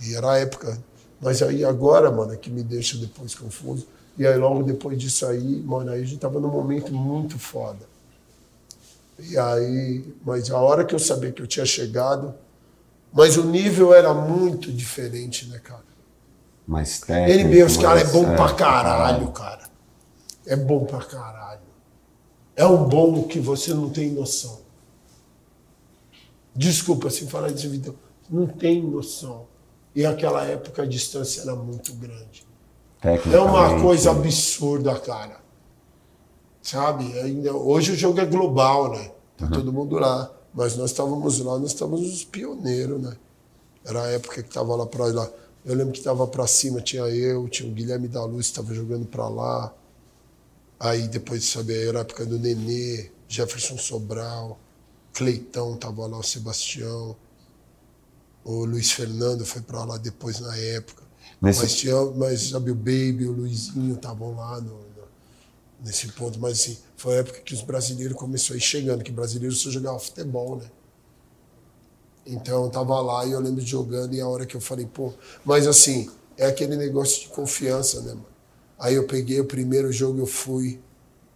E 0.00 0.14
era 0.14 0.32
a 0.32 0.38
época. 0.38 0.82
Mas 1.20 1.42
aí 1.42 1.64
agora, 1.64 2.10
mano, 2.10 2.32
é 2.32 2.36
que 2.36 2.50
me 2.50 2.62
deixa 2.62 2.96
depois 2.98 3.34
confuso. 3.34 3.86
E 4.16 4.26
aí 4.26 4.36
logo 4.36 4.62
depois 4.62 4.98
disso 4.98 5.26
aí, 5.26 5.62
mano, 5.62 5.90
aí 5.90 6.02
a 6.02 6.04
gente 6.04 6.20
tava 6.20 6.38
num 6.38 6.50
momento 6.50 6.92
muito 6.92 7.38
foda. 7.38 7.86
E 9.18 9.36
aí, 9.38 10.04
mas 10.24 10.50
a 10.50 10.58
hora 10.58 10.84
que 10.84 10.94
eu 10.94 10.98
sabia 10.98 11.32
que 11.32 11.42
eu 11.42 11.46
tinha 11.46 11.66
chegado, 11.66 12.34
mas 13.12 13.36
o 13.36 13.44
nível 13.44 13.94
era 13.94 14.12
muito 14.12 14.72
diferente, 14.72 15.46
né, 15.48 15.58
cara? 15.58 15.84
Mais 16.66 17.00
técnico. 17.00 17.48
NBA, 17.48 17.66
os 17.66 17.76
caras 17.76 18.08
é 18.08 18.12
bom 18.12 18.26
é, 18.26 18.36
pra 18.36 18.54
caralho, 18.54 19.30
cara. 19.32 19.68
é 20.46 20.56
bom 20.56 20.84
pra 20.84 21.00
caralho. 21.00 21.60
É 22.56 22.64
um 22.64 22.88
bom 22.88 23.24
que 23.24 23.38
você 23.38 23.74
não 23.74 23.90
tem 23.90 24.10
noção. 24.10 24.60
Desculpa 26.54 27.10
se 27.10 27.26
falar 27.26 27.50
desse 27.50 27.66
vídeo. 27.66 27.98
Não 28.30 28.46
tem 28.46 28.82
noção. 28.82 29.46
E 29.94 30.02
naquela 30.02 30.44
época 30.44 30.82
a 30.82 30.86
distância 30.86 31.42
era 31.42 31.54
muito 31.54 31.92
grande. 31.94 32.46
É 33.04 33.38
uma 33.38 33.80
coisa 33.80 34.10
absurda, 34.10 34.98
cara. 34.98 35.40
Sabe? 36.62 37.18
Ainda, 37.20 37.52
hoje 37.52 37.92
o 37.92 37.96
jogo 37.96 38.18
é 38.20 38.24
global, 38.24 38.92
né? 38.92 39.10
Tá 39.36 39.44
uhum. 39.44 39.50
todo 39.50 39.72
mundo 39.72 39.98
lá. 39.98 40.32
Mas 40.54 40.76
nós 40.76 40.90
estávamos 40.90 41.38
lá, 41.40 41.58
nós 41.58 41.72
estávamos 41.72 42.12
os 42.12 42.24
pioneiros, 42.24 43.02
né? 43.02 43.16
Era 43.84 44.04
a 44.04 44.10
época 44.12 44.42
que 44.42 44.48
estava 44.48 44.74
lá 44.74 44.86
para 44.86 45.06
lá. 45.06 45.28
Eu 45.64 45.74
lembro 45.74 45.92
que 45.92 45.98
estava 45.98 46.26
para 46.26 46.46
cima, 46.46 46.80
tinha 46.80 47.02
eu, 47.02 47.48
tinha 47.48 47.68
o 47.68 47.72
Guilherme 47.72 48.08
da 48.08 48.24
Luz, 48.24 48.46
estava 48.46 48.72
jogando 48.72 49.04
para 49.04 49.28
lá. 49.28 49.74
Aí 50.80 51.06
depois 51.08 51.42
de 51.42 51.48
saber, 51.48 51.88
era 51.88 51.98
a 51.98 52.00
época 52.02 52.24
do 52.24 52.38
Nenê, 52.38 53.10
Jefferson 53.28 53.76
Sobral, 53.76 54.58
Cleitão 55.12 55.74
estava 55.74 56.06
lá, 56.06 56.18
o 56.18 56.22
Sebastião. 56.22 57.16
O 58.44 58.64
Luiz 58.64 58.92
Fernando 58.92 59.44
foi 59.44 59.62
para 59.62 59.84
lá 59.84 59.96
depois 59.96 60.40
na 60.40 60.56
época. 60.56 61.03
Nesse... 61.44 61.60
Mas, 61.60 61.74
tinha, 61.74 62.04
mas 62.16 62.48
sabe, 62.50 62.70
o 62.70 62.74
Baby, 62.74 63.26
o 63.26 63.32
Luizinho 63.32 63.94
estavam 63.94 64.34
lá 64.34 64.60
no, 64.60 64.72
no, 64.72 65.04
nesse 65.84 66.08
ponto. 66.08 66.40
Mas 66.40 66.60
assim, 66.60 66.78
foi 66.96 67.16
a 67.16 67.18
época 67.18 67.40
que 67.40 67.54
os 67.54 67.62
brasileiros 67.62 68.16
começaram 68.16 68.54
a 68.54 68.58
ir 68.58 68.62
chegando, 68.62 69.04
que 69.04 69.12
brasileiros 69.12 69.60
só 69.60 69.70
jogavam 69.70 69.98
futebol, 69.98 70.56
né? 70.56 70.66
Então 72.26 72.64
eu 72.64 72.70
tava 72.70 72.98
lá 73.00 73.26
e 73.26 73.32
eu 73.32 73.40
lembro 73.40 73.62
de 73.62 73.70
jogando 73.70 74.14
e 74.14 74.20
a 74.20 74.26
hora 74.26 74.46
que 74.46 74.56
eu 74.56 74.60
falei, 74.60 74.86
pô, 74.86 75.12
mas 75.44 75.66
assim, 75.66 76.10
é 76.38 76.46
aquele 76.46 76.76
negócio 76.76 77.22
de 77.22 77.28
confiança, 77.28 78.00
né, 78.00 78.14
mano? 78.14 78.26
Aí 78.78 78.94
eu 78.94 79.06
peguei 79.06 79.38
o 79.40 79.44
primeiro 79.44 79.92
jogo, 79.92 80.18
eu 80.18 80.26
fui, 80.26 80.80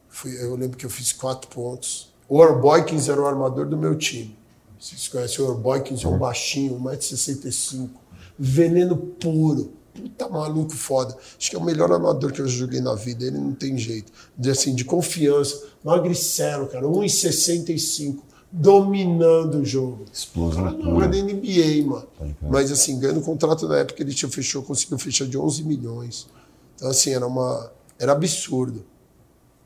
fui 0.08 0.34
eu 0.42 0.56
lembro 0.56 0.76
que 0.76 0.86
eu 0.86 0.90
fiz 0.90 1.12
quatro 1.12 1.48
pontos. 1.48 2.12
O 2.28 2.38
Orboykins 2.38 3.08
era 3.08 3.20
o 3.20 3.26
armador 3.26 3.66
do 3.66 3.76
meu 3.76 3.96
time. 3.96 4.36
Vocês 4.78 5.08
conhecem 5.08 5.44
o 5.44 5.48
Orboykins, 5.48 6.04
é 6.04 6.08
um 6.08 6.18
baixinho, 6.18 6.78
1,65m, 6.80 7.90
veneno 8.38 8.96
puro. 8.96 9.72
Puta 10.00 10.28
maluco 10.28 10.74
foda. 10.74 11.16
Acho 11.38 11.50
que 11.50 11.56
é 11.56 11.58
o 11.58 11.64
melhor 11.64 11.92
armador 11.92 12.32
que 12.32 12.40
eu 12.40 12.48
joguei 12.48 12.80
na 12.80 12.94
vida. 12.94 13.24
Ele 13.24 13.38
não 13.38 13.52
tem 13.52 13.76
jeito. 13.76 14.12
De, 14.36 14.50
assim, 14.50 14.74
de 14.74 14.84
confiança. 14.84 15.64
Magricelo, 15.84 16.66
cara. 16.68 16.86
1,65 16.86 18.18
dominando 18.50 19.58
o 19.58 19.64
jogo. 19.64 20.04
Explosão 20.12 20.70
Não 20.72 20.98
da 20.98 21.06
NBA, 21.06 21.86
mano. 21.86 22.08
Mas 22.42 22.72
assim, 22.72 22.98
ganhando 22.98 23.20
contrato 23.20 23.68
na 23.68 23.78
época, 23.78 24.02
ele 24.02 24.14
tinha 24.14 24.30
fechou, 24.30 24.62
conseguiu 24.62 24.98
fechar 24.98 25.26
de 25.26 25.36
11 25.36 25.64
milhões. 25.64 26.26
Então 26.74 26.88
assim, 26.88 27.10
era 27.10 27.26
uma 27.26 27.70
era 27.98 28.12
absurdo. 28.12 28.84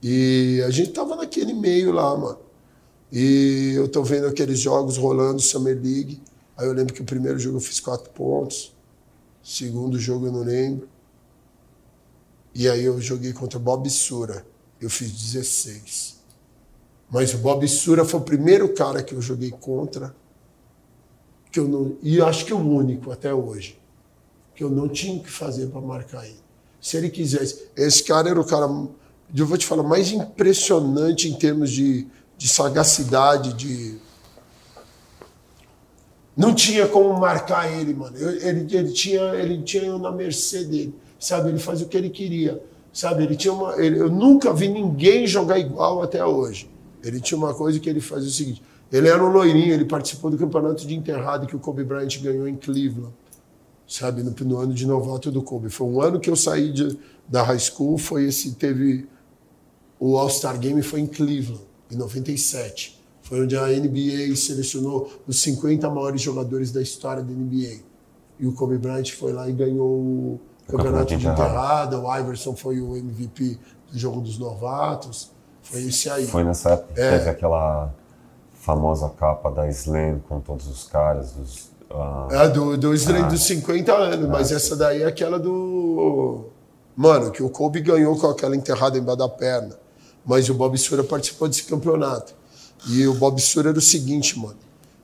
E 0.03 0.63
a 0.67 0.71
gente 0.71 0.91
tava 0.91 1.15
naquele 1.15 1.53
meio 1.53 1.93
lá, 1.93 2.17
mano. 2.17 2.39
E 3.13 3.75
eu 3.77 3.87
tô 3.89 4.03
vendo 4.03 4.27
aqueles 4.27 4.59
jogos 4.59 4.97
rolando 4.97 5.41
Summer 5.41 5.79
League. 5.81 6.21
Aí 6.57 6.67
eu 6.67 6.73
lembro 6.73 6.95
que 6.95 7.03
o 7.03 7.05
primeiro 7.05 7.39
jogo 7.39 7.59
eu 7.59 7.61
fiz 7.61 7.79
quatro 7.79 8.11
pontos. 8.11 8.72
Segundo 9.43 9.99
jogo 9.99 10.27
eu 10.27 10.33
não 10.33 10.43
lembro. 10.43 10.89
E 12.55 12.69
aí 12.69 12.85
eu 12.85 13.01
joguei 13.01 13.33
contra 13.33 13.59
o 13.59 13.63
Bob 13.63 13.89
Sura. 13.89 14.47
Eu 14.81 14.91
fiz 14.91 15.11
16. 15.11 16.21
Mas 17.11 17.35
o 17.35 17.39
Bob 17.39 17.67
Sura 17.69 18.05
foi 18.05 18.21
o 18.21 18.23
primeiro 18.23 18.73
cara 18.73 19.03
que 19.03 19.15
eu 19.15 19.21
joguei 19.21 19.51
contra, 19.51 20.15
que 21.51 21.61
eu 21.61 21.69
não, 21.69 21.97
e 22.03 22.21
acho 22.23 22.47
que 22.47 22.55
o 22.55 22.59
único 22.59 23.13
até 23.13 23.35
hoje, 23.35 23.79
que 24.55 24.65
eu 24.65 24.71
não 24.71 24.89
tinha 24.89 25.23
que 25.23 25.31
fazer 25.31 25.67
para 25.67 25.81
marcar 25.83 26.25
ele. 26.25 26.41
Se 26.81 26.97
ele 26.97 27.11
quisesse. 27.11 27.69
Esse 27.77 28.03
cara 28.03 28.31
era 28.31 28.41
o 28.41 28.45
cara, 28.45 28.67
eu 29.37 29.47
vou 29.47 29.59
te 29.59 29.67
falar, 29.67 29.83
mais 29.83 30.11
impressionante 30.11 31.29
em 31.29 31.35
termos 31.35 31.71
de, 31.71 32.09
de 32.37 32.49
sagacidade, 32.49 33.53
de. 33.53 33.99
Não 36.37 36.55
tinha 36.55 36.87
como 36.89 37.19
marcar 37.19 37.71
ele, 37.71 37.93
mano. 37.93 38.17
Ele, 38.17 38.67
ele, 38.75 38.93
tinha, 38.93 39.23
ele 39.35 39.63
tinha 39.63 39.85
eu 39.85 39.99
na 39.99 40.11
mercê 40.11 40.65
dele, 40.65 40.95
sabe? 41.19 41.51
Ele 41.51 41.59
fazia 41.59 41.87
o 41.87 41.89
que 41.89 41.97
ele 41.97 42.11
queria, 42.11 42.63
sabe? 42.93 43.23
Ele 43.23 43.37
tinha 43.37 43.53
uma, 43.53 43.75
ele, 43.83 43.99
eu 43.99 44.11
nunca 44.11 44.53
vi 44.53 44.69
ninguém 44.69 45.27
jogar 45.27 45.59
igual 45.59 46.03
até 46.03 46.25
hoje. 46.25 46.71
Ele 47.05 47.21
tinha 47.21 47.37
uma 47.37 47.53
coisa 47.53 47.79
que 47.79 47.89
ele 47.89 48.01
fazia 48.01 48.29
o 48.29 48.33
seguinte: 48.33 48.63
ele 48.91 49.09
era 49.09 49.23
um 49.23 49.29
loirinho, 49.29 49.75
ele 49.75 49.85
participou 49.85 50.31
do 50.31 50.39
campeonato 50.39 50.87
de 50.87 50.95
enterrado 50.95 51.47
que 51.47 51.57
o 51.57 51.59
Kobe 51.59 51.85
Bryant 51.85 52.19
ganhou 52.23 52.49
em 52.49 52.57
Cleveland, 52.57 53.13
sabe, 53.87 54.23
no, 54.23 54.31
no 54.31 54.59
ano 54.59 54.73
de 54.73 54.87
novato 54.87 55.31
do 55.31 55.43
Kobe. 55.43 55.69
Foi 55.69 55.87
um 55.87 56.01
ano 56.01 56.19
que 56.19 56.31
eu 56.31 56.37
saí 56.37 56.73
de, 56.73 56.99
da 57.29 57.43
high 57.43 57.59
school, 57.59 57.99
foi 57.99 58.25
esse, 58.25 58.55
teve 58.55 59.07
o 59.99 60.19
All-Star 60.19 60.59
Game 60.59 60.83
foi 60.83 61.01
em 61.01 61.07
Cleveland, 61.07 61.63
em 61.91 61.97
97. 61.97 63.02
Foi 63.23 63.41
onde 63.43 63.57
a 63.57 63.67
NBA 63.67 64.35
selecionou 64.37 65.11
os 65.27 65.41
50 65.43 65.89
maiores 65.89 66.21
jogadores 66.21 66.71
da 66.73 66.83
história 66.83 67.23
da 67.23 67.33
NBA. 67.33 67.81
E 68.39 68.47
o 68.47 68.53
Kobe 68.53 68.77
Bryant 68.77 69.11
foi 69.13 69.33
lá 69.33 69.49
e 69.49 69.53
ganhou 69.53 69.89
o 69.89 70.41
campeonato 70.69 71.17
de 71.17 71.27
enterrado, 71.27 72.03
o 72.03 72.17
Iverson 72.17 72.57
foi 72.57 72.81
o 72.81 72.97
MVP 72.97 73.59
do 73.91 73.99
jogo 73.99 74.21
dos 74.21 74.39
novatos. 74.39 75.31
Foi 75.63 75.83
esse 75.83 76.11
aí. 76.11 76.27
Foi 76.27 76.43
nessa 76.43 76.71
época 76.71 76.95
que 76.95 77.01
é. 77.01 77.19
teve 77.19 77.31
aquela 77.31 77.93
famosa 78.55 79.09
capa 79.11 79.51
da 79.51 79.69
Slam 79.69 80.21
com 80.29 80.41
todos 80.41 80.67
os 80.67 80.85
caras. 80.85 81.33
Dos, 81.33 81.71
uh... 81.91 82.33
É, 82.33 82.49
do, 82.49 82.77
do 82.77 82.95
Slam 82.95 83.25
ah. 83.25 83.29
dos 83.29 83.45
50 83.45 83.93
anos, 83.93 84.27
ah, 84.27 84.29
mas 84.29 84.49
sim. 84.49 84.55
essa 84.55 84.77
daí 84.77 85.03
é 85.03 85.07
aquela 85.07 85.39
do. 85.39 86.47
Mano, 86.97 87.31
que 87.31 87.43
o 87.43 87.49
Kobe 87.49 87.81
ganhou 87.81 88.19
com 88.19 88.27
aquela 88.27 88.57
enterrada 88.57 88.99
embaixo 88.99 89.19
da 89.19 89.29
perna. 89.29 89.77
Mas 90.25 90.49
o 90.49 90.55
Bob 90.55 90.77
Sura 90.79 91.03
participou 91.03 91.49
desse 91.49 91.65
campeonato. 91.65 92.35
E 92.89 93.07
o 93.07 93.15
Bob 93.15 93.41
Sura 93.41 93.71
era 93.71 93.79
o 93.79 93.83
seguinte, 93.83 94.39
mano. 94.39 94.59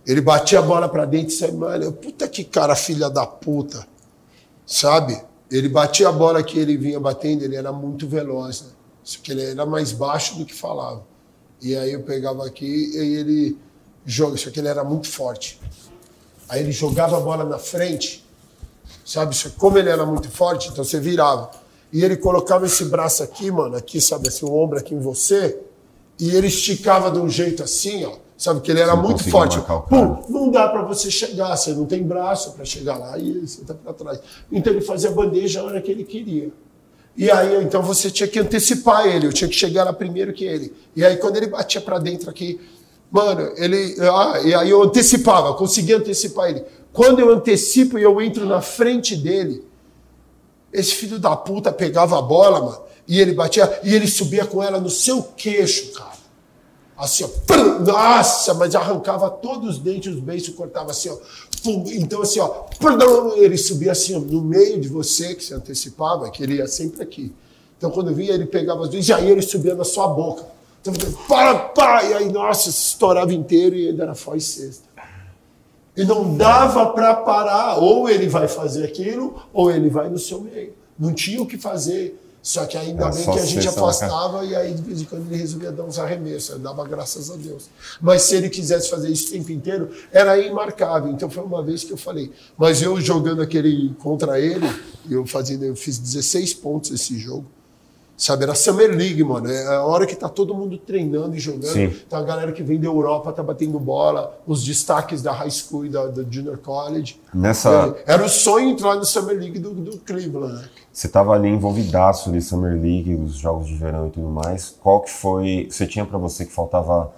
Ele 0.06 0.20
batia 0.20 0.58
a 0.58 0.62
bola 0.62 0.88
pra 0.88 1.04
dentro 1.04 1.28
e 1.28 1.36
saia, 1.36 1.52
mano, 1.52 1.92
puta 1.92 2.26
que 2.26 2.42
cara 2.42 2.74
filha 2.74 3.10
da 3.10 3.26
puta. 3.26 3.86
Sabe? 4.66 5.20
Ele 5.50 5.68
batia 5.68 6.08
a 6.08 6.12
bola 6.12 6.42
que 6.42 6.58
ele 6.58 6.76
vinha 6.76 6.98
batendo, 6.98 7.44
ele 7.44 7.56
era 7.56 7.72
muito 7.72 8.08
veloz, 8.08 8.62
né? 8.62 8.68
Só 9.04 9.18
que 9.22 9.32
ele 9.32 9.42
era 9.42 9.64
mais 9.64 9.92
baixo 9.92 10.36
do 10.36 10.44
que 10.44 10.54
falava. 10.54 11.02
E 11.60 11.76
aí 11.76 11.92
eu 11.92 12.02
pegava 12.02 12.46
aqui 12.46 12.66
e 12.66 13.16
ele 13.16 13.58
joga, 14.04 14.36
só 14.36 14.50
que 14.50 14.60
ele 14.60 14.68
era 14.68 14.84
muito 14.84 15.08
forte. 15.08 15.60
Aí 16.48 16.62
ele 16.62 16.72
jogava 16.72 17.16
a 17.16 17.20
bola 17.20 17.44
na 17.44 17.58
frente, 17.58 18.24
sabe? 19.04 19.36
Como 19.56 19.78
ele 19.78 19.90
era 19.90 20.04
muito 20.04 20.30
forte, 20.30 20.68
então 20.68 20.84
você 20.84 21.00
virava. 21.00 21.50
E 21.92 22.04
ele 22.04 22.16
colocava 22.16 22.66
esse 22.66 22.84
braço 22.84 23.22
aqui, 23.22 23.50
mano, 23.50 23.76
aqui, 23.76 24.00
sabe 24.00 24.28
assim, 24.28 24.44
o 24.44 24.54
ombro 24.54 24.78
aqui 24.78 24.94
em 24.94 25.00
você, 25.00 25.58
e 26.18 26.34
ele 26.34 26.48
esticava 26.48 27.10
de 27.10 27.18
um 27.18 27.28
jeito 27.28 27.62
assim, 27.62 28.04
ó. 28.04 28.12
Sabe 28.36 28.60
que 28.60 28.70
ele 28.70 28.80
era 28.80 28.94
você 28.94 29.02
muito 29.02 29.30
forte. 29.30 29.58
Pum, 29.88 30.22
não 30.28 30.48
dá 30.48 30.68
para 30.68 30.82
você 30.82 31.10
chegar, 31.10 31.56
você 31.56 31.72
não 31.72 31.86
tem 31.86 32.04
braço 32.04 32.52
para 32.52 32.64
chegar 32.64 32.96
lá 32.96 33.18
e 33.18 33.40
você 33.40 33.64
tá 33.64 33.74
para 33.74 33.92
trás. 33.92 34.20
Então 34.50 34.72
ele 34.72 34.80
fazia 34.80 35.10
bandeja 35.10 35.60
a 35.60 35.64
hora 35.64 35.82
que 35.82 35.90
ele 35.90 36.04
queria. 36.04 36.52
E 37.16 37.28
aí, 37.32 37.64
então 37.64 37.82
você 37.82 38.12
tinha 38.12 38.28
que 38.28 38.38
antecipar 38.38 39.08
ele, 39.08 39.26
eu 39.26 39.32
tinha 39.32 39.48
que 39.48 39.56
chegar 39.56 39.82
lá 39.82 39.92
primeiro 39.92 40.32
que 40.32 40.44
ele. 40.44 40.72
E 40.94 41.04
aí, 41.04 41.16
quando 41.16 41.36
ele 41.36 41.48
batia 41.48 41.80
para 41.80 41.98
dentro 41.98 42.30
aqui, 42.30 42.60
mano, 43.10 43.52
ele. 43.56 43.96
Ah, 44.00 44.40
e 44.44 44.54
aí 44.54 44.70
eu 44.70 44.84
antecipava, 44.84 45.52
conseguia 45.54 45.96
antecipar 45.96 46.48
ele. 46.50 46.62
Quando 46.92 47.18
eu 47.18 47.32
antecipo 47.34 47.98
e 47.98 48.04
eu 48.04 48.20
entro 48.20 48.46
na 48.46 48.60
frente 48.60 49.16
dele, 49.16 49.64
esse 50.72 50.94
filho 50.94 51.18
da 51.18 51.34
puta 51.34 51.72
pegava 51.72 52.16
a 52.16 52.22
bola, 52.22 52.60
mano, 52.60 52.82
e 53.08 53.20
ele 53.20 53.32
batia, 53.32 53.80
e 53.82 53.96
ele 53.96 54.06
subia 54.06 54.44
com 54.44 54.62
ela 54.62 54.78
no 54.78 54.90
seu 54.90 55.20
queixo, 55.22 55.92
cara. 55.94 56.07
Assim, 56.98 57.24
ó. 57.24 57.28
Nossa, 57.78 58.54
mas 58.54 58.74
arrancava 58.74 59.30
todos 59.30 59.76
os 59.76 59.78
dentes, 59.78 60.12
os 60.12 60.20
beiços, 60.20 60.54
cortava 60.54 60.90
assim, 60.90 61.08
ó. 61.08 61.16
Então, 61.64 62.22
assim, 62.22 62.40
ó, 62.40 62.64
ele 63.36 63.56
subia 63.56 63.92
assim, 63.92 64.16
ó, 64.16 64.18
no 64.18 64.42
meio 64.42 64.80
de 64.80 64.88
você, 64.88 65.34
que 65.34 65.44
se 65.44 65.54
antecipava, 65.54 66.28
que 66.30 66.42
ele 66.42 66.56
ia 66.56 66.66
sempre 66.66 67.02
aqui. 67.02 67.32
Então, 67.76 67.90
quando 67.90 68.12
vinha, 68.12 68.32
ele 68.32 68.46
pegava 68.46 68.82
as 68.82 68.88
duas, 68.88 69.08
e 69.08 69.12
aí 69.12 69.30
ele 69.30 69.42
subia 69.42 69.76
na 69.76 69.84
sua 69.84 70.08
boca. 70.08 70.44
Então, 70.80 70.92
pá, 71.28 71.54
pá, 71.54 72.02
e 72.02 72.14
aí, 72.14 72.32
nossa, 72.32 72.68
estourava 72.68 73.32
inteiro 73.32 73.76
e 73.76 73.88
ainda 73.88 74.02
era 74.02 74.14
foz 74.14 74.44
sexta. 74.44 74.88
E 75.96 76.04
não 76.04 76.36
dava 76.36 76.86
para 76.86 77.14
parar. 77.14 77.78
Ou 77.78 78.08
ele 78.08 78.28
vai 78.28 78.48
fazer 78.48 78.84
aquilo, 78.84 79.40
ou 79.52 79.70
ele 79.70 79.88
vai 79.88 80.08
no 80.08 80.18
seu 80.18 80.40
meio. 80.40 80.72
Não 80.98 81.12
tinha 81.12 81.42
o 81.42 81.46
que 81.46 81.58
fazer. 81.58 82.20
Só 82.48 82.64
que 82.64 82.78
ainda 82.78 83.04
Era 83.04 83.14
bem 83.14 83.24
que 83.24 83.38
a 83.38 83.44
gente 83.44 83.68
afastava 83.68 84.42
e 84.42 84.56
aí 84.56 84.72
de 84.72 84.80
vez 84.80 85.02
em 85.02 85.04
quando 85.04 85.26
ele 85.26 85.36
resolvia 85.36 85.70
dar 85.70 85.82
uns 85.82 85.98
arremessos, 85.98 86.48
eu 86.48 86.58
dava 86.58 86.82
graças 86.88 87.30
a 87.30 87.36
Deus. 87.36 87.68
Mas 88.00 88.22
se 88.22 88.36
ele 88.36 88.48
quisesse 88.48 88.88
fazer 88.88 89.10
isso 89.10 89.28
o 89.28 89.32
tempo 89.32 89.52
inteiro, 89.52 89.90
era 90.10 90.38
imarcável. 90.38 91.12
Então 91.12 91.28
foi 91.28 91.44
uma 91.44 91.62
vez 91.62 91.84
que 91.84 91.92
eu 91.92 91.98
falei. 91.98 92.32
Mas 92.56 92.80
eu 92.80 92.98
jogando 93.02 93.42
aquele 93.42 93.94
contra 93.98 94.40
ele, 94.40 94.66
eu, 95.10 95.26
fazia, 95.26 95.58
eu 95.58 95.76
fiz 95.76 95.98
16 95.98 96.54
pontos 96.54 96.90
esse 96.90 97.18
jogo. 97.18 97.44
Sabe, 98.18 98.42
era 98.42 98.54
Summer 98.56 98.90
League, 98.90 99.22
mano. 99.22 99.48
É 99.48 99.76
a 99.76 99.84
hora 99.84 100.04
que 100.04 100.16
tá 100.16 100.28
todo 100.28 100.52
mundo 100.52 100.76
treinando 100.76 101.36
e 101.36 101.38
jogando. 101.38 101.66
Sim. 101.72 101.94
Tá 102.10 102.18
a 102.18 102.22
galera 102.22 102.50
que 102.50 102.64
vem 102.64 102.80
da 102.80 102.88
Europa, 102.88 103.32
tá 103.32 103.44
batendo 103.44 103.78
bola, 103.78 104.36
os 104.44 104.64
destaques 104.64 105.22
da 105.22 105.30
high 105.30 105.50
school 105.52 105.86
e 105.86 105.88
da, 105.88 106.06
da 106.08 106.24
junior 106.28 106.58
college. 106.58 107.20
Nessa, 107.32 107.96
Era 108.04 108.24
o 108.24 108.28
sonho 108.28 108.70
entrar 108.70 108.96
no 108.96 109.04
Summer 109.04 109.38
League 109.38 109.60
do, 109.60 109.70
do 109.72 109.98
Cleveland, 109.98 110.52
né? 110.54 110.68
você 110.92 111.06
estava 111.06 111.32
ali 111.32 111.46
envolvidaço 111.48 112.28
ali, 112.28 112.42
Summer 112.42 112.72
League, 112.72 113.14
os 113.14 113.34
jogos 113.36 113.68
de 113.68 113.76
verão 113.76 114.08
e 114.08 114.10
tudo 114.10 114.26
mais. 114.28 114.74
Qual 114.82 115.00
que 115.02 115.10
foi. 115.12 115.68
Você 115.70 115.86
tinha 115.86 116.04
pra 116.04 116.18
você 116.18 116.44
que 116.44 116.52
faltava 116.52 117.12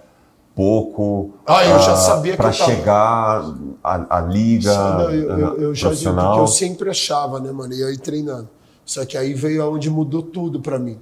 pouco 0.55 1.31
Ah, 1.47 1.65
eu 1.65 1.79
já 1.79 1.95
sabia 1.95 2.33
que 2.33 2.37
para 2.37 2.49
eu 2.51 2.57
tava- 2.57 2.71
chegar 2.71 3.55
à, 3.83 4.19
liga 4.21 4.71
Não, 4.75 5.09
eu, 5.11 5.29
eu, 5.39 5.61
eu 5.61 5.75
já 5.75 5.87
profissional? 5.87 6.35
que 6.35 6.41
eu 6.41 6.47
sempre 6.47 6.89
achava, 6.91 7.39
né, 7.39 7.51
mano? 7.51 7.73
E 7.73 7.83
aí 7.83 7.97
treinando. 7.97 8.47
Só 8.85 9.05
que 9.05 9.17
aí 9.17 9.33
veio 9.33 9.61
aonde 9.63 9.89
mudou 9.89 10.21
tudo 10.23 10.59
pra 10.61 10.77
mim. 10.79 10.99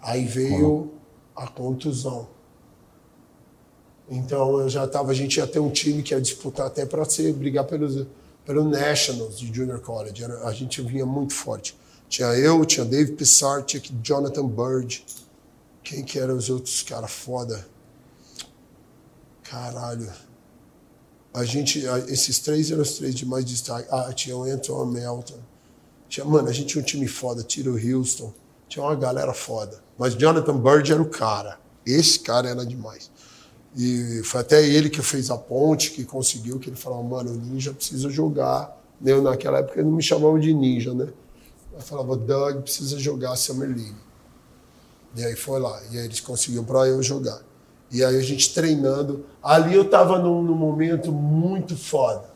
Aí 0.00 0.24
veio 0.24 0.90
a 1.34 1.46
contusão. 1.46 2.28
Então 4.08 4.60
eu 4.60 4.68
já 4.68 4.86
tava, 4.86 5.10
a 5.10 5.14
gente 5.14 5.36
ia 5.38 5.46
ter 5.46 5.58
um 5.58 5.70
time 5.70 6.02
que 6.02 6.12
ia 6.12 6.20
disputar 6.20 6.66
até 6.66 6.84
para 6.84 7.04
ser 7.04 7.32
brigar 7.32 7.64
pelos 7.64 8.06
pelo 8.44 8.62
Nationals 8.68 9.38
de 9.38 9.46
Junior 9.54 9.80
College. 9.80 10.22
Era- 10.22 10.46
a 10.46 10.52
gente 10.52 10.82
vinha 10.82 11.06
muito 11.06 11.32
forte. 11.32 11.74
Tinha 12.10 12.28
eu, 12.34 12.62
tinha 12.66 12.84
Dave 12.84 13.12
Pissarczyk, 13.12 13.90
Jonathan 14.02 14.46
Bird. 14.46 15.02
Quem 15.82 16.04
que 16.04 16.18
eram 16.18 16.36
os 16.36 16.50
outros 16.50 16.82
caras 16.82 17.10
foda? 17.10 17.66
Caralho. 19.42 20.10
A 21.32 21.42
gente, 21.44 21.82
esses 22.08 22.38
três 22.38 22.70
eram 22.70 22.82
os 22.82 22.92
três 22.98 23.14
de 23.14 23.24
mais 23.26 23.44
destaque. 23.46 23.88
Ah, 23.90 24.12
tinha 24.12 24.36
o 24.36 24.44
Anton 24.44 24.84
Melton. 24.84 25.38
Tinha, 26.14 26.24
mano, 26.24 26.48
a 26.48 26.52
gente 26.52 26.68
tinha 26.68 26.80
um 26.80 26.84
time 26.84 27.08
foda, 27.08 27.42
Tiro 27.42 27.74
Houston. 27.74 28.32
Tinha 28.68 28.84
uma 28.84 28.94
galera 28.94 29.34
foda. 29.34 29.82
Mas 29.98 30.14
Jonathan 30.14 30.56
Bird 30.56 30.92
era 30.92 31.02
o 31.02 31.08
cara. 31.08 31.58
Esse 31.84 32.20
cara 32.20 32.48
era 32.48 32.64
demais. 32.64 33.10
E 33.76 34.22
foi 34.22 34.40
até 34.40 34.64
ele 34.64 34.88
que 34.88 35.02
fez 35.02 35.28
a 35.28 35.36
ponte, 35.36 35.90
que 35.90 36.04
conseguiu, 36.04 36.60
que 36.60 36.70
ele 36.70 36.76
falou, 36.76 37.02
mano, 37.02 37.32
o 37.32 37.34
Ninja 37.34 37.72
precisa 37.72 38.08
jogar. 38.10 38.80
Eu, 39.04 39.22
naquela 39.22 39.58
época, 39.58 39.82
não 39.82 39.90
me 39.90 40.04
chamavam 40.04 40.38
de 40.38 40.54
Ninja, 40.54 40.94
né? 40.94 41.08
Eu 41.72 41.80
falava, 41.80 42.16
Doug 42.16 42.62
precisa 42.62 42.96
jogar 42.96 43.34
Summer 43.34 43.70
League. 43.70 43.96
E 45.16 45.24
aí 45.24 45.34
foi 45.34 45.58
lá. 45.58 45.82
E 45.90 45.98
aí 45.98 46.04
eles 46.04 46.20
conseguiram 46.20 46.62
para 46.62 46.86
eu 46.86 47.02
jogar. 47.02 47.40
E 47.90 48.04
aí 48.04 48.16
a 48.16 48.22
gente 48.22 48.54
treinando. 48.54 49.26
Ali 49.42 49.74
eu 49.74 49.90
tava 49.90 50.20
num, 50.20 50.44
num 50.44 50.54
momento 50.54 51.10
muito 51.10 51.76
foda. 51.76 52.30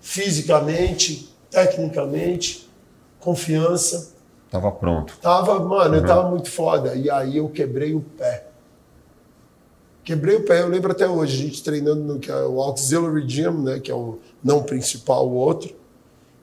Fisicamente, 0.00 1.36
tecnicamente, 1.50 2.67
confiança. 3.20 4.12
Tava 4.50 4.70
pronto. 4.72 5.18
Tava, 5.20 5.60
mano, 5.60 5.96
eu 5.96 6.06
tava 6.06 6.30
muito 6.30 6.50
foda. 6.50 6.94
E 6.94 7.10
aí 7.10 7.36
eu 7.36 7.48
quebrei 7.48 7.94
o 7.94 8.00
pé. 8.00 8.46
Quebrei 10.02 10.36
o 10.36 10.42
pé, 10.42 10.62
eu 10.62 10.68
lembro 10.68 10.90
até 10.90 11.06
hoje, 11.06 11.34
a 11.34 11.46
gente 11.46 11.62
treinando 11.62 12.02
no 12.02 12.18
que 12.18 12.30
é 12.30 12.42
o 12.46 12.62
Auxiliary 12.62 13.28
Gym, 13.28 13.62
né, 13.62 13.78
que 13.78 13.90
é 13.90 13.94
o 13.94 14.18
não 14.42 14.62
principal, 14.62 15.28
o 15.28 15.34
outro. 15.34 15.76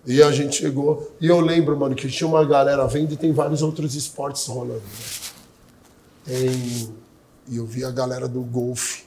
E 0.05 0.21
a 0.21 0.31
gente 0.31 0.57
chegou, 0.57 1.11
e 1.19 1.25
eu 1.25 1.39
lembro, 1.39 1.75
mano, 1.75 1.95
que 1.95 2.07
tinha 2.07 2.27
uma 2.27 2.45
galera 2.45 2.85
vendo 2.85 3.13
e 3.13 3.17
tem 3.17 3.33
vários 3.33 3.63
outros 3.63 3.95
esportes 3.95 4.45
rolando. 4.45 4.81
Né? 4.81 5.25
Tem, 6.25 6.93
e 7.47 7.57
eu 7.57 7.65
vi 7.65 7.83
a 7.83 7.89
galera 7.89 8.27
do 8.27 8.41
golfe. 8.41 9.05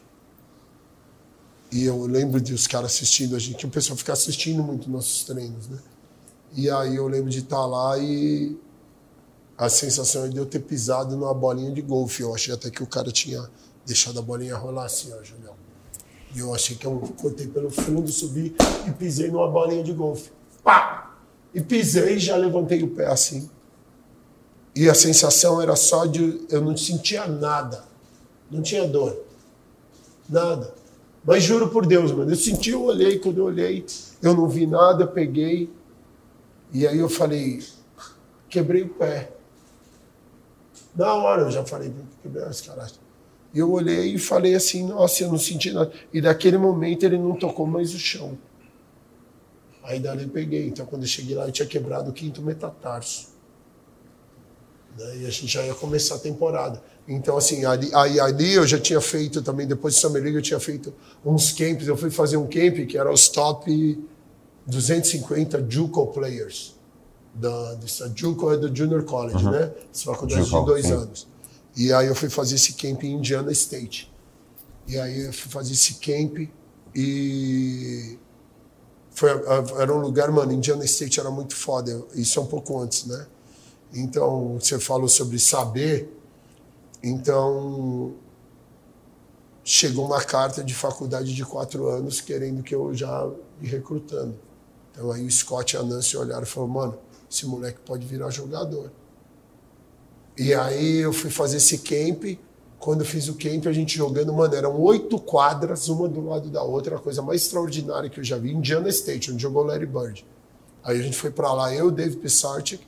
E 1.71 1.85
eu 1.85 2.05
lembro 2.07 2.41
de 2.41 2.53
os 2.53 2.67
caras 2.67 2.93
assistindo 2.93 3.37
a 3.37 3.39
gente, 3.39 3.59
que 3.59 3.67
o 3.67 3.71
pessoal 3.71 3.97
fica 3.97 4.13
assistindo 4.13 4.61
muito 4.61 4.91
nossos 4.91 5.23
treinos, 5.23 5.69
né? 5.69 5.79
E 6.55 6.71
aí 6.71 6.97
eu 6.97 7.07
lembro 7.07 7.31
de 7.31 7.41
estar 7.41 7.65
lá 7.67 7.99
e 7.99 8.57
a 9.57 9.69
sensação 9.69 10.25
é 10.25 10.29
de 10.29 10.37
eu 10.37 10.47
ter 10.47 10.61
pisado 10.61 11.17
numa 11.17 11.35
bolinha 11.35 11.73
de 11.73 11.83
golfe. 11.83 12.23
Eu 12.23 12.35
achei 12.35 12.55
até 12.55 12.71
que 12.71 12.83
o 12.83 12.87
cara 12.87 13.11
tinha 13.11 13.49
deixado 13.85 14.19
a 14.19 14.23
bolinha 14.23 14.57
rolar 14.57 14.85
assim, 14.85 15.13
ó, 15.13 15.23
Julião. 15.23 15.55
E 16.35 16.41
eu 16.41 16.55
achei 16.55 16.77
que 16.77 16.87
eu 16.87 16.99
cortei 17.21 17.47
pelo 17.47 17.71
fundo, 17.71 18.09
subi 18.09 18.55
e 18.87 18.91
pisei 18.93 19.31
numa 19.31 19.51
bolinha 19.51 19.83
de 19.83 19.93
golfe. 19.93 20.31
Pá! 20.63 21.17
E 21.55 21.61
pisei 21.61 22.17
e 22.17 22.19
já 22.19 22.37
levantei 22.37 22.83
o 22.83 22.89
pé 22.89 23.07
assim. 23.07 23.49
E 24.75 24.89
a 24.89 24.95
sensação 24.95 25.61
era 25.61 25.75
só 25.75 26.07
de. 26.07 26.47
Eu 26.51 26.61
não 26.61 26.77
sentia 26.77 27.27
nada. 27.27 27.85
Não 28.51 28.63
tinha 28.63 28.87
dor. 28.87 29.17
Nada. 30.29 30.73
Mas 31.25 31.43
juro 31.43 31.69
por 31.69 31.85
Deus, 31.87 32.13
mano. 32.13 32.31
Eu 32.31 32.37
senti, 32.37 32.71
eu 32.71 32.85
olhei, 32.85 33.19
quando 33.19 33.39
eu 33.39 33.47
olhei, 33.47 33.85
eu 34.23 34.35
não 34.35 34.49
vi 34.49 34.67
nada, 34.67 35.03
eu 35.05 35.09
peguei. 35.09 35.71
E 36.73 36.87
aí 36.87 36.99
eu 36.99 37.09
falei, 37.09 37.63
quebrei 38.49 38.83
o 38.83 38.89
pé. 38.89 39.31
Na 40.95 41.15
hora 41.15 41.43
eu 41.43 41.51
já 41.51 41.65
falei, 41.65 41.93
quebrei 42.23 42.45
as 42.45 42.61
caras. 42.61 42.99
E 43.55 43.59
eu 43.59 43.71
olhei 43.71 44.15
e 44.15 44.19
falei 44.19 44.55
assim, 44.55 44.87
nossa, 44.87 45.23
eu 45.23 45.29
não 45.29 45.39
senti 45.39 45.73
nada. 45.73 45.91
E 46.13 46.21
daquele 46.21 46.59
momento 46.59 47.05
ele 47.05 47.17
não 47.17 47.35
tocou 47.37 47.67
mais 47.67 47.95
o 47.95 47.99
chão. 47.99 48.37
Aí 49.83 49.99
dali 49.99 50.25
eu 50.25 50.29
peguei. 50.29 50.69
Então 50.69 50.85
quando 50.85 51.03
eu 51.03 51.09
cheguei 51.09 51.35
lá, 51.35 51.47
eu 51.47 51.53
tinha 51.53 51.67
quebrado 51.67 52.11
o 52.11 52.13
quinto 52.13 52.43
metatarso. 52.43 53.29
E 54.99 55.27
a 55.27 55.31
gente 55.31 55.47
já 55.47 55.65
ia 55.65 55.75
começar 55.75 56.17
a 56.17 56.19
temporada. 56.19 56.83
Então, 57.07 57.39
assim, 57.39 57.65
ali, 57.65 57.89
aí, 57.95 58.21
ali 58.21 58.53
eu 58.55 58.67
já 58.67 58.79
tinha 58.79 59.01
feito 59.01 59.41
também, 59.41 59.67
depois 59.67 59.95
de 59.95 60.01
Summer 60.01 60.21
League, 60.23 60.37
eu 60.37 60.43
tinha 60.43 60.61
feito 60.61 60.93
uns 61.25 61.53
camps. 61.53 61.87
Eu 61.87 61.97
fui 61.97 62.11
fazer 62.11 62.37
um 62.37 62.47
camp 62.47 62.87
que 62.87 62.99
era 62.99 63.11
os 63.11 63.29
top 63.29 63.99
250 64.69 65.67
JUCO 65.69 66.07
players. 66.09 66.77
Da, 67.35 67.75
dessa 67.75 68.13
JUCO 68.15 68.53
é 68.53 68.57
do 68.57 68.75
Junior 68.75 69.03
College, 69.05 69.45
né? 69.45 69.73
Essa 69.93 70.05
faculdade 70.05 70.45
JUCO, 70.45 70.61
de 70.61 70.67
dois 70.67 70.87
sim. 70.87 70.93
anos. 70.93 71.27
E 71.77 71.93
aí 71.93 72.07
eu 72.07 72.15
fui 72.15 72.29
fazer 72.29 72.57
esse 72.57 72.75
camp 72.75 73.03
em 73.05 73.15
Indiana 73.15 73.51
State. 73.53 74.13
E 74.87 74.99
aí 74.99 75.27
eu 75.27 75.33
fui 75.33 75.51
fazer 75.51 75.73
esse 75.73 75.95
camp 75.95 76.49
e 76.95 78.19
foi, 79.11 79.31
era 79.81 79.93
um 79.93 79.99
lugar, 79.99 80.31
mano, 80.31 80.53
Indiana 80.53 80.85
State 80.85 81.19
era 81.19 81.31
muito 81.31 81.57
foda. 81.57 82.05
Isso 82.15 82.39
é 82.39 82.43
um 82.43 82.47
pouco 82.47 82.81
antes, 82.81 83.07
né? 83.07 83.27
Então, 83.93 84.59
você 84.61 84.79
falou 84.79 85.09
sobre 85.09 85.39
saber. 85.39 86.13
Então, 87.03 88.15
chegou 89.65 90.07
uma 90.07 90.23
carta 90.23 90.63
de 90.63 90.75
faculdade 90.75 91.35
de 91.35 91.45
quatro 91.45 91.89
anos 91.89 92.21
querendo 92.21 92.63
que 92.63 92.75
eu 92.75 92.95
já 92.95 93.29
me 93.61 93.69
recrutando. 93.69 94.48
Então, 94.91 95.11
aí 95.13 95.25
o 95.25 95.31
Scott 95.31 95.77
e 95.77 95.79
a 95.79 95.83
Nancy 95.83 96.17
olharam 96.17 96.43
e 96.43 96.47
falaram, 96.47 96.73
mano, 96.73 96.99
esse 97.31 97.47
moleque 97.47 97.79
pode 97.85 98.07
virar 98.07 98.31
jogador. 98.31 98.91
E 100.37 100.55
aí 100.55 100.99
eu 100.99 101.13
fui 101.13 101.31
fazer 101.31 101.57
esse 101.57 101.79
camp. 101.79 102.39
Quando 102.79 103.01
eu 103.01 103.07
fiz 103.07 103.29
o 103.29 103.35
camp, 103.35 103.67
a 103.67 103.73
gente 103.73 103.97
jogando, 103.97 104.33
mano, 104.33 104.55
eram 104.55 104.81
oito 104.81 105.19
quadras, 105.19 105.89
uma 105.89 106.09
do 106.09 106.25
lado 106.25 106.49
da 106.49 106.63
outra, 106.63 106.97
a 106.97 106.99
coisa 107.01 107.21
mais 107.21 107.43
extraordinária 107.43 108.09
que 108.09 108.21
eu 108.21 108.25
já 108.25 108.39
vi. 108.39 108.53
Indiana 108.53 108.89
State, 108.89 109.33
onde 109.33 109.43
jogou 109.43 109.65
Larry 109.65 109.87
Bird. 109.87 110.25
Aí 110.85 110.99
a 110.99 111.03
gente 111.03 111.17
foi 111.17 111.31
pra 111.31 111.53
lá, 111.53 111.75
eu, 111.75 111.91
Dave 111.91 112.17
Pissarczyk, 112.17 112.87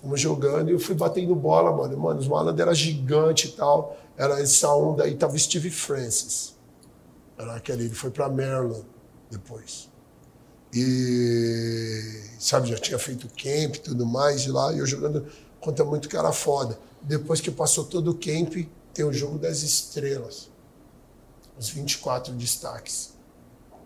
fomos 0.00 0.20
jogando 0.20 0.70
e 0.70 0.72
eu 0.72 0.78
fui 0.78 0.94
batendo 0.94 1.34
bola, 1.34 1.76
mano. 1.76 1.98
Mano, 1.98 2.20
os 2.20 2.28
malandros 2.28 2.60
eram 2.60 2.74
gigantes 2.74 3.50
e 3.50 3.56
tal. 3.56 3.96
Era 4.16 4.40
essa 4.40 4.72
onda 4.72 5.02
aí, 5.02 5.16
tava 5.16 5.36
Steve 5.36 5.70
Francis. 5.70 6.54
Era 7.36 7.56
aquele, 7.56 7.84
ele 7.84 7.94
foi 7.94 8.10
pra 8.10 8.28
Maryland 8.28 8.84
depois. 9.28 9.90
E, 10.78 12.36
sabe, 12.38 12.68
já 12.68 12.76
tinha 12.76 12.98
feito 12.98 13.28
camp 13.28 13.76
e 13.76 13.80
tudo 13.80 14.04
mais, 14.04 14.42
e 14.42 14.50
lá, 14.50 14.74
eu 14.74 14.84
jogando 14.84 15.26
contra 15.58 15.86
muito 15.86 16.06
cara 16.06 16.30
foda. 16.32 16.78
Depois 17.00 17.40
que 17.40 17.50
passou 17.50 17.86
todo 17.86 18.10
o 18.10 18.14
camp, 18.14 18.68
tem 18.92 19.02
o 19.02 19.12
jogo 19.12 19.38
das 19.38 19.62
estrelas. 19.62 20.50
Os 21.58 21.70
24 21.70 22.34
destaques. 22.34 23.14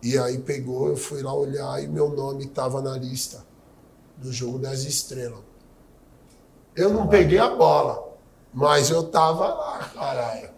E 0.02 0.18
aí 0.18 0.38
pegou, 0.38 0.88
eu 0.88 0.96
fui 0.96 1.22
lá 1.22 1.32
olhar 1.32 1.80
e 1.80 1.86
meu 1.86 2.08
nome 2.08 2.46
estava 2.46 2.82
na 2.82 2.98
lista 2.98 3.46
do 4.16 4.32
jogo 4.32 4.58
das 4.58 4.80
estrelas. 4.80 5.38
Eu 6.74 6.92
não 6.92 7.06
peguei 7.06 7.38
a 7.38 7.54
bola, 7.54 8.16
mas 8.52 8.90
eu 8.90 9.04
tava 9.04 9.46
lá, 9.46 9.90
caralho. 9.94 10.50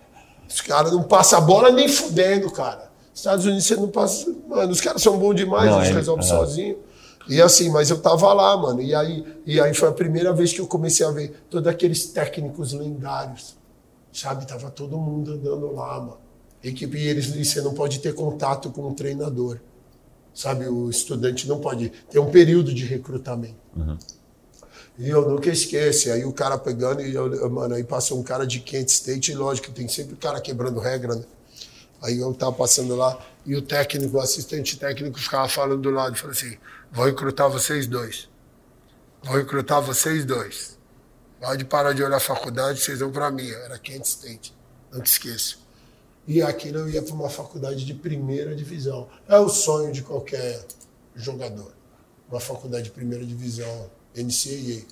Os 0.48 0.62
caras 0.62 0.92
não 0.92 1.02
passam 1.02 1.40
a 1.40 1.42
bola 1.42 1.70
nem 1.70 1.88
fudendo, 1.88 2.50
cara. 2.50 2.91
Estados 3.14 3.44
Unidos 3.44 3.66
você 3.66 3.76
não 3.76 3.88
passa. 3.88 4.34
Mano, 4.48 4.72
os 4.72 4.80
caras 4.80 5.02
são 5.02 5.18
bons 5.18 5.34
demais, 5.34 5.70
Não, 5.70 5.78
eles 5.78 5.90
é- 5.90 5.94
resolvem 5.94 6.24
é. 6.24 6.28
sozinho. 6.28 6.78
E 7.28 7.40
assim, 7.40 7.70
mas 7.70 7.88
eu 7.90 8.00
tava 8.00 8.32
lá, 8.32 8.56
mano. 8.56 8.80
E 8.82 8.94
aí, 8.94 9.24
e 9.46 9.60
aí 9.60 9.72
foi 9.74 9.88
a 9.88 9.92
primeira 9.92 10.32
vez 10.32 10.52
que 10.52 10.60
eu 10.60 10.66
comecei 10.66 11.06
a 11.06 11.10
ver 11.10 11.44
todos 11.48 11.68
aqueles 11.68 12.06
técnicos 12.06 12.72
lendários. 12.72 13.56
Sabe? 14.12 14.46
Tava 14.46 14.70
todo 14.70 14.98
mundo 14.98 15.32
andando 15.32 15.72
lá, 15.72 15.98
mano. 16.00 16.18
Equipe, 16.64 16.96
e 16.98 17.08
eles 17.08 17.34
e 17.34 17.44
você 17.44 17.60
não 17.60 17.74
pode 17.74 17.98
ter 18.00 18.14
contato 18.14 18.70
com 18.70 18.82
o 18.88 18.94
treinador. 18.94 19.58
Sabe? 20.34 20.66
O 20.68 20.88
estudante 20.90 21.46
não 21.48 21.60
pode. 21.60 21.92
Tem 22.10 22.20
um 22.20 22.30
período 22.30 22.72
de 22.74 22.84
recrutamento. 22.84 23.54
E 24.98 25.08
eu 25.08 25.28
nunca 25.28 25.48
esqueço. 25.50 26.10
Aí 26.10 26.24
o 26.24 26.32
cara 26.32 26.58
pegando, 26.58 27.00
e 27.02 27.14
eu, 27.14 27.32
eu- 27.34 27.50
mano, 27.50 27.74
aí 27.74 27.84
passou 27.84 28.18
um 28.18 28.22
cara 28.22 28.46
de 28.46 28.60
Kent 28.60 28.88
State, 28.88 29.32
e 29.32 29.34
lógico, 29.34 29.70
tem 29.70 29.88
sempre 29.88 30.14
o 30.14 30.16
cara 30.16 30.40
quebrando 30.40 30.78
regra, 30.80 31.14
né? 31.14 31.24
Aí 32.02 32.18
eu 32.18 32.34
tava 32.34 32.52
passando 32.52 32.96
lá, 32.96 33.18
e 33.46 33.54
o 33.54 33.62
técnico, 33.62 34.16
o 34.16 34.20
assistente 34.20 34.78
técnico, 34.78 35.18
ficava 35.18 35.48
falando 35.48 35.80
do 35.80 35.90
lado, 35.90 36.16
falou 36.16 36.32
assim: 36.32 36.56
vou 36.90 37.04
recrutar 37.04 37.48
vocês 37.48 37.86
dois. 37.86 38.28
Vou 39.22 39.36
recrutar 39.36 39.80
vocês 39.80 40.24
dois. 40.24 40.78
Pode 41.40 41.64
parar 41.64 41.92
de 41.92 42.02
olhar 42.02 42.16
a 42.16 42.20
faculdade, 42.20 42.80
vocês 42.80 43.00
vão 43.00 43.12
para 43.12 43.30
mim. 43.30 43.48
Era 43.48 43.78
Kent 43.78 44.04
State, 44.04 44.54
não 44.92 45.00
te 45.00 45.06
esqueça. 45.06 45.56
E 46.26 46.40
aquilo 46.40 46.78
eu 46.78 46.88
ia 46.88 47.02
para 47.02 47.14
uma 47.14 47.28
faculdade 47.28 47.84
de 47.84 47.94
primeira 47.94 48.54
divisão. 48.54 49.08
É 49.28 49.38
o 49.38 49.48
sonho 49.48 49.92
de 49.92 50.02
qualquer 50.02 50.64
jogador. 51.14 51.72
Uma 52.30 52.40
faculdade 52.40 52.84
de 52.84 52.90
primeira 52.90 53.24
divisão, 53.24 53.90
NCAA. 54.16 54.86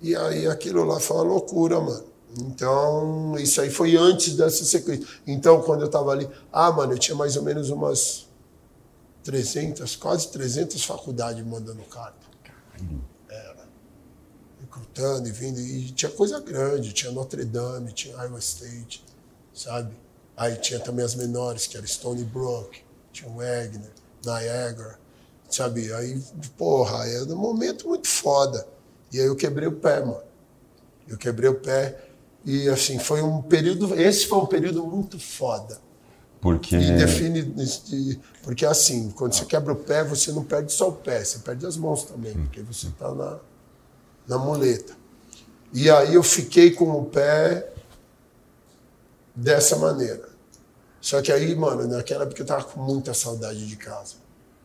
E 0.00 0.16
aí 0.16 0.46
aquilo 0.46 0.84
lá 0.84 0.98
foi 0.98 1.16
uma 1.16 1.24
loucura, 1.24 1.80
mano. 1.80 2.09
Então, 2.38 3.36
isso 3.38 3.60
aí 3.60 3.70
foi 3.70 3.96
antes 3.96 4.36
dessa 4.36 4.64
sequência. 4.64 5.06
Então, 5.26 5.60
quando 5.62 5.82
eu 5.82 5.88
tava 5.88 6.12
ali, 6.12 6.28
ah, 6.52 6.70
mano, 6.70 6.92
eu 6.92 6.98
tinha 6.98 7.16
mais 7.16 7.36
ou 7.36 7.42
menos 7.42 7.70
umas 7.70 8.28
300, 9.24 9.96
quase 9.96 10.28
300 10.28 10.84
faculdades 10.84 11.44
mandando 11.44 11.82
carta. 11.84 12.26
Era. 13.28 13.66
Recrutando 14.60 15.28
e 15.28 15.32
vindo. 15.32 15.58
E 15.58 15.90
tinha 15.90 16.10
coisa 16.10 16.40
grande, 16.40 16.92
tinha 16.92 17.10
Notre 17.10 17.44
Dame, 17.44 17.92
tinha 17.92 18.14
Iowa 18.16 18.38
State, 18.38 19.04
sabe? 19.52 19.94
Aí 20.36 20.56
tinha 20.56 20.78
também 20.78 21.04
as 21.04 21.14
menores, 21.14 21.66
que 21.66 21.76
era 21.76 21.86
Stony 21.86 22.24
Brook, 22.24 22.82
tinha 23.12 23.28
Wagner, 23.28 23.90
Niagara, 24.24 24.98
sabe? 25.50 25.92
Aí, 25.92 26.22
porra, 26.56 27.06
era 27.08 27.24
um 27.24 27.36
momento 27.36 27.88
muito 27.88 28.08
foda. 28.08 28.66
E 29.12 29.18
aí 29.20 29.26
eu 29.26 29.34
quebrei 29.34 29.66
o 29.66 29.72
pé, 29.72 30.00
mano. 30.00 30.22
Eu 31.08 31.18
quebrei 31.18 31.50
o 31.50 31.58
pé 31.58 32.09
e, 32.44 32.68
assim, 32.68 32.98
foi 32.98 33.22
um 33.22 33.42
período... 33.42 33.94
Esse 33.94 34.26
foi 34.26 34.38
um 34.38 34.46
período 34.46 34.86
muito 34.86 35.18
foda. 35.18 35.78
Porque... 36.40 36.76
E 36.76 36.92
define... 36.92 38.20
Porque, 38.42 38.64
assim, 38.64 39.10
quando 39.10 39.34
você 39.34 39.44
quebra 39.44 39.72
o 39.72 39.76
pé, 39.76 40.02
você 40.04 40.32
não 40.32 40.44
perde 40.44 40.72
só 40.72 40.88
o 40.88 40.92
pé, 40.92 41.22
você 41.22 41.38
perde 41.40 41.66
as 41.66 41.76
mãos 41.76 42.04
também, 42.04 42.32
porque 42.32 42.62
você 42.62 42.88
tá 42.98 43.14
na, 43.14 43.38
na 44.26 44.38
muleta. 44.38 44.94
E 45.72 45.90
aí 45.90 46.14
eu 46.14 46.22
fiquei 46.22 46.72
com 46.72 46.90
o 46.90 47.04
pé 47.04 47.72
dessa 49.34 49.76
maneira. 49.76 50.28
Só 51.00 51.22
que 51.22 51.32
aí, 51.32 51.54
mano, 51.54 51.86
naquela 51.86 52.24
época 52.24 52.42
eu 52.42 52.46
tava 52.46 52.64
com 52.64 52.80
muita 52.80 53.14
saudade 53.14 53.66
de 53.66 53.76
casa. 53.76 54.16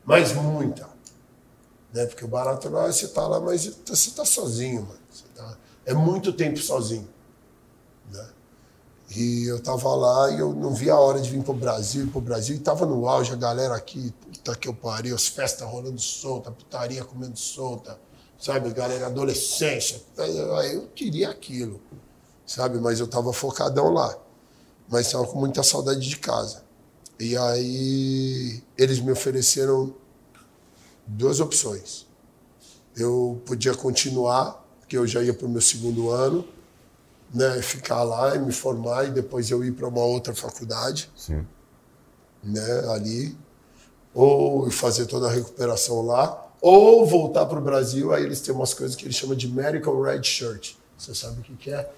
Mas 0.03 0.34
muita. 0.34 0.88
Né? 1.93 2.05
Porque 2.05 2.26
o 2.26 2.28
barato 2.28 2.69
lá, 2.69 2.88
você 2.88 3.07
tá 3.07 3.26
lá, 3.28 3.39
mas 3.39 3.65
você 3.86 4.11
tá 4.11 4.26
sozinho, 4.26 4.82
mano. 4.82 4.99
Tá... 5.34 5.57
É 5.86 5.93
muito 5.93 6.34
tempo 6.34 6.57
sozinho. 6.59 7.07
Né? 8.12 8.28
E 9.16 9.45
eu 9.45 9.60
tava 9.62 9.93
lá 9.95 10.32
e 10.32 10.39
eu 10.39 10.53
não 10.53 10.74
via 10.74 10.93
a 10.93 10.99
hora 10.99 11.20
de 11.20 11.30
vir 11.30 11.43
pro 11.43 11.53
Brasil, 11.53 12.08
pro 12.12 12.22
Brasil, 12.22 12.56
e 12.56 12.60
tava 12.60 12.86
no 12.86 13.08
auge, 13.08 13.32
a 13.32 13.36
galera 13.36 13.76
aqui, 13.76 14.14
puta 14.22 14.56
que 14.56 14.68
eu 14.68 14.74
pariu, 14.74 15.16
as 15.16 15.28
festas 15.28 15.68
rolando 15.68 15.99
solta, 15.99 16.51
putaria 16.51 17.03
comendo 17.03 17.38
solta, 17.38 17.99
sabe, 18.39 18.72
galera, 18.72 19.08
adolescência. 19.08 20.01
Eu 20.74 20.88
queria 20.95 21.30
aquilo, 21.30 21.80
sabe, 22.45 22.80
mas 22.80 22.99
eu 22.99 23.08
tava 23.08 23.32
focadão 23.32 23.93
lá 23.93 24.18
mas 24.88 25.08
estava 25.08 25.26
com 25.28 25.39
muita 25.39 25.64
saudade 25.64 26.08
de 26.08 26.18
casa. 26.18 26.64
E 27.20 27.36
aí 27.38 28.62
eles 28.78 28.99
me 28.99 29.12
ofereceram 29.12 29.93
duas 31.08 31.39
opções. 31.39 32.06
Eu 32.95 33.41
podia 33.45 33.74
continuar, 33.74 34.66
porque 34.80 34.97
eu 34.97 35.08
já 35.08 35.22
ia 35.22 35.34
para 35.34 35.45
o 35.45 35.49
meu 35.49 35.62
segundo 35.62 36.10
ano, 36.10 36.47
né, 37.36 37.61
ficar 37.61 38.01
lá 38.03 38.33
e 38.33 38.39
me 38.39 38.53
formar 38.53 39.05
e 39.05 39.11
depois 39.11 39.51
eu 39.51 39.63
ir 39.63 39.73
para 39.73 39.88
uma 39.88 40.01
outra 40.01 40.33
faculdade, 40.33 41.11
Sim. 41.15 41.45
né, 42.41 42.89
ali, 42.93 43.38
ou 44.13 44.71
fazer 44.71 45.05
toda 45.05 45.27
a 45.27 45.31
recuperação 45.31 46.01
lá, 46.01 46.47
ou 46.61 47.05
voltar 47.05 47.45
para 47.45 47.59
o 47.59 47.61
Brasil. 47.61 48.13
Aí 48.13 48.23
eles 48.23 48.39
têm 48.39 48.55
umas 48.55 48.73
coisas 48.73 48.95
que 48.95 49.03
eles 49.05 49.17
chamam 49.17 49.36
de 49.36 49.49
medical 49.49 50.01
red 50.01 50.23
shirt. 50.23 50.75
Você 50.97 51.13
sabe 51.13 51.41
o 51.41 51.43
que, 51.43 51.53
que 51.55 51.71
é? 51.71 51.91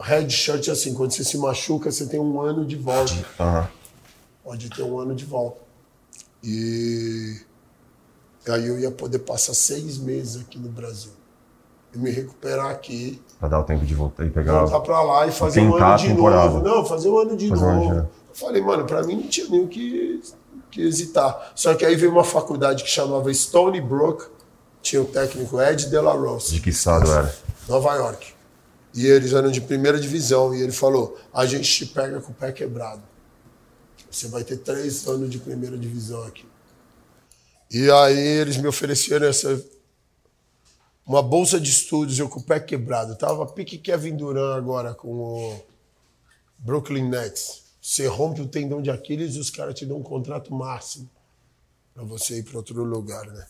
Red 0.00 0.28
shirt 0.28 0.66
é 0.66 0.72
assim, 0.72 0.92
quando 0.92 1.12
você 1.12 1.22
se 1.22 1.38
machuca, 1.38 1.92
você 1.92 2.06
tem 2.06 2.18
um 2.18 2.40
ano 2.40 2.66
de 2.66 2.74
volta. 2.74 3.14
Uhum. 3.38 3.68
Pode 4.42 4.68
ter 4.70 4.82
um 4.82 4.98
ano 4.98 5.14
de 5.14 5.24
volta. 5.24 5.60
E 6.42 7.40
aí 8.48 8.66
eu 8.66 8.78
ia 8.78 8.90
poder 8.90 9.20
passar 9.20 9.54
seis 9.54 9.96
meses 9.96 10.42
aqui 10.42 10.58
no 10.58 10.68
Brasil. 10.68 11.12
E 11.94 11.98
me 11.98 12.10
recuperar 12.10 12.70
aqui. 12.70 13.22
Pra 13.38 13.48
dar 13.48 13.60
o 13.60 13.64
tempo 13.64 13.84
de 13.84 13.94
voltar 13.94 14.24
e 14.24 14.30
pegar. 14.30 14.60
Voltar 14.60 14.80
pra 14.80 15.02
lá 15.02 15.26
e 15.26 15.32
fazer 15.32 15.60
um 15.60 15.76
ano 15.76 15.96
de 15.96 16.14
novo. 16.14 16.60
Não, 16.60 16.84
fazer 16.84 17.08
um 17.08 17.18
ano 17.18 17.36
de 17.36 17.48
fazer 17.48 17.64
novo. 17.64 17.94
Um 17.94 18.24
eu 18.34 18.38
falei, 18.38 18.60
mano, 18.60 18.84
pra 18.84 19.02
mim 19.04 19.14
não 19.14 19.28
tinha 19.28 19.48
nem 19.48 19.62
o 19.62 19.68
que, 19.68 20.20
que 20.70 20.82
hesitar. 20.82 21.52
Só 21.54 21.72
que 21.74 21.84
aí 21.84 21.94
veio 21.94 22.10
uma 22.10 22.24
faculdade 22.24 22.82
que 22.82 22.90
chamava 22.90 23.32
Stony 23.32 23.80
Brook, 23.80 24.26
tinha 24.82 25.00
o 25.00 25.04
técnico 25.04 25.60
Ed 25.60 25.88
De 25.88 26.00
La 26.00 26.12
Rose. 26.12 26.52
De 26.52 26.60
que 26.60 26.70
estado 26.70 27.10
era? 27.10 27.32
Nova 27.68 27.94
York. 27.94 28.34
E 28.92 29.06
eles 29.06 29.32
eram 29.32 29.50
de 29.50 29.60
primeira 29.60 30.00
divisão. 30.00 30.52
E 30.52 30.62
ele 30.62 30.72
falou: 30.72 31.16
a 31.32 31.46
gente 31.46 31.70
te 31.70 31.86
pega 31.86 32.20
com 32.20 32.32
o 32.32 32.34
pé 32.34 32.50
quebrado. 32.50 33.02
Você 34.10 34.26
vai 34.28 34.42
ter 34.42 34.58
três 34.58 35.06
anos 35.06 35.30
de 35.30 35.38
primeira 35.38 35.78
divisão 35.78 36.22
aqui. 36.24 36.46
E 37.70 37.90
aí 37.90 38.18
eles 38.18 38.56
me 38.56 38.68
ofereceram 38.68 39.26
essa 39.26 39.60
uma 41.06 41.22
bolsa 41.22 41.60
de 41.60 41.70
estudos, 41.70 42.18
eu 42.18 42.28
com 42.28 42.40
o 42.40 42.42
pé 42.42 42.58
quebrado. 42.58 43.16
Tava 43.16 43.46
pique 43.46 43.78
Kevin 43.78 44.16
Durant 44.16 44.56
agora 44.56 44.94
com 44.94 45.08
o 45.08 45.62
Brooklyn 46.58 47.08
Nets. 47.08 47.62
Você 47.80 48.06
rompe 48.06 48.40
o 48.40 48.48
tendão 48.48 48.80
de 48.80 48.90
Aquiles 48.90 49.34
e 49.34 49.38
os 49.38 49.50
caras 49.50 49.74
te 49.74 49.84
dão 49.84 49.98
um 49.98 50.02
contrato 50.02 50.54
máximo 50.54 51.08
para 51.94 52.02
você 52.02 52.38
ir 52.38 52.42
para 52.42 52.56
outro 52.56 52.82
lugar, 52.82 53.26
né? 53.26 53.46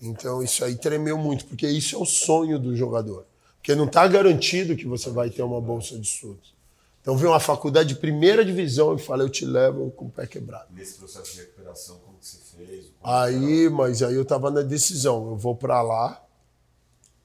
Então 0.00 0.42
isso 0.42 0.64
aí 0.64 0.76
tremeu 0.76 1.18
muito, 1.18 1.46
porque 1.46 1.66
isso 1.66 1.96
é 1.96 1.98
o 1.98 2.06
sonho 2.06 2.58
do 2.58 2.76
jogador. 2.76 3.26
Porque 3.56 3.74
não 3.74 3.86
está 3.86 4.06
garantido 4.06 4.76
que 4.76 4.86
você 4.86 5.10
vai 5.10 5.28
ter 5.30 5.42
uma 5.42 5.60
bolsa 5.60 5.98
de 5.98 6.06
estudos. 6.06 6.54
Então 7.02 7.16
vem 7.16 7.28
uma 7.28 7.40
faculdade 7.40 7.90
de 7.90 7.96
primeira 7.96 8.44
divisão 8.44 8.94
e 8.94 8.98
fala, 8.98 9.24
eu 9.24 9.28
te 9.28 9.44
levo 9.44 9.90
com 9.92 10.06
o 10.06 10.10
pé 10.10 10.26
quebrado. 10.26 10.66
Nesse 10.70 10.94
processo 10.94 11.32
de 11.32 11.40
recuperação, 11.40 11.98
como 12.04 12.18
que 12.18 12.26
você 12.26 12.38
fez? 12.56 12.86
Aí, 13.02 13.68
mas 13.68 14.02
aí 14.02 14.14
eu 14.14 14.22
estava 14.22 14.50
na 14.50 14.62
decisão, 14.62 15.30
eu 15.30 15.36
vou 15.36 15.54
para 15.54 15.82
lá, 15.82 16.24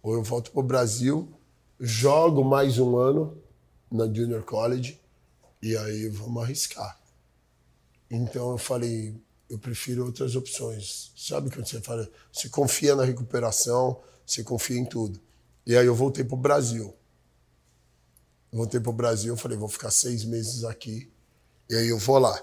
ou 0.01 0.13
eu 0.13 0.23
volto 0.23 0.51
para 0.51 0.59
o 0.59 0.63
Brasil, 0.63 1.31
jogo 1.79 2.43
mais 2.43 2.77
um 2.79 2.97
ano 2.97 3.37
na 3.91 4.05
Junior 4.05 4.43
College, 4.43 4.99
e 5.61 5.75
aí 5.77 6.07
vamos 6.09 6.43
arriscar. 6.43 6.99
Então 8.09 8.51
eu 8.51 8.57
falei, 8.57 9.15
eu 9.49 9.59
prefiro 9.59 10.05
outras 10.05 10.35
opções. 10.35 11.11
Sabe 11.15 11.49
quando 11.49 11.67
você 11.67 11.81
fala, 11.81 12.09
você 12.31 12.49
confia 12.49 12.95
na 12.95 13.03
recuperação, 13.03 13.99
você 14.25 14.43
confia 14.43 14.77
em 14.77 14.85
tudo. 14.85 15.19
E 15.65 15.75
aí 15.75 15.85
eu 15.85 15.95
voltei 15.95 16.23
pro 16.23 16.37
Brasil. 16.37 16.93
Voltei 18.51 18.79
pro 18.79 18.91
Brasil, 18.91 19.35
falei, 19.37 19.57
vou 19.57 19.69
ficar 19.69 19.91
seis 19.91 20.25
meses 20.25 20.63
aqui. 20.63 21.11
E 21.69 21.75
aí 21.75 21.87
eu 21.87 21.97
vou 21.97 22.17
lá. 22.17 22.41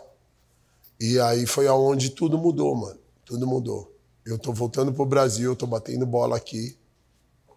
E 1.00 1.18
aí 1.20 1.46
foi 1.46 1.66
aonde 1.66 2.10
tudo 2.10 2.38
mudou, 2.38 2.74
mano. 2.74 2.98
Tudo 3.24 3.46
mudou. 3.46 3.94
Eu 4.24 4.38
tô 4.38 4.52
voltando 4.52 4.92
pro 4.92 5.04
Brasil, 5.04 5.50
eu 5.50 5.56
tô 5.56 5.66
batendo 5.66 6.06
bola 6.06 6.36
aqui. 6.36 6.78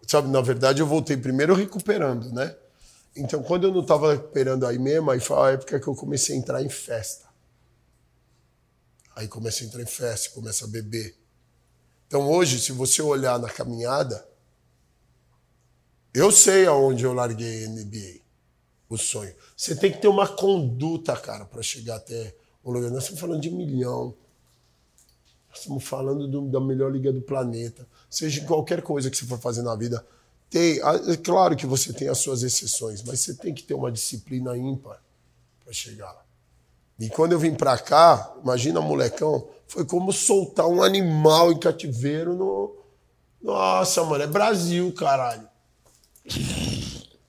Sabe, 0.06 0.28
na 0.28 0.40
verdade 0.40 0.80
eu 0.80 0.86
voltei 0.86 1.16
primeiro 1.16 1.54
recuperando, 1.54 2.32
né? 2.32 2.56
Então 3.16 3.42
quando 3.42 3.64
eu 3.64 3.72
não 3.72 3.84
tava 3.84 4.12
recuperando 4.12 4.66
aí 4.66 4.78
mesmo, 4.78 5.10
aí 5.10 5.20
foi 5.20 5.36
a 5.36 5.52
época 5.52 5.78
que 5.78 5.86
eu 5.86 5.94
comecei 5.94 6.34
a 6.34 6.38
entrar 6.38 6.62
em 6.62 6.68
festa. 6.68 7.26
Aí 9.14 9.28
comecei 9.28 9.66
a 9.66 9.68
entrar 9.68 9.82
em 9.82 9.86
festa, 9.86 10.30
começa 10.30 10.64
a 10.64 10.68
beber. 10.68 11.14
Então 12.06 12.30
hoje, 12.30 12.58
se 12.58 12.72
você 12.72 13.00
olhar 13.00 13.38
na 13.38 13.48
caminhada, 13.48 14.26
eu 16.14 16.30
sei 16.30 16.66
aonde 16.66 17.04
eu 17.04 17.12
larguei 17.14 17.64
a 17.64 17.68
NBA, 17.68 18.20
o 18.88 18.98
sonho. 18.98 19.34
Você 19.56 19.74
tem 19.74 19.90
que 19.90 19.98
ter 19.98 20.08
uma 20.08 20.28
conduta, 20.28 21.16
cara, 21.16 21.46
para 21.46 21.62
chegar 21.62 21.96
até 21.96 22.34
um 22.62 22.70
lugar. 22.70 22.90
Nós 22.90 23.04
estamos 23.04 23.20
falando 23.20 23.40
de 23.40 23.50
milhão. 23.50 24.14
Nós 25.48 25.60
estamos 25.60 25.84
falando 25.84 26.28
do, 26.28 26.50
da 26.50 26.60
melhor 26.60 26.92
liga 26.92 27.12
do 27.12 27.22
planeta. 27.22 27.88
Seja 28.12 28.42
em 28.42 28.44
qualquer 28.44 28.82
coisa 28.82 29.10
que 29.10 29.16
você 29.16 29.24
for 29.24 29.38
fazer 29.38 29.62
na 29.62 29.74
vida. 29.74 30.04
Tem, 30.50 30.78
é 31.08 31.16
claro 31.16 31.56
que 31.56 31.64
você 31.64 31.94
tem 31.94 32.08
as 32.08 32.18
suas 32.18 32.42
exceções, 32.42 33.02
mas 33.02 33.20
você 33.20 33.32
tem 33.32 33.54
que 33.54 33.62
ter 33.62 33.72
uma 33.72 33.90
disciplina 33.90 34.54
ímpar 34.54 35.02
para 35.64 35.72
chegar 35.72 36.12
lá. 36.12 36.22
E 37.00 37.08
quando 37.08 37.32
eu 37.32 37.38
vim 37.38 37.54
para 37.54 37.78
cá, 37.78 38.34
imagina 38.44 38.82
molecão, 38.82 39.48
foi 39.66 39.86
como 39.86 40.12
soltar 40.12 40.66
um 40.66 40.82
animal 40.82 41.52
em 41.52 41.58
cativeiro 41.58 42.34
no. 42.34 42.76
Nossa, 43.42 44.04
mano, 44.04 44.24
é 44.24 44.26
Brasil, 44.26 44.92
caralho. 44.92 45.48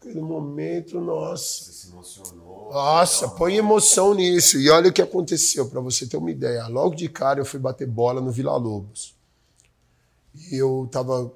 Aquele 0.01 0.19
momento, 0.19 0.99
nossa. 0.99 1.63
Você 1.63 1.71
se 1.71 1.87
emocionou. 1.93 2.73
Nossa, 2.73 3.29
põe 3.29 3.55
emoção 3.55 4.13
nisso. 4.13 4.59
E 4.59 4.69
olha 4.69 4.89
o 4.89 4.93
que 4.93 5.01
aconteceu, 5.01 5.69
para 5.69 5.79
você 5.79 6.05
ter 6.05 6.17
uma 6.17 6.29
ideia. 6.29 6.67
Logo 6.67 6.93
de 6.93 7.07
cara 7.07 7.39
eu 7.39 7.45
fui 7.45 7.59
bater 7.59 7.87
bola 7.87 8.19
no 8.19 8.31
Vila 8.31 8.57
Lobos. 8.57 9.12
E 10.35 10.57
eu 10.57 10.87
tava. 10.91 11.31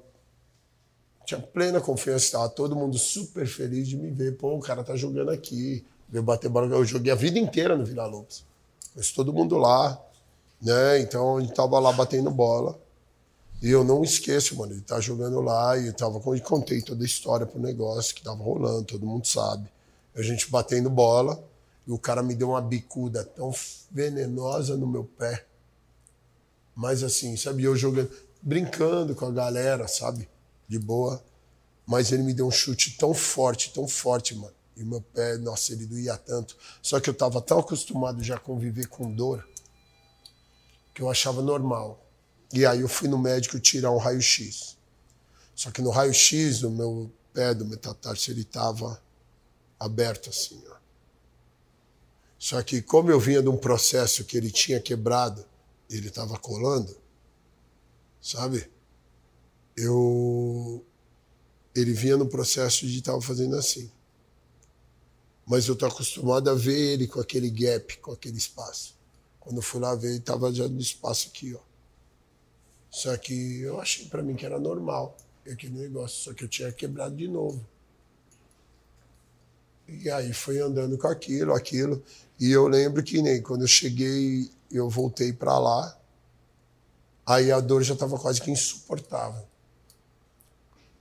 Tinha 1.24 1.40
plena 1.40 1.80
confiança, 1.80 2.32
tava 2.32 2.48
todo 2.48 2.74
mundo 2.74 2.98
super 2.98 3.46
feliz 3.46 3.86
de 3.86 3.96
me 3.96 4.10
ver. 4.10 4.36
Pô, 4.36 4.56
o 4.56 4.60
cara 4.60 4.82
tá 4.82 4.96
jogando 4.96 5.30
aqui. 5.30 5.84
Veio 6.08 6.22
bater 6.22 6.48
bola. 6.48 6.66
Eu 6.74 6.84
joguei 6.84 7.12
a 7.12 7.16
vida 7.16 7.38
inteira 7.38 7.76
no 7.76 7.84
Vila 7.84 8.06
Lobos. 8.06 8.44
Conheço 8.92 9.14
todo 9.14 9.32
mundo 9.32 9.56
lá. 9.56 10.00
Né? 10.60 11.00
Então 11.00 11.36
a 11.36 11.40
gente 11.40 11.54
tava 11.54 11.78
lá 11.78 11.92
batendo 11.92 12.30
bola. 12.30 12.78
E 13.60 13.70
eu 13.70 13.82
não 13.82 14.04
esqueço, 14.04 14.56
mano, 14.56 14.72
ele 14.72 14.82
tá 14.82 15.00
jogando 15.00 15.40
lá 15.40 15.76
e 15.76 15.88
eu 15.88 15.92
tava 15.92 16.20
e 16.36 16.40
contei 16.40 16.80
toda 16.80 17.02
a 17.02 17.06
história 17.06 17.44
pro 17.44 17.60
negócio 17.60 18.14
que 18.14 18.22
tava 18.22 18.40
rolando, 18.42 18.84
todo 18.84 19.04
mundo 19.04 19.26
sabe. 19.26 19.68
A 20.14 20.22
gente 20.22 20.48
batendo 20.48 20.88
bola 20.88 21.42
e 21.84 21.90
o 21.90 21.98
cara 21.98 22.22
me 22.22 22.36
deu 22.36 22.50
uma 22.50 22.60
bicuda 22.60 23.24
tão 23.24 23.52
venenosa 23.90 24.76
no 24.76 24.86
meu 24.86 25.04
pé. 25.04 25.44
Mas 26.74 27.02
assim, 27.02 27.36
sabe, 27.36 27.64
eu 27.64 27.74
jogando, 27.74 28.08
brincando 28.40 29.14
com 29.14 29.26
a 29.26 29.30
galera, 29.30 29.86
sabe? 29.88 30.28
De 30.66 30.78
boa. 30.78 31.22
Mas 31.86 32.12
ele 32.12 32.22
me 32.22 32.34
deu 32.34 32.46
um 32.46 32.50
chute 32.50 32.96
tão 32.98 33.14
forte, 33.14 33.72
tão 33.72 33.88
forte, 33.88 34.34
mano. 34.34 34.54
E 34.76 34.84
meu 34.84 35.00
pé, 35.00 35.36
nossa, 35.38 35.72
ele 35.72 35.86
doía 35.86 36.16
tanto. 36.16 36.56
Só 36.80 37.00
que 37.00 37.10
eu 37.10 37.14
tava 37.14 37.40
tão 37.40 37.58
acostumado 37.58 38.22
já 38.22 38.36
a 38.36 38.40
conviver 38.40 38.86
com 38.86 39.12
dor 39.12 39.46
que 40.94 41.02
eu 41.02 41.10
achava 41.10 41.40
normal. 41.40 42.04
E 42.52 42.66
aí 42.66 42.80
eu 42.80 42.88
fui 42.88 43.08
no 43.08 43.18
médico 43.18 43.58
tirar 43.60 43.90
um 43.90 43.98
raio-x. 43.98 44.76
Só 45.54 45.70
que 45.70 45.82
no 45.82 45.90
raio-x, 45.90 46.62
o 46.62 46.70
meu 46.70 47.12
pé 47.32 47.54
do 47.54 47.64
metatarso, 47.64 48.30
ele 48.30 48.42
estava 48.42 49.00
aberto 49.78 50.30
assim, 50.30 50.62
ó. 50.70 50.76
Só 52.38 52.62
que 52.62 52.80
como 52.80 53.10
eu 53.10 53.18
vinha 53.18 53.42
de 53.42 53.48
um 53.48 53.56
processo 53.56 54.24
que 54.24 54.36
ele 54.36 54.50
tinha 54.50 54.80
quebrado, 54.80 55.44
ele 55.90 56.08
estava 56.08 56.38
colando, 56.38 56.96
sabe? 58.20 58.70
Eu 59.76 60.84
ele 61.74 61.92
vinha 61.92 62.16
no 62.16 62.28
processo 62.28 62.86
de 62.86 62.98
estar 62.98 63.20
fazendo 63.20 63.56
assim. 63.56 63.90
Mas 65.46 65.68
eu 65.68 65.76
tô 65.76 65.86
acostumado 65.86 66.50
a 66.50 66.54
ver 66.54 66.76
ele 66.76 67.06
com 67.06 67.20
aquele 67.20 67.48
gap, 67.50 67.96
com 67.98 68.12
aquele 68.12 68.36
espaço. 68.36 68.96
Quando 69.38 69.56
eu 69.56 69.62
fui 69.62 69.80
lá 69.80 69.94
ver, 69.94 70.08
ele 70.08 70.18
estava 70.18 70.52
já 70.52 70.68
no 70.68 70.80
espaço 70.80 71.28
aqui, 71.28 71.54
ó. 71.54 71.60
Só 72.90 73.16
que 73.16 73.60
eu 73.60 73.80
achei 73.80 74.06
para 74.06 74.22
mim 74.22 74.34
que 74.34 74.44
era 74.44 74.58
normal 74.58 75.16
aquele 75.50 75.78
negócio, 75.78 76.24
só 76.24 76.34
que 76.34 76.44
eu 76.44 76.48
tinha 76.48 76.72
quebrado 76.72 77.16
de 77.16 77.28
novo. 77.28 77.64
E 79.86 80.10
aí 80.10 80.32
foi 80.32 80.58
andando 80.60 80.98
com 80.98 81.08
aquilo, 81.08 81.54
aquilo. 81.54 82.02
E 82.38 82.50
eu 82.50 82.68
lembro 82.68 83.02
que 83.02 83.22
nem 83.22 83.40
quando 83.40 83.62
eu 83.62 83.68
cheguei, 83.68 84.50
eu 84.70 84.88
voltei 84.88 85.32
para 85.32 85.58
lá, 85.58 85.97
aí 87.28 87.52
a 87.52 87.60
dor 87.60 87.82
já 87.82 87.92
estava 87.92 88.18
quase 88.18 88.40
que 88.40 88.50
insuportável. 88.50 89.46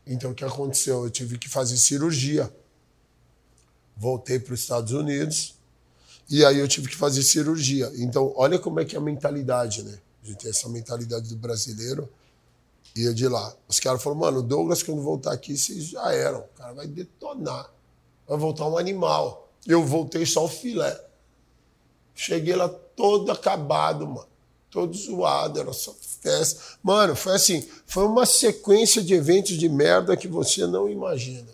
Então 0.05 0.31
o 0.31 0.35
que 0.35 0.43
aconteceu? 0.43 1.05
Eu 1.05 1.09
tive 1.09 1.37
que 1.37 1.47
fazer 1.47 1.77
cirurgia. 1.77 2.53
Voltei 3.95 4.37
para 4.37 4.53
os 4.53 4.59
Estados 4.59 4.91
Unidos 4.91 5.55
e 6.29 6.43
aí 6.43 6.59
eu 6.59 6.67
tive 6.67 6.89
que 6.89 6.95
fazer 6.97 7.23
cirurgia. 7.23 7.89
Então 7.95 8.33
olha 8.35 8.59
como 8.59 8.81
é 8.81 8.85
que 8.85 8.93
é 8.95 8.99
a 8.99 9.01
mentalidade, 9.01 9.83
né? 9.83 9.99
A 10.21 10.27
gente 10.27 10.39
tem 10.39 10.49
essa 10.49 10.67
mentalidade 10.67 11.29
do 11.29 11.37
brasileiro. 11.37 12.09
Ia 12.93 13.13
de 13.13 13.27
lá. 13.27 13.55
Os 13.65 13.79
caras 13.79 14.03
falaram, 14.03 14.19
mano, 14.19 14.41
Douglas, 14.41 14.83
quando 14.83 15.01
voltar 15.01 15.31
aqui, 15.31 15.57
vocês 15.57 15.85
já 15.85 16.11
eram. 16.11 16.39
O 16.39 16.57
cara 16.57 16.73
vai 16.73 16.87
detonar. 16.87 17.71
Vai 18.27 18.37
voltar 18.37 18.67
um 18.67 18.77
animal. 18.77 19.49
Eu 19.65 19.85
voltei 19.85 20.25
só 20.25 20.43
o 20.43 20.49
filé. 20.49 20.99
Cheguei 22.13 22.55
lá 22.55 22.67
todo 22.67 23.31
acabado, 23.31 24.05
mano. 24.05 24.27
Todo 24.69 24.93
zoado, 24.95 25.59
era 25.59 25.71
só 25.71 25.93
festa. 26.21 26.61
Mano, 26.83 27.15
foi 27.15 27.35
assim, 27.35 27.67
foi 27.85 28.05
uma 28.05 28.25
sequência 28.25 29.01
de 29.01 29.13
eventos 29.13 29.57
de 29.57 29.69
merda 29.69 30.17
que 30.17 30.27
você 30.27 30.65
não 30.65 30.89
imagina. 30.89 31.47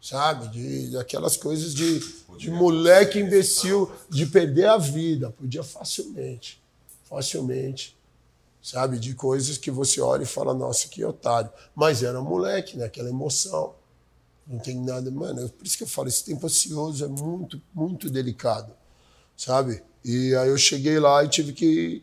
Sabe? 0.00 0.48
De, 0.48 0.90
de 0.90 0.98
aquelas 0.98 1.36
coisas 1.36 1.74
de, 1.74 2.00
de 2.36 2.50
moleque 2.50 3.20
imbecil, 3.20 3.90
de 4.08 4.26
perder 4.26 4.66
a 4.66 4.76
vida. 4.76 5.30
Podia 5.30 5.62
facilmente 5.62 6.62
facilmente, 7.12 7.94
sabe? 8.62 8.98
De 8.98 9.14
coisas 9.14 9.58
que 9.58 9.70
você 9.70 10.00
olha 10.00 10.22
e 10.22 10.26
fala, 10.26 10.54
nossa, 10.54 10.88
que 10.88 11.04
otário. 11.04 11.50
Mas 11.74 12.02
era 12.02 12.22
moleque, 12.22 12.78
né? 12.78 12.86
Aquela 12.86 13.10
emoção. 13.10 13.74
Não 14.46 14.58
tem 14.58 14.76
nada, 14.76 15.10
mano. 15.10 15.46
Por 15.50 15.66
isso 15.66 15.76
que 15.76 15.82
eu 15.82 15.88
falo, 15.88 16.08
esse 16.08 16.24
tempo 16.24 16.46
ansioso 16.46 17.04
é 17.04 17.08
muito, 17.08 17.60
muito 17.74 18.08
delicado, 18.08 18.72
sabe? 19.36 19.82
E 20.02 20.34
aí 20.34 20.48
eu 20.48 20.56
cheguei 20.56 20.98
lá 20.98 21.22
e 21.22 21.28
tive 21.28 21.52
que 21.52 22.02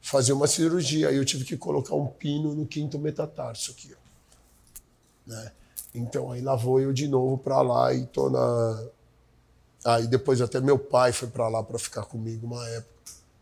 fazer 0.00 0.32
uma 0.32 0.46
cirurgia. 0.46 1.08
Aí 1.08 1.16
eu 1.16 1.24
tive 1.24 1.44
que 1.44 1.56
colocar 1.56 1.94
um 1.94 2.06
pino 2.06 2.54
no 2.54 2.66
quinto 2.66 2.98
metatarso 2.98 3.72
aqui, 3.72 3.94
ó. 3.94 5.30
Né? 5.30 5.52
Então 5.94 6.32
aí 6.32 6.40
lá 6.40 6.56
vou 6.56 6.80
eu 6.80 6.92
de 6.92 7.06
novo 7.08 7.38
para 7.38 7.60
lá 7.60 7.92
e 7.92 8.06
tô 8.06 8.30
na. 8.30 8.84
Aí 9.84 10.06
depois 10.06 10.40
até 10.40 10.60
meu 10.60 10.78
pai 10.78 11.12
foi 11.12 11.28
para 11.28 11.48
lá 11.48 11.62
para 11.62 11.78
ficar 11.78 12.04
comigo 12.04 12.46
uma 12.46 12.68
época. 12.68 12.94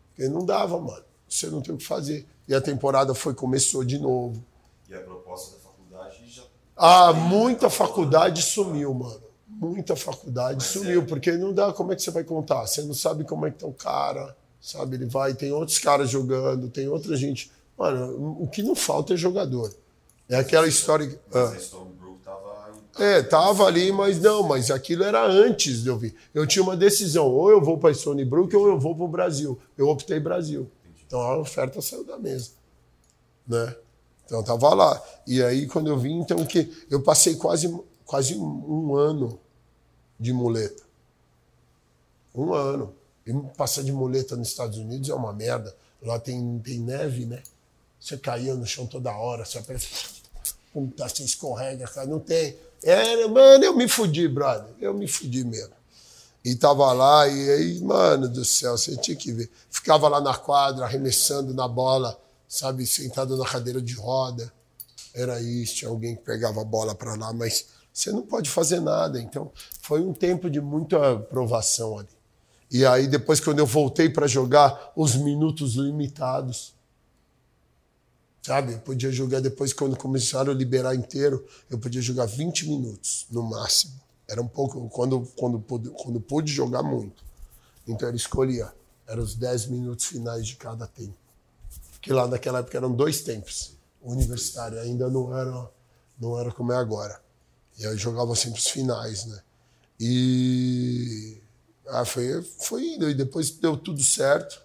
Porque 0.09 0.29
não 0.29 0.45
dava, 0.45 0.79
mano. 0.79 1.03
Você 1.27 1.47
não 1.47 1.61
tem 1.61 1.73
o 1.73 1.77
que 1.77 1.85
fazer. 1.85 2.27
E 2.47 2.55
a 2.55 2.59
temporada 2.59 3.13
foi, 3.13 3.33
começou 3.33 3.83
de 3.83 3.99
novo. 3.99 4.43
E 4.89 4.93
a 4.93 4.99
proposta 4.99 5.55
da 5.55 5.61
faculdade 5.61 6.27
já. 6.27 6.43
Ah, 6.75 7.13
muita 7.13 7.69
faculdade 7.69 8.41
sumiu, 8.41 8.93
mano. 8.93 9.21
Muita 9.47 9.95
faculdade 9.95 10.59
Mas 10.59 10.67
sumiu, 10.67 11.01
é. 11.01 11.05
porque 11.05 11.31
não 11.33 11.53
dá. 11.53 11.71
Como 11.73 11.91
é 11.91 11.95
que 11.95 12.01
você 12.01 12.11
vai 12.11 12.23
contar? 12.23 12.65
Você 12.65 12.81
não 12.81 12.93
sabe 12.93 13.23
como 13.23 13.45
é 13.45 13.51
que 13.51 13.59
tá 13.59 13.67
o 13.67 13.73
cara, 13.73 14.35
sabe? 14.61 14.95
Ele 14.95 15.05
vai, 15.05 15.33
tem 15.33 15.51
outros 15.51 15.79
caras 15.79 16.09
jogando, 16.09 16.69
tem 16.69 16.87
outra 16.87 17.15
gente. 17.15 17.51
Mano, 17.77 18.37
o 18.41 18.47
que 18.47 18.61
não 18.61 18.75
falta 18.75 19.13
é 19.13 19.17
jogador. 19.17 19.73
É 20.27 20.35
aquela 20.35 20.67
história. 20.67 21.19
Mas 21.31 21.73
ah. 21.73 21.87
É, 22.99 23.23
tava 23.23 23.63
ali, 23.63 23.93
mas 23.93 24.19
não, 24.19 24.43
mas 24.43 24.69
aquilo 24.69 25.05
era 25.05 25.25
antes 25.25 25.83
de 25.83 25.87
eu 25.87 25.97
vir. 25.97 26.13
Eu 26.33 26.45
tinha 26.45 26.61
uma 26.61 26.75
decisão, 26.75 27.27
ou 27.27 27.49
eu 27.49 27.61
vou 27.61 27.77
para 27.77 27.93
Stony 27.93 28.25
Brook 28.25 28.53
ou 28.55 28.67
eu 28.67 28.77
vou 28.77 28.93
para 28.93 29.05
o 29.05 29.07
Brasil. 29.07 29.57
Eu 29.77 29.87
optei 29.87 30.19
Brasil. 30.19 30.69
Então 31.07 31.21
a 31.21 31.37
oferta 31.37 31.81
saiu 31.81 32.03
da 32.03 32.19
mesa, 32.19 32.51
né? 33.47 33.73
Então 34.25 34.43
tava 34.43 34.73
lá. 34.73 35.01
E 35.25 35.41
aí 35.41 35.65
quando 35.65 35.87
eu 35.87 35.97
vim, 35.97 36.19
então 36.19 36.45
que 36.45 36.71
eu 36.89 37.01
passei 37.01 37.35
quase 37.35 37.73
quase 38.05 38.35
um 38.35 38.95
ano 38.95 39.39
de 40.19 40.33
muleta. 40.33 40.83
Um 42.35 42.53
ano. 42.53 42.98
Passar 43.55 43.83
de 43.83 43.91
muleta 43.91 44.35
nos 44.35 44.49
Estados 44.49 44.77
Unidos 44.77 45.09
é 45.09 45.13
uma 45.13 45.33
merda. 45.33 45.75
Lá 46.01 46.19
tem, 46.19 46.59
tem 46.59 46.79
neve, 46.79 47.25
né? 47.25 47.41
Você 47.99 48.17
caía 48.17 48.55
no 48.55 48.65
chão 48.65 48.85
toda 48.85 49.11
hora, 49.11 49.43
você 49.43 49.57
aperta, 49.57 49.85
puta, 50.73 51.07
você 51.07 51.23
escorrega, 51.23 51.85
cara. 51.87 52.07
Não 52.07 52.19
tem. 52.19 52.55
É, 52.81 53.27
mano, 53.27 53.63
eu 53.63 53.75
me 53.75 53.87
fudi, 53.87 54.27
brother. 54.27 54.73
Eu 54.79 54.93
me 54.93 55.07
fudi 55.07 55.43
mesmo. 55.43 55.73
E 56.43 56.55
tava 56.55 56.91
lá, 56.93 57.27
e 57.27 57.51
aí, 57.51 57.81
mano 57.81 58.29
do 58.29 58.45
céu, 58.45 58.77
você 58.77 58.95
tinha 58.95 59.17
que 59.17 59.31
ver. 59.31 59.51
Ficava 59.69 60.07
lá 60.07 60.21
na 60.21 60.37
quadra, 60.37 60.85
arremessando 60.85 61.53
na 61.53 61.67
bola, 61.67 62.17
sabe, 62.47 62.87
sentado 62.87 63.35
na 63.35 63.45
cadeira 63.45 63.81
de 63.81 63.93
roda. 63.93 64.51
Era 65.13 65.41
isso, 65.41 65.75
tinha 65.75 65.89
alguém 65.89 66.15
que 66.15 66.21
pegava 66.21 66.61
a 66.61 66.63
bola 66.63 66.95
para 66.95 67.15
lá, 67.15 67.33
mas 67.33 67.65
você 67.91 68.11
não 68.11 68.21
pode 68.21 68.49
fazer 68.49 68.79
nada. 68.79 69.19
Então, 69.19 69.51
foi 69.81 70.01
um 70.01 70.13
tempo 70.13 70.49
de 70.49 70.61
muita 70.61 71.17
provação 71.17 71.99
ali. 71.99 72.18
E 72.71 72.85
aí, 72.85 73.07
depois, 73.07 73.39
quando 73.39 73.59
eu 73.59 73.65
voltei 73.65 74.09
para 74.09 74.27
jogar, 74.27 74.91
os 74.95 75.15
minutos 75.15 75.75
limitados 75.75 76.73
Sabe? 78.41 78.73
Eu 78.73 78.79
podia 78.79 79.11
jogar 79.11 79.41
depois, 79.41 79.73
quando 79.73 79.97
começaram 79.97 80.51
a 80.51 80.55
liberar 80.55 80.95
inteiro, 80.95 81.45
eu 81.69 81.77
podia 81.77 82.01
jogar 82.01 82.25
20 82.25 82.67
minutos 82.67 83.27
no 83.29 83.43
máximo. 83.43 83.93
Era 84.27 84.41
um 84.41 84.47
pouco, 84.47 84.87
quando, 84.89 85.21
quando, 85.35 85.59
quando 85.59 86.21
pude 86.21 86.51
jogar 86.51 86.81
muito. 86.81 87.23
Então 87.87 88.07
ele 88.07 88.17
escolhia, 88.17 88.73
eram 89.07 89.23
os 89.23 89.35
10 89.35 89.67
minutos 89.67 90.05
finais 90.05 90.47
de 90.47 90.55
cada 90.55 90.87
tempo. 90.87 91.13
Que 92.01 92.13
lá 92.13 92.27
naquela 92.27 92.59
época 92.59 92.77
eram 92.77 92.91
dois 92.91 93.21
tempos. 93.21 93.73
O 94.01 94.11
universitário 94.11 94.79
ainda 94.79 95.09
não 95.09 95.37
era, 95.37 95.69
não 96.19 96.39
era 96.39 96.51
como 96.51 96.71
é 96.71 96.77
agora. 96.77 97.21
E 97.77 97.85
aí 97.85 97.91
eu 97.91 97.97
jogava 97.97 98.35
sempre 98.35 98.59
os 98.59 98.67
finais, 98.67 99.25
né? 99.25 99.41
E 99.99 101.37
ah, 101.89 102.05
foi, 102.05 102.41
foi 102.59 102.83
indo. 102.83 103.09
E 103.09 103.13
depois 103.13 103.49
deu 103.51 103.77
tudo 103.77 104.03
certo. 104.03 104.61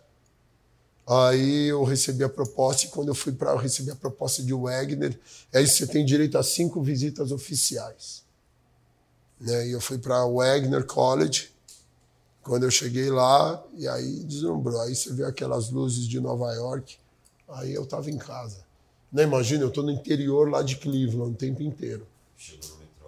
Aí 1.07 1.67
eu 1.67 1.85
recebi 1.85 2.25
a 2.25 2.29
proposta 2.29 2.87
e 2.87 2.89
quando 2.89 3.09
eu 3.09 3.15
fui 3.15 3.33
para 3.33 3.51
eu 3.51 3.59
recebi 3.59 3.91
a 3.91 3.97
proposta 3.97 4.43
de 4.43 4.55
Wagner, 4.55 5.19
aí 5.53 5.67
você 5.67 5.87
tem 5.87 6.03
direito 6.05 6.39
a 6.39 6.43
cinco 6.43 6.83
visitas 6.83 7.31
oficiais. 7.31 8.23
Né? 9.39 9.69
E 9.69 9.73
eu 9.73 9.81
fui 9.81 9.99
para 9.99 10.27
Wagner 10.27 10.85
College. 10.87 11.51
Quando 12.43 12.65
eu 12.65 12.71
cheguei 12.71 13.11
lá, 13.11 13.63
e 13.75 13.89
aí 13.89 14.23
deslumbrou. 14.25 14.81
Aí 14.83 14.95
você 14.95 15.13
vê 15.13 15.25
aquelas 15.25 15.71
luzes 15.71 16.07
de 16.07 16.21
Nova 16.21 16.53
York. 16.53 16.97
Aí 17.49 17.73
eu 17.73 17.85
estava 17.85 18.11
em 18.11 18.19
casa. 18.19 18.65
Né, 19.13 19.23
imagina, 19.23 19.63
eu 19.63 19.69
estou 19.69 19.85
no 19.85 19.91
interior 19.91 20.51
lá 20.51 20.63
de 20.63 20.77
Cleveland 20.77 21.33
o 21.33 21.37
tempo 21.37 21.63
inteiro. 21.63 22.07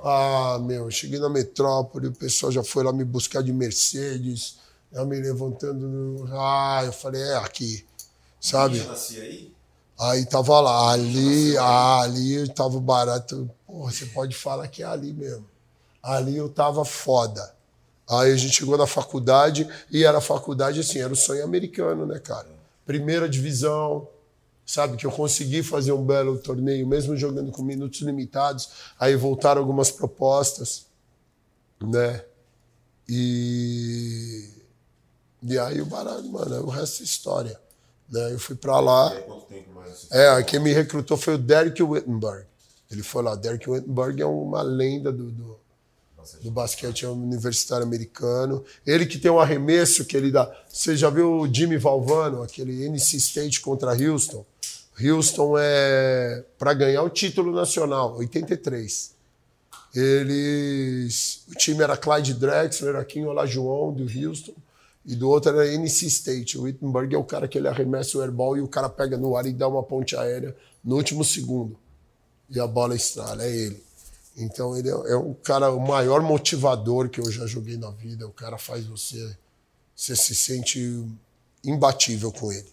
Ah, 0.09 0.59
meu, 0.61 0.91
cheguei 0.91 1.19
na 1.19 1.29
metrópole, 1.29 2.09
o 2.09 2.13
pessoal 2.13 2.53
já 2.53 2.63
foi 2.63 2.85
lá 2.85 2.93
me 2.93 3.05
buscar 3.05 3.43
de 3.43 3.53
Mercedes 3.53 4.59
eu 4.93 5.07
me 5.07 5.21
levantando 5.21 5.87
no. 5.87 6.29
Ah, 6.33 6.83
eu 6.85 6.93
falei, 6.93 7.21
é 7.21 7.37
aqui. 7.37 7.85
Sabe? 8.41 8.79
Já 8.79 8.85
nasci 8.87 9.21
aí? 9.21 9.53
Aí 9.99 10.27
tava 10.27 10.61
lá, 10.61 10.93
ali, 10.93 11.57
ah, 11.59 12.01
ali 12.03 12.49
tava 12.55 12.81
barato. 12.81 13.51
Porra, 13.67 13.91
você 13.91 14.07
pode 14.07 14.35
falar 14.35 14.69
que 14.69 14.83
é 14.83 14.87
ali 14.87 15.13
mesmo. 15.13 15.47
Ali 16.03 16.37
eu 16.37 16.49
tava 16.49 16.85
foda. 16.85 17.55
Aí 18.09 18.33
a 18.33 18.37
gente 18.37 18.55
chegou 18.55 18.79
na 18.79 18.87
faculdade 18.87 19.69
e 19.91 20.05
era 20.05 20.21
faculdade 20.21 20.81
assim, 20.81 21.01
era 21.01 21.13
o 21.13 21.17
sonho 21.17 21.43
americano, 21.45 22.07
né, 22.07 22.19
cara? 22.19 22.47
Primeira 22.85 23.29
divisão, 23.29 24.07
sabe? 24.67 24.97
Que 24.97 25.07
eu 25.07 25.13
consegui 25.13 25.63
fazer 25.63 25.93
um 25.93 26.05
belo 26.05 26.37
torneio, 26.37 26.87
mesmo 26.87 27.17
jogando 27.17 27.53
com 27.53 27.63
minutos 27.63 28.01
limitados. 28.01 28.69
Aí 28.99 29.15
voltaram 29.15 29.61
algumas 29.61 29.91
propostas, 29.91 30.87
né? 31.81 32.25
E, 33.09 34.51
e 35.43 35.59
aí 35.59 35.81
o 35.81 35.87
baralho, 35.87 36.29
mano, 36.29 36.67
o 36.67 36.71
resto 36.71 37.03
é 37.03 37.05
história. 37.05 37.61
Né? 38.11 38.33
Eu 38.33 38.39
fui 38.39 38.57
para 38.57 38.81
lá. 38.81 39.13
É, 40.11 40.43
quem 40.43 40.59
me 40.59 40.73
recrutou 40.73 41.17
foi 41.17 41.35
o 41.35 41.39
Derek 41.39 41.81
Wittenberg. 41.81 42.47
Ele 42.91 43.03
foi 43.03 43.23
lá. 43.23 43.37
Derek 43.37 43.69
Wittenberg 43.69 44.21
é 44.21 44.27
uma 44.27 44.63
lenda 44.63 45.13
do, 45.13 45.31
do, 45.31 45.59
do 46.43 46.51
basquete 46.51 47.07
universitário 47.07 47.87
americano. 47.87 48.65
Ele 48.87 49.07
que 49.07 49.19
tem 49.19 49.31
um 49.31 49.41
arremesso 49.41 50.05
que 50.05 50.17
ele 50.17 50.31
dá. 50.31 50.51
Você 50.69 50.97
já 50.97 51.11
viu 51.11 51.41
o 51.41 51.53
Jimmy 51.53 51.77
Valvano, 51.77 52.43
aquele 52.43 52.87
NC 52.89 53.17
State 53.17 53.61
contra 53.61 53.93
Houston? 53.93 54.45
Houston 55.01 55.55
é 55.59 56.45
para 56.59 56.73
ganhar 56.73 57.03
o 57.03 57.11
título 57.11 57.53
nacional, 57.53 58.17
83. 58.17 59.15
Eles, 59.95 61.45
o 61.49 61.55
time 61.55 61.83
era 61.83 61.97
Clyde 61.97 62.35
Drexler, 62.35 62.97
Akin 62.97 63.25
Olajuwon 63.25 63.93
do 63.93 64.03
Houston 64.05 64.55
e 65.07 65.15
do 65.15 65.31
outro 65.31 65.53
era 65.53 65.73
NC 65.73 66.07
State. 66.07 66.59
O 66.59 66.63
Wittenberg 66.63 67.15
é 67.15 67.19
o 67.19 67.25
cara 67.25 67.47
que 67.47 67.57
ele 67.57 67.69
arremessa 67.69 68.19
o 68.19 68.23
airball 68.23 68.57
e 68.57 68.61
o 68.61 68.69
cara 68.69 68.89
pega 68.89 69.17
no 69.17 69.37
ar 69.37 69.47
e 69.47 69.53
dá 69.53 69.69
uma 69.69 69.83
ponte 69.83 70.17
aérea 70.17 70.55
no 70.83 70.97
último 70.97 71.25
segundo. 71.25 71.79
E 72.51 72.59
a 72.61 72.67
bola 72.67 72.95
estrala, 72.95 73.45
é 73.45 73.51
ele. 73.51 73.86
Então 74.37 74.77
ele 74.77 74.89
é, 74.89 74.93
é 74.93 75.17
o 75.17 75.35
cara, 75.35 75.73
o 75.73 75.81
maior 75.81 76.21
motivador 76.21 77.09
que 77.09 77.21
eu 77.21 77.31
já 77.31 77.47
joguei 77.47 77.77
na 77.77 77.91
vida. 77.91 78.27
O 78.27 78.33
cara 78.33 78.59
faz 78.59 78.85
você, 78.85 79.37
você 79.95 80.15
se 80.15 80.35
sente 80.35 81.05
imbatível 81.65 82.31
com 82.31 82.53
ele. 82.53 82.71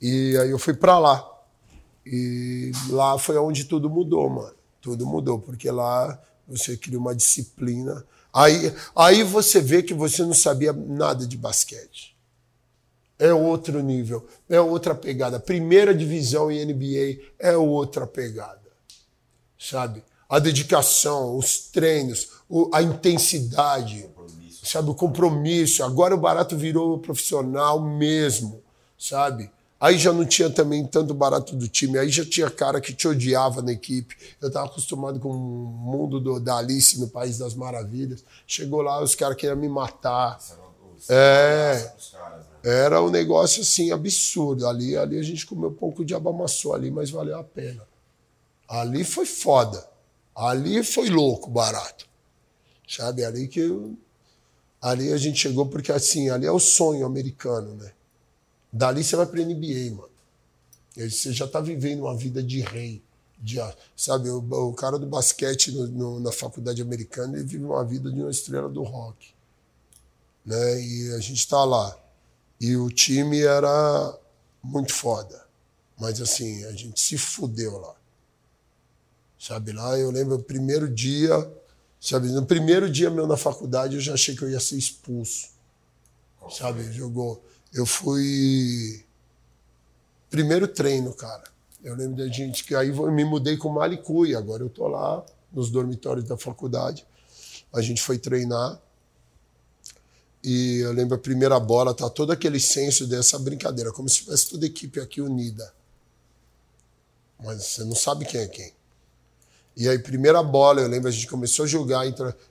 E 0.00 0.36
aí 0.38 0.50
eu 0.50 0.58
fui 0.58 0.74
para 0.74 0.98
lá. 0.98 1.28
E 2.04 2.70
lá 2.88 3.18
foi 3.18 3.36
onde 3.36 3.64
tudo 3.64 3.90
mudou, 3.90 4.30
mano. 4.30 4.54
Tudo 4.80 5.04
mudou, 5.04 5.40
porque 5.40 5.68
lá 5.70 6.20
você 6.46 6.76
cria 6.76 6.98
uma 6.98 7.14
disciplina. 7.14 8.04
Aí, 8.32 8.72
aí 8.94 9.22
você 9.24 9.60
vê 9.60 9.82
que 9.82 9.92
você 9.92 10.22
não 10.22 10.34
sabia 10.34 10.72
nada 10.72 11.26
de 11.26 11.36
basquete. 11.36 12.14
É 13.18 13.32
outro 13.32 13.82
nível, 13.82 14.26
é 14.48 14.60
outra 14.60 14.94
pegada. 14.94 15.40
Primeira 15.40 15.94
divisão 15.94 16.50
em 16.50 16.64
NBA 16.64 17.32
é 17.38 17.56
outra 17.56 18.06
pegada. 18.06 18.60
Sabe? 19.58 20.04
A 20.28 20.38
dedicação, 20.38 21.36
os 21.36 21.58
treinos, 21.58 22.30
a 22.72 22.82
intensidade, 22.82 24.02
compromisso. 24.14 24.66
sabe? 24.66 24.90
O 24.90 24.94
compromisso. 24.94 25.84
Agora 25.84 26.14
o 26.14 26.18
barato 26.18 26.56
virou 26.56 26.98
profissional 26.98 27.80
mesmo, 27.80 28.60
sabe? 28.98 29.50
Aí 29.78 29.98
já 29.98 30.12
não 30.12 30.24
tinha 30.24 30.48
também 30.48 30.86
tanto 30.86 31.12
barato 31.12 31.54
do 31.54 31.68
time, 31.68 31.98
aí 31.98 32.08
já 32.08 32.24
tinha 32.24 32.48
cara 32.48 32.80
que 32.80 32.94
te 32.94 33.06
odiava 33.06 33.60
na 33.60 33.72
equipe. 33.72 34.16
Eu 34.40 34.48
estava 34.48 34.66
acostumado 34.66 35.20
com 35.20 35.28
o 35.28 35.34
mundo 35.34 36.18
do, 36.18 36.40
da 36.40 36.56
Alice 36.56 36.98
no 36.98 37.08
País 37.08 37.36
das 37.36 37.54
Maravilhas. 37.54 38.24
Chegou 38.46 38.80
lá, 38.80 39.02
os 39.02 39.14
caras 39.14 39.36
queriam 39.36 39.56
me 39.56 39.68
matar. 39.68 40.38
É, 41.10 41.92
era 42.64 43.02
um 43.02 43.10
negócio 43.10 43.60
assim 43.60 43.92
absurdo. 43.92 44.66
Ali, 44.66 44.96
ali 44.96 45.18
a 45.18 45.22
gente 45.22 45.46
comeu 45.46 45.68
um 45.68 45.74
pouco 45.74 46.04
de 46.04 46.14
abamaçou 46.14 46.74
ali, 46.74 46.90
mas 46.90 47.10
valeu 47.10 47.38
a 47.38 47.44
pena. 47.44 47.82
Ali 48.66 49.04
foi 49.04 49.26
foda. 49.26 49.86
Ali 50.36 50.84
foi 50.84 51.08
louco, 51.08 51.50
barato. 51.50 52.06
Sabe, 52.86 53.24
ali 53.24 53.48
que 53.48 53.60
eu, 53.60 53.96
ali 54.80 55.12
a 55.12 55.16
gente 55.16 55.40
chegou 55.40 55.66
porque 55.66 55.90
assim, 55.90 56.28
ali 56.28 56.46
é 56.46 56.52
o 56.52 56.60
sonho 56.60 57.06
americano, 57.06 57.74
né? 57.74 57.92
Dali 58.70 59.02
você 59.02 59.16
vai 59.16 59.26
para 59.26 59.42
NBA, 59.42 59.96
mano. 59.96 60.10
Você 60.94 61.32
já 61.32 61.46
está 61.46 61.60
vivendo 61.60 62.00
uma 62.00 62.16
vida 62.16 62.42
de 62.42 62.60
rei. 62.60 63.02
De, 63.38 63.56
sabe, 63.96 64.30
o, 64.30 64.38
o 64.38 64.74
cara 64.74 64.98
do 64.98 65.06
basquete 65.06 65.72
no, 65.72 65.86
no, 65.88 66.20
na 66.20 66.32
faculdade 66.32 66.80
americana, 66.82 67.36
ele 67.36 67.44
vive 67.44 67.64
uma 67.64 67.84
vida 67.84 68.10
de 68.10 68.20
uma 68.20 68.30
estrela 68.30 68.68
do 68.68 68.82
rock. 68.82 69.34
Né? 70.44 70.80
E 70.80 71.14
a 71.14 71.18
gente 71.18 71.38
está 71.38 71.64
lá. 71.64 71.96
E 72.60 72.76
o 72.76 72.88
time 72.90 73.40
era 73.42 74.18
muito 74.62 74.92
foda. 74.92 75.46
Mas 75.98 76.20
assim, 76.20 76.64
a 76.64 76.72
gente 76.72 77.00
se 77.00 77.16
fudeu 77.16 77.78
lá. 77.78 77.94
Sabe, 79.46 79.72
lá 79.72 79.96
eu 79.96 80.10
lembro 80.10 80.36
o 80.36 80.42
primeiro 80.42 80.88
dia, 80.88 81.32
sabe, 82.00 82.28
no 82.28 82.44
primeiro 82.44 82.90
dia 82.90 83.08
meu 83.08 83.28
na 83.28 83.36
faculdade 83.36 83.94
eu 83.94 84.00
já 84.00 84.14
achei 84.14 84.34
que 84.34 84.42
eu 84.42 84.50
ia 84.50 84.58
ser 84.58 84.76
expulso. 84.76 85.50
Sabe, 86.50 86.92
jogou 86.92 87.40
eu 87.72 87.86
fui. 87.86 89.04
Primeiro 90.30 90.66
treino, 90.66 91.12
cara. 91.12 91.44
Eu 91.84 91.94
lembro 91.94 92.16
da 92.16 92.26
gente 92.28 92.64
que 92.64 92.74
aí 92.74 92.88
eu 92.88 93.12
me 93.12 93.24
mudei 93.24 93.56
com 93.56 93.68
Malicui. 93.68 94.34
Agora 94.34 94.62
eu 94.62 94.68
tô 94.68 94.88
lá 94.88 95.24
nos 95.52 95.70
dormitórios 95.70 96.24
da 96.24 96.36
faculdade. 96.36 97.06
A 97.72 97.80
gente 97.80 98.02
foi 98.02 98.18
treinar. 98.18 98.80
E 100.42 100.78
eu 100.78 100.92
lembro 100.92 101.16
a 101.16 101.20
primeira 101.20 101.58
bola, 101.60 101.94
tá 101.94 102.08
todo 102.08 102.32
aquele 102.32 102.58
senso 102.58 103.06
dessa 103.06 103.38
brincadeira, 103.38 103.92
como 103.92 104.08
se 104.08 104.24
tivesse 104.24 104.50
toda 104.50 104.64
a 104.64 104.68
equipe 104.68 105.00
aqui 105.00 105.20
unida. 105.20 105.72
Mas 107.42 107.64
você 107.64 107.84
não 107.84 107.94
sabe 107.94 108.24
quem 108.24 108.40
é 108.40 108.48
quem. 108.48 108.75
E 109.76 109.88
aí, 109.88 109.98
primeira 109.98 110.42
bola, 110.42 110.80
eu 110.80 110.88
lembro, 110.88 111.08
a 111.08 111.12
gente 111.12 111.26
começou 111.26 111.66
a 111.66 111.68
jogar, 111.68 112.06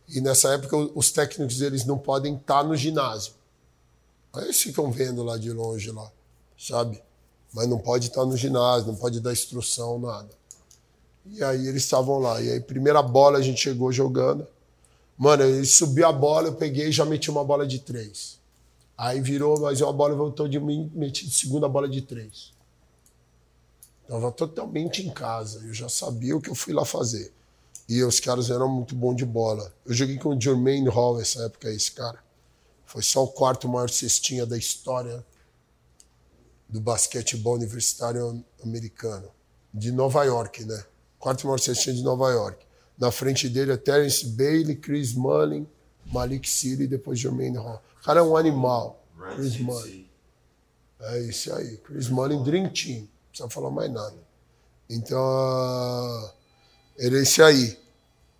e 0.07 0.21
nessa 0.21 0.53
época 0.53 0.77
os 0.93 1.11
técnicos 1.11 1.59
eles 1.59 1.83
não 1.83 1.97
podem 1.97 2.35
estar 2.35 2.63
no 2.63 2.75
ginásio. 2.75 3.33
Aí 4.31 4.43
eles 4.43 4.61
ficam 4.61 4.91
vendo 4.91 5.23
lá 5.23 5.35
de 5.35 5.51
longe, 5.51 5.89
lá, 5.91 6.11
sabe? 6.57 7.01
Mas 7.51 7.67
não 7.67 7.79
pode 7.79 8.09
estar 8.09 8.25
no 8.25 8.37
ginásio, 8.37 8.87
não 8.87 8.95
pode 8.95 9.19
dar 9.19 9.33
instrução, 9.33 9.97
nada. 9.97 10.29
E 11.25 11.43
aí 11.43 11.67
eles 11.67 11.83
estavam 11.83 12.19
lá. 12.19 12.39
E 12.41 12.51
aí, 12.51 12.59
primeira 12.59 13.01
bola, 13.01 13.39
a 13.39 13.41
gente 13.41 13.59
chegou 13.59 13.91
jogando. 13.91 14.45
Mano, 15.17 15.43
ele 15.43 15.65
subiu 15.65 16.05
a 16.05 16.11
bola, 16.11 16.49
eu 16.49 16.53
peguei 16.53 16.89
e 16.89 16.91
já 16.91 17.05
meti 17.05 17.31
uma 17.31 17.43
bola 17.43 17.65
de 17.65 17.79
três. 17.79 18.37
Aí 18.97 19.19
virou 19.19 19.59
mais 19.59 19.81
uma 19.81 19.91
bola 19.91 20.13
voltou 20.13 20.47
de 20.47 20.59
mim, 20.59 20.91
meti 20.93 21.29
segunda 21.29 21.67
bola 21.67 21.89
de 21.89 22.01
três. 22.01 22.53
Estava 24.05 24.31
totalmente 24.31 25.05
em 25.05 25.09
casa. 25.11 25.63
Eu 25.65 25.73
já 25.73 25.89
sabia 25.89 26.37
o 26.37 26.41
que 26.41 26.49
eu 26.49 26.55
fui 26.55 26.73
lá 26.73 26.85
fazer. 26.85 27.33
E 27.89 28.03
os 28.03 28.19
caras 28.19 28.49
eram 28.49 28.69
muito 28.69 28.95
bons 28.95 29.15
de 29.15 29.25
bola. 29.25 29.73
Eu 29.85 29.93
joguei 29.93 30.17
com 30.17 30.29
o 30.29 30.39
Jermaine 30.39 30.87
Hall 30.89 31.19
essa 31.19 31.43
época, 31.43 31.69
esse 31.69 31.91
cara. 31.91 32.23
Foi 32.85 33.01
só 33.01 33.23
o 33.23 33.27
quarto 33.27 33.67
maior 33.67 33.89
cestinha 33.89 34.45
da 34.45 34.57
história 34.57 35.25
do 36.69 36.79
basquetebol 36.79 37.55
universitário 37.55 38.43
americano. 38.63 39.29
De 39.73 39.91
Nova 39.91 40.23
York, 40.23 40.63
né? 40.65 40.83
Quarto 41.19 41.47
maior 41.47 41.59
cestinha 41.59 41.95
de 41.95 42.03
Nova 42.03 42.29
York. 42.31 42.65
Na 42.97 43.11
frente 43.11 43.49
dele 43.49 43.71
é 43.71 43.77
Terence 43.77 44.25
Bailey, 44.25 44.75
Chris 44.75 45.13
Mullin, 45.13 45.67
Malik 46.05 46.49
City 46.49 46.83
e 46.83 46.87
depois 46.87 47.19
Jermaine 47.19 47.57
Hall. 47.57 47.81
O 47.99 48.03
cara 48.03 48.19
é 48.19 48.23
um 48.23 48.37
animal. 48.37 49.03
Chris 49.35 49.57
Mullin. 49.57 50.07
É 50.99 51.19
isso 51.21 51.53
aí. 51.53 51.77
Chris 51.77 52.07
Mullin, 52.07 52.43
Dream 52.43 52.69
Team. 52.69 53.07
Precisa 53.35 53.49
falar 53.49 53.69
mais 53.69 53.91
nada. 53.91 54.15
Então, 54.89 56.31
ele 56.97 57.19
é 57.19 57.21
esse 57.21 57.41
aí. 57.41 57.77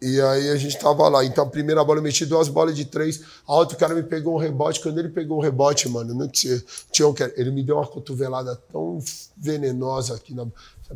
E 0.02 0.22
aí 0.22 0.50
a 0.52 0.56
gente 0.56 0.80
tava 0.80 1.10
lá. 1.10 1.26
Então, 1.26 1.44
a 1.44 1.50
primeira 1.50 1.84
bola 1.84 2.00
eu 2.00 2.04
meti 2.04 2.26
duas 2.26 2.48
bolas 2.48 2.74
de 2.78 2.86
três. 2.86 3.22
A 3.46 3.56
outro 3.56 3.78
cara 3.78 3.94
me 3.94 4.04
pegou 4.04 4.36
um 4.36 4.38
rebote. 4.38 4.80
Quando 4.80 4.98
ele 4.98 5.10
pegou 5.10 5.38
o 5.38 5.42
rebote, 5.42 5.90
mano, 5.90 6.14
não 6.14 6.30
tinha, 6.30 6.64
tinha 6.94 7.06
um, 7.10 7.14
ele 7.36 7.52
me 7.52 7.62
deu 7.62 7.76
uma 7.76 7.86
cotovelada 7.86 8.56
tão 8.72 9.04
venenosa 9.36 10.16
aqui 10.16 10.34
na. 10.34 10.48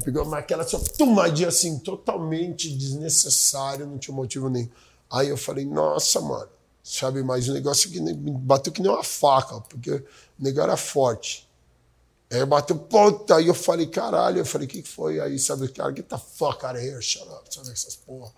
Pegou 0.05 0.23
uma 0.23 0.37
aquela 0.37 0.65
só 0.65 0.79
tomadinha 0.97 1.49
assim, 1.49 1.77
totalmente 1.79 2.73
desnecessária, 2.73 3.85
não 3.85 3.97
tinha 3.97 4.15
motivo 4.15 4.47
nenhum. 4.47 4.69
Aí 5.11 5.27
eu 5.27 5.35
falei, 5.35 5.65
nossa, 5.65 6.21
mano, 6.21 6.47
sabe, 6.81 7.21
mas 7.21 7.49
o 7.49 7.53
negócio 7.53 7.89
que 7.89 7.99
me 7.99 8.13
bateu 8.13 8.71
que 8.71 8.81
nem 8.81 8.91
uma 8.91 9.03
faca, 9.03 9.59
porque 9.61 9.91
o 9.91 10.03
negócio 10.37 10.63
era 10.63 10.77
forte. 10.77 11.48
Aí 12.31 12.45
bateu, 12.45 12.77
puta, 12.77 13.37
aí 13.37 13.47
eu 13.47 13.55
falei, 13.55 13.87
caralho, 13.87 14.39
eu 14.39 14.45
falei, 14.45 14.67
o 14.67 14.69
que, 14.69 14.83
que 14.83 14.89
foi? 14.89 15.19
Aí, 15.19 15.39
sabe, 15.39 15.67
cara, 15.69 15.91
get 15.95 16.05
the 16.05 16.17
fuck 16.17 16.63
out 16.63 16.77
of 16.77 16.85
here, 16.85 17.01
shut 17.01 17.27
up, 17.27 17.43
sabe, 17.49 17.71
essas 17.71 17.95
porra. 17.95 18.31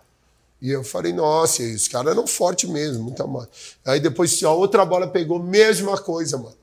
E 0.61 0.69
eu 0.69 0.83
falei, 0.83 1.11
nossa, 1.11 1.63
os 1.63 1.87
caras 1.87 2.13
eram 2.13 2.25
fortes 2.25 2.69
mesmo, 2.69 3.03
muito 3.03 3.27
mais. 3.27 3.47
Aí 3.83 3.99
depois 3.99 4.41
a 4.43 4.51
outra 4.53 4.85
bola 4.85 5.07
pegou, 5.07 5.39
mesma 5.39 5.97
coisa, 5.97 6.37
mano. 6.37 6.55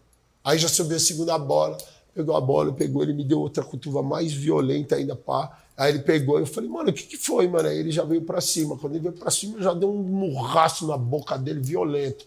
Aí 0.43 0.57
já 0.57 0.68
subiu 0.68 0.97
a 0.97 1.01
segunda 1.01 1.37
bola, 1.37 1.76
pegou 2.14 2.35
a 2.37 2.41
bola, 2.41 2.72
pegou, 2.72 3.03
ele 3.03 3.12
me 3.12 3.24
deu 3.24 3.41
outra 3.41 3.62
cutuva 3.62 4.03
mais 4.03 4.33
violenta 4.33 4.95
ainda, 4.97 5.14
pá. 5.14 5.59
Aí 5.76 5.93
ele 5.93 5.99
pegou, 5.99 6.39
eu 6.39 6.47
falei, 6.47 6.70
mano, 6.70 6.91
o 6.91 6.93
que, 6.93 7.03
que 7.03 7.16
foi, 7.16 7.47
mano? 7.47 7.68
Aí 7.68 7.79
ele 7.79 7.91
já 7.91 8.05
veio 8.05 8.22
pra 8.22 8.41
cima. 8.41 8.76
Quando 8.79 8.95
ele 8.95 9.03
veio 9.03 9.14
pra 9.14 9.31
cima, 9.31 9.59
eu 9.59 9.62
já 9.62 9.74
dei 9.74 9.89
um 9.89 9.95
murraço 9.95 10.87
na 10.87 10.97
boca 10.97 11.37
dele, 11.37 11.61
violento. 11.61 12.24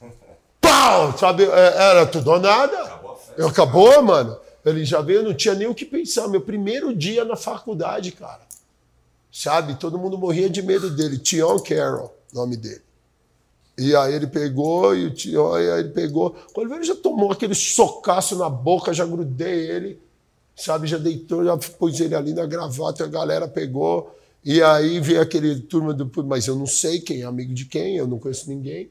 Pau! 0.60 1.16
Sabe, 1.18 1.44
é, 1.44 1.76
era 1.76 2.06
tudo 2.06 2.30
ou 2.30 2.40
nada. 2.40 2.99
Eu, 3.36 3.48
acabou, 3.48 4.02
mano. 4.02 4.38
Ele 4.64 4.84
já 4.84 5.00
veio, 5.00 5.22
não 5.22 5.34
tinha 5.34 5.54
nem 5.54 5.66
o 5.66 5.74
que 5.74 5.84
pensar. 5.84 6.28
Meu 6.28 6.40
primeiro 6.40 6.94
dia 6.94 7.24
na 7.24 7.36
faculdade, 7.36 8.12
cara 8.12 8.50
sabe? 9.32 9.74
Todo 9.76 9.98
mundo 9.98 10.18
morria 10.18 10.50
de 10.50 10.62
medo 10.62 10.90
dele. 10.90 11.18
Tion 11.18 11.58
Carroll, 11.60 12.12
nome 12.32 12.56
dele. 12.56 12.82
E 13.78 13.94
aí 13.96 14.14
ele 14.14 14.26
pegou, 14.26 14.94
e 14.94 15.06
o 15.06 15.14
Tion, 15.14 15.54
aí 15.54 15.64
ele 15.80 15.88
pegou. 15.90 16.36
Quando 16.52 16.74
ele 16.74 16.84
já 16.84 16.94
tomou 16.94 17.32
aquele 17.32 17.54
socaço 17.54 18.36
na 18.36 18.48
boca, 18.50 18.92
já 18.92 19.06
grudei 19.06 19.70
ele, 19.70 19.98
sabe? 20.54 20.86
Já 20.86 20.98
deitou, 20.98 21.44
já 21.44 21.56
pôs 21.56 21.98
ele 22.00 22.14
ali 22.14 22.34
na 22.34 22.44
gravata, 22.44 23.04
a 23.04 23.08
galera 23.08 23.48
pegou. 23.48 24.14
E 24.44 24.62
aí 24.62 25.00
veio 25.00 25.22
aquele 25.22 25.60
turma 25.60 25.94
do. 25.94 26.10
Mas 26.24 26.46
eu 26.46 26.56
não 26.56 26.66
sei 26.66 27.00
quem 27.00 27.22
é 27.22 27.24
amigo 27.24 27.54
de 27.54 27.64
quem, 27.64 27.96
eu 27.96 28.06
não 28.06 28.18
conheço 28.18 28.50
ninguém. 28.50 28.90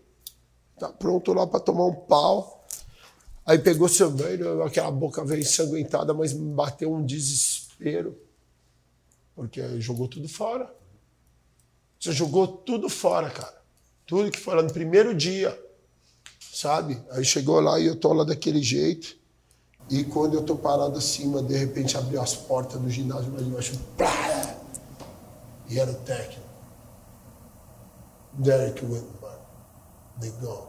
Tá 0.80 0.88
pronto 0.88 1.34
lá 1.34 1.46
para 1.46 1.60
tomar 1.60 1.86
um 1.86 1.94
pau. 1.94 2.59
Aí 3.50 3.58
pegou 3.58 3.90
seu 3.90 4.12
banho, 4.12 4.62
aquela 4.62 4.92
boca 4.92 5.26
veio 5.26 5.42
ensanguentada, 5.42 6.14
mas 6.14 6.34
me 6.34 6.54
bateu 6.54 6.94
um 6.94 7.04
desespero. 7.04 8.16
Porque 9.36 9.82
jogou 9.82 10.08
tudo 10.08 10.30
fora. 10.30 10.72
Você 12.00 12.12
jogou 12.12 12.48
tudo 12.48 12.88
fora, 12.88 13.28
cara. 13.32 13.60
Tudo 14.06 14.30
que 14.30 14.38
foi 14.38 14.54
lá 14.54 14.62
no 14.62 14.72
primeiro 14.72 15.16
dia. 15.16 15.60
Sabe? 16.40 17.02
Aí 17.10 17.26
chegou 17.26 17.60
lá 17.60 17.80
e 17.80 17.88
eu 17.88 17.96
tô 17.96 18.14
lá 18.14 18.24
daquele 18.24 18.62
jeito. 18.62 19.18
E 19.90 20.04
quando 20.04 20.36
eu 20.36 20.44
tô 20.44 20.56
parado 20.56 21.00
acima, 21.00 21.42
de 21.42 21.58
repente 21.58 21.98
abriu 21.98 22.22
as 22.22 22.36
portas 22.36 22.80
do 22.80 22.88
ginásio 22.88 23.34
lá 23.34 23.40
de 23.40 23.50
baixo. 23.50 23.80
E 25.68 25.80
era 25.80 25.90
o 25.90 25.96
técnico. 25.96 26.48
Derek 28.34 28.86
Whitman. 28.86 29.40
Negão. 30.22 30.69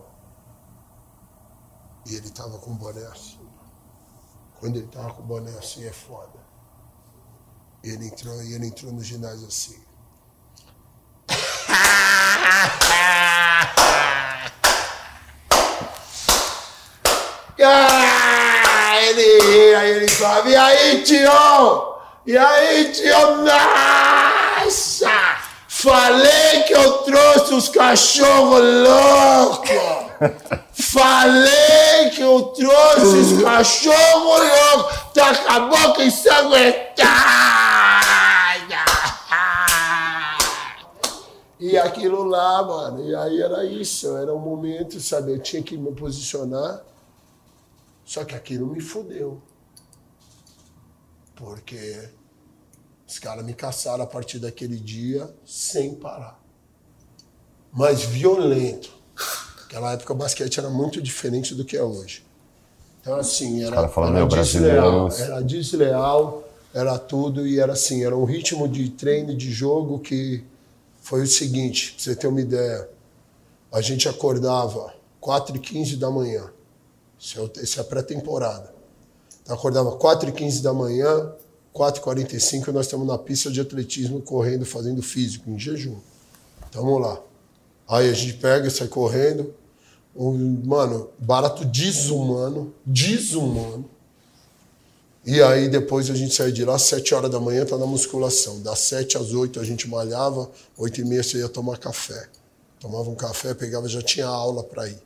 E 2.06 2.14
ele 2.14 2.30
tava 2.30 2.58
com 2.58 2.72
o 2.72 2.74
boné 2.74 3.06
assim. 3.06 3.38
Quando 4.58 4.76
ele 4.76 4.88
tava 4.88 5.12
com 5.14 5.22
o 5.22 5.26
boné 5.26 5.50
assim 5.58 5.86
é 5.86 5.92
foda. 5.92 6.38
E 7.82 7.90
ele 7.90 8.06
entrou, 8.06 8.42
e 8.42 8.54
ele 8.54 8.66
entrou 8.66 8.92
no 8.92 9.02
ginásio 9.02 9.46
assim. 9.46 9.80
Ah, 17.62 18.98
ele, 19.02 19.74
aí 19.74 19.90
ele 19.90 20.08
falava, 20.08 20.48
e 20.48 20.56
aí, 20.56 21.02
tio? 21.02 21.98
E 22.26 22.38
aí, 22.38 22.90
tio? 22.90 23.44
Nossa! 23.44 25.10
Falei 25.68 26.62
que 26.66 26.72
eu 26.72 27.02
trouxe 27.02 27.54
os 27.54 27.68
cachorros 27.68 28.62
loucos! 28.88 29.70
Falei 30.92 32.10
que 32.12 32.20
eu 32.20 32.42
trouxe 32.46 33.16
os 33.16 33.42
cachorros 33.42 34.40
loucos! 34.74 35.12
Tá 35.14 35.36
com 35.36 35.48
a 35.48 35.60
boca 35.60 36.04
ensanguentada! 36.04 37.00
E 41.60 41.78
aquilo 41.78 42.24
lá, 42.24 42.62
mano, 42.64 43.04
e 43.08 43.14
aí 43.14 43.40
era 43.40 43.64
isso, 43.64 44.16
era 44.16 44.34
um 44.34 44.40
momento, 44.40 44.98
sabe? 44.98 45.32
Eu 45.32 45.40
tinha 45.40 45.62
que 45.62 45.76
me 45.76 45.92
posicionar, 45.92 46.82
só 48.04 48.24
que 48.24 48.34
aquilo 48.34 48.66
me 48.66 48.80
fudeu. 48.80 49.40
Porque 51.36 52.10
os 53.06 53.18
caras 53.18 53.44
me 53.44 53.54
caçaram 53.54 54.02
a 54.02 54.06
partir 54.06 54.40
daquele 54.40 54.76
dia 54.76 55.32
sem 55.44 55.94
parar. 55.94 56.40
Mas 57.72 58.02
violento. 58.02 58.99
Naquela 59.70 59.92
época 59.92 60.12
o 60.12 60.16
basquete 60.16 60.58
era 60.58 60.68
muito 60.68 61.00
diferente 61.00 61.54
do 61.54 61.64
que 61.64 61.76
é 61.76 61.82
hoje. 61.82 62.24
Então, 63.00 63.14
assim, 63.14 63.62
era, 63.62 63.76
era 63.76 64.26
desleal, 64.26 65.08
era 65.12 65.40
desleal, 65.40 66.44
era 66.74 66.98
tudo, 66.98 67.46
e 67.46 67.60
era 67.60 67.74
assim, 67.74 68.04
era 68.04 68.16
um 68.16 68.24
ritmo 68.24 68.68
de 68.68 68.90
treino, 68.90 69.34
de 69.34 69.48
jogo 69.48 70.00
que 70.00 70.42
foi 71.00 71.22
o 71.22 71.26
seguinte, 71.26 71.92
pra 71.92 72.02
você 72.02 72.16
ter 72.16 72.26
uma 72.26 72.40
ideia. 72.40 72.88
A 73.72 73.80
gente 73.80 74.08
acordava 74.08 74.92
4h15 75.22 75.96
da 75.96 76.10
manhã. 76.10 76.50
Isso 77.16 77.38
é, 77.40 77.44
é 77.78 77.80
a 77.80 77.84
pré-temporada. 77.84 78.74
Então, 79.44 79.54
acordava 79.54 79.96
4h15 79.96 80.62
da 80.62 80.72
manhã, 80.72 81.32
4h45 81.72 82.72
nós 82.72 82.86
estamos 82.86 83.06
na 83.06 83.16
pista 83.16 83.52
de 83.52 83.60
atletismo 83.60 84.20
correndo, 84.20 84.66
fazendo 84.66 85.00
físico, 85.00 85.48
em 85.48 85.56
jejum. 85.56 85.96
Então 86.68 86.84
vamos 86.84 87.02
lá. 87.02 87.20
Aí 87.88 88.10
a 88.10 88.12
gente 88.12 88.34
pega 88.34 88.66
e 88.66 88.70
sai 88.70 88.88
correndo. 88.88 89.59
Um, 90.14 90.62
mano, 90.64 91.08
barato 91.18 91.64
desumano, 91.64 92.74
desumano. 92.84 93.88
E 95.24 95.40
aí 95.42 95.68
depois 95.68 96.10
a 96.10 96.14
gente 96.14 96.34
saiu 96.34 96.50
de 96.52 96.64
lá, 96.64 96.78
7 96.78 97.14
horas 97.14 97.30
da 97.30 97.38
manhã, 97.38 97.64
tá 97.64 97.76
na 97.76 97.86
musculação. 97.86 98.60
Das 98.62 98.78
7 98.80 99.18
às 99.18 99.32
8 99.32 99.60
a 99.60 99.64
gente 99.64 99.88
malhava, 99.88 100.50
8 100.76 101.00
e 101.00 101.04
meia 101.04 101.22
você 101.22 101.38
ia 101.38 101.48
tomar 101.48 101.78
café. 101.78 102.28
Tomava 102.80 103.10
um 103.10 103.14
café, 103.14 103.52
pegava, 103.52 103.86
já 103.88 104.00
tinha 104.00 104.26
aula 104.26 104.64
para 104.64 104.88
ir. 104.88 104.98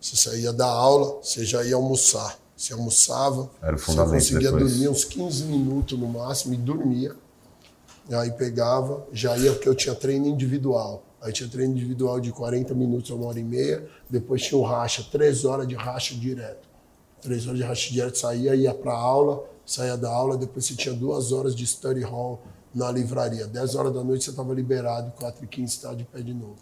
Você 0.00 0.16
saía 0.16 0.52
da 0.52 0.66
aula, 0.66 1.20
você 1.22 1.44
já 1.44 1.64
ia 1.64 1.74
almoçar. 1.74 2.38
Você 2.56 2.72
almoçava, 2.74 3.50
Era 3.62 3.74
o 3.74 3.78
você 3.78 3.96
conseguia 3.96 4.52
depois. 4.52 4.70
dormir 4.72 4.88
uns 4.88 5.04
15 5.04 5.44
minutos 5.44 5.98
no 5.98 6.06
máximo 6.06 6.54
e 6.54 6.56
dormia. 6.56 7.16
Aí 8.10 8.30
pegava, 8.32 9.04
já 9.12 9.36
ia 9.38 9.52
porque 9.52 9.68
eu 9.68 9.74
tinha 9.74 9.94
treino 9.94 10.26
individual. 10.26 11.02
Aí 11.22 11.32
tinha 11.32 11.48
treino 11.48 11.72
individual 11.72 12.18
de 12.18 12.32
40 12.32 12.74
minutos 12.74 13.10
a 13.10 13.14
uma 13.14 13.26
hora 13.26 13.38
e 13.38 13.44
meia, 13.44 13.88
depois 14.10 14.42
tinha 14.42 14.58
o 14.58 14.62
racha, 14.62 15.06
três 15.10 15.44
horas 15.44 15.68
de 15.68 15.76
racha 15.76 16.16
direto. 16.16 16.68
Três 17.20 17.46
horas 17.46 17.58
de 17.58 17.64
racha 17.64 17.92
direto, 17.92 18.18
saía, 18.18 18.56
ia 18.56 18.74
para 18.74 18.92
aula, 18.92 19.44
saía 19.64 19.96
da 19.96 20.10
aula, 20.10 20.36
depois 20.36 20.66
você 20.66 20.74
tinha 20.74 20.92
duas 20.92 21.30
horas 21.30 21.54
de 21.54 21.64
study 21.64 22.02
hall 22.02 22.42
na 22.74 22.90
livraria. 22.90 23.46
Dez 23.46 23.76
horas 23.76 23.94
da 23.94 24.02
noite 24.02 24.24
você 24.24 24.30
estava 24.30 24.52
liberado, 24.52 25.12
quatro 25.12 25.44
e 25.44 25.46
quinze 25.46 25.76
estava 25.76 25.94
de 25.94 26.04
pé 26.04 26.20
de 26.20 26.34
novo. 26.34 26.56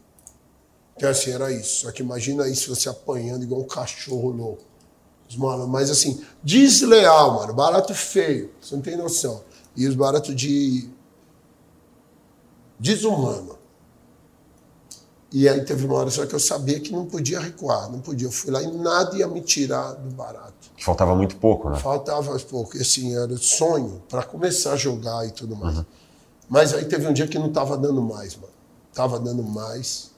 Então 0.95 1.09
assim, 1.09 1.31
era 1.31 1.51
isso. 1.51 1.87
Só 1.87 1.93
que 1.93 2.03
imagina 2.03 2.47
isso, 2.47 2.75
você 2.75 2.91
apanhando 2.91 3.43
igual 3.43 3.63
um 3.63 3.67
cachorro 3.67 4.31
louco. 4.31 4.65
Mano, 5.39 5.67
mas 5.67 5.91
assim, 5.91 6.23
desleal, 6.43 7.35
mano. 7.35 7.55
Barato 7.55 7.95
feio. 7.95 8.51
Você 8.61 8.75
não 8.75 8.83
tem 8.83 8.97
noção. 8.97 9.43
E 9.75 9.87
os 9.87 9.95
baratos 9.95 10.35
de. 10.35 10.91
desumano. 12.79 13.60
E 15.33 15.49
aí 15.49 15.65
teve 15.65 15.87
uma 15.87 15.95
hora 15.95 16.11
só 16.11 16.27
que 16.27 16.35
eu 16.35 16.41
sabia 16.41 16.81
que 16.81 16.91
não 16.91 17.07
podia 17.07 17.39
recuar, 17.39 17.89
não 17.91 18.01
podia. 18.01 18.27
Eu 18.27 18.33
fui 18.33 18.51
lá 18.51 18.61
e 18.63 18.67
nada 18.67 19.17
ia 19.17 19.29
me 19.29 19.41
tirar 19.41 19.93
do 19.93 20.13
barato. 20.15 20.53
Faltava 20.79 21.15
muito 21.15 21.37
pouco, 21.37 21.71
né? 21.71 21.79
Faltava 21.79 22.37
pouco. 22.41 22.77
E 22.77 22.81
assim, 22.81 23.17
era 23.17 23.37
sonho 23.37 24.03
para 24.09 24.25
começar 24.25 24.73
a 24.73 24.77
jogar 24.77 25.25
e 25.27 25.31
tudo 25.31 25.55
mais. 25.55 25.79
Uhum. 25.79 25.85
Mas 26.49 26.75
aí 26.75 26.85
teve 26.85 27.07
um 27.07 27.13
dia 27.13 27.29
que 27.29 27.39
não 27.39 27.53
tava 27.53 27.77
dando 27.77 28.03
mais, 28.03 28.35
mano. 28.35 28.53
Tava 28.93 29.21
dando 29.21 29.43
mais. 29.45 30.11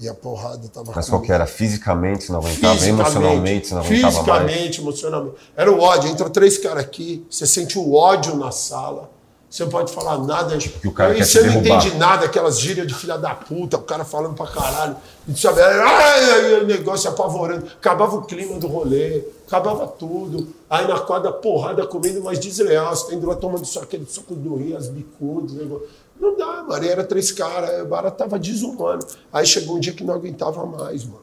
E 0.00 0.08
a 0.08 0.14
porrada 0.14 0.66
tava. 0.68 0.90
Mas 0.92 1.08
qual 1.08 1.22
que 1.22 1.30
era? 1.30 1.46
Fisicamente 1.46 2.32
não 2.32 2.40
aguentava? 2.40 2.74
Fisicamente, 2.74 2.88
emocionalmente 2.88 3.72
não 3.72 3.80
aguentava 3.82 4.10
Fisicamente, 4.10 4.58
mais. 4.58 4.78
emocionalmente. 4.78 5.36
Era 5.56 5.70
o 5.70 5.80
ódio. 5.80 6.10
Entra 6.10 6.28
três 6.28 6.58
caras 6.58 6.82
aqui, 6.82 7.24
você 7.30 7.46
sente 7.46 7.78
o 7.78 7.94
ódio 7.94 8.34
na 8.36 8.50
sala. 8.50 9.13
Você 9.54 9.62
não 9.62 9.70
pode 9.70 9.92
falar 9.92 10.18
nada. 10.18 10.58
Que 10.58 10.88
o 10.88 10.90
cara 10.90 11.12
aí 11.12 11.24
você 11.24 11.40
não 11.42 11.60
entende 11.60 11.94
nada, 11.94 12.26
aquelas 12.26 12.58
gírias 12.58 12.88
de 12.88 12.92
filha 12.92 13.16
da 13.16 13.36
puta, 13.36 13.76
o 13.76 13.82
cara 13.82 14.04
falando 14.04 14.34
pra 14.34 14.48
caralho. 14.48 14.96
E 15.28 15.40
sabe, 15.40 15.62
aí 15.62 16.60
o 16.60 16.66
negócio 16.66 17.08
apavorando. 17.08 17.64
Acabava 17.66 18.16
o 18.16 18.22
clima 18.22 18.58
do 18.58 18.66
rolê, 18.66 19.22
acabava 19.46 19.86
tudo. 19.86 20.48
Aí 20.68 20.88
na 20.88 20.98
quadra, 20.98 21.30
porrada 21.30 21.86
comendo 21.86 22.20
mais 22.20 22.40
desleal. 22.40 22.96
Você 22.96 23.10
tá 23.10 23.14
indo 23.14 23.28
lá 23.28 23.36
tomando 23.36 23.64
só 23.64 23.82
aquele 23.82 24.04
suco 24.06 24.34
do 24.34 24.56
rio, 24.56 24.76
as 24.76 24.88
bicudas, 24.88 25.52
negócio. 25.52 25.86
Não 26.20 26.36
dá, 26.36 26.64
mano. 26.64 26.84
Era 26.84 27.04
três 27.04 27.30
caras, 27.30 27.80
o 27.80 27.86
barato 27.86 28.18
tava 28.18 28.40
desumano. 28.40 29.06
Aí 29.32 29.46
chegou 29.46 29.76
um 29.76 29.78
dia 29.78 29.92
que 29.92 30.02
não 30.02 30.14
aguentava 30.14 30.66
mais, 30.66 31.04
mano. 31.04 31.22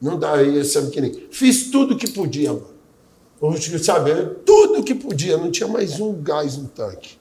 Não 0.00 0.16
dá, 0.16 0.34
aí, 0.34 0.64
sabe 0.64 0.90
que 0.90 1.00
nem. 1.00 1.26
Fiz 1.32 1.72
tudo 1.72 1.96
que 1.96 2.08
podia, 2.08 2.52
mano. 2.52 2.68
Sabe, 3.82 4.12
tudo 4.46 4.84
que 4.84 4.94
podia, 4.94 5.36
não 5.36 5.50
tinha 5.50 5.68
mais 5.68 5.98
um 5.98 6.12
gás 6.22 6.56
no 6.56 6.68
tanque. 6.68 7.20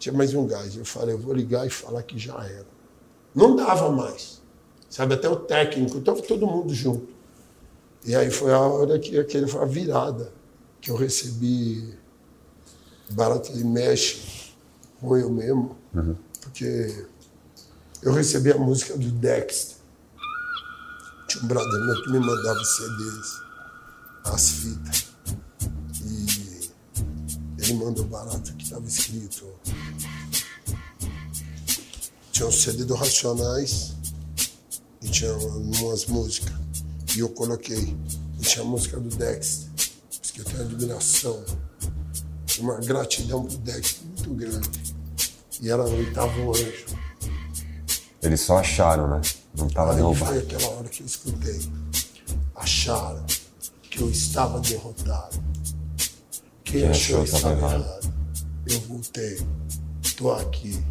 Tinha 0.00 0.14
mais 0.14 0.32
um 0.34 0.46
gás. 0.46 0.74
Eu 0.76 0.84
falei, 0.84 1.14
eu 1.14 1.18
vou 1.18 1.34
ligar 1.34 1.66
e 1.66 1.70
falar 1.70 2.02
que 2.02 2.18
já 2.18 2.42
era. 2.42 2.66
Não 3.34 3.54
dava 3.54 3.92
mais. 3.92 4.40
Sabe, 4.88 5.14
até 5.14 5.28
o 5.28 5.36
técnico, 5.36 5.98
estava 5.98 6.20
todo 6.22 6.46
mundo 6.46 6.74
junto. 6.74 7.06
E 8.04 8.16
aí 8.16 8.30
foi 8.30 8.50
a 8.50 8.58
hora 8.58 8.98
que 8.98 9.18
aquele 9.18 9.46
foi 9.46 9.60
a 9.60 9.66
virada 9.66 10.32
que 10.80 10.90
eu 10.90 10.96
recebi 10.96 11.94
barato 13.10 13.52
de 13.52 13.62
mexe 13.62 14.54
com 14.98 15.16
eu 15.18 15.30
mesmo. 15.30 15.76
Uhum. 15.94 16.16
Porque 16.40 17.06
eu 18.02 18.12
recebi 18.14 18.52
a 18.52 18.56
música 18.56 18.96
do 18.96 19.10
Dexter. 19.10 19.76
Tinha 21.28 21.44
um 21.44 21.46
brother 21.46 21.84
meu 21.84 22.02
que 22.02 22.10
me 22.10 22.18
mandava 22.18 22.64
CDs, 22.64 23.42
as 24.24 24.50
fitas. 24.50 25.08
E 26.02 26.70
ele 27.58 27.74
mandou 27.74 28.04
barato 28.06 28.54
que 28.54 28.64
estava 28.64 28.86
escrito. 28.86 29.46
Tinha 32.40 32.48
um 32.48 32.52
CD 32.52 32.84
do 32.86 32.94
Racionais 32.94 33.92
e 35.02 35.10
tinha 35.10 35.30
umas 35.34 36.06
músicas. 36.06 36.54
E 37.14 37.18
eu 37.18 37.28
coloquei. 37.28 37.94
E 38.38 38.42
tinha 38.42 38.64
a 38.64 38.66
música 38.66 38.98
do 38.98 39.14
Dexter. 39.14 39.68
Porque 40.22 40.40
eu 40.40 40.44
tenho 40.46 40.62
admiração, 40.62 41.44
uma 42.60 42.76
gratidão 42.78 43.44
pro 43.44 43.58
Dexter 43.58 44.06
muito 44.06 44.32
grande 44.32 44.94
e 45.60 45.68
era 45.68 45.84
no 45.84 45.94
oitavo 45.94 46.52
anjo. 46.52 46.86
Eles 48.22 48.40
só 48.40 48.56
acharam, 48.56 49.06
né? 49.06 49.20
Não 49.54 49.66
estava 49.66 49.94
derrubado. 49.94 50.32
Foi 50.32 50.38
aquela 50.38 50.68
hora 50.76 50.88
que 50.88 51.02
eu 51.02 51.06
escutei. 51.06 51.60
Acharam 52.54 53.26
que 53.82 54.00
eu 54.00 54.10
estava 54.10 54.60
derrotado. 54.60 55.44
Quem, 56.64 56.80
Quem 56.80 56.88
achou 56.88 57.22
que 57.22 57.34
estava 57.34 57.54
errado? 57.54 57.82
errado? 57.82 58.14
Eu 58.66 58.80
voltei. 58.80 59.46
Tô 60.16 60.32
aqui. 60.32 60.82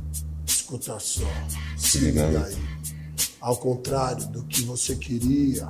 Escuta 0.69 0.99
só. 0.99 1.23
Se, 1.75 1.97
liga 1.97 2.27
aí. 2.27 2.55
Ao 3.41 3.57
contrário 3.57 4.27
do 4.27 4.43
que 4.43 4.61
você 4.61 4.95
queria, 4.95 5.67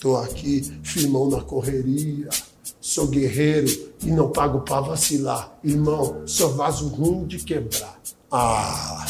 tô 0.00 0.16
aqui, 0.16 0.62
firmão 0.82 1.30
na 1.30 1.40
correria. 1.42 2.28
Sou 2.80 3.06
guerreiro 3.06 3.68
e 4.02 4.10
não 4.10 4.32
pago 4.32 4.62
pra 4.62 4.80
vacilar. 4.80 5.56
Irmão, 5.62 6.22
só 6.26 6.48
vaso 6.48 6.88
ruim 6.88 7.24
de 7.24 7.38
quebrar. 7.38 8.00
Ah! 8.32 9.06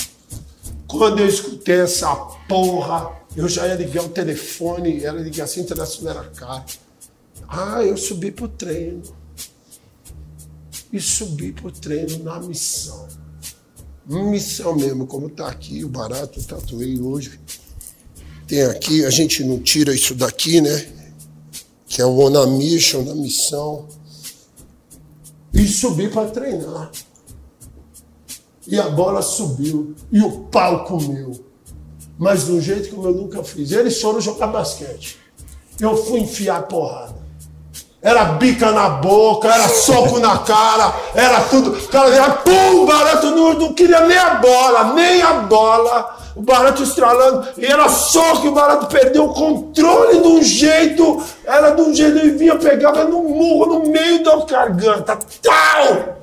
Quando 0.86 1.20
eu 1.20 1.26
escutei 1.26 1.80
essa 1.80 2.14
porra, 2.46 3.10
eu 3.34 3.48
já 3.48 3.66
ia 3.66 3.74
ligar 3.74 4.04
o 4.04 4.10
telefone, 4.10 5.02
era 5.02 5.18
ligação 5.18 5.62
internacional 5.62 6.24
era 6.24 6.30
cara. 6.32 6.66
Ah, 7.48 7.82
eu 7.82 7.96
subi 7.96 8.30
pro 8.30 8.48
treino. 8.48 9.02
E 10.92 11.00
subi 11.00 11.52
pro 11.52 11.72
treino 11.72 12.22
na 12.22 12.38
missão. 12.38 13.21
Missão 14.06 14.74
mesmo, 14.74 15.06
como 15.06 15.28
tá 15.30 15.48
aqui, 15.48 15.84
o 15.84 15.88
barato, 15.88 16.42
tatuei 16.42 17.00
hoje. 17.00 17.38
Tem 18.46 18.62
aqui, 18.64 19.04
a 19.04 19.10
gente 19.10 19.44
não 19.44 19.60
tira 19.60 19.94
isso 19.94 20.14
daqui, 20.14 20.60
né? 20.60 20.86
Que 21.86 22.02
é 22.02 22.04
o 22.04 22.18
On 22.18 22.36
a 22.36 22.46
Mission, 22.46 23.04
da 23.04 23.14
missão. 23.14 23.86
E 25.52 25.66
subi 25.68 26.08
para 26.08 26.30
treinar. 26.30 26.90
E 28.66 28.78
a 28.78 28.88
bola 28.88 29.22
subiu. 29.22 29.94
E 30.10 30.20
o 30.20 30.44
pau 30.44 30.84
comeu 30.84 31.52
mas 32.22 32.46
de 32.46 32.52
um 32.52 32.60
jeito 32.60 32.94
como 32.94 33.08
eu 33.08 33.14
nunca 33.14 33.42
fiz. 33.42 33.72
Eles 33.72 34.00
foram 34.00 34.20
jogar 34.20 34.46
basquete. 34.46 35.18
Eu 35.80 35.96
fui 35.96 36.20
enfiar 36.20 36.68
porrada. 36.68 37.21
Era 38.02 38.24
bica 38.24 38.72
na 38.72 38.88
boca, 38.88 39.46
era 39.46 39.68
soco 39.68 40.18
na 40.18 40.38
cara, 40.38 40.92
era 41.14 41.40
tudo. 41.42 41.70
O 41.70 41.88
cara 41.88 42.08
dizia, 42.08 42.30
pum, 42.30 42.82
o 42.82 42.86
barato 42.86 43.30
não, 43.30 43.52
não 43.54 43.72
queria 43.74 44.00
nem 44.00 44.18
a 44.18 44.34
bola, 44.34 44.92
nem 44.92 45.22
a 45.22 45.34
bola. 45.34 46.16
O 46.34 46.42
barato 46.42 46.82
estralando, 46.82 47.46
e 47.56 47.64
era 47.64 47.88
soco, 47.88 48.46
e 48.46 48.48
o 48.48 48.52
barato 48.52 48.86
perdeu 48.86 49.26
o 49.26 49.34
controle 49.34 50.20
de 50.20 50.26
um 50.26 50.42
jeito, 50.42 51.22
era 51.44 51.70
de 51.70 51.82
um 51.82 51.94
jeito, 51.94 52.18
ele 52.18 52.30
vinha, 52.32 52.56
pegava 52.56 53.04
no 53.04 53.22
murro, 53.22 53.66
no 53.66 53.90
meio 53.90 54.24
da 54.24 54.36
garganta, 54.46 55.18
tal! 55.40 56.22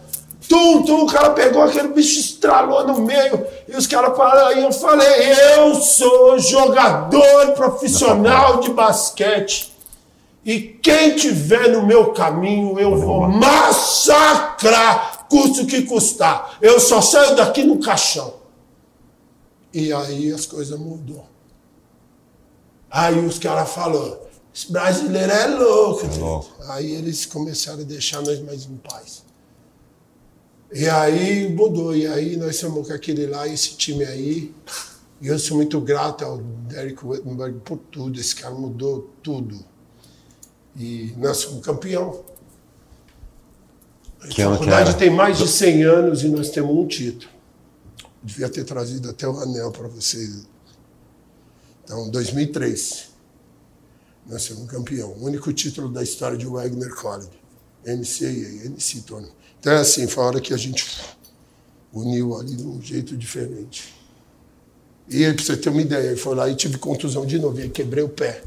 Tum, 0.49 0.81
tum, 0.81 1.03
o 1.03 1.05
cara 1.05 1.29
pegou 1.29 1.61
aquele 1.61 1.89
bicho, 1.89 2.19
estralou 2.19 2.85
no 2.87 3.01
meio. 3.01 3.45
E 3.67 3.77
os 3.77 3.85
caras 3.85 4.17
falaram, 4.17 4.47
aí 4.47 4.63
eu 4.63 4.73
falei, 4.73 5.07
eu 5.55 5.75
sou 5.75 6.39
jogador 6.39 7.51
profissional 7.51 8.57
de 8.57 8.71
basquete. 8.71 9.68
E 10.43 10.61
quem 10.61 11.15
tiver 11.15 11.69
no 11.69 11.85
meu 11.85 12.13
caminho, 12.13 12.79
eu 12.79 12.97
vou 12.97 13.27
massacrar, 13.27 15.27
custo 15.29 15.65
que 15.65 15.83
custar. 15.83 16.57
Eu 16.61 16.79
só 16.79 17.01
saio 17.01 17.35
daqui 17.35 17.63
no 17.63 17.79
caixão. 17.79 18.39
E 19.73 19.93
aí 19.93 20.31
as 20.31 20.45
coisas 20.45 20.77
mudou. 20.79 21.27
Aí 22.89 23.19
os 23.19 23.37
caras 23.37 23.69
falaram, 23.69 24.17
esse 24.53 24.71
brasileiro 24.71 25.31
é 25.31 25.47
louco. 25.47 26.05
É 26.05 26.17
louco. 26.17 26.55
Aí 26.69 26.91
eles 26.91 27.25
começaram 27.25 27.81
a 27.81 27.83
deixar 27.83 28.21
nós 28.21 28.39
mais 28.39 28.65
em 28.65 28.77
paz. 28.77 29.23
E 30.71 30.87
aí 30.87 31.53
mudou, 31.53 31.95
e 31.95 32.07
aí 32.07 32.37
nós 32.37 32.57
somos 32.57 32.87
com 32.87 32.93
aquele 32.93 33.27
lá, 33.27 33.47
esse 33.47 33.75
time 33.75 34.05
aí. 34.05 34.55
E 35.21 35.27
eu 35.27 35.37
sou 35.37 35.57
muito 35.57 35.81
grato 35.81 36.23
ao 36.23 36.37
Derek 36.37 37.05
Wittenberg 37.05 37.59
por 37.59 37.77
tudo, 37.77 38.19
esse 38.19 38.35
cara 38.35 38.53
mudou 38.53 39.09
tudo. 39.21 39.59
E 40.79 41.13
nós 41.17 41.37
somos 41.37 41.63
campeão. 41.63 42.23
A 44.21 44.33
faculdade 44.33 44.97
tem 44.97 45.09
mais 45.09 45.37
de 45.37 45.47
100 45.47 45.83
anos 45.83 46.23
e 46.23 46.29
nós 46.29 46.49
temos 46.49 46.71
um 46.71 46.87
título. 46.87 47.29
Devia 48.23 48.49
ter 48.49 48.63
trazido 48.63 49.09
até 49.09 49.27
o 49.27 49.37
anel 49.39 49.71
para 49.71 49.89
vocês. 49.89 50.47
Então, 51.83 52.09
2003, 52.09 53.09
nós 54.25 54.41
somos 54.43 54.69
campeão. 54.71 55.11
O 55.11 55.25
único 55.25 55.51
título 55.51 55.89
da 55.89 56.01
história 56.01 56.37
de 56.37 56.45
Wagner 56.45 56.95
College. 56.95 57.29
NCAA, 57.85 58.67
NC 58.69 59.01
Tournament. 59.01 59.33
Então, 59.59 59.73
é 59.73 59.77
assim, 59.77 60.07
foi 60.07 60.23
a 60.23 60.27
hora 60.27 60.41
que 60.41 60.53
a 60.53 60.57
gente 60.57 60.85
uniu 61.91 62.37
ali 62.37 62.55
de 62.55 62.63
um 62.63 62.81
jeito 62.81 63.17
diferente. 63.17 63.93
E 65.09 65.33
para 65.33 65.43
você 65.43 65.57
ter 65.57 65.69
uma 65.69 65.81
ideia, 65.81 66.15
foi 66.15 66.35
lá 66.35 66.47
e 66.49 66.55
tive 66.55 66.77
contusão 66.77 67.25
de 67.25 67.39
novo, 67.39 67.59
e 67.59 67.63
aí 67.63 67.69
quebrei 67.69 68.03
o 68.03 68.09
pé. 68.09 68.43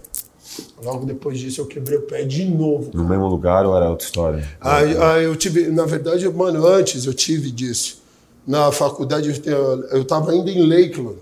Logo 0.82 1.06
depois 1.06 1.38
disso 1.38 1.60
eu 1.60 1.66
quebrei 1.66 1.98
o 1.98 2.02
pé 2.02 2.24
de 2.24 2.44
novo. 2.44 2.90
No 2.92 3.08
mesmo 3.08 3.26
lugar 3.28 3.64
ou 3.64 3.76
era 3.76 3.88
outra 3.88 4.04
história? 4.04 4.48
Aí, 4.60 4.96
aí 4.96 5.24
eu 5.24 5.36
tive, 5.36 5.68
na 5.68 5.86
verdade, 5.86 6.28
mano, 6.28 6.66
antes 6.66 7.04
eu 7.04 7.14
tive 7.14 7.50
disso. 7.50 8.02
Na 8.46 8.72
faculdade 8.72 9.28
eu 9.46 10.02
estava 10.02 10.32
ainda 10.32 10.50
em 10.50 10.66
Lakeland. 10.66 11.18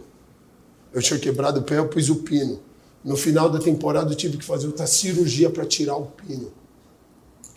Eu 0.92 1.02
tinha 1.02 1.18
quebrado 1.18 1.60
o 1.60 1.62
pé, 1.62 1.78
eu 1.78 1.88
pus 1.88 2.08
o 2.08 2.16
pino. 2.16 2.60
No 3.04 3.16
final 3.16 3.48
da 3.48 3.58
temporada 3.58 4.12
eu 4.12 4.16
tive 4.16 4.38
que 4.38 4.44
fazer 4.44 4.66
outra 4.66 4.86
cirurgia 4.86 5.50
para 5.50 5.64
tirar 5.64 5.96
o 5.96 6.06
pino 6.06 6.50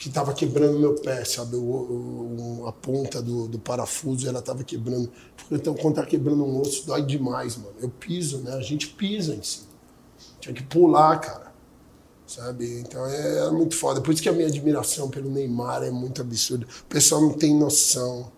que 0.04 0.10
estava 0.10 0.34
quebrando 0.34 0.78
meu 0.78 0.96
pé, 0.96 1.24
sabe? 1.24 1.56
O, 1.56 1.62
o, 1.62 2.66
a 2.68 2.74
ponta 2.74 3.22
do, 3.22 3.48
do 3.48 3.58
parafuso, 3.58 4.28
ela 4.28 4.40
estava 4.40 4.62
quebrando. 4.62 5.10
Então, 5.50 5.74
quando 5.76 5.96
tá 5.96 6.06
quebrando 6.06 6.44
um 6.44 6.60
osso, 6.60 6.86
dói 6.86 7.04
demais, 7.04 7.56
mano. 7.56 7.74
Eu 7.80 7.90
piso, 7.90 8.40
né? 8.40 8.52
A 8.52 8.62
gente 8.62 8.88
pisa 8.88 9.34
em 9.34 9.42
cima. 9.42 9.68
Tinha 10.42 10.54
que 10.54 10.64
pular, 10.64 11.22
cara. 11.22 11.53
Sabe? 12.26 12.80
Então 12.80 13.06
é, 13.06 13.48
é 13.48 13.52
muito 13.52 13.76
foda. 13.76 14.02
Por 14.02 14.14
isso 14.14 14.24
que 14.24 14.30
a 14.30 14.34
minha 14.34 14.48
admiração 14.48 15.10
pelo 15.10 15.30
Neymar 15.30 15.84
é 15.84 15.92
muito 15.92 16.22
absurda. 16.22 16.66
O 16.66 16.86
pessoal 16.86 17.22
não 17.22 17.34
tem 17.34 17.56
noção. 17.56 18.32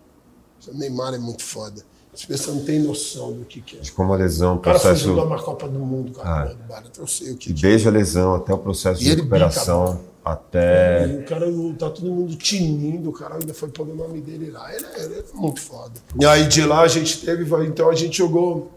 O 0.68 0.76
Neymar 0.76 1.14
é 1.14 1.18
muito 1.18 1.44
foda. 1.44 1.82
As 2.12 2.24
pessoas 2.24 2.56
não 2.56 2.64
têm 2.64 2.80
noção 2.80 3.32
do 3.32 3.44
que, 3.44 3.60
que 3.60 3.76
é. 3.76 3.80
De 3.80 3.92
como 3.92 4.12
a 4.14 4.16
lesão, 4.16 4.56
o 4.56 4.58
processo... 4.58 4.84
cara 4.84 4.96
fugiu 4.96 5.22
uma 5.22 5.42
Copa 5.42 5.68
do 5.68 5.78
Mundo, 5.78 6.12
cara. 6.12 6.56
Ah. 6.70 6.82
Eu 6.98 7.06
sei 7.06 7.32
o 7.32 7.36
que, 7.36 7.50
e 7.50 7.52
desde 7.52 7.86
é. 7.86 7.90
a 7.90 7.92
lesão 7.92 8.34
até 8.34 8.54
o 8.54 8.58
processo 8.58 9.00
e 9.02 9.04
de 9.04 9.10
recuperação... 9.10 9.96
Bica, 9.96 10.16
até. 10.26 11.06
E 11.06 11.18
o 11.18 11.24
cara 11.24 11.46
tá 11.78 11.88
todo 11.88 12.10
mundo 12.10 12.34
tinindo, 12.34 13.10
o 13.10 13.12
cara 13.12 13.34
ainda 13.34 13.54
foi 13.54 13.68
pôr 13.68 13.86
o 13.86 13.94
nome 13.94 14.20
dele 14.20 14.50
lá. 14.50 14.74
Ele 14.74 14.84
é, 14.84 15.04
ele 15.04 15.14
é, 15.20 15.24
muito 15.32 15.60
foda. 15.60 15.92
E 16.20 16.26
aí 16.26 16.48
de 16.48 16.64
lá 16.64 16.80
a 16.80 16.88
gente 16.88 17.24
teve, 17.24 17.44
então 17.64 17.88
a 17.88 17.94
gente 17.94 18.18
jogou 18.18 18.72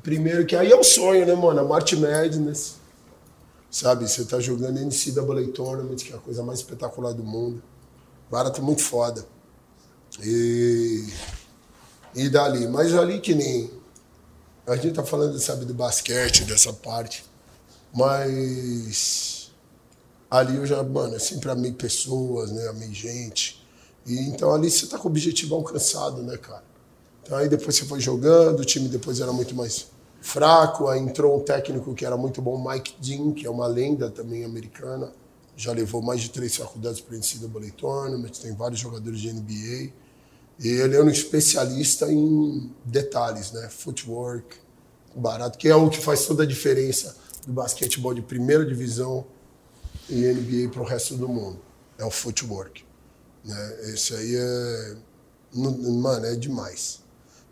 primeiro, 0.00 0.46
que 0.46 0.54
aí 0.54 0.70
é 0.70 0.76
um 0.76 0.84
sonho, 0.84 1.26
né, 1.26 1.34
mano? 1.34 1.58
A 1.58 1.64
March 1.64 1.94
Madness. 1.94 2.76
Sabe, 3.72 4.06
você 4.06 4.22
tá 4.26 4.38
jogando 4.38 4.78
NCAA 4.78 5.50
Tournament, 5.54 5.96
que 5.96 6.12
é 6.12 6.16
a 6.16 6.18
coisa 6.18 6.42
mais 6.42 6.58
espetacular 6.58 7.14
do 7.14 7.24
mundo. 7.24 7.62
Barato 8.30 8.62
muito 8.62 8.82
foda. 8.82 9.26
E. 10.22 11.08
E 12.14 12.28
dali. 12.28 12.68
Mas 12.68 12.94
ali 12.94 13.18
que 13.18 13.34
nem. 13.34 13.70
A 14.66 14.76
gente 14.76 14.92
tá 14.92 15.02
falando, 15.02 15.38
sabe, 15.40 15.64
do 15.64 15.72
basquete, 15.72 16.44
dessa 16.44 16.70
parte. 16.70 17.24
Mas 17.94 19.50
ali 20.30 20.56
eu 20.56 20.66
já, 20.66 20.82
mano, 20.82 21.14
eu 21.14 21.20
sempre 21.20 21.50
amei 21.50 21.72
pessoas, 21.72 22.52
né? 22.52 22.68
Amei 22.68 22.92
gente. 22.92 23.66
E 24.06 24.18
então 24.28 24.52
ali 24.54 24.70
você 24.70 24.86
tá 24.86 24.98
com 24.98 25.08
o 25.08 25.10
objetivo 25.10 25.54
alcançado, 25.54 26.22
né, 26.22 26.36
cara? 26.36 26.62
Então 27.22 27.38
aí 27.38 27.48
depois 27.48 27.74
você 27.74 27.86
foi 27.86 28.00
jogando, 28.00 28.60
o 28.60 28.64
time 28.66 28.86
depois 28.86 29.18
era 29.18 29.32
muito 29.32 29.54
mais 29.54 29.86
fraco, 30.22 30.88
aí 30.88 31.00
entrou 31.00 31.38
um 31.38 31.44
técnico 31.44 31.94
que 31.94 32.06
era 32.06 32.16
muito 32.16 32.40
bom, 32.40 32.62
Mike 32.66 32.94
Dean, 33.00 33.32
que 33.32 33.44
é 33.44 33.50
uma 33.50 33.66
lenda 33.66 34.08
também 34.08 34.44
americana, 34.44 35.12
já 35.56 35.72
levou 35.72 36.00
mais 36.00 36.20
de 36.20 36.30
três 36.30 36.56
faculdades 36.56 37.00
para 37.00 37.16
NCAA 37.16 37.72
Tournament, 37.76 38.30
tem 38.40 38.54
vários 38.54 38.80
jogadores 38.80 39.20
de 39.20 39.32
NBA. 39.32 39.92
E 40.60 40.68
ele 40.68 40.96
é 40.96 41.02
um 41.02 41.08
especialista 41.08 42.10
em 42.10 42.70
detalhes, 42.84 43.50
né? 43.52 43.68
Footwork, 43.68 44.56
barato, 45.14 45.58
que 45.58 45.68
é 45.68 45.74
o 45.74 45.90
que 45.90 45.98
faz 45.98 46.24
toda 46.24 46.44
a 46.44 46.46
diferença 46.46 47.16
do 47.46 47.52
basquetebol 47.52 48.14
de 48.14 48.22
primeira 48.22 48.64
divisão 48.64 49.26
e 50.08 50.32
NBA 50.32 50.70
para 50.70 50.82
o 50.82 50.84
resto 50.84 51.16
do 51.16 51.28
mundo. 51.28 51.58
É 51.98 52.04
o 52.04 52.10
footwork. 52.10 52.84
Né? 53.44 53.78
Esse 53.92 54.14
aí 54.14 54.36
é. 54.36 54.96
Mano, 55.54 56.24
é 56.26 56.34
demais. 56.34 57.01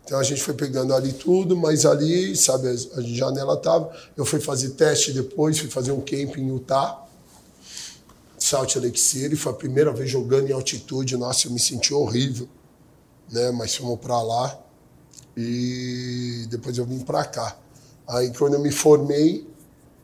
Então 0.03 0.19
a 0.19 0.23
gente 0.23 0.41
foi 0.41 0.53
pegando 0.53 0.93
ali 0.93 1.13
tudo, 1.13 1.55
mas 1.55 1.85
ali, 1.85 2.35
sabe, 2.35 2.67
a 2.67 3.01
janela 3.01 3.55
tava. 3.57 3.91
Eu 4.17 4.25
fui 4.25 4.39
fazer 4.39 4.71
teste 4.71 5.13
depois, 5.13 5.59
fui 5.59 5.69
fazer 5.69 5.91
um 5.91 6.01
camp 6.01 6.37
em 6.37 6.47
Utah, 6.47 7.05
Salt 8.37 8.75
Lake 8.75 8.99
City. 8.99 9.35
Foi 9.35 9.51
a 9.51 9.55
primeira 9.55 9.93
vez 9.93 10.09
jogando 10.09 10.49
em 10.49 10.53
altitude. 10.53 11.15
Nossa, 11.15 11.47
eu 11.47 11.51
me 11.51 11.59
senti 11.59 11.93
horrível, 11.93 12.47
né? 13.31 13.51
Mas 13.51 13.75
fomos 13.75 13.99
para 13.99 14.21
lá 14.21 14.59
e 15.37 16.45
depois 16.49 16.77
eu 16.77 16.85
vim 16.85 16.99
para 16.99 17.23
cá. 17.23 17.55
Aí 18.07 18.33
quando 18.33 18.55
eu 18.55 18.59
me 18.59 18.71
formei, 18.71 19.49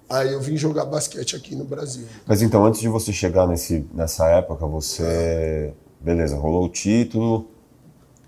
Aí 0.10 0.32
eu 0.32 0.40
vim 0.40 0.56
jogar 0.56 0.86
basquete 0.86 1.36
aqui 1.36 1.54
no 1.54 1.66
Brasil. 1.66 2.08
Mas 2.26 2.42
então, 2.42 2.66
antes 2.66 2.80
de 2.80 2.88
você 2.88 3.12
chegar 3.12 3.46
nesse, 3.46 3.86
nessa 3.94 4.26
época, 4.28 4.66
você. 4.66 5.04
É. 5.04 5.74
Beleza, 6.00 6.38
rolou 6.38 6.66
o 6.66 6.70
título, 6.70 7.50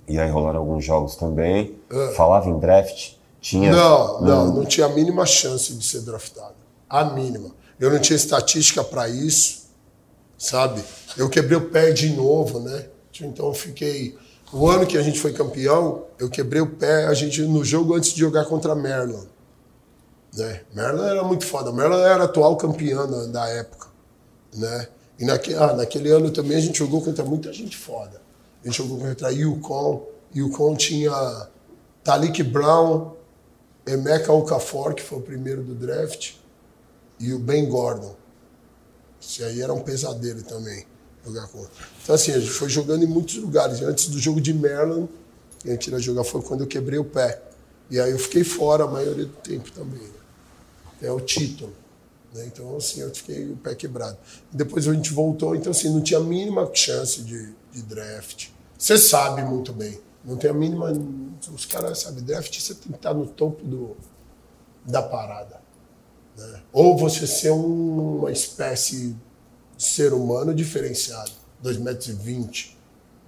e 0.10 0.19
aí 0.19 0.30
rolaram 0.30 0.60
alguns 0.60 0.84
jogos 0.84 1.15
também. 1.15 1.77
É. 1.90 2.07
Falava 2.14 2.49
em 2.49 2.57
draft? 2.57 3.14
Tinha. 3.40 3.72
Não, 3.72 4.22
não, 4.22 4.53
não 4.56 4.65
tinha 4.65 4.88
a 4.88 4.90
mínima 4.90 5.26
chance 5.26 5.73
de 5.73 5.86
ser 5.86 6.02
draftado. 6.02 6.56
A 6.90 7.06
mínima. 7.06 7.52
Eu 7.80 7.91
não 7.91 7.99
tinha 7.99 8.18
estatística 8.18 8.84
para 8.84 9.07
isso, 9.07 9.68
sabe? 10.38 10.84
Eu 11.15 11.30
quebrei 11.30 11.57
o 11.57 11.69
pé 11.69 11.91
de 11.91 12.10
novo, 12.10 12.60
né? 12.60 12.88
Então 13.22 13.48
eu 13.48 13.53
fiquei. 13.53 14.18
O 14.52 14.68
ano 14.68 14.88
que 14.88 14.98
a 14.98 15.03
gente 15.03 15.19
foi 15.19 15.31
campeão, 15.31 16.06
eu 16.18 16.27
quebrei 16.27 16.61
o 16.61 16.68
pé, 16.68 17.06
a 17.06 17.14
gente 17.14 17.44
no 17.44 17.64
jogo 17.64 17.94
antes 17.94 18.11
de 18.11 18.19
jogar 18.19 18.45
contra 18.45 18.72
a 18.72 18.76
Maryland. 18.76 19.27
Né? 20.36 20.61
Maryland 20.73 21.10
era 21.10 21.23
muito 21.23 21.45
foda. 21.45 21.72
Maryland 21.72 22.03
era 22.03 22.23
atual 22.23 22.57
campeã 22.57 23.06
da, 23.06 23.26
da 23.27 23.48
época. 23.48 23.88
Né? 24.56 24.88
E 25.19 25.26
naque, 25.26 25.53
ah, 25.53 25.73
naquele 25.73 26.10
ano 26.10 26.31
também 26.31 26.57
a 26.57 26.61
gente 26.61 26.80
jogou 26.80 26.99
contra 27.02 27.23
muita 27.23 27.53
gente 27.53 27.77
foda. 27.77 28.19
A 28.64 28.68
gente 28.68 28.77
jogou 28.77 28.99
contra 28.99 29.31
Yukon. 29.31 30.07
Yukon 30.36 30.76
tinha 30.76 31.49
Talik 32.03 32.44
Brown, 32.44 33.14
Emeka 33.86 34.31
Okafor, 34.31 34.94
que 34.94 35.02
foi 35.02 35.19
o 35.19 35.22
primeiro 35.22 35.64
do 35.64 35.73
draft, 35.73 36.34
e 37.19 37.34
o 37.34 37.40
Ben 37.40 37.68
Gordon. 37.68 38.15
Esse 39.22 39.44
aí 39.44 39.61
era 39.61 39.73
um 39.73 39.81
pesadelo 39.81 40.41
também, 40.44 40.86
jogar 41.26 41.48
contra. 41.48 41.72
Então, 42.02 42.15
assim, 42.15 42.31
a 42.31 42.40
gente 42.40 42.52
foi 42.52 42.69
jogando 42.69 43.03
em 43.03 43.07
muitos 43.07 43.36
lugares. 43.36 43.81
Antes 43.81 44.07
do 44.07 44.19
jogo 44.19 44.40
de 44.40 44.53
Maryland, 44.53 45.10
a 45.65 45.69
gente 45.69 45.91
ia 45.91 45.99
jogar 45.99 46.23
foi 46.23 46.41
quando 46.41 46.61
eu 46.61 46.68
quebrei 46.68 46.99
o 46.99 47.06
pé. 47.06 47.41
E 47.90 47.99
aí 47.99 48.11
eu 48.11 48.19
fiquei 48.19 48.44
fora 48.44 48.84
a 48.84 48.88
maioria 48.88 49.26
do 49.26 49.36
tempo 49.38 49.72
também. 49.72 50.02
Né? 50.02 50.10
É 51.02 51.11
o 51.11 51.19
título. 51.19 51.73
Né? 52.34 52.45
Então, 52.45 52.76
assim, 52.77 53.01
eu 53.01 53.14
fiquei 53.14 53.51
o 53.51 53.57
pé 53.57 53.76
quebrado. 53.76 54.18
Depois 54.51 54.88
a 54.88 54.93
gente 54.93 55.11
voltou, 55.11 55.56
então, 55.56 55.72
assim, 55.72 55.89
não 55.89 56.01
tinha 56.01 56.19
a 56.19 56.23
mínima 56.23 56.69
chance 56.73 57.22
de, 57.22 57.53
de 57.72 57.81
draft. 57.84 58.49
Você 58.77 58.97
sabe 58.97 59.43
muito 59.43 59.73
bem. 59.73 59.99
Não 60.23 60.38
tem 60.38 60.49
a 60.49 60.53
mínima. 60.53 60.91
Os 61.53 61.65
caras 61.65 61.99
sabem, 61.99 62.23
draft 62.23 62.60
você 62.60 62.73
tem 62.73 62.91
que 62.91 62.97
estar 62.97 63.14
no 63.14 63.26
topo 63.26 63.64
do, 63.65 63.97
da 64.85 65.01
parada. 65.01 65.61
Né? 66.38 66.61
Ou 66.72 66.97
você 66.97 67.26
ser 67.26 67.51
um, 67.51 68.19
uma 68.19 68.31
espécie 68.31 69.15
de 69.77 69.84
ser 69.84 70.14
humano 70.14 70.53
diferenciado, 70.53 71.31
2,20 71.64 71.80
metros, 71.80 72.77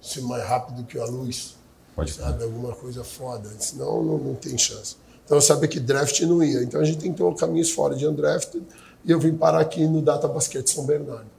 ser 0.00 0.20
mais 0.22 0.44
rápido 0.44 0.84
que 0.84 0.98
a 0.98 1.04
luz. 1.04 1.56
Pode 1.94 2.12
sabe? 2.12 2.38
Ser. 2.38 2.44
Alguma 2.44 2.74
coisa 2.74 3.04
foda. 3.04 3.50
Senão 3.58 4.02
não, 4.02 4.18
não 4.18 4.34
tem 4.34 4.56
chance. 4.56 4.96
Então 5.24 5.36
eu 5.36 5.42
sabia 5.42 5.68
que 5.68 5.80
draft 5.80 6.20
não 6.22 6.42
ia. 6.42 6.62
Então 6.62 6.80
a 6.80 6.84
gente 6.84 6.98
tentou 6.98 7.34
caminhos 7.34 7.70
fora 7.70 7.94
de 7.94 8.06
undrafted 8.06 8.64
e 9.04 9.10
eu 9.10 9.18
vim 9.18 9.34
parar 9.34 9.60
aqui 9.60 9.86
no 9.86 10.00
Data 10.00 10.28
Basquete 10.28 10.68
São 10.68 10.86
Bernardo. 10.86 11.30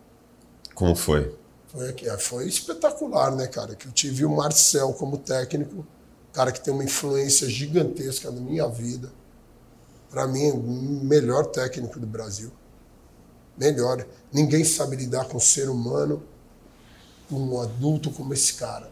Como 0.73 0.95
foi? 0.95 1.34
Foi, 1.68 1.90
aqui, 1.90 2.07
é, 2.07 2.18
foi 2.18 2.48
espetacular, 2.48 3.35
né, 3.35 3.48
cara? 3.48 3.76
Que 3.76 3.88
eu 3.88 3.91
tive 3.91 4.26
o 4.26 4.30
Marcel 4.30 4.94
como 4.94 5.18
técnico, 5.18 5.85
cara 6.31 6.52
que 6.52 6.61
tem 6.61 6.73
uma 6.73 6.84
influência 6.84 7.49
gigantesca 7.49 8.30
na 8.30 8.41
minha 8.41 8.68
vida. 8.68 9.11
Para 10.10 10.27
mim, 10.27 10.52
o 10.52 11.03
melhor 11.03 11.48
técnico 11.48 11.99
do 11.99 12.06
Brasil. 12.06 12.52
Melhor. 13.57 14.06
Ninguém 14.31 14.64
sabe 14.64 14.95
lidar 14.95 15.26
com 15.26 15.38
um 15.38 15.40
ser 15.40 15.69
humano, 15.69 16.23
com 17.30 17.35
um 17.35 17.61
adulto 17.61 18.11
como 18.11 18.34
esse 18.34 18.53
cara. 18.56 18.91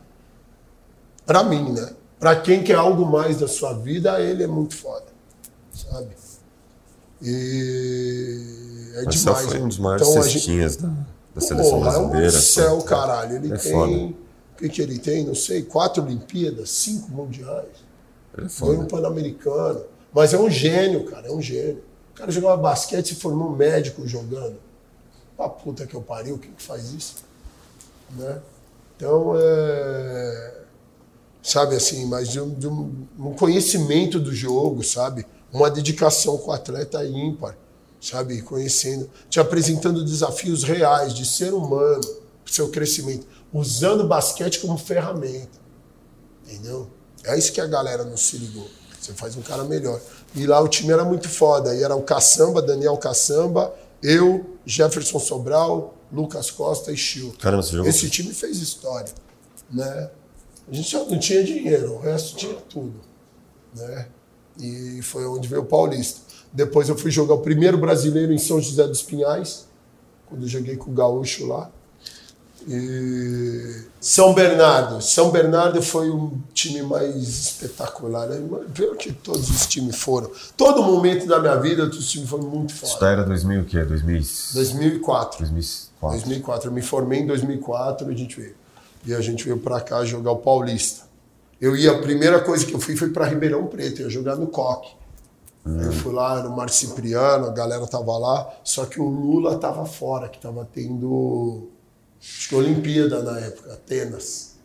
Para 1.26 1.44
mim, 1.44 1.74
né? 1.74 1.94
Para 2.20 2.40
quem 2.40 2.64
quer 2.64 2.76
algo 2.76 3.06
mais 3.06 3.40
da 3.40 3.48
sua 3.48 3.74
vida, 3.74 4.20
ele 4.20 4.44
é 4.44 4.48
muito 4.48 4.76
foda, 4.76 5.08
sabe? 5.74 6.16
E 7.22 8.92
é 8.96 9.04
Marcel 9.04 9.34
demais. 9.34 9.46
foi 9.46 9.62
um 9.62 9.68
dos 9.68 9.78
maiores 9.78 10.08
então, 10.08 10.24
cestinhas 10.24 10.74
gente... 10.74 10.82
da, 10.84 10.94
da 11.36 11.42
seleção 11.42 11.80
Porra, 11.80 11.92
brasileira. 11.92 12.26
É 12.26 12.30
um 12.30 12.42
céu, 12.42 12.82
caralho. 12.82 13.36
Ele 13.36 13.54
é 13.54 13.58
tem. 13.58 14.06
O 14.54 14.58
que, 14.58 14.70
que 14.70 14.82
ele 14.82 15.00
tem? 15.00 15.26
Não 15.26 15.36
sei, 15.36 15.64
quatro 15.64 16.04
Olimpíadas, 16.04 16.70
cinco 16.70 17.12
mundiais. 17.12 17.68
Ele 18.38 18.48
é 18.48 18.50
foda. 18.50 18.80
um 18.80 18.86
Pan-Americano. 18.86 19.84
Mas 20.14 20.34
é 20.34 20.38
um 20.38 20.50
gênio, 20.50 21.06
cara, 21.06 21.28
é 21.28 21.32
um 21.32 21.42
gênio. 21.42 21.84
O 22.14 22.18
cara 22.18 22.32
jogava 22.32 22.58
basquete 22.58 23.12
e 23.12 23.16
formou 23.16 23.50
um 23.50 23.56
médico 23.56 24.06
jogando. 24.08 24.58
A 25.38 25.50
puta 25.50 25.88
que 25.88 25.96
eu 25.96 26.02
pariu, 26.02 26.38
quem 26.38 26.52
que 26.52 26.62
faz 26.62 26.94
isso? 26.94 27.16
Né? 28.12 28.40
Então, 28.96 29.34
é... 29.36 30.54
sabe 31.42 31.76
assim, 31.76 32.06
mas 32.06 32.30
de, 32.30 32.40
um, 32.40 32.54
de 32.54 32.68
um 32.68 33.34
conhecimento 33.36 34.20
do 34.20 34.34
jogo, 34.34 34.84
sabe? 34.84 35.26
Uma 35.52 35.70
dedicação 35.70 36.38
com 36.38 36.52
o 36.52 36.54
atleta 36.54 37.04
ímpar, 37.06 37.58
sabe? 38.00 38.42
Conhecendo, 38.42 39.10
te 39.30 39.40
apresentando 39.40 40.04
desafios 40.04 40.64
reais 40.64 41.14
de 41.14 41.26
ser 41.26 41.54
humano, 41.54 42.02
seu 42.46 42.70
crescimento, 42.70 43.26
usando 43.54 44.02
o 44.02 44.08
basquete 44.08 44.60
como 44.60 44.78
ferramenta. 44.78 45.60
Entendeu? 46.46 46.90
É 47.24 47.38
isso 47.38 47.52
que 47.52 47.62
a 47.62 47.68
galera 47.68 48.04
não 48.04 48.18
se 48.18 48.38
ligou. 48.38 48.68
Você 49.00 49.14
faz 49.14 49.36
um 49.36 49.42
cara 49.42 49.64
melhor. 49.64 50.00
E 50.36 50.46
lá 50.46 50.60
o 50.60 50.68
time 50.68 50.92
era 50.92 51.04
muito 51.04 51.28
foda. 51.28 51.76
E 51.76 51.84
era 51.84 51.96
o 51.96 52.04
Caçamba, 52.04 52.62
Daniel 52.62 52.98
Caçamba, 52.98 53.74
eu, 54.02 54.58
Jefferson 54.66 55.20
Sobral, 55.20 55.96
Lucas 56.12 56.52
Costa 56.52 56.92
e 56.92 56.98
Chil. 56.98 57.34
Caramba, 57.40 57.64
você 57.64 57.72
jogou 57.72 57.90
Esse 57.90 58.10
time 58.10 58.34
fez 58.34 58.58
história. 58.58 59.12
Né? 59.72 60.10
A 60.68 60.74
gente 60.74 60.90
só 60.90 61.06
não 61.06 61.20
tinha 61.20 61.44
dinheiro, 61.44 61.96
o 61.96 62.00
resto 62.00 62.36
tinha 62.36 62.56
tudo. 62.70 63.00
Né? 63.76 64.08
E 64.62 65.02
foi 65.02 65.26
onde 65.26 65.48
veio 65.48 65.64
o 65.64 65.66
Paulista. 65.66 66.22
Depois 66.54 66.88
eu 66.88 66.98
fui 66.98 67.10
jogar 67.10 67.34
o 67.34 67.40
primeiro 67.40 67.78
brasileiro 67.78 68.32
em 68.32 68.38
São 68.38 68.62
José 68.62 68.88
dos 68.88 69.02
Pinhais, 69.02 69.66
quando 70.28 70.44
eu 70.44 70.48
joguei 70.48 70.76
com 70.78 70.92
o 70.92 70.94
Gaúcho 70.94 71.48
lá. 71.48 71.70
E 72.68 73.86
São 74.00 74.34
Bernardo. 74.34 75.02
São 75.02 75.32
Bernardo 75.32 75.82
foi 75.82 76.12
um 76.12 76.40
time 76.54 76.84
mais 76.84 77.16
espetacular. 77.16 78.28
Né? 78.28 78.40
Viu 78.68 78.96
que 78.96 79.12
todos 79.12 79.50
os 79.50 79.66
times 79.66 79.96
foram. 79.96 80.30
Todo 80.56 80.84
momento 80.84 81.26
da 81.26 81.40
minha 81.40 81.56
vida, 81.56 81.86
os 81.86 82.10
times 82.10 82.30
foram 82.30 82.48
muito 82.48 82.74
fortes. 82.74 82.96
Isso 82.96 83.06
era 83.06 83.24
2000 83.24 83.62
o 83.62 83.66
quê? 83.66 83.84
2000... 83.84 84.22
2004. 84.54 85.40
2004. 85.40 86.20
2004. 86.20 86.70
Eu 86.70 86.74
me 86.74 86.82
formei 86.82 87.22
em 87.22 87.26
2004 87.26 88.08
e 88.10 88.14
a 88.14 88.18
gente 88.18 88.40
veio. 88.40 88.56
E 89.08 89.14
a 89.16 89.22
gente 89.22 89.44
veio 89.44 89.58
para 89.58 89.82
cá 89.82 90.06
jogar 90.06 90.32
o 90.32 90.38
Paulista. 90.38 91.10
Eu 91.62 91.76
ia, 91.76 91.92
a 91.92 92.00
primeira 92.00 92.42
coisa 92.42 92.66
que 92.66 92.74
eu 92.74 92.80
fui 92.80 92.98
foi 92.98 93.12
para 93.12 93.28
Ribeirão 93.28 93.68
Preto, 93.68 94.02
eu 94.02 94.06
ia 94.08 94.12
jogar 94.12 94.36
no 94.36 94.48
Coque. 94.48 94.96
Uhum. 95.64 95.80
Eu 95.80 95.92
fui 95.92 96.12
lá 96.12 96.42
no 96.42 96.56
Mar 96.56 96.72
Cipriano, 96.72 97.46
a 97.46 97.52
galera 97.52 97.86
tava 97.86 98.18
lá, 98.18 98.52
só 98.64 98.86
que 98.86 99.00
o 99.00 99.08
Lula 99.08 99.60
tava 99.60 99.86
fora, 99.86 100.28
que 100.28 100.40
tava 100.40 100.68
tendo 100.74 101.70
acho 102.20 102.50
que 102.50 102.56
Olimpíada 102.56 103.22
na 103.22 103.40
época, 103.40 103.74
Atenas. 103.74 104.56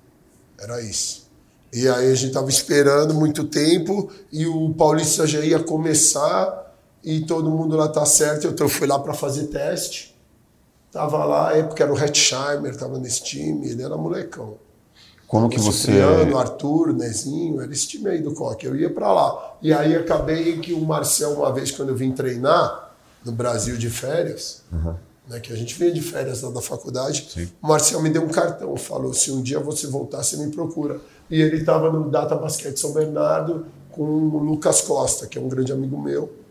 Era 0.58 0.80
isso. 0.80 1.26
E 1.72 1.86
aí 1.86 2.10
a 2.10 2.14
gente 2.14 2.32
tava 2.32 2.48
esperando 2.48 3.12
muito 3.12 3.44
tempo 3.44 4.10
e 4.32 4.46
o 4.46 4.72
Paulista 4.72 5.26
já 5.26 5.40
ia 5.40 5.62
começar 5.62 6.74
e 7.04 7.20
todo 7.26 7.50
mundo 7.50 7.76
lá 7.76 7.88
tá 7.88 8.06
certo. 8.06 8.46
Então 8.46 8.66
eu 8.66 8.70
fui 8.70 8.86
lá 8.86 8.98
para 8.98 9.12
fazer 9.12 9.48
teste. 9.48 10.16
Tava 10.90 11.22
lá, 11.26 11.54
época 11.54 11.82
era 11.82 11.92
o 11.92 11.98
Hetzheimer, 11.98 12.74
tava 12.74 12.98
nesse 12.98 13.22
time, 13.22 13.68
ele 13.68 13.82
era 13.82 13.98
molecão. 13.98 14.56
Como 15.26 15.48
que 15.48 15.58
você. 15.58 15.86
Cipriano, 15.86 16.38
Arthur, 16.38 16.92
Nezinho, 16.92 17.60
era 17.60 17.72
esse 17.72 17.88
time 17.88 18.08
aí 18.08 18.22
do 18.22 18.32
Coque. 18.32 18.66
Eu 18.66 18.76
ia 18.76 18.88
para 18.88 19.12
lá. 19.12 19.56
E 19.60 19.72
aí 19.72 19.96
acabei 19.96 20.58
que 20.58 20.72
o 20.72 20.80
Marcel, 20.80 21.32
uma 21.32 21.52
vez, 21.52 21.70
quando 21.70 21.88
eu 21.88 21.96
vim 21.96 22.12
treinar 22.12 22.94
no 23.24 23.32
Brasil 23.32 23.76
de 23.76 23.90
férias, 23.90 24.62
uhum. 24.72 24.94
né, 25.28 25.40
que 25.40 25.52
a 25.52 25.56
gente 25.56 25.74
vinha 25.76 25.92
de 25.92 26.00
férias 26.00 26.42
lá 26.42 26.50
da 26.50 26.62
faculdade, 26.62 27.28
Sim. 27.28 27.48
o 27.60 27.66
Marcel 27.66 28.00
me 28.00 28.08
deu 28.08 28.22
um 28.22 28.28
cartão, 28.28 28.76
falou: 28.76 29.12
se 29.12 29.32
um 29.32 29.42
dia 29.42 29.58
você 29.58 29.88
voltar, 29.88 30.22
você 30.22 30.36
me 30.36 30.50
procura. 30.52 31.00
E 31.28 31.42
ele 31.42 31.56
estava 31.56 31.90
no 31.90 32.08
Data 32.08 32.36
Basquete 32.36 32.78
São 32.78 32.92
Bernardo 32.92 33.66
com 33.90 34.04
o 34.04 34.38
Lucas 34.38 34.82
Costa, 34.82 35.26
que 35.26 35.38
é 35.38 35.40
um 35.40 35.48
grande 35.48 35.72
amigo 35.72 36.00
meu. 36.00 36.45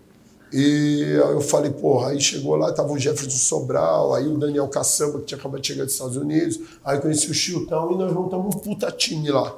E 0.53 1.01
eu 1.17 1.41
falei, 1.41 1.71
porra, 1.71 2.09
aí 2.09 2.21
chegou 2.21 2.55
lá, 2.55 2.71
tava 2.71 2.91
o 2.93 2.99
Jefferson 2.99 3.37
Sobral, 3.37 4.13
aí 4.13 4.27
o 4.27 4.37
Daniel 4.37 4.67
Caçamba, 4.67 5.19
que 5.19 5.25
tinha 5.25 5.37
acabado 5.37 5.61
de 5.61 5.67
chegar 5.67 5.83
dos 5.83 5.93
Estados 5.93 6.15
Unidos, 6.15 6.59
aí 6.83 6.99
conheci 6.99 7.29
o 7.29 7.33
Chiltão 7.33 7.91
e 7.91 7.97
nós 7.97 8.13
montamos 8.13 8.55
um 8.55 8.59
puta 8.59 8.91
time 8.91 9.29
lá. 9.31 9.55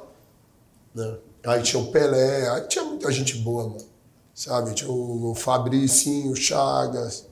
Né? 0.94 1.16
Aí 1.46 1.62
tinha 1.62 1.82
o 1.82 1.86
Pelé, 1.92 2.48
aí 2.48 2.62
tinha 2.62 2.84
muita 2.84 3.10
gente 3.12 3.36
boa, 3.38 3.64
mano. 3.64 3.86
Sabe? 4.34 4.74
Tinha 4.74 4.90
o 4.90 5.34
Fabricinho, 5.34 6.32
o 6.32 6.36
Chagas, 6.36 7.28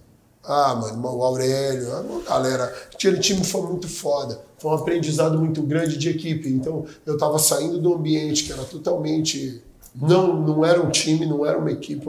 ah, 0.46 0.74
mano, 0.76 1.16
o 1.16 1.24
Aurélio, 1.24 1.92
a 1.92 2.30
galera. 2.30 2.64
Aquele 2.92 3.18
time 3.18 3.44
foi 3.44 3.62
muito 3.62 3.88
foda. 3.88 4.40
Foi 4.58 4.70
um 4.70 4.74
aprendizado 4.74 5.38
muito 5.38 5.60
grande 5.62 5.98
de 5.98 6.08
equipe. 6.08 6.48
Então, 6.48 6.86
eu 7.04 7.18
tava 7.18 7.38
saindo 7.38 7.80
do 7.80 7.94
ambiente 7.94 8.44
que 8.44 8.52
era 8.52 8.62
totalmente 8.64 9.62
não, 10.00 10.42
não 10.42 10.64
era 10.64 10.80
um 10.80 10.90
time, 10.90 11.24
não 11.24 11.46
era 11.46 11.56
uma 11.56 11.70
equipe 11.70 12.06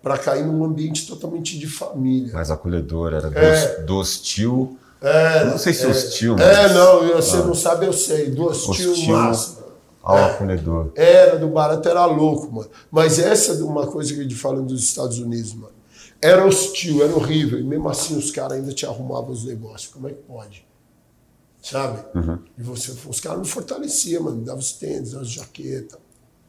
para 0.00 0.16
cair 0.16 0.46
num 0.46 0.64
ambiente 0.64 1.06
totalmente 1.06 1.58
de 1.58 1.66
família. 1.66 2.32
Mais 2.32 2.50
acolhedor, 2.50 3.12
era 3.12 3.28
do, 3.28 3.38
é, 3.38 3.80
do 3.82 3.96
hostil. 3.96 4.78
É, 5.00 5.44
não 5.44 5.58
sei 5.58 5.74
se 5.74 5.84
é, 5.84 5.88
hostil, 5.88 6.36
mas. 6.38 6.46
É, 6.46 6.72
não, 6.72 7.08
você 7.08 7.36
ah, 7.36 7.44
não 7.44 7.54
sabe, 7.54 7.86
eu 7.86 7.92
sei. 7.92 8.30
Do 8.30 8.44
hostil, 8.44 8.92
hostil 8.92 9.16
máximo. 9.16 9.64
Ao 10.00 10.16
é, 10.16 10.24
acolhedor. 10.26 10.92
Era, 10.94 11.36
do 11.36 11.48
barato 11.48 11.88
era 11.88 12.04
louco, 12.06 12.52
mano. 12.52 12.70
Mas 12.90 13.18
essa 13.18 13.52
é 13.52 13.64
uma 13.64 13.86
coisa 13.86 14.14
que 14.14 14.20
a 14.20 14.22
gente 14.22 14.36
fala 14.36 14.62
dos 14.62 14.82
Estados 14.84 15.18
Unidos, 15.18 15.54
mano. 15.54 15.74
Era 16.22 16.46
hostil, 16.46 17.02
era 17.02 17.14
horrível. 17.14 17.58
E 17.58 17.64
mesmo 17.64 17.88
assim 17.88 18.16
os 18.16 18.30
caras 18.30 18.58
ainda 18.58 18.72
te 18.72 18.86
arrumavam 18.86 19.30
os 19.30 19.44
negócios. 19.44 19.92
Como 19.92 20.06
é 20.06 20.12
que 20.12 20.22
pode? 20.22 20.64
Sabe? 21.60 22.04
Uhum. 22.14 22.38
E 22.56 22.62
você, 22.62 22.92
os 23.08 23.18
caras 23.18 23.40
me 23.40 23.48
fortaleciam, 23.48 24.22
mano. 24.22 24.36
Me 24.36 24.44
davam 24.44 24.60
os 24.60 24.72
tênis, 24.72 25.14
as 25.14 25.28
jaquetas 25.28 26.03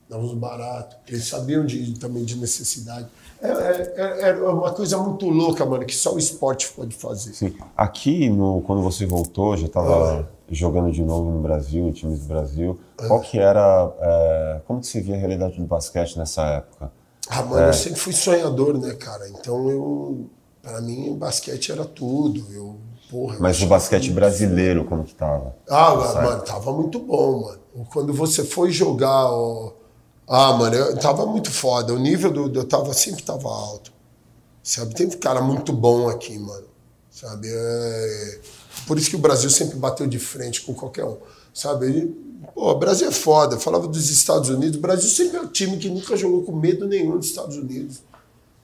dava 0.10 0.23
uns 0.23 0.34
baratos. 0.34 0.98
Eles 1.07 1.27
sabiam 1.27 1.65
de, 1.65 1.98
também 1.99 2.23
de 2.23 2.38
necessidade. 2.38 3.07
É, 3.41 3.48
é, 3.48 3.94
é, 3.95 4.30
é, 4.30 4.34
uma 4.34 4.72
coisa 4.72 4.98
muito 4.98 5.27
louca, 5.30 5.65
mano, 5.65 5.86
que 5.86 5.95
só 5.95 6.14
o 6.14 6.18
esporte 6.18 6.72
pode 6.72 6.95
fazer. 6.95 7.34
Sim. 7.34 7.56
Aqui, 7.76 8.30
no, 8.30 8.61
quando 8.61 8.82
você 8.82 9.06
voltou, 9.06 9.57
já 9.57 9.68
estava 9.68 10.30
jogando 10.49 10.91
de 10.91 11.03
novo 11.03 11.32
no 11.32 11.41
Brasil, 11.41 11.88
em 11.88 11.91
times 11.91 12.19
do 12.19 12.27
Brasil, 12.27 12.80
é. 12.99 13.07
qual 13.07 13.19
que 13.19 13.40
era, 13.40 13.94
é, 13.99 14.61
como 14.65 14.80
que 14.80 14.88
você 14.88 15.02
via 15.02 15.15
a 15.15 15.18
realidade 15.18 15.57
do 15.57 15.65
basquete 15.65 16.18
nessa 16.18 16.44
época? 16.44 16.91
Ah, 17.30 17.41
mano, 17.44 17.65
é. 17.65 17.69
eu 17.69 17.73
sempre 17.73 17.99
fui 17.99 18.14
sonhador, 18.14 18.77
né, 18.77 18.94
cara? 18.94 19.27
Então 19.30 19.69
eu, 19.69 20.30
para 20.61 20.80
mim, 20.82 21.15
basquete 21.18 21.72
era 21.72 21.84
tudo. 21.84 22.45
Eu, 22.53 22.77
porra, 23.10 23.38
Mas 23.40 23.61
o 23.61 23.68
basquete 23.68 24.11
brasileiro, 24.11 24.86
como 24.86 25.03
que 25.03 25.15
tava? 25.15 25.56
Ah, 25.68 25.95
mano, 25.95 26.41
tava 26.44 26.72
muito 26.72 26.99
bom, 26.99 27.41
mano. 27.41 27.60
Quando 27.91 28.14
você 28.14 28.44
foi 28.44 28.72
jogar, 28.72 29.32
ó, 29.32 29.73
ah, 30.27 30.53
mano, 30.53 30.76
eu 30.76 30.97
tava 30.97 31.26
muito 31.26 31.52
foda. 31.52 31.93
O 31.93 31.99
nível 31.99 32.31
do, 32.31 32.60
eu 32.60 32.65
tava 32.65 32.93
sempre 32.93 33.23
tava 33.23 33.47
alto. 33.47 33.93
Sabe, 34.64 34.95
tem 34.95 35.06
um 35.06 35.11
cara 35.11 35.41
muito 35.41 35.72
bom 35.72 36.10
aqui, 36.10 36.39
mano. 36.39 36.65
Sabe, 37.11 37.47
é... 37.49 38.39
por 38.88 38.97
isso 38.97 39.10
que 39.10 39.15
o 39.15 39.19
Brasil 39.19 39.49
sempre 39.49 39.77
bateu 39.77 40.07
de 40.07 40.18
frente 40.18 40.61
com 40.61 40.73
qualquer 40.73 41.06
um. 41.06 41.18
Sabe, 41.53 41.85
ele, 41.85 42.07
pô, 42.53 42.72
o 42.72 42.76
Brasil 42.76 43.07
é 43.07 43.11
foda. 43.11 43.56
Eu 43.56 43.60
falava 43.60 43.88
dos 43.88 44.10
Estados 44.10 44.49
Unidos. 44.49 44.77
O 44.77 44.81
Brasil 44.81 45.10
sempre 45.10 45.38
é 45.38 45.41
um 45.41 45.47
time 45.47 45.77
que 45.77 45.89
nunca 45.89 46.18
jogou 46.18 46.43
com 46.43 46.52
medo 46.52 46.88
nenhum 46.88 47.18
dos 47.18 47.27
Estados 47.27 47.56
Unidos. 47.56 48.02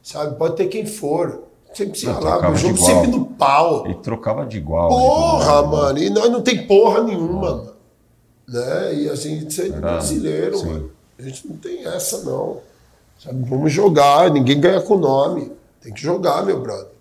Sabe, 0.01 0.35
pode 0.38 0.55
ter 0.55 0.67
quem 0.67 0.85
for. 0.85 1.43
Sempre 1.73 1.99
se 1.99 2.05
lá, 2.05 2.51
o 2.51 2.55
jogo 2.55 2.77
sempre 2.77 3.07
no 3.07 3.25
pau. 3.25 3.88
E 3.88 3.93
trocava 3.95 4.45
de 4.45 4.57
igual. 4.57 4.89
Porra, 4.89 5.61
mano. 5.61 5.99
E 5.99 6.09
nós 6.09 6.29
não 6.29 6.41
tem 6.41 6.67
porra 6.67 7.03
nenhuma, 7.03 7.39
mano. 7.39 7.73
Né? 8.47 8.95
E 8.95 9.09
a 9.09 9.15
gente 9.15 9.61
é 9.61 9.69
brasileiro, 9.69 10.57
sim. 10.57 10.65
mano. 10.65 10.91
A 11.22 11.30
gente 11.30 11.48
não 11.48 11.56
tem 11.57 11.85
essa, 11.85 12.23
não. 12.23 12.61
Sabe? 13.23 13.48
Vamos 13.48 13.72
jogar, 13.72 14.31
ninguém 14.31 14.60
ganha 14.60 14.81
com 14.81 14.98
nome. 14.98 15.52
Tem 15.80 15.93
que 15.93 16.02
jogar, 16.02 16.43
meu 16.43 16.60
brother. 16.60 16.91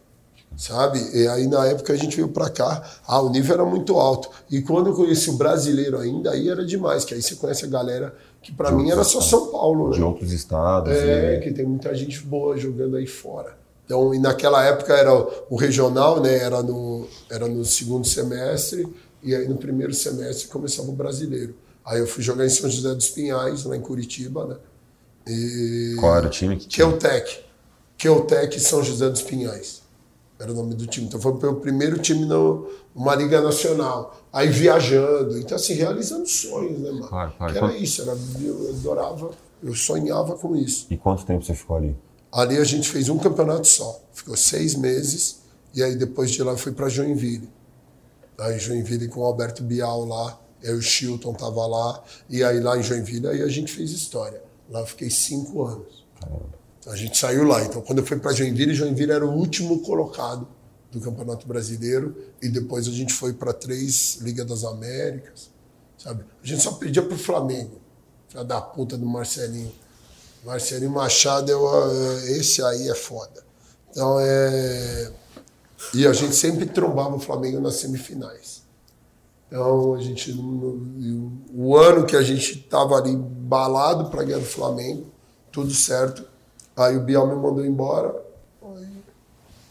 Sabe? 0.57 0.99
E 1.15 1.27
aí 1.27 1.47
na 1.47 1.67
época 1.67 1.93
a 1.93 1.97
gente 1.97 2.17
veio 2.17 2.29
para 2.29 2.51
cá, 2.51 2.83
ah, 3.07 3.21
o 3.21 3.31
nível 3.31 3.55
era 3.55 3.65
muito 3.65 3.99
alto. 3.99 4.29
E 4.51 4.61
quando 4.61 4.89
eu 4.89 4.95
conheci 4.95 5.31
o 5.31 5.35
brasileiro 5.35 5.99
ainda, 5.99 6.33
aí 6.33 6.51
era 6.51 6.65
demais, 6.65 7.05
que 7.05 7.15
aí 7.15 7.23
você 7.23 7.35
conhece 7.35 7.65
a 7.65 7.69
galera 7.69 8.15
que 8.43 8.53
para 8.53 8.71
mim 8.71 8.91
era 8.91 9.03
só 9.05 9.21
São 9.21 9.47
Paulo, 9.47 9.89
né? 9.89 9.97
De 9.97 10.03
outros 10.03 10.33
estados. 10.33 10.93
É, 10.93 11.37
e... 11.37 11.41
que 11.41 11.51
tem 11.51 11.65
muita 11.65 11.95
gente 11.95 12.21
boa 12.21 12.59
jogando 12.59 12.97
aí 12.97 13.07
fora. 13.07 13.57
Então, 13.87 14.15
e 14.15 14.19
naquela 14.19 14.65
época 14.65 14.93
era 14.95 15.13
o 15.49 15.57
regional, 15.57 16.21
né? 16.21 16.39
Era 16.39 16.63
no, 16.63 17.09
era 17.31 17.49
no 17.49 17.65
segundo 17.65 18.07
semestre, 18.07 18.87
e 19.23 19.35
aí 19.35 19.49
no 19.49 19.57
primeiro 19.57 19.95
semestre 19.95 20.49
começava 20.49 20.89
o 20.89 20.93
brasileiro. 20.93 21.55
Aí 21.91 21.99
eu 21.99 22.07
fui 22.07 22.23
jogar 22.23 22.47
em 22.47 22.49
São 22.49 22.71
José 22.71 22.95
dos 22.95 23.09
Pinhais, 23.09 23.65
lá 23.65 23.77
em 23.77 23.81
Curitiba, 23.81 24.47
né? 24.47 24.57
E... 25.27 25.97
Qual 25.99 26.17
era 26.17 26.29
o 26.29 26.31
time 26.31 26.57
que 26.57 26.69
tinha? 26.69 26.87
Keutec. 26.87 27.41
Keutec 27.99 28.61
São 28.61 28.81
José 28.81 29.11
dos 29.11 29.23
Pinhais. 29.23 29.83
Era 30.39 30.53
o 30.53 30.55
nome 30.55 30.77
do 30.77 30.87
time. 30.87 31.09
Então 31.09 31.21
foi 31.21 31.33
o 31.33 31.57
primeiro 31.57 31.99
time 31.99 32.25
numa 32.25 33.15
Liga 33.17 33.41
Nacional. 33.41 34.17
Aí 34.33 34.49
viajando. 34.49 35.37
Então, 35.37 35.57
assim, 35.57 35.75
realizando 35.75 36.29
sonhos, 36.29 36.79
né, 36.79 36.93
mano? 36.93 37.09
Claro, 37.09 37.33
claro. 37.37 37.57
era 37.57 37.77
isso. 37.77 38.03
Era, 38.03 38.17
eu 38.41 38.69
adorava, 38.71 39.33
eu 39.61 39.75
sonhava 39.75 40.37
com 40.37 40.55
isso. 40.55 40.87
E 40.91 40.97
quanto 40.97 41.27
tempo 41.27 41.45
você 41.45 41.55
ficou 41.55 41.77
ali? 41.77 41.97
Ali 42.31 42.57
a 42.57 42.65
gente 42.65 42.89
fez 42.89 43.09
um 43.09 43.19
campeonato 43.19 43.67
só. 43.67 44.01
Ficou 44.13 44.37
seis 44.37 44.77
meses. 44.77 45.41
E 45.75 45.83
aí 45.83 45.97
depois 45.97 46.31
de 46.31 46.41
lá 46.41 46.53
eu 46.53 46.57
fui 46.57 46.71
para 46.71 46.89
Joinville. 46.89 47.51
Aí 48.39 48.61
Joinville 48.61 49.09
com 49.09 49.23
o 49.23 49.25
Alberto 49.25 49.65
Bial 49.65 50.05
lá 50.05 50.39
eu, 50.63 50.77
o 50.77 50.83
Chilton 50.83 51.33
tava 51.35 51.67
lá, 51.67 52.03
e 52.29 52.43
aí 52.45 52.61
lá 52.61 52.79
em 52.79 52.83
Joinville, 52.83 53.29
aí 53.29 53.43
a 53.43 53.49
gente 53.49 53.73
fez 53.73 53.91
história. 53.91 54.43
Lá 54.69 54.81
eu 54.81 54.87
fiquei 54.87 55.11
cinco 55.11 55.65
anos. 55.65 56.05
A 56.87 56.97
gente 56.97 57.17
saiu 57.19 57.45
lá. 57.45 57.63
Então, 57.63 57.83
quando 57.83 57.99
eu 57.99 58.07
fui 58.07 58.19
para 58.19 58.33
Joinville, 58.33 58.75
Joinville 58.75 59.13
era 59.13 59.27
o 59.27 59.33
último 59.33 59.81
colocado 59.81 60.47
do 60.91 61.01
Campeonato 61.01 61.47
Brasileiro, 61.47 62.17
e 62.43 62.49
depois 62.49 62.89
a 62.89 62.91
gente 62.91 63.13
foi 63.13 63.33
para 63.33 63.53
três 63.53 64.19
Liga 64.23 64.45
das 64.45 64.65
Américas, 64.65 65.51
sabe? 65.97 66.25
A 66.43 66.47
gente 66.47 66.63
só 66.63 66.73
pedia 66.73 67.03
pro 67.03 67.17
Flamengo, 67.17 67.81
filha 68.29 68.45
da 68.45 68.61
puta 68.61 68.97
do 68.97 69.07
Marcelinho. 69.07 69.73
Marcelinho 70.45 70.91
Machado, 70.91 71.51
eu, 71.51 71.65
eh, 71.69 72.33
esse 72.39 72.63
aí 72.63 72.89
é 72.89 72.95
foda. 72.95 73.45
Então, 73.91 74.19
é... 74.21 75.13
E 75.95 76.07
a 76.07 76.13
gente 76.13 76.35
sempre 76.35 76.67
trombava 76.67 77.17
o 77.17 77.21
Flamengo 77.21 77.61
nas 77.61 77.77
semifinais. 77.77 78.60
Então, 79.51 79.95
a 79.95 80.01
gente, 80.01 80.33
o 81.53 81.77
ano 81.77 82.07
que 82.07 82.15
a 82.15 82.23
gente 82.23 82.61
estava 82.61 82.95
ali 82.95 83.17
balado 83.17 84.09
para 84.09 84.23
ganhar 84.23 84.39
do 84.39 84.45
Flamengo, 84.45 85.07
tudo 85.51 85.75
certo. 85.75 86.25
Aí 86.77 86.97
o 86.97 87.01
Biel 87.01 87.27
me 87.27 87.35
mandou 87.35 87.67
embora. 87.67 88.15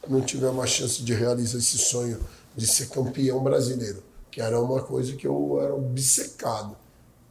Não 0.05 0.19
tivemos 0.19 0.55
uma 0.55 0.67
chance 0.67 1.01
de 1.01 1.13
realizar 1.13 1.59
esse 1.59 1.77
sonho 1.77 2.19
de 2.57 2.67
ser 2.67 2.89
campeão 2.89 3.41
brasileiro, 3.41 4.03
que 4.29 4.41
era 4.41 4.59
uma 4.59 4.81
coisa 4.81 5.15
que 5.15 5.25
eu 5.25 5.61
era 5.61 5.73
obcecado, 5.73 6.75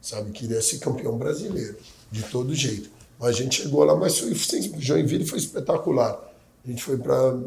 sabe? 0.01 0.31
Queria 0.31 0.61
ser 0.61 0.79
campeão 0.79 1.17
brasileiro, 1.17 1.77
de 2.09 2.23
todo 2.23 2.55
jeito. 2.55 2.89
Mas 3.19 3.29
a 3.29 3.33
gente 3.33 3.61
chegou 3.61 3.83
lá, 3.83 3.95
mas 3.95 4.17
foi, 4.17 4.33
Joinville 4.33 5.27
foi 5.27 5.37
espetacular. 5.37 6.19
A 6.65 6.67
gente 6.67 6.81
foi 6.81 6.97
para, 6.97 7.37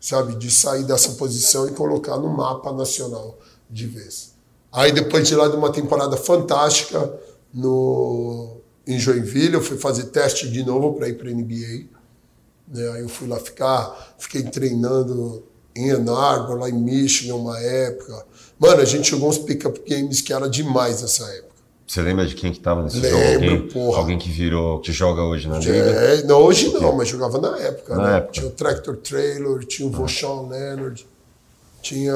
sabe, 0.00 0.36
de 0.36 0.50
sair 0.50 0.84
dessa 0.84 1.12
posição 1.12 1.68
e 1.68 1.72
colocar 1.72 2.16
no 2.16 2.28
mapa 2.28 2.72
nacional 2.72 3.36
de 3.68 3.86
vez. 3.86 4.29
Aí 4.72 4.92
depois 4.92 5.26
de 5.26 5.34
lá 5.34 5.48
de 5.48 5.56
uma 5.56 5.72
temporada 5.72 6.16
fantástica 6.16 7.12
no 7.52 8.60
em 8.86 8.98
Joinville, 8.98 9.54
eu 9.54 9.62
fui 9.62 9.76
fazer 9.76 10.04
teste 10.04 10.48
de 10.48 10.64
novo 10.64 10.94
para 10.94 11.08
ir 11.08 11.14
para 11.14 11.28
a 11.28 11.32
NBA. 11.32 11.86
Né? 12.68 12.90
Aí 12.92 13.02
eu 13.02 13.08
fui 13.08 13.28
lá 13.28 13.38
ficar, 13.38 14.14
fiquei 14.18 14.42
treinando 14.42 15.44
em 15.76 15.90
Ann 15.90 16.10
Arbor, 16.12 16.58
lá 16.58 16.68
em 16.68 16.72
Michigan, 16.72 17.36
uma 17.36 17.58
época. 17.60 18.26
Mano, 18.58 18.80
a 18.80 18.84
gente 18.84 19.10
jogou 19.10 19.28
uns 19.28 19.38
pick-up 19.38 19.80
games 19.88 20.20
que 20.20 20.32
era 20.32 20.48
demais 20.48 21.02
nessa 21.02 21.24
época. 21.24 21.50
Você 21.86 22.02
lembra 22.02 22.24
de 22.24 22.36
quem 22.36 22.52
que 22.52 22.60
tava 22.60 22.84
nesse 22.84 23.00
Lembro, 23.00 23.18
jogo? 23.18 23.34
Alguém, 23.34 23.68
porra. 23.68 23.98
alguém 23.98 24.18
que 24.18 24.30
virou, 24.30 24.80
que 24.80 24.92
joga 24.92 25.22
hoje 25.22 25.48
na 25.48 25.58
liga? 25.58 25.72
É, 25.72 26.22
não, 26.22 26.40
hoje 26.40 26.72
não, 26.72 26.96
mas 26.96 27.08
jogava 27.08 27.40
na 27.40 27.58
época. 27.58 27.96
Na 27.96 28.04
né? 28.04 28.16
época. 28.18 28.32
Tinha 28.32 28.46
o 28.46 28.50
Tractor 28.50 28.96
Trailer, 28.96 29.66
tinha 29.66 29.88
o 29.88 29.92
ah. 29.92 30.48
Leonard, 30.48 31.06
tinha 31.82 32.14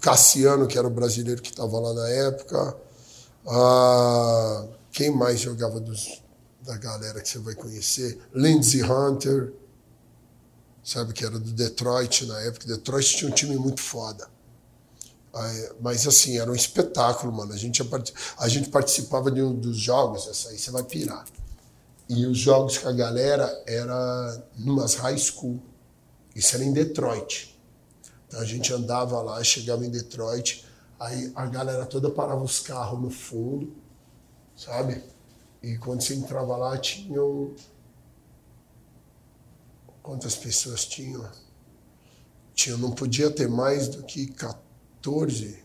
Cassiano, 0.00 0.66
que 0.66 0.78
era 0.78 0.86
o 0.86 0.90
brasileiro 0.90 1.42
que 1.42 1.50
estava 1.50 1.78
lá 1.78 1.92
na 1.92 2.08
época. 2.08 2.76
Ah, 3.46 4.66
quem 4.92 5.14
mais 5.14 5.40
jogava 5.40 5.78
dos, 5.78 6.22
da 6.62 6.76
galera 6.76 7.20
que 7.20 7.28
você 7.28 7.38
vai 7.38 7.54
conhecer? 7.54 8.18
Lindsey 8.34 8.82
Hunter, 8.82 9.52
sabe, 10.82 11.12
que 11.12 11.24
era 11.24 11.38
do 11.38 11.52
Detroit 11.52 12.26
na 12.26 12.40
época. 12.40 12.66
Detroit 12.66 13.16
tinha 13.16 13.30
um 13.30 13.34
time 13.34 13.56
muito 13.56 13.80
foda. 13.80 14.28
mas 15.80 16.06
assim, 16.06 16.38
era 16.38 16.50
um 16.50 16.54
espetáculo, 16.54 17.32
mano. 17.32 17.52
A 17.52 17.56
gente, 17.56 17.82
a 18.38 18.48
gente 18.48 18.68
participava 18.70 19.30
de 19.30 19.42
um 19.42 19.54
dos 19.54 19.78
jogos, 19.78 20.26
essa 20.28 20.48
aí 20.50 20.58
você 20.58 20.70
vai 20.70 20.82
pirar. 20.82 21.24
E 22.08 22.26
os 22.26 22.38
jogos 22.38 22.78
com 22.78 22.88
a 22.88 22.92
galera 22.92 23.62
era 23.66 24.42
numas 24.56 24.94
high 24.94 25.18
school. 25.18 25.62
Isso 26.34 26.56
era 26.56 26.64
em 26.64 26.72
Detroit. 26.72 27.49
A 28.34 28.44
gente 28.44 28.72
andava 28.72 29.20
lá, 29.20 29.42
chegava 29.42 29.84
em 29.84 29.90
Detroit, 29.90 30.64
aí 30.98 31.32
a 31.34 31.46
galera 31.46 31.84
toda 31.84 32.10
parava 32.10 32.42
os 32.42 32.60
carros 32.60 33.00
no 33.00 33.10
fundo, 33.10 33.72
sabe? 34.56 35.02
E 35.62 35.76
quando 35.78 36.02
você 36.02 36.14
entrava 36.14 36.56
lá, 36.56 36.78
tinham. 36.78 37.54
Quantas 40.02 40.34
pessoas 40.36 40.84
tinham? 40.84 41.28
Tinha, 42.54 42.76
não 42.76 42.92
podia 42.92 43.30
ter 43.30 43.48
mais 43.48 43.88
do 43.88 44.02
que 44.02 44.26
14. 44.28 45.62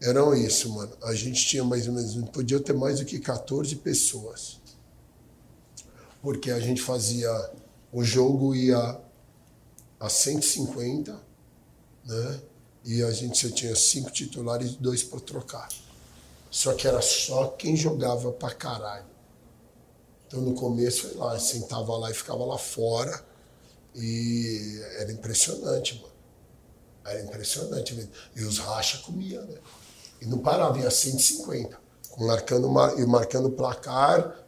Eram 0.00 0.34
isso, 0.34 0.72
mano. 0.72 0.96
A 1.02 1.14
gente 1.14 1.44
tinha 1.44 1.64
mais 1.64 1.88
ou 1.88 1.94
menos, 1.94 2.14
não 2.14 2.26
podia 2.26 2.60
ter 2.60 2.72
mais 2.72 3.00
do 3.00 3.04
que 3.04 3.18
14 3.18 3.74
pessoas. 3.76 4.60
Porque 6.22 6.50
a 6.50 6.60
gente 6.60 6.80
fazia. 6.80 7.30
O 7.92 8.04
jogo 8.04 8.54
ia 8.54 9.00
a 9.98 10.08
150, 10.08 11.20
né? 12.04 12.40
E 12.84 13.02
a 13.02 13.10
gente 13.10 13.36
só 13.36 13.54
tinha 13.54 13.74
cinco 13.74 14.10
titulares 14.10 14.72
e 14.72 14.76
dois 14.76 15.02
para 15.02 15.20
trocar. 15.20 15.68
Só 16.50 16.72
que 16.72 16.86
era 16.86 17.02
só 17.02 17.48
quem 17.48 17.76
jogava 17.76 18.32
pra 18.32 18.54
caralho. 18.54 19.06
Então 20.26 20.40
no 20.40 20.54
começo, 20.54 21.18
lá, 21.18 21.38
sentava 21.38 21.96
lá 21.96 22.10
e 22.10 22.14
ficava 22.14 22.44
lá 22.44 22.56
fora. 22.56 23.24
E 23.94 24.80
era 24.98 25.12
impressionante, 25.12 25.96
mano. 25.96 26.14
Era 27.04 27.22
impressionante. 27.22 28.08
E 28.36 28.44
os 28.44 28.58
racha 28.58 28.98
comia, 28.98 29.42
né? 29.42 29.58
E 30.20 30.26
não 30.26 30.38
parava, 30.38 30.78
ia 30.78 30.90
150. 30.90 31.78
Marcando, 32.18 32.68
e 32.98 33.06
marcando 33.06 33.50
placar, 33.50 34.44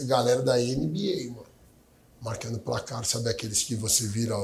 galera 0.00 0.42
da 0.42 0.56
NBA, 0.56 1.30
mano. 1.30 1.46
Marcando 2.20 2.58
placar, 2.58 3.04
sabe 3.04 3.28
aqueles 3.28 3.62
que 3.62 3.74
você 3.74 4.06
vira 4.06 4.34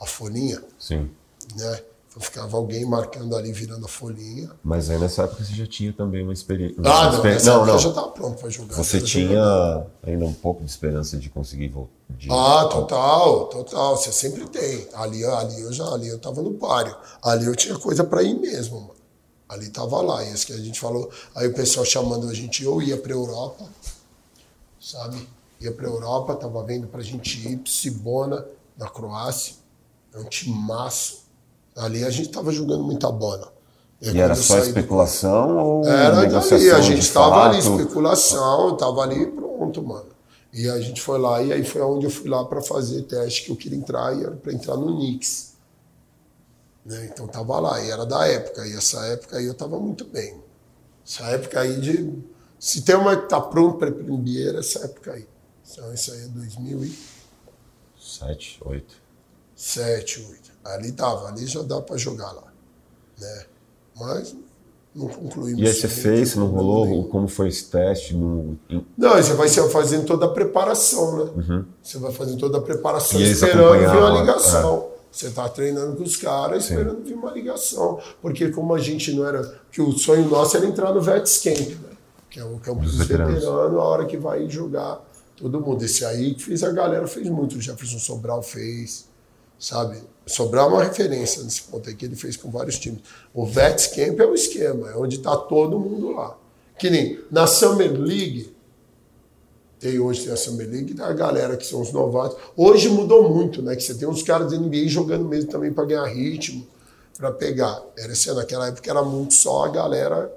a 0.00 0.06
folhinha. 0.06 0.62
Sim. 0.78 1.10
Né? 1.56 1.80
Então 2.10 2.20
ficava 2.20 2.56
alguém 2.56 2.84
marcando 2.84 3.36
ali, 3.36 3.52
virando 3.52 3.84
a 3.84 3.88
folhinha. 3.88 4.50
Mas 4.64 4.90
aí 4.90 4.98
nessa 4.98 5.22
época 5.22 5.44
você 5.44 5.54
já 5.54 5.66
tinha 5.66 5.92
também 5.92 6.24
uma 6.24 6.32
experiência. 6.32 6.76
Ah, 6.84 7.12
não, 7.12 7.22
não, 7.22 7.66
não. 7.66 7.78
já 7.78 7.88
estava 7.88 8.08
pronto 8.08 8.40
para 8.40 8.50
jogar. 8.50 8.74
Você 8.74 9.00
tinha 9.00 9.86
ainda 10.02 10.24
um 10.24 10.32
pouco 10.32 10.64
de 10.64 10.68
esperança 10.68 11.16
de 11.16 11.30
conseguir 11.30 11.68
voltar? 11.68 11.92
Ah, 12.28 12.66
total, 12.66 13.46
total. 13.46 13.96
Você 13.96 14.10
sempre 14.10 14.48
tem. 14.48 14.88
Ali, 14.92 15.24
ali 15.24 15.60
eu 15.60 15.72
já 15.72 15.84
ali 15.84 16.08
eu 16.08 16.18
tava 16.18 16.42
no 16.42 16.54
páreo. 16.54 16.96
Ali 17.22 17.46
eu 17.46 17.54
tinha 17.54 17.78
coisa 17.78 18.02
para 18.02 18.24
ir 18.24 18.34
mesmo, 18.34 18.80
mano. 18.80 19.00
Ali 19.48 19.68
tava 19.68 20.00
lá. 20.02 20.24
Isso 20.24 20.46
que 20.46 20.52
a 20.52 20.58
gente 20.58 20.80
falou. 20.80 21.08
Aí 21.32 21.46
o 21.46 21.54
pessoal 21.54 21.86
chamando 21.86 22.28
a 22.28 22.34
gente, 22.34 22.64
eu 22.64 22.82
ia 22.82 22.96
pra 22.96 23.12
Europa, 23.12 23.64
sabe? 24.80 25.28
Ia 25.60 25.70
pra 25.70 25.86
Europa, 25.86 26.34
tava 26.34 26.60
vendo 26.64 26.88
pra 26.88 27.02
gente 27.02 27.48
ir, 27.48 27.60
Cibona, 27.66 28.44
na 28.76 28.88
Croácia. 28.88 29.59
É 30.14 30.18
um 30.18 30.24
timaço. 30.24 31.24
Ali 31.76 32.04
a 32.04 32.10
gente 32.10 32.30
tava 32.30 32.52
jogando 32.52 32.84
muita 32.84 33.10
bola. 33.10 33.52
E, 34.00 34.10
e 34.10 34.18
era 34.18 34.34
só 34.34 34.58
especulação 34.58 35.48
do... 35.48 35.58
ou 35.58 35.86
Era 35.86 36.26
dali, 36.26 36.70
a 36.70 36.80
gente 36.80 37.00
estava 37.00 37.48
ali, 37.48 37.58
especulação, 37.58 38.72
estava 38.72 39.02
ali 39.02 39.26
pronto, 39.26 39.82
mano. 39.82 40.08
E 40.52 40.68
a 40.68 40.80
gente 40.80 41.00
foi 41.00 41.16
lá, 41.18 41.40
e 41.42 41.52
aí 41.52 41.64
foi 41.64 41.80
onde 41.82 42.06
eu 42.06 42.10
fui 42.10 42.28
lá 42.28 42.44
para 42.44 42.60
fazer 42.60 43.02
teste 43.02 43.44
que 43.44 43.52
eu 43.52 43.56
queria 43.56 43.78
entrar, 43.78 44.16
e 44.16 44.24
era 44.24 44.32
para 44.32 44.52
entrar 44.52 44.76
no 44.76 44.96
Knicks. 44.96 45.52
Né? 46.84 47.08
Então 47.12 47.28
tava 47.28 47.60
lá, 47.60 47.80
e 47.82 47.90
era 47.90 48.04
da 48.04 48.26
época, 48.26 48.66
e 48.66 48.74
essa 48.74 49.06
época 49.06 49.36
aí 49.36 49.46
eu 49.46 49.54
tava 49.54 49.78
muito 49.78 50.04
bem. 50.06 50.40
Essa 51.06 51.26
época 51.26 51.60
aí 51.60 51.80
de. 51.80 52.18
Se 52.58 52.82
tem 52.82 52.96
uma 52.96 53.16
que 53.16 53.28
tá 53.28 53.40
pronto 53.40 53.78
para 53.78 53.90
NBA, 53.90 54.58
essa 54.58 54.84
época 54.84 55.12
aí. 55.12 55.24
Então 55.70 55.94
isso 55.94 56.10
aí 56.12 56.24
é 56.24 56.28
2007, 56.28 58.60
8. 58.64 59.09
7, 59.60 60.26
8. 60.30 60.50
Ali 60.64 60.92
tava, 60.92 61.28
ali 61.28 61.46
já 61.46 61.60
dá 61.60 61.82
para 61.82 61.98
jogar 61.98 62.32
lá. 62.32 62.44
Né? 63.20 63.44
Mas 63.94 64.34
não 64.94 65.06
concluímos. 65.06 65.60
E 65.60 65.66
aí 65.66 65.74
você 65.74 65.86
fez, 65.86 66.34
não 66.34 66.46
rolou? 66.46 67.04
Como 67.08 67.28
foi 67.28 67.48
esse 67.48 67.66
teste? 67.66 68.16
No... 68.16 68.58
Não, 68.96 69.16
você 69.16 69.34
vai 69.34 69.48
fazendo 69.68 70.06
toda 70.06 70.24
a 70.24 70.30
preparação, 70.30 71.24
né? 71.24 71.30
Uhum. 71.36 71.64
Você 71.82 71.98
vai 71.98 72.10
fazendo 72.10 72.38
toda 72.38 72.56
a 72.56 72.62
preparação 72.62 73.20
e 73.20 73.30
esperando 73.30 73.78
vir 73.78 73.98
uma 73.98 74.20
ligação. 74.20 74.88
É. 74.96 75.00
Você 75.12 75.26
está 75.26 75.48
treinando 75.48 75.96
com 75.96 76.04
os 76.04 76.16
caras 76.16 76.64
esperando 76.64 77.04
vir 77.04 77.14
uma 77.14 77.30
ligação. 77.30 78.00
Porque 78.22 78.48
como 78.48 78.74
a 78.74 78.78
gente 78.78 79.12
não 79.12 79.26
era. 79.26 79.60
que 79.70 79.82
o 79.82 79.92
sonho 79.92 80.26
nosso 80.26 80.56
era 80.56 80.64
entrar 80.64 80.94
no 80.94 81.02
Vets 81.02 81.38
Camp, 81.38 81.58
né? 81.58 81.90
Que 82.30 82.40
é 82.40 82.44
o 82.44 82.58
campo 82.60 82.80
dos 82.80 82.96
veteranos, 82.96 83.44
a 83.44 83.50
hora 83.50 84.06
que 84.06 84.16
vai 84.16 84.48
jogar 84.48 85.04
todo 85.36 85.60
mundo. 85.60 85.84
Esse 85.84 86.02
aí 86.04 86.34
que 86.34 86.44
fez 86.44 86.62
a 86.62 86.70
galera, 86.70 87.06
fez 87.06 87.28
muito. 87.28 87.58
O 87.58 87.60
Jefferson 87.60 87.98
Sobral 87.98 88.42
fez, 88.42 89.09
sabe? 89.60 90.02
Sobral 90.26 90.70
é 90.70 90.74
uma 90.74 90.84
referência 90.84 91.42
nesse 91.42 91.62
ponto 91.62 91.88
aí 91.88 91.94
que 91.94 92.04
ele 92.04 92.16
fez 92.16 92.36
com 92.36 92.50
vários 92.50 92.78
times. 92.78 93.00
O 93.34 93.44
Vets 93.44 93.88
Camp 93.88 94.18
é 94.18 94.24
o 94.24 94.34
esquema, 94.34 94.90
é 94.90 94.96
onde 94.96 95.16
está 95.16 95.36
todo 95.36 95.78
mundo 95.78 96.12
lá. 96.12 96.36
Que 96.78 96.88
nem 96.88 97.20
na 97.30 97.46
Summer 97.46 97.92
League, 97.92 98.54
tem 99.78 99.98
hoje 99.98 100.24
tem 100.24 100.32
a 100.32 100.36
Summer 100.36 100.68
League, 100.68 100.94
a 101.00 101.12
galera 101.12 101.56
que 101.56 101.66
são 101.66 101.80
os 101.80 101.92
novatos. 101.92 102.38
Hoje 102.56 102.88
mudou 102.88 103.28
muito, 103.28 103.60
né? 103.60 103.76
Que 103.76 103.82
você 103.82 103.94
tem 103.94 104.08
uns 104.08 104.22
caras 104.22 104.50
da 104.50 104.58
NBA 104.58 104.86
jogando 104.86 105.26
mesmo 105.26 105.50
também 105.50 105.72
para 105.72 105.84
ganhar 105.84 106.04
ritmo, 106.04 106.66
para 107.18 107.32
pegar. 107.32 107.82
Era 107.98 108.12
assim, 108.12 108.32
naquela 108.32 108.68
época 108.68 108.90
era 108.90 109.02
muito 109.02 109.34
só 109.34 109.64
a 109.64 109.68
galera 109.68 110.32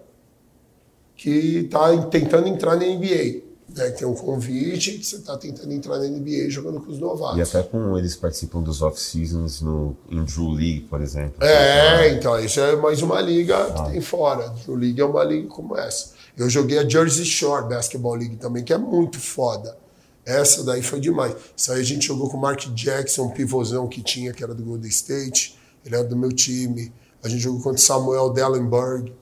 que 1.16 1.64
tá 1.70 2.06
tentando 2.08 2.48
entrar 2.48 2.76
na 2.76 2.86
NBA. 2.86 3.43
Né? 3.76 3.90
Tem 3.90 4.08
um 4.08 4.14
convite 4.14 5.00
que 5.00 5.06
você 5.06 5.16
está 5.16 5.36
tentando 5.36 5.74
entrar 5.74 5.98
na 5.98 6.08
NBA 6.08 6.50
jogando 6.50 6.80
com 6.80 6.92
os 6.92 7.00
novatos. 7.00 7.38
E 7.38 7.42
até 7.42 7.64
com 7.64 7.98
eles 7.98 8.16
participam 8.16 8.62
dos 8.62 8.82
off-seasons 8.82 9.62
no 9.62 9.98
em 10.10 10.24
Drew 10.24 10.52
League, 10.52 10.82
por 10.82 11.02
exemplo. 11.02 11.44
É, 11.44 12.10
então, 12.14 12.40
isso 12.40 12.60
é 12.60 12.76
mais 12.76 13.02
uma 13.02 13.20
liga 13.20 13.58
ah. 13.58 13.74
que 13.86 13.92
tem 13.92 14.02
fora. 14.02 14.50
Drew 14.64 14.76
League 14.76 15.02
é 15.02 15.06
uma 15.06 15.24
liga 15.24 15.48
como 15.48 15.76
essa. 15.76 16.14
Eu 16.38 16.50
joguei 16.50 16.78
a 16.78 16.88
Jersey 16.88 17.26
Shore 17.26 17.68
Basketball 17.68 18.16
League 18.16 18.38
também, 18.38 18.64
que 18.64 18.74
é 18.74 18.78
muito 18.78 19.20
foda. 19.20 19.78
Essa 20.26 20.64
daí 20.64 20.82
foi 20.82 21.00
demais. 21.00 21.36
Isso 21.56 21.72
aí 21.72 21.82
a 21.82 21.84
gente 21.84 22.08
jogou 22.08 22.30
com 22.30 22.38
o 22.38 22.42
Mark 22.42 22.62
Jackson, 22.74 23.24
um 23.24 23.32
pivôzão 23.32 23.88
que 23.88 24.02
tinha, 24.02 24.32
que 24.32 24.44
era 24.44 24.54
do 24.54 24.64
Golden 24.64 24.90
State. 24.90 25.60
Ele 25.86 25.96
era 25.96 26.04
do 26.04 26.16
meu 26.16 26.32
time. 26.32 26.94
A 27.24 27.28
gente 27.28 27.42
jogou 27.42 27.62
contra 27.62 27.82
Samuel 27.82 28.32
Dellenberg, 28.32 29.14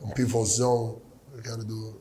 um 0.00 0.10
pivôzão, 0.10 0.96
que 1.42 1.48
era 1.48 1.62
do. 1.62 1.96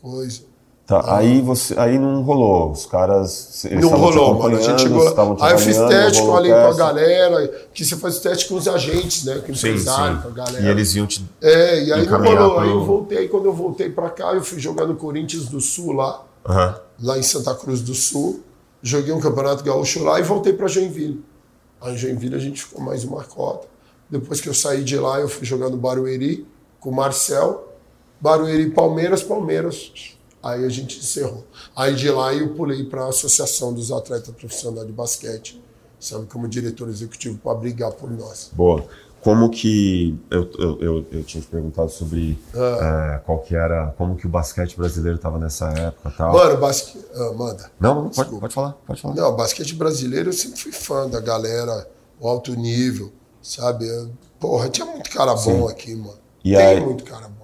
Coisa. 0.00 0.53
Tá, 0.86 0.98
ah. 0.98 1.18
aí, 1.18 1.40
você, 1.40 1.78
aí 1.78 1.98
não 1.98 2.20
rolou. 2.22 2.70
Os 2.70 2.84
caras. 2.84 3.64
Eles 3.64 3.80
não 3.80 3.96
rolou, 3.96 4.38
mano. 4.38 4.56
A 4.56 4.60
gente 4.60 4.82
chegou. 4.82 5.02
Aí 5.40 5.52
eu 5.52 5.58
fiz 5.58 5.78
teste 5.78 6.20
com 6.20 6.36
ali 6.36 6.50
com 6.50 6.54
a 6.56 6.74
galera, 6.74 7.48
que 7.72 7.84
você 7.84 7.96
faz 7.96 8.18
teste 8.18 8.48
com 8.48 8.56
os 8.56 8.68
agentes, 8.68 9.24
né? 9.24 9.36
Com 9.36 9.52
o 9.52 9.54
empresário, 9.54 10.20
com 10.20 10.28
a 10.28 10.30
galera. 10.30 10.62
E 10.62 10.68
eles 10.68 10.94
iam 10.94 11.06
te. 11.06 11.24
É, 11.40 11.84
e 11.84 11.92
aí 11.92 12.06
não 12.06 12.18
rolou. 12.18 12.50
Pro... 12.50 12.60
Aí 12.60 12.70
eu 12.70 12.84
voltei, 12.84 13.28
quando 13.28 13.46
eu 13.46 13.54
voltei 13.54 13.88
pra 13.88 14.10
cá, 14.10 14.34
eu 14.34 14.42
fui 14.42 14.60
jogar 14.60 14.84
no 14.84 14.94
Corinthians 14.94 15.46
do 15.46 15.60
Sul 15.60 15.92
lá, 15.92 16.22
uhum. 16.46 16.74
lá 17.02 17.18
em 17.18 17.22
Santa 17.22 17.54
Cruz 17.54 17.80
do 17.80 17.94
Sul. 17.94 18.42
Joguei 18.82 19.14
um 19.14 19.20
campeonato 19.20 19.64
gaúcho 19.64 20.04
lá 20.04 20.20
e 20.20 20.22
voltei 20.22 20.52
pra 20.52 20.68
Joinville. 20.68 21.24
Aí 21.80 21.94
em 21.94 21.96
Joinville 21.96 22.34
a 22.34 22.38
gente 22.38 22.62
ficou 22.62 22.82
mais 22.82 23.04
uma 23.04 23.24
cota. 23.24 23.66
Depois 24.10 24.38
que 24.38 24.50
eu 24.50 24.54
saí 24.54 24.84
de 24.84 24.98
lá, 24.98 25.18
eu 25.18 25.28
fui 25.28 25.46
jogar 25.46 25.70
no 25.70 25.78
Barueri 25.78 26.46
com 26.78 26.90
o 26.90 26.94
Marcel. 26.94 27.72
Barueri, 28.20 28.70
Palmeiras, 28.70 29.22
Palmeiras 29.22 30.14
Aí 30.44 30.62
a 30.62 30.68
gente 30.68 30.98
encerrou. 30.98 31.42
Aí 31.74 31.94
de 31.94 32.10
lá 32.10 32.34
eu 32.34 32.50
pulei 32.50 32.84
para 32.84 33.04
a 33.04 33.08
Associação 33.08 33.72
dos 33.72 33.90
Atletas 33.90 34.28
Profissionais 34.34 34.86
de 34.86 34.92
Basquete, 34.92 35.58
sabe, 35.98 36.26
como 36.26 36.46
diretor 36.46 36.86
executivo, 36.90 37.38
para 37.38 37.54
brigar 37.54 37.92
por 37.92 38.10
nós. 38.10 38.50
Boa. 38.52 38.84
Como 39.22 39.48
que 39.48 40.20
eu, 40.30 40.50
eu, 40.58 40.80
eu, 40.82 41.06
eu 41.12 41.24
tinha 41.24 41.40
te 41.40 41.48
perguntado 41.48 41.88
sobre 41.88 42.38
ah. 42.54 43.14
é, 43.14 43.18
qual 43.24 43.38
que 43.38 43.56
era, 43.56 43.94
como 43.96 44.16
que 44.16 44.26
o 44.26 44.28
basquete 44.28 44.76
brasileiro 44.76 45.16
estava 45.16 45.38
nessa 45.38 45.70
época, 45.70 46.12
tal. 46.14 46.34
Mano, 46.34 46.58
basquete, 46.58 47.02
ah, 47.14 47.32
manda. 47.34 47.70
Não, 47.80 48.10
pode, 48.10 48.38
pode 48.38 48.52
falar, 48.52 48.72
pode 48.86 49.00
falar. 49.00 49.14
Não, 49.14 49.34
basquete 49.34 49.74
brasileiro 49.74 50.28
eu 50.28 50.34
sempre 50.34 50.60
fui 50.60 50.72
fã 50.72 51.08
da 51.08 51.20
galera, 51.20 51.88
o 52.20 52.28
alto 52.28 52.54
nível, 52.54 53.10
sabe? 53.40 53.86
Porra, 54.38 54.68
tinha 54.68 54.86
muito 54.86 55.08
cara 55.08 55.32
bom 55.32 55.68
Sim. 55.68 55.72
aqui, 55.72 55.94
mano. 55.94 56.18
E 56.44 56.54
Tem 56.54 56.66
aí, 56.66 56.80
muito 56.84 57.02
cara 57.02 57.28
bom. 57.28 57.43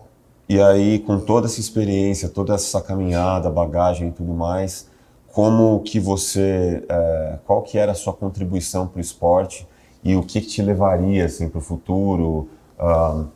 E 0.51 0.61
aí, 0.61 0.99
com 0.99 1.21
toda 1.21 1.47
essa 1.47 1.61
experiência, 1.61 2.29
toda 2.29 2.57
essa 2.57 2.81
caminhada, 2.81 3.49
bagagem 3.49 4.09
e 4.09 4.11
tudo 4.11 4.33
mais, 4.33 4.89
como 5.29 5.79
que 5.79 6.01
você, 6.01 6.83
é, 6.89 7.39
qual 7.47 7.63
que 7.63 7.79
era 7.79 7.93
a 7.93 7.95
sua 7.95 8.13
contribuição 8.13 8.85
para 8.85 8.99
o 8.99 9.01
esporte 9.01 9.65
e 10.03 10.17
o 10.17 10.25
que, 10.25 10.41
que 10.41 10.49
te 10.49 10.61
levaria 10.61 11.27
assim 11.27 11.49
para 11.49 11.61
o 11.61 11.63
futuro? 11.63 12.49
Uh... 12.81 13.29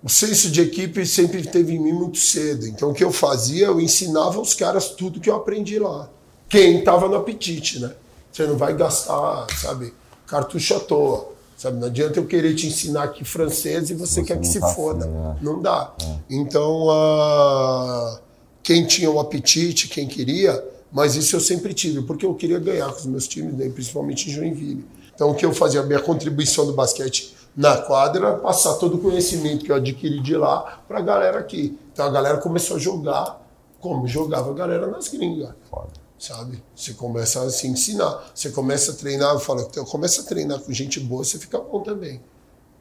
O 0.00 0.08
senso 0.08 0.48
de 0.48 0.60
equipe 0.60 1.04
sempre 1.04 1.42
teve 1.42 1.74
em 1.74 1.80
mim 1.80 1.92
muito 1.92 2.18
cedo. 2.18 2.64
Então, 2.68 2.90
o 2.90 2.94
que 2.94 3.02
eu 3.02 3.10
fazia, 3.10 3.66
eu 3.66 3.80
ensinava 3.80 4.40
os 4.40 4.54
caras 4.54 4.90
tudo 4.90 5.18
que 5.18 5.28
eu 5.28 5.34
aprendi 5.34 5.76
lá. 5.80 6.08
Quem 6.48 6.78
estava 6.78 7.08
no 7.08 7.16
apetite, 7.16 7.80
né? 7.80 7.92
Você 8.30 8.46
não 8.46 8.56
vai 8.56 8.76
gastar, 8.76 9.48
sabe, 9.60 9.92
cartucho 10.24 10.76
à 10.76 10.78
toa. 10.78 11.29
Sabe? 11.60 11.76
Não 11.76 11.88
adianta 11.88 12.18
eu 12.18 12.24
querer 12.24 12.54
te 12.54 12.68
ensinar 12.68 13.02
aqui 13.02 13.22
francês 13.22 13.90
e 13.90 13.94
você, 13.94 14.22
você 14.22 14.24
quer 14.24 14.40
que 14.40 14.46
se 14.46 14.58
tá 14.58 14.68
foda. 14.68 15.04
Assim, 15.04 15.14
é. 15.14 15.44
Não 15.44 15.60
dá. 15.60 15.92
É. 16.02 16.16
Então, 16.30 16.86
uh, 16.86 18.18
quem 18.62 18.86
tinha 18.86 19.10
o 19.10 19.20
apetite, 19.20 19.86
quem 19.86 20.08
queria, 20.08 20.64
mas 20.90 21.16
isso 21.16 21.36
eu 21.36 21.40
sempre 21.40 21.74
tive, 21.74 22.00
porque 22.00 22.24
eu 22.24 22.34
queria 22.34 22.58
ganhar 22.58 22.90
com 22.90 23.00
os 23.00 23.04
meus 23.04 23.28
times, 23.28 23.52
né? 23.52 23.68
principalmente 23.68 24.30
em 24.30 24.32
Joinville. 24.32 24.86
Então, 25.14 25.28
o 25.28 25.34
que 25.34 25.44
eu 25.44 25.52
fazia? 25.52 25.82
A 25.82 25.84
minha 25.84 26.00
contribuição 26.00 26.64
do 26.64 26.72
basquete 26.72 27.36
na 27.54 27.76
quadra 27.76 28.28
era 28.28 28.36
passar 28.38 28.76
todo 28.76 28.94
o 28.94 28.98
conhecimento 28.98 29.62
que 29.62 29.70
eu 29.70 29.76
adquiri 29.76 30.18
de 30.22 30.34
lá 30.38 30.82
para 30.88 31.00
a 31.00 31.02
galera 31.02 31.40
aqui. 31.40 31.78
Então, 31.92 32.06
a 32.06 32.10
galera 32.10 32.38
começou 32.38 32.78
a 32.78 32.80
jogar 32.80 33.38
como 33.78 34.08
jogava 34.08 34.50
a 34.50 34.54
galera 34.54 34.86
nas 34.86 35.08
gringas. 35.08 35.50
Foda 35.68 35.99
sabe? 36.20 36.62
Você 36.76 36.92
começa 36.92 37.42
a 37.42 37.50
se 37.50 37.66
ensinar, 37.66 38.30
você 38.34 38.50
começa 38.50 38.92
a 38.92 38.94
treinar, 38.94 39.34
eu 39.34 39.40
falo, 39.40 39.62
então, 39.62 39.84
começa 39.86 40.20
a 40.20 40.24
treinar 40.24 40.60
com 40.60 40.70
gente 40.70 41.00
boa, 41.00 41.24
você 41.24 41.38
fica 41.38 41.58
bom 41.58 41.80
também. 41.82 42.20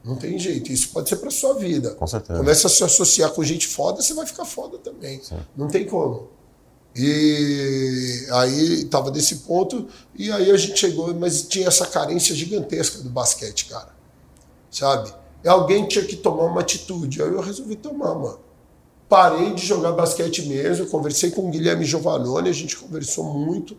Não 0.04 0.16
tem 0.16 0.38
jeito, 0.38 0.72
isso 0.72 0.90
pode 0.90 1.08
ser 1.08 1.16
para 1.16 1.32
sua 1.32 1.54
vida. 1.54 1.92
Com 1.92 2.06
certeza. 2.06 2.38
Começa 2.38 2.68
a 2.68 2.70
se 2.70 2.84
associar 2.84 3.32
com 3.32 3.44
gente 3.44 3.68
foda, 3.68 4.02
você 4.02 4.14
vai 4.14 4.26
ficar 4.26 4.46
foda 4.46 4.78
também. 4.78 5.24
Sim. 5.24 5.38
Não 5.56 5.68
tem 5.68 5.86
como. 5.86 6.28
E 6.96 8.28
aí 8.32 8.86
tava 8.86 9.10
desse 9.10 9.38
ponto, 9.38 9.88
e 10.16 10.30
aí 10.32 10.52
a 10.52 10.58
gente 10.58 10.78
chegou, 10.78 11.14
mas 11.16 11.44
tinha 11.44 11.68
essa 11.68 11.86
carência 11.86 12.36
gigantesca 12.36 13.02
do 13.02 13.10
basquete, 13.10 13.66
cara. 13.66 13.96
Sabe? 14.70 15.14
E 15.44 15.48
alguém 15.48 15.88
tinha 15.88 16.04
que 16.04 16.18
tomar 16.18 16.44
uma 16.44 16.62
atitude. 16.62 17.22
Aí 17.22 17.30
eu 17.30 17.40
resolvi 17.40 17.76
tomar, 17.78 18.16
mano 18.16 18.49
parei 19.10 19.54
de 19.54 19.66
jogar 19.66 19.92
basquete 19.92 20.48
mesmo, 20.48 20.86
conversei 20.86 21.32
com 21.32 21.48
o 21.48 21.50
Guilherme 21.50 21.84
Giovannone, 21.84 22.48
a 22.48 22.54
gente 22.54 22.78
conversou 22.78 23.24
muito, 23.24 23.76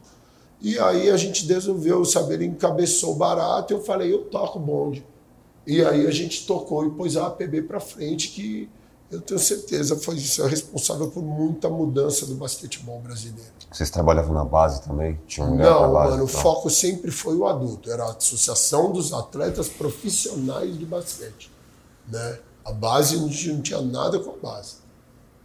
e 0.61 0.79
aí 0.79 1.09
a 1.09 1.17
gente 1.17 1.47
resolveu 1.47 2.05
saber, 2.05 2.35
ele 2.35 2.47
encabeçou 2.47 3.15
barato, 3.15 3.73
eu 3.73 3.81
falei, 3.81 4.13
eu 4.13 4.25
toco 4.25 4.59
bonde. 4.59 5.07
E 5.67 5.85
aí 5.85 6.07
a 6.07 6.11
gente 6.11 6.47
tocou 6.47 6.85
e 6.85 6.91
pôs 6.91 7.17
a 7.17 7.29
APB 7.29 7.63
para 7.63 7.79
frente, 7.79 8.29
que 8.29 8.69
eu 9.11 9.21
tenho 9.21 9.41
certeza 9.41 9.97
foi 9.97 10.17
isso, 10.17 10.43
é 10.43 10.49
responsável 10.49 11.09
por 11.09 11.23
muita 11.23 11.69
mudança 11.69 12.27
do 12.27 12.35
basquetebol 12.35 13.01
brasileiro. 13.01 13.51
Vocês 13.71 13.89
trabalhavam 13.89 14.35
na 14.35 14.45
base 14.45 14.83
também? 14.83 15.19
Tinha 15.27 15.47
um 15.47 15.57
Não, 15.57 15.93
base, 15.93 16.13
mano, 16.13 16.25
o 16.25 16.29
foco 16.29 16.69
sempre 16.69 17.11
foi 17.11 17.37
o 17.37 17.47
adulto. 17.47 17.91
Era 17.91 18.05
a 18.05 18.13
Associação 18.13 18.91
dos 18.91 19.13
Atletas 19.13 19.69
Profissionais 19.69 20.77
de 20.77 20.85
Basquete. 20.85 21.51
Né? 22.09 22.39
A 22.65 22.73
base 22.73 23.17
não 23.17 23.29
tinha 23.29 23.81
nada 23.81 24.19
com 24.19 24.31
a 24.31 24.37
base. 24.37 24.80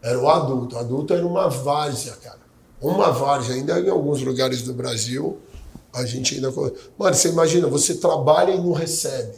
Era 0.06 0.20
o 0.20 0.30
adulto. 0.30 0.76
O 0.76 0.80
adulto 0.80 1.14
era 1.14 1.26
uma 1.26 1.50
várzea, 1.50 2.14
cara. 2.22 2.40
Uma 2.80 3.12
várzea. 3.12 3.56
Ainda 3.56 3.80
em 3.80 3.90
alguns 3.90 4.22
lugares 4.22 4.62
do 4.62 4.72
Brasil, 4.72 5.40
a 5.92 6.06
gente 6.06 6.36
ainda. 6.36 6.52
Mano, 6.52 7.16
você 7.16 7.30
imagina, 7.30 7.68
você 7.68 7.96
trabalha 7.96 8.52
e 8.52 8.58
não 8.58 8.72
recebe. 8.72 9.34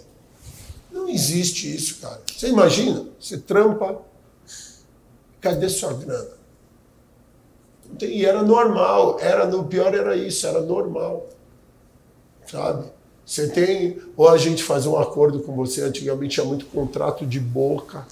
Não 0.92 1.08
existe 1.08 1.74
isso, 1.74 2.00
cara. 2.02 2.22
Você 2.28 2.50
imagina? 2.50 3.06
Você 3.18 3.38
trampa, 3.38 4.02
Cadê 5.40 5.70
sua 5.70 5.94
grana? 5.94 6.38
E 8.02 8.26
era 8.26 8.44
normal, 8.44 9.18
era 9.22 9.46
no 9.46 9.64
pior 9.64 9.94
era 9.94 10.16
isso, 10.16 10.46
era 10.46 10.60
normal. 10.60 11.28
Sabe? 12.46 12.92
Você 13.26 13.48
tem, 13.48 13.98
ou 14.16 14.28
a 14.28 14.38
gente 14.38 14.64
faz 14.64 14.86
um 14.86 14.98
acordo 14.98 15.40
com 15.40 15.56
você, 15.56 15.82
antigamente 15.84 16.36
tinha 16.36 16.46
muito 16.46 16.66
contrato 16.66 17.26
de 17.26 17.40
boca. 17.40 18.06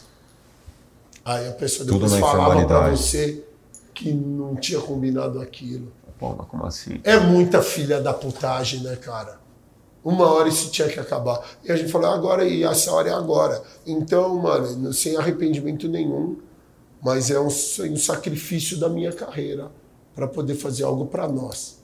Aí 1.26 1.48
a 1.48 1.54
pessoa 1.54 1.90
depois 1.90 2.14
falava 2.14 2.66
para 2.68 2.92
você 2.92 3.44
que 3.96 4.14
não 4.14 4.56
tinha 4.56 4.80
combinado 4.80 5.42
aquilo. 5.42 5.92
Pô, 6.20 6.36
mas 6.38 6.48
como 6.48 6.66
assim? 6.66 7.02
É 7.04 7.20
muita 7.20 7.64
filha 7.64 8.00
da 8.00 8.14
putagem, 8.14 8.82
né, 8.82 8.96
cara? 8.96 9.40
Uma 10.04 10.32
hora 10.32 10.48
isso 10.48 10.70
tinha 10.70 10.88
que 10.88 11.00
acabar. 11.00 11.44
E 11.64 11.72
a 11.72 11.76
gente 11.76 11.92
falou, 11.92 12.12
agora, 12.12 12.46
e 12.46 12.64
essa 12.64 12.92
hora 12.92 13.10
é 13.10 13.14
agora. 13.14 13.64
Então, 13.88 14.38
mano, 14.38 14.94
sem 14.94 15.18
arrependimento 15.18 15.88
nenhum, 15.90 16.38
mas 17.02 17.32
é 17.32 17.40
um, 17.40 17.48
um 17.48 17.98
sacrifício 17.98 18.80
da 18.80 18.88
minha 18.88 19.12
carreira 19.12 19.72
para 20.14 20.28
poder 20.28 20.54
fazer 20.54 20.84
algo 20.84 21.08
para 21.08 21.28
nós, 21.28 21.84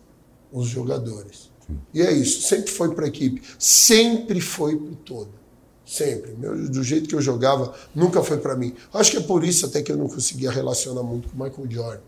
os 0.51 0.67
jogadores. 0.67 1.51
Sim. 1.65 1.79
E 1.93 2.01
é 2.01 2.11
isso, 2.11 2.47
sempre 2.47 2.71
foi 2.71 2.93
para 2.93 3.05
a 3.05 3.07
equipe, 3.07 3.41
sempre 3.57 4.39
foi 4.39 4.77
para 4.77 4.95
todo. 5.03 5.40
Sempre. 5.91 6.33
Meu, 6.37 6.69
do 6.69 6.81
jeito 6.81 7.09
que 7.09 7.13
eu 7.13 7.21
jogava, 7.21 7.73
nunca 7.93 8.23
foi 8.23 8.37
para 8.37 8.55
mim. 8.55 8.73
Acho 8.93 9.11
que 9.11 9.17
é 9.17 9.19
por 9.19 9.43
isso 9.43 9.65
até 9.65 9.81
que 9.81 9.91
eu 9.91 9.97
não 9.97 10.07
conseguia 10.07 10.49
relacionar 10.49 11.03
muito 11.03 11.27
com 11.27 11.35
o 11.35 11.43
Michael 11.43 11.69
Jordan. 11.69 12.01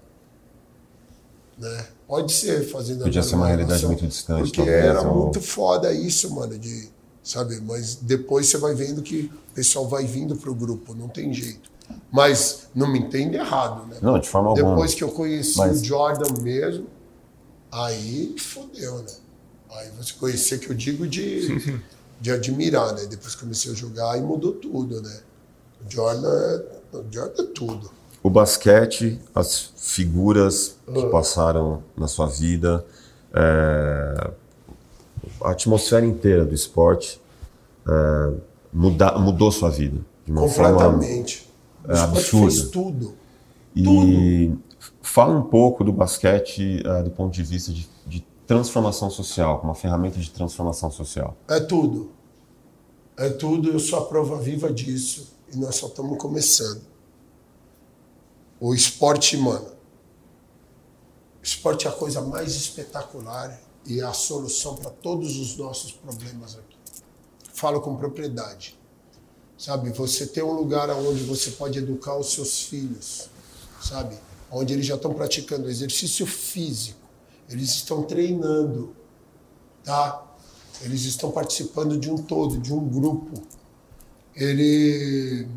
Né? 1.58 1.86
Pode 2.08 2.32
ser 2.32 2.66
fazendo 2.70 3.04
Podia 3.04 3.22
ser 3.22 3.36
uma 3.36 3.48
realidade 3.48 3.86
muito 3.86 4.08
distante. 4.08 4.44
Porque 4.44 4.56
talvez, 4.56 4.86
era 4.86 5.02
ou... 5.02 5.24
muito 5.24 5.42
foda 5.42 5.92
isso, 5.92 6.34
mano, 6.34 6.58
de, 6.58 6.88
sabe? 7.22 7.60
Mas 7.60 7.96
depois 7.96 8.48
você 8.48 8.58
vai 8.58 8.74
vendo 8.74 9.02
que 9.02 9.30
o 9.52 9.54
pessoal 9.54 9.86
vai 9.86 10.06
vindo 10.06 10.34
pro 10.38 10.56
grupo, 10.56 10.96
não 10.96 11.10
tem 11.10 11.34
jeito. 11.34 11.70
Mas 12.10 12.68
não 12.74 12.90
me 12.90 13.00
entenda 13.00 13.36
errado, 13.36 13.86
né? 13.88 13.98
Não, 14.02 14.18
de 14.18 14.30
forma 14.30 14.48
alguma. 14.48 14.70
Depois 14.70 14.94
que 14.94 15.04
eu 15.04 15.12
conheci 15.12 15.58
Mas... 15.58 15.82
o 15.82 15.84
Jordan 15.84 16.42
mesmo, 16.42 16.88
aí 17.70 18.34
fodeu, 18.40 19.00
né? 19.00 19.12
Aí 19.72 19.90
você 19.98 20.14
conhecer 20.14 20.60
que 20.60 20.70
eu 20.70 20.74
digo 20.74 21.06
de, 21.06 21.82
de 22.24 22.32
admirar, 22.32 22.94
né? 22.94 23.06
Depois 23.06 23.36
comecei 23.36 23.74
a 23.74 23.76
jogar 23.76 24.18
e 24.18 24.22
mudou 24.22 24.54
tudo, 24.54 25.02
né? 25.02 25.20
O 25.86 25.92
Jordan 25.92 26.30
é, 26.30 26.98
o 26.98 27.06
Jordan 27.12 27.44
é 27.44 27.48
tudo. 27.48 27.92
O 28.24 28.30
basquete, 28.30 29.20
as 29.36 29.74
figuras 29.76 30.78
que 30.86 31.06
ah. 31.06 31.10
passaram 31.10 31.84
na 31.98 32.08
sua 32.08 32.28
vida, 32.28 32.86
é, 33.34 34.32
a 35.42 35.52
atmosfera 35.52 36.06
inteira 36.06 36.46
do 36.46 36.56
esporte 36.56 37.22
é, 37.86 38.34
muda, 38.72 39.18
mudou 39.20 39.52
sua 39.52 39.70
vida. 39.70 40.00
De 40.26 40.32
uma 40.32 40.44
Completamente. 40.44 41.46
Forma 41.86 42.00
é 42.00 42.04
absurdo. 42.04 42.52
Fez 42.54 42.70
tudo. 42.70 43.16
E 43.76 43.84
tudo. 43.84 44.62
fala 45.02 45.38
um 45.38 45.44
pouco 45.44 45.84
do 45.84 45.92
basquete 45.92 46.82
uh, 46.86 47.04
do 47.04 47.10
ponto 47.10 47.34
de 47.34 47.44
vista 47.44 47.74
de 47.74 47.86
transformação 48.46 49.10
social, 49.10 49.60
como 49.60 49.70
uma 49.70 49.76
ferramenta 49.76 50.20
de 50.20 50.30
transformação 50.30 50.92
social. 50.92 51.38
É 51.48 51.60
tudo. 51.60 52.12
É 53.18 53.30
tudo, 53.30 53.70
eu 53.70 53.80
sou 53.80 54.00
a 54.00 54.06
prova 54.06 54.38
viva 54.38 54.72
disso. 54.72 55.34
E 55.52 55.58
nós 55.58 55.76
só 55.76 55.88
estamos 55.88 56.18
começando. 56.18 56.82
O 58.60 58.74
esporte, 58.74 59.38
mano. 59.38 59.68
O 61.42 61.44
esporte 61.44 61.86
é 61.86 61.90
a 61.90 61.94
coisa 61.94 62.22
mais 62.22 62.56
espetacular 62.56 63.60
e 63.86 64.00
é 64.00 64.04
a 64.04 64.14
solução 64.14 64.76
para 64.76 64.90
todos 64.90 65.38
os 65.38 65.58
nossos 65.58 65.92
problemas 65.92 66.56
aqui. 66.56 66.78
Falo 67.54 67.82
com 67.82 67.96
propriedade. 67.96 68.80
Sabe, 69.58 69.92
você 69.92 70.26
ter 70.26 70.44
um 70.44 70.52
lugar 70.52 70.90
onde 70.90 71.24
você 71.24 71.52
pode 71.52 71.78
educar 71.78 72.18
os 72.18 72.34
seus 72.34 72.64
filhos, 72.64 73.30
sabe? 73.82 74.18
Onde 74.52 74.74
eles 74.74 74.86
já 74.86 74.96
estão 74.96 75.14
praticando 75.14 75.70
exercício 75.70 76.26
físico, 76.26 77.00
eles 77.50 77.70
estão 77.70 78.04
treinando, 78.04 78.96
tá? 79.84 80.24
Eles 80.82 81.04
estão 81.04 81.32
participando 81.32 81.98
de 81.98 82.10
um 82.12 82.18
todo, 82.18 82.58
de 82.58 82.74
um 82.74 82.88
grupo. 82.88 83.42
Ele, 84.36 85.48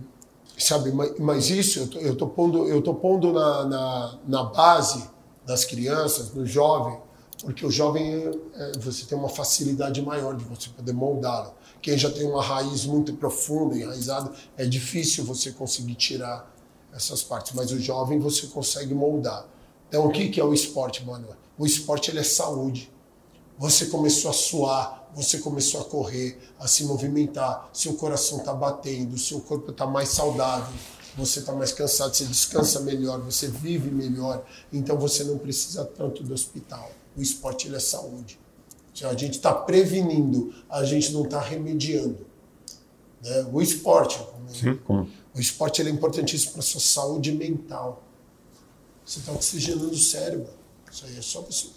sabe, 0.59 0.93
mas 1.19 1.51
isso 1.51 1.81
eu 1.81 1.89
tô, 1.89 1.99
eu 1.99 2.17
tô 2.17 2.27
pondo, 2.29 2.69
eu 2.69 2.83
tô 2.83 2.95
pondo 2.95 3.33
na, 3.33 3.65
na, 3.65 4.19
na 4.27 4.45
base 4.45 5.09
das 5.45 5.65
crianças, 5.65 6.29
do 6.29 6.45
jovem, 6.45 6.99
porque 7.43 7.65
o 7.65 7.71
jovem 7.71 8.31
é, 8.55 8.73
você 8.79 9.05
tem 9.05 9.17
uma 9.17 9.29
facilidade 9.29 10.01
maior 10.03 10.37
de 10.37 10.45
você 10.45 10.69
poder 10.71 10.93
moldá-lo. 10.93 11.55
Quem 11.83 11.97
já 11.97 12.11
tem 12.11 12.27
uma 12.27 12.43
raiz 12.43 12.85
muito 12.87 13.13
profunda, 13.15 13.77
enraizada, 13.77 14.33
é 14.57 14.65
difícil 14.65 15.25
você 15.25 15.53
conseguir 15.53 15.95
tirar 15.95 16.53
essas 16.93 17.23
partes. 17.23 17.53
Mas 17.55 17.71
o 17.71 17.79
jovem 17.79 18.19
você 18.19 18.47
consegue 18.49 18.95
moldar. 18.95 19.47
Então, 19.89 20.07
o 20.07 20.11
que, 20.11 20.29
que 20.29 20.41
é 20.41 20.45
o 20.45 20.53
esporte, 20.53 21.05
mano? 21.05 21.29
O 21.59 21.67
esporte 21.67 22.11
ele 22.11 22.19
é 22.19 22.25
saúde. 22.25 22.91
Você 23.59 23.87
começou 23.87 24.31
a 24.31 24.35
suar, 24.35 25.11
você 25.15 25.39
começou 25.39 25.81
a 25.81 25.85
correr, 25.85 26.39
a 26.59 26.69
se 26.69 26.85
movimentar, 26.85 27.71
seu 27.73 27.95
coração 27.95 28.39
está 28.39 28.53
batendo, 28.53 29.17
seu 29.17 29.41
corpo 29.41 29.71
está 29.71 29.87
mais 29.87 30.11
saudável, 30.11 30.75
você 31.17 31.39
está 31.39 31.53
mais 31.53 31.73
cansado, 31.73 32.15
você 32.15 32.27
descansa 32.27 32.81
melhor, 32.81 33.21
você 33.21 33.49
vive 33.49 33.91
melhor, 33.91 34.45
então 34.71 34.99
você 34.99 35.25
não 35.25 35.39
precisa 35.39 35.87
tanto 35.87 36.23
do 36.23 36.35
hospital. 36.35 36.91
O 37.17 37.23
esporte 37.23 37.67
ele 37.67 37.77
é 37.77 37.81
saúde. 37.81 38.39
A 39.03 39.15
gente 39.15 39.37
está 39.37 39.55
prevenindo, 39.55 40.55
a 40.69 40.85
gente 40.85 41.13
não 41.13 41.25
está 41.25 41.41
remediando. 41.41 42.27
Né? 43.23 43.47
O 43.53 43.63
esporte, 43.63 44.19
Sim, 44.49 44.79
como... 44.85 45.09
o 45.35 45.41
esporte 45.41 45.81
ele 45.81 45.91
é 45.91 45.93
importantíssimo 45.93 46.53
para 46.53 46.61
a 46.61 46.65
sua 46.65 46.81
saúde 46.81 47.33
mental. 47.33 48.03
Você 49.07 49.21
está 49.21 49.33
oxigenando 49.33 49.93
o 49.93 49.97
cérebro. 49.97 50.49
Isso 50.93 51.07
aí 51.07 51.17
é 51.17 51.23
só 51.23 51.41
você 51.41 51.69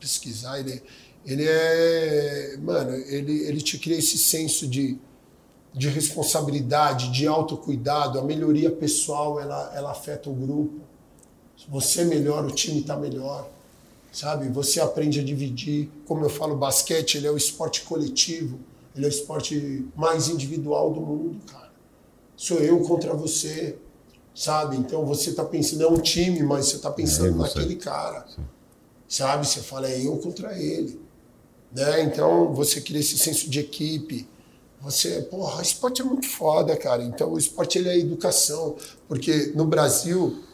pesquisar. 0.00 0.60
Ele, 0.60 0.82
ele 1.26 1.44
é, 1.44 2.56
mano, 2.58 2.94
ele, 2.94 3.32
ele 3.46 3.60
te 3.60 3.78
cria 3.78 3.98
esse 3.98 4.16
senso 4.16 4.66
de, 4.66 4.96
de 5.74 5.88
responsabilidade, 5.88 7.10
de 7.12 7.26
autocuidado. 7.26 8.18
A 8.18 8.22
melhoria 8.22 8.70
pessoal 8.70 9.40
ela, 9.40 9.72
ela 9.74 9.90
afeta 9.90 10.30
o 10.30 10.34
grupo. 10.34 10.80
Se 11.56 11.68
você 11.68 12.04
melhora, 12.04 12.46
o 12.46 12.52
time 12.52 12.80
está 12.80 12.96
melhor 12.96 13.50
sabe? 14.12 14.48
Você 14.48 14.80
aprende 14.80 15.20
a 15.20 15.24
dividir. 15.24 15.90
Como 16.06 16.24
eu 16.24 16.30
falo, 16.30 16.56
basquete 16.56 17.16
ele 17.16 17.26
é 17.26 17.30
o 17.30 17.36
esporte 17.36 17.82
coletivo, 17.82 18.58
ele 18.94 19.04
é 19.04 19.08
o 19.08 19.10
esporte 19.10 19.86
mais 19.94 20.28
individual 20.28 20.92
do 20.92 21.00
mundo, 21.00 21.40
cara. 21.46 21.70
Sou 22.36 22.58
eu 22.58 22.80
contra 22.80 23.14
você, 23.14 23.78
sabe? 24.38 24.76
Então 24.76 25.04
você 25.04 25.30
está 25.30 25.44
pensando, 25.44 25.82
é 25.82 25.88
um 25.88 25.98
time, 25.98 26.44
mas 26.44 26.66
você 26.66 26.76
está 26.76 26.92
pensando 26.92 27.34
é 27.34 27.42
naquele 27.42 27.74
cara, 27.74 28.24
Sim. 28.28 28.44
sabe? 29.08 29.44
Você 29.44 29.60
fala, 29.60 29.90
é 29.90 30.06
eu 30.06 30.16
contra 30.18 30.56
ele. 30.56 31.00
Né? 31.72 32.04
Então 32.04 32.54
você 32.54 32.80
cria 32.80 33.00
esse 33.00 33.18
senso 33.18 33.50
de 33.50 33.58
equipe. 33.58 34.28
Você, 34.80 35.22
porra, 35.22 35.60
esporte 35.60 36.02
é 36.02 36.04
muito 36.04 36.28
foda, 36.28 36.76
cara. 36.76 37.02
Então 37.02 37.32
o 37.32 37.38
esporte 37.38 37.78
ele 37.78 37.88
é 37.88 37.98
educação, 37.98 38.76
porque 39.08 39.52
no 39.56 39.64
Brasil 39.64 40.44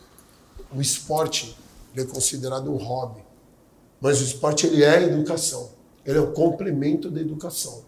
o 0.74 0.80
esporte 0.80 1.54
é 1.94 2.04
considerado 2.04 2.72
um 2.72 2.76
hobby. 2.76 3.22
Mas 4.00 4.18
o 4.22 4.24
esporte 4.24 4.66
ele 4.66 4.82
é 4.82 5.02
educação. 5.02 5.68
Ele 6.06 6.16
é 6.16 6.20
o 6.22 6.32
complemento 6.32 7.10
da 7.10 7.20
educação. 7.20 7.82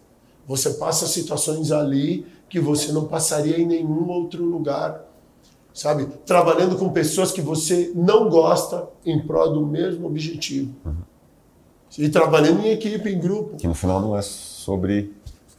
Você 0.47 0.69
passa 0.75 1.07
situações 1.07 1.71
ali 1.71 2.27
que 2.47 2.59
você 2.59 2.91
não 2.91 3.07
passaria 3.07 3.57
em 3.57 3.65
nenhum 3.65 4.07
outro 4.07 4.45
lugar, 4.45 5.06
sabe? 5.77 6.07
Trabalhando 6.25 6.75
com 6.75 6.89
pessoas 6.89 7.31
que 7.31 7.39
você 7.39 7.91
não 7.93 8.29
gosta 8.29 8.87
em 9.05 9.19
prol 9.19 9.53
do 9.53 9.65
mesmo 9.65 10.07
objetivo. 10.07 10.73
Uhum. 10.83 10.95
E 11.97 12.09
trabalhando 12.09 12.65
em 12.65 12.71
equipe, 12.71 13.09
em 13.09 13.19
grupo. 13.19 13.57
Que 13.57 13.67
no 13.67 13.75
final 13.75 14.01
não 14.01 14.17
é 14.17 14.21
sobre 14.21 15.13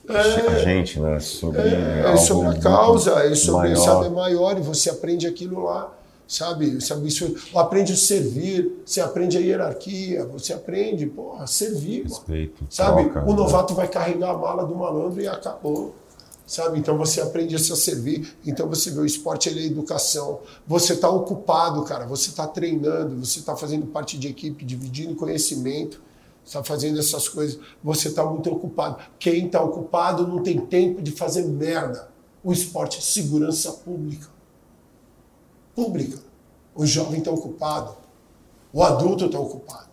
é, 0.08 0.12
a 0.12 0.58
gente, 0.58 0.98
né? 0.98 1.16
É 1.16 1.20
sobre, 1.20 1.60
é, 1.60 2.12
é 2.12 2.16
sobre 2.16 2.48
a 2.48 2.60
causa, 2.60 3.12
é 3.24 3.34
sobre 3.34 3.70
maior. 3.70 3.84
saber 3.84 4.10
maior 4.10 4.58
e 4.58 4.60
você 4.60 4.90
aprende 4.90 5.26
aquilo 5.26 5.64
lá 5.64 5.94
sabe? 6.28 6.76
isso, 6.76 7.34
aprende 7.54 7.94
a 7.94 7.96
servir, 7.96 8.82
você 8.84 9.00
aprende 9.00 9.38
a 9.38 9.40
hierarquia, 9.40 10.26
você 10.26 10.52
aprende 10.52 11.06
porra, 11.06 11.44
a 11.44 11.46
servir. 11.46 12.02
Respeito, 12.02 12.66
sabe? 12.68 13.04
troca, 13.04 13.24
o 13.30 13.32
novato 13.34 13.72
né? 13.72 13.78
vai 13.78 13.88
carregar 13.88 14.32
a 14.32 14.36
mala 14.36 14.66
do 14.66 14.74
malandro 14.74 15.22
e 15.22 15.26
acabou. 15.26 15.94
Sabe? 16.48 16.78
Então 16.78 16.96
você 16.96 17.20
aprende 17.20 17.54
a 17.54 17.58
se 17.58 17.76
servir. 17.76 18.34
Então 18.44 18.66
você 18.66 18.90
vê 18.90 19.00
o 19.00 19.04
esporte, 19.04 19.50
ele 19.50 19.60
é 19.60 19.66
educação. 19.66 20.40
Você 20.66 20.94
está 20.94 21.08
ocupado, 21.08 21.84
cara. 21.84 22.06
Você 22.06 22.30
está 22.30 22.46
treinando, 22.46 23.24
você 23.24 23.38
está 23.38 23.54
fazendo 23.54 23.86
parte 23.86 24.18
de 24.18 24.28
equipe, 24.28 24.64
dividindo 24.64 25.14
conhecimento, 25.14 26.00
está 26.44 26.64
fazendo 26.64 26.98
essas 26.98 27.28
coisas. 27.28 27.60
Você 27.84 28.08
está 28.08 28.24
muito 28.24 28.50
ocupado. 28.50 28.96
Quem 29.18 29.46
está 29.46 29.62
ocupado 29.62 30.26
não 30.26 30.42
tem 30.42 30.58
tempo 30.58 31.02
de 31.02 31.12
fazer 31.12 31.44
merda. 31.44 32.08
O 32.42 32.50
esporte 32.50 32.98
é 32.98 33.02
segurança 33.02 33.70
pública. 33.70 34.28
Pública. 35.76 36.18
O 36.74 36.86
jovem 36.86 37.18
está 37.18 37.30
ocupado. 37.30 37.94
O 38.72 38.82
adulto 38.82 39.26
está 39.26 39.38
ocupado. 39.38 39.88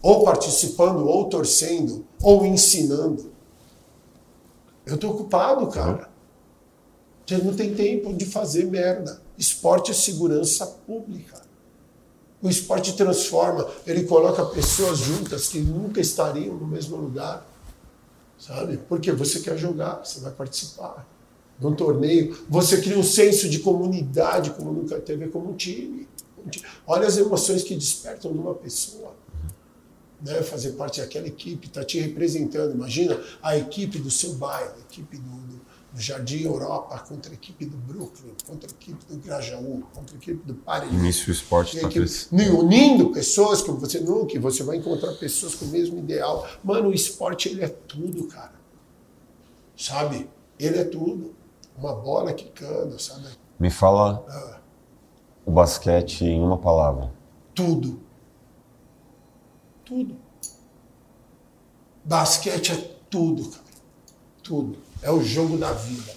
Ou 0.00 0.24
participando, 0.24 1.04
ou 1.08 1.24
torcendo, 1.28 2.06
ou 2.22 2.46
ensinando. 2.46 3.32
Eu 4.86 4.94
estou 4.94 5.10
ocupado, 5.10 5.66
cara. 5.66 6.08
Você 7.26 7.38
não 7.38 7.54
tem 7.54 7.74
tempo 7.74 8.14
de 8.14 8.24
fazer 8.24 8.66
merda. 8.66 9.20
Esporte 9.36 9.90
é 9.90 9.94
segurança 9.94 10.64
pública. 10.64 11.42
O 12.40 12.48
esporte 12.48 12.96
transforma, 12.96 13.68
ele 13.84 14.04
coloca 14.04 14.44
pessoas 14.46 14.98
juntas 14.98 15.48
que 15.48 15.58
nunca 15.58 16.00
estariam 16.00 16.54
no 16.54 16.66
mesmo 16.66 16.96
lugar. 16.96 17.44
Sabe? 18.38 18.76
Porque 18.88 19.10
você 19.10 19.40
quer 19.40 19.58
jogar, 19.58 20.04
você 20.04 20.20
vai 20.20 20.30
participar 20.30 21.04
de 21.58 21.66
um 21.66 21.74
torneio. 21.74 22.38
Você 22.48 22.80
cria 22.80 22.96
um 22.96 23.02
senso 23.02 23.48
de 23.48 23.58
comunidade 23.58 24.50
como 24.50 24.72
nunca 24.72 25.00
teve 25.00 25.26
como 25.28 25.50
um 25.50 25.56
time. 25.56 26.06
Olha 26.86 27.08
as 27.08 27.16
emoções 27.16 27.64
que 27.64 27.74
despertam 27.74 28.32
numa 28.32 28.54
pessoa 28.54 29.14
né, 30.20 30.42
fazer 30.42 30.72
parte 30.72 31.00
daquela 31.00 31.26
equipe, 31.26 31.66
está 31.66 31.84
te 31.84 32.00
representando. 32.00 32.72
Imagina 32.72 33.20
a 33.42 33.56
equipe 33.56 33.98
do 33.98 34.10
seu 34.10 34.34
bairro, 34.34 34.74
a 34.76 34.80
equipe 34.80 35.16
do, 35.16 35.30
do, 35.30 35.60
do, 35.92 36.00
Jardim 36.00 36.44
Europa 36.44 36.98
contra 37.00 37.30
a 37.30 37.34
equipe 37.34 37.66
do 37.66 37.76
Brooklyn, 37.76 38.32
contra 38.46 38.68
a 38.68 38.72
equipe 38.72 39.04
do 39.06 39.18
Grajaú, 39.18 39.82
contra 39.94 40.14
a 40.14 40.18
equipe 40.18 40.46
do 40.46 40.54
Paris. 40.54 40.92
Início 40.92 41.30
esporte 41.30 41.76
está 41.76 41.88
Unindo 42.58 43.10
pessoas 43.10 43.62
que 43.62 43.70
você 43.70 44.00
nunca, 44.00 44.38
você 44.40 44.62
vai 44.62 44.76
encontrar 44.76 45.12
pessoas 45.14 45.54
com 45.54 45.64
o 45.66 45.68
mesmo 45.68 45.98
ideal. 45.98 46.46
Mano, 46.64 46.88
o 46.88 46.94
esporte 46.94 47.48
ele 47.48 47.64
é 47.64 47.68
tudo, 47.68 48.26
cara. 48.26 48.56
Sabe? 49.76 50.28
Ele 50.58 50.78
é 50.78 50.84
tudo. 50.84 51.34
Uma 51.76 51.94
bola 51.94 52.32
quicando, 52.32 52.98
sabe? 52.98 53.26
Me 53.60 53.70
fala 53.70 54.24
ah. 54.26 54.60
o 55.44 55.50
basquete 55.50 56.24
em 56.24 56.40
uma 56.40 56.56
palavra. 56.56 57.12
Tudo 57.54 58.05
tudo. 59.86 60.20
Basquete 62.04 62.72
é 62.72 62.76
tudo, 63.08 63.48
cara. 63.48 63.64
Tudo. 64.42 64.78
É 65.00 65.10
o 65.10 65.22
jogo 65.22 65.56
da 65.56 65.72
vida. 65.72 66.14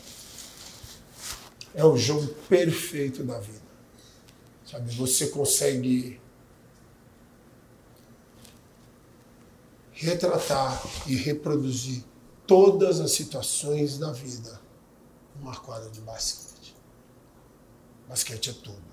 É 1.73 1.85
o 1.85 1.95
jogo 1.95 2.27
perfeito 2.49 3.23
da 3.23 3.39
vida. 3.39 3.69
Sabe, 4.65 4.93
você 4.95 5.27
consegue 5.27 6.19
retratar 9.91 10.81
e 11.07 11.15
reproduzir 11.15 12.03
todas 12.45 12.99
as 12.99 13.11
situações 13.11 13.97
da 13.97 14.11
vida 14.11 14.59
numa 15.35 15.55
quadra 15.55 15.89
de 15.89 16.01
basquete. 16.01 16.75
Basquete 18.07 18.49
é 18.49 18.53
tudo. 18.53 18.88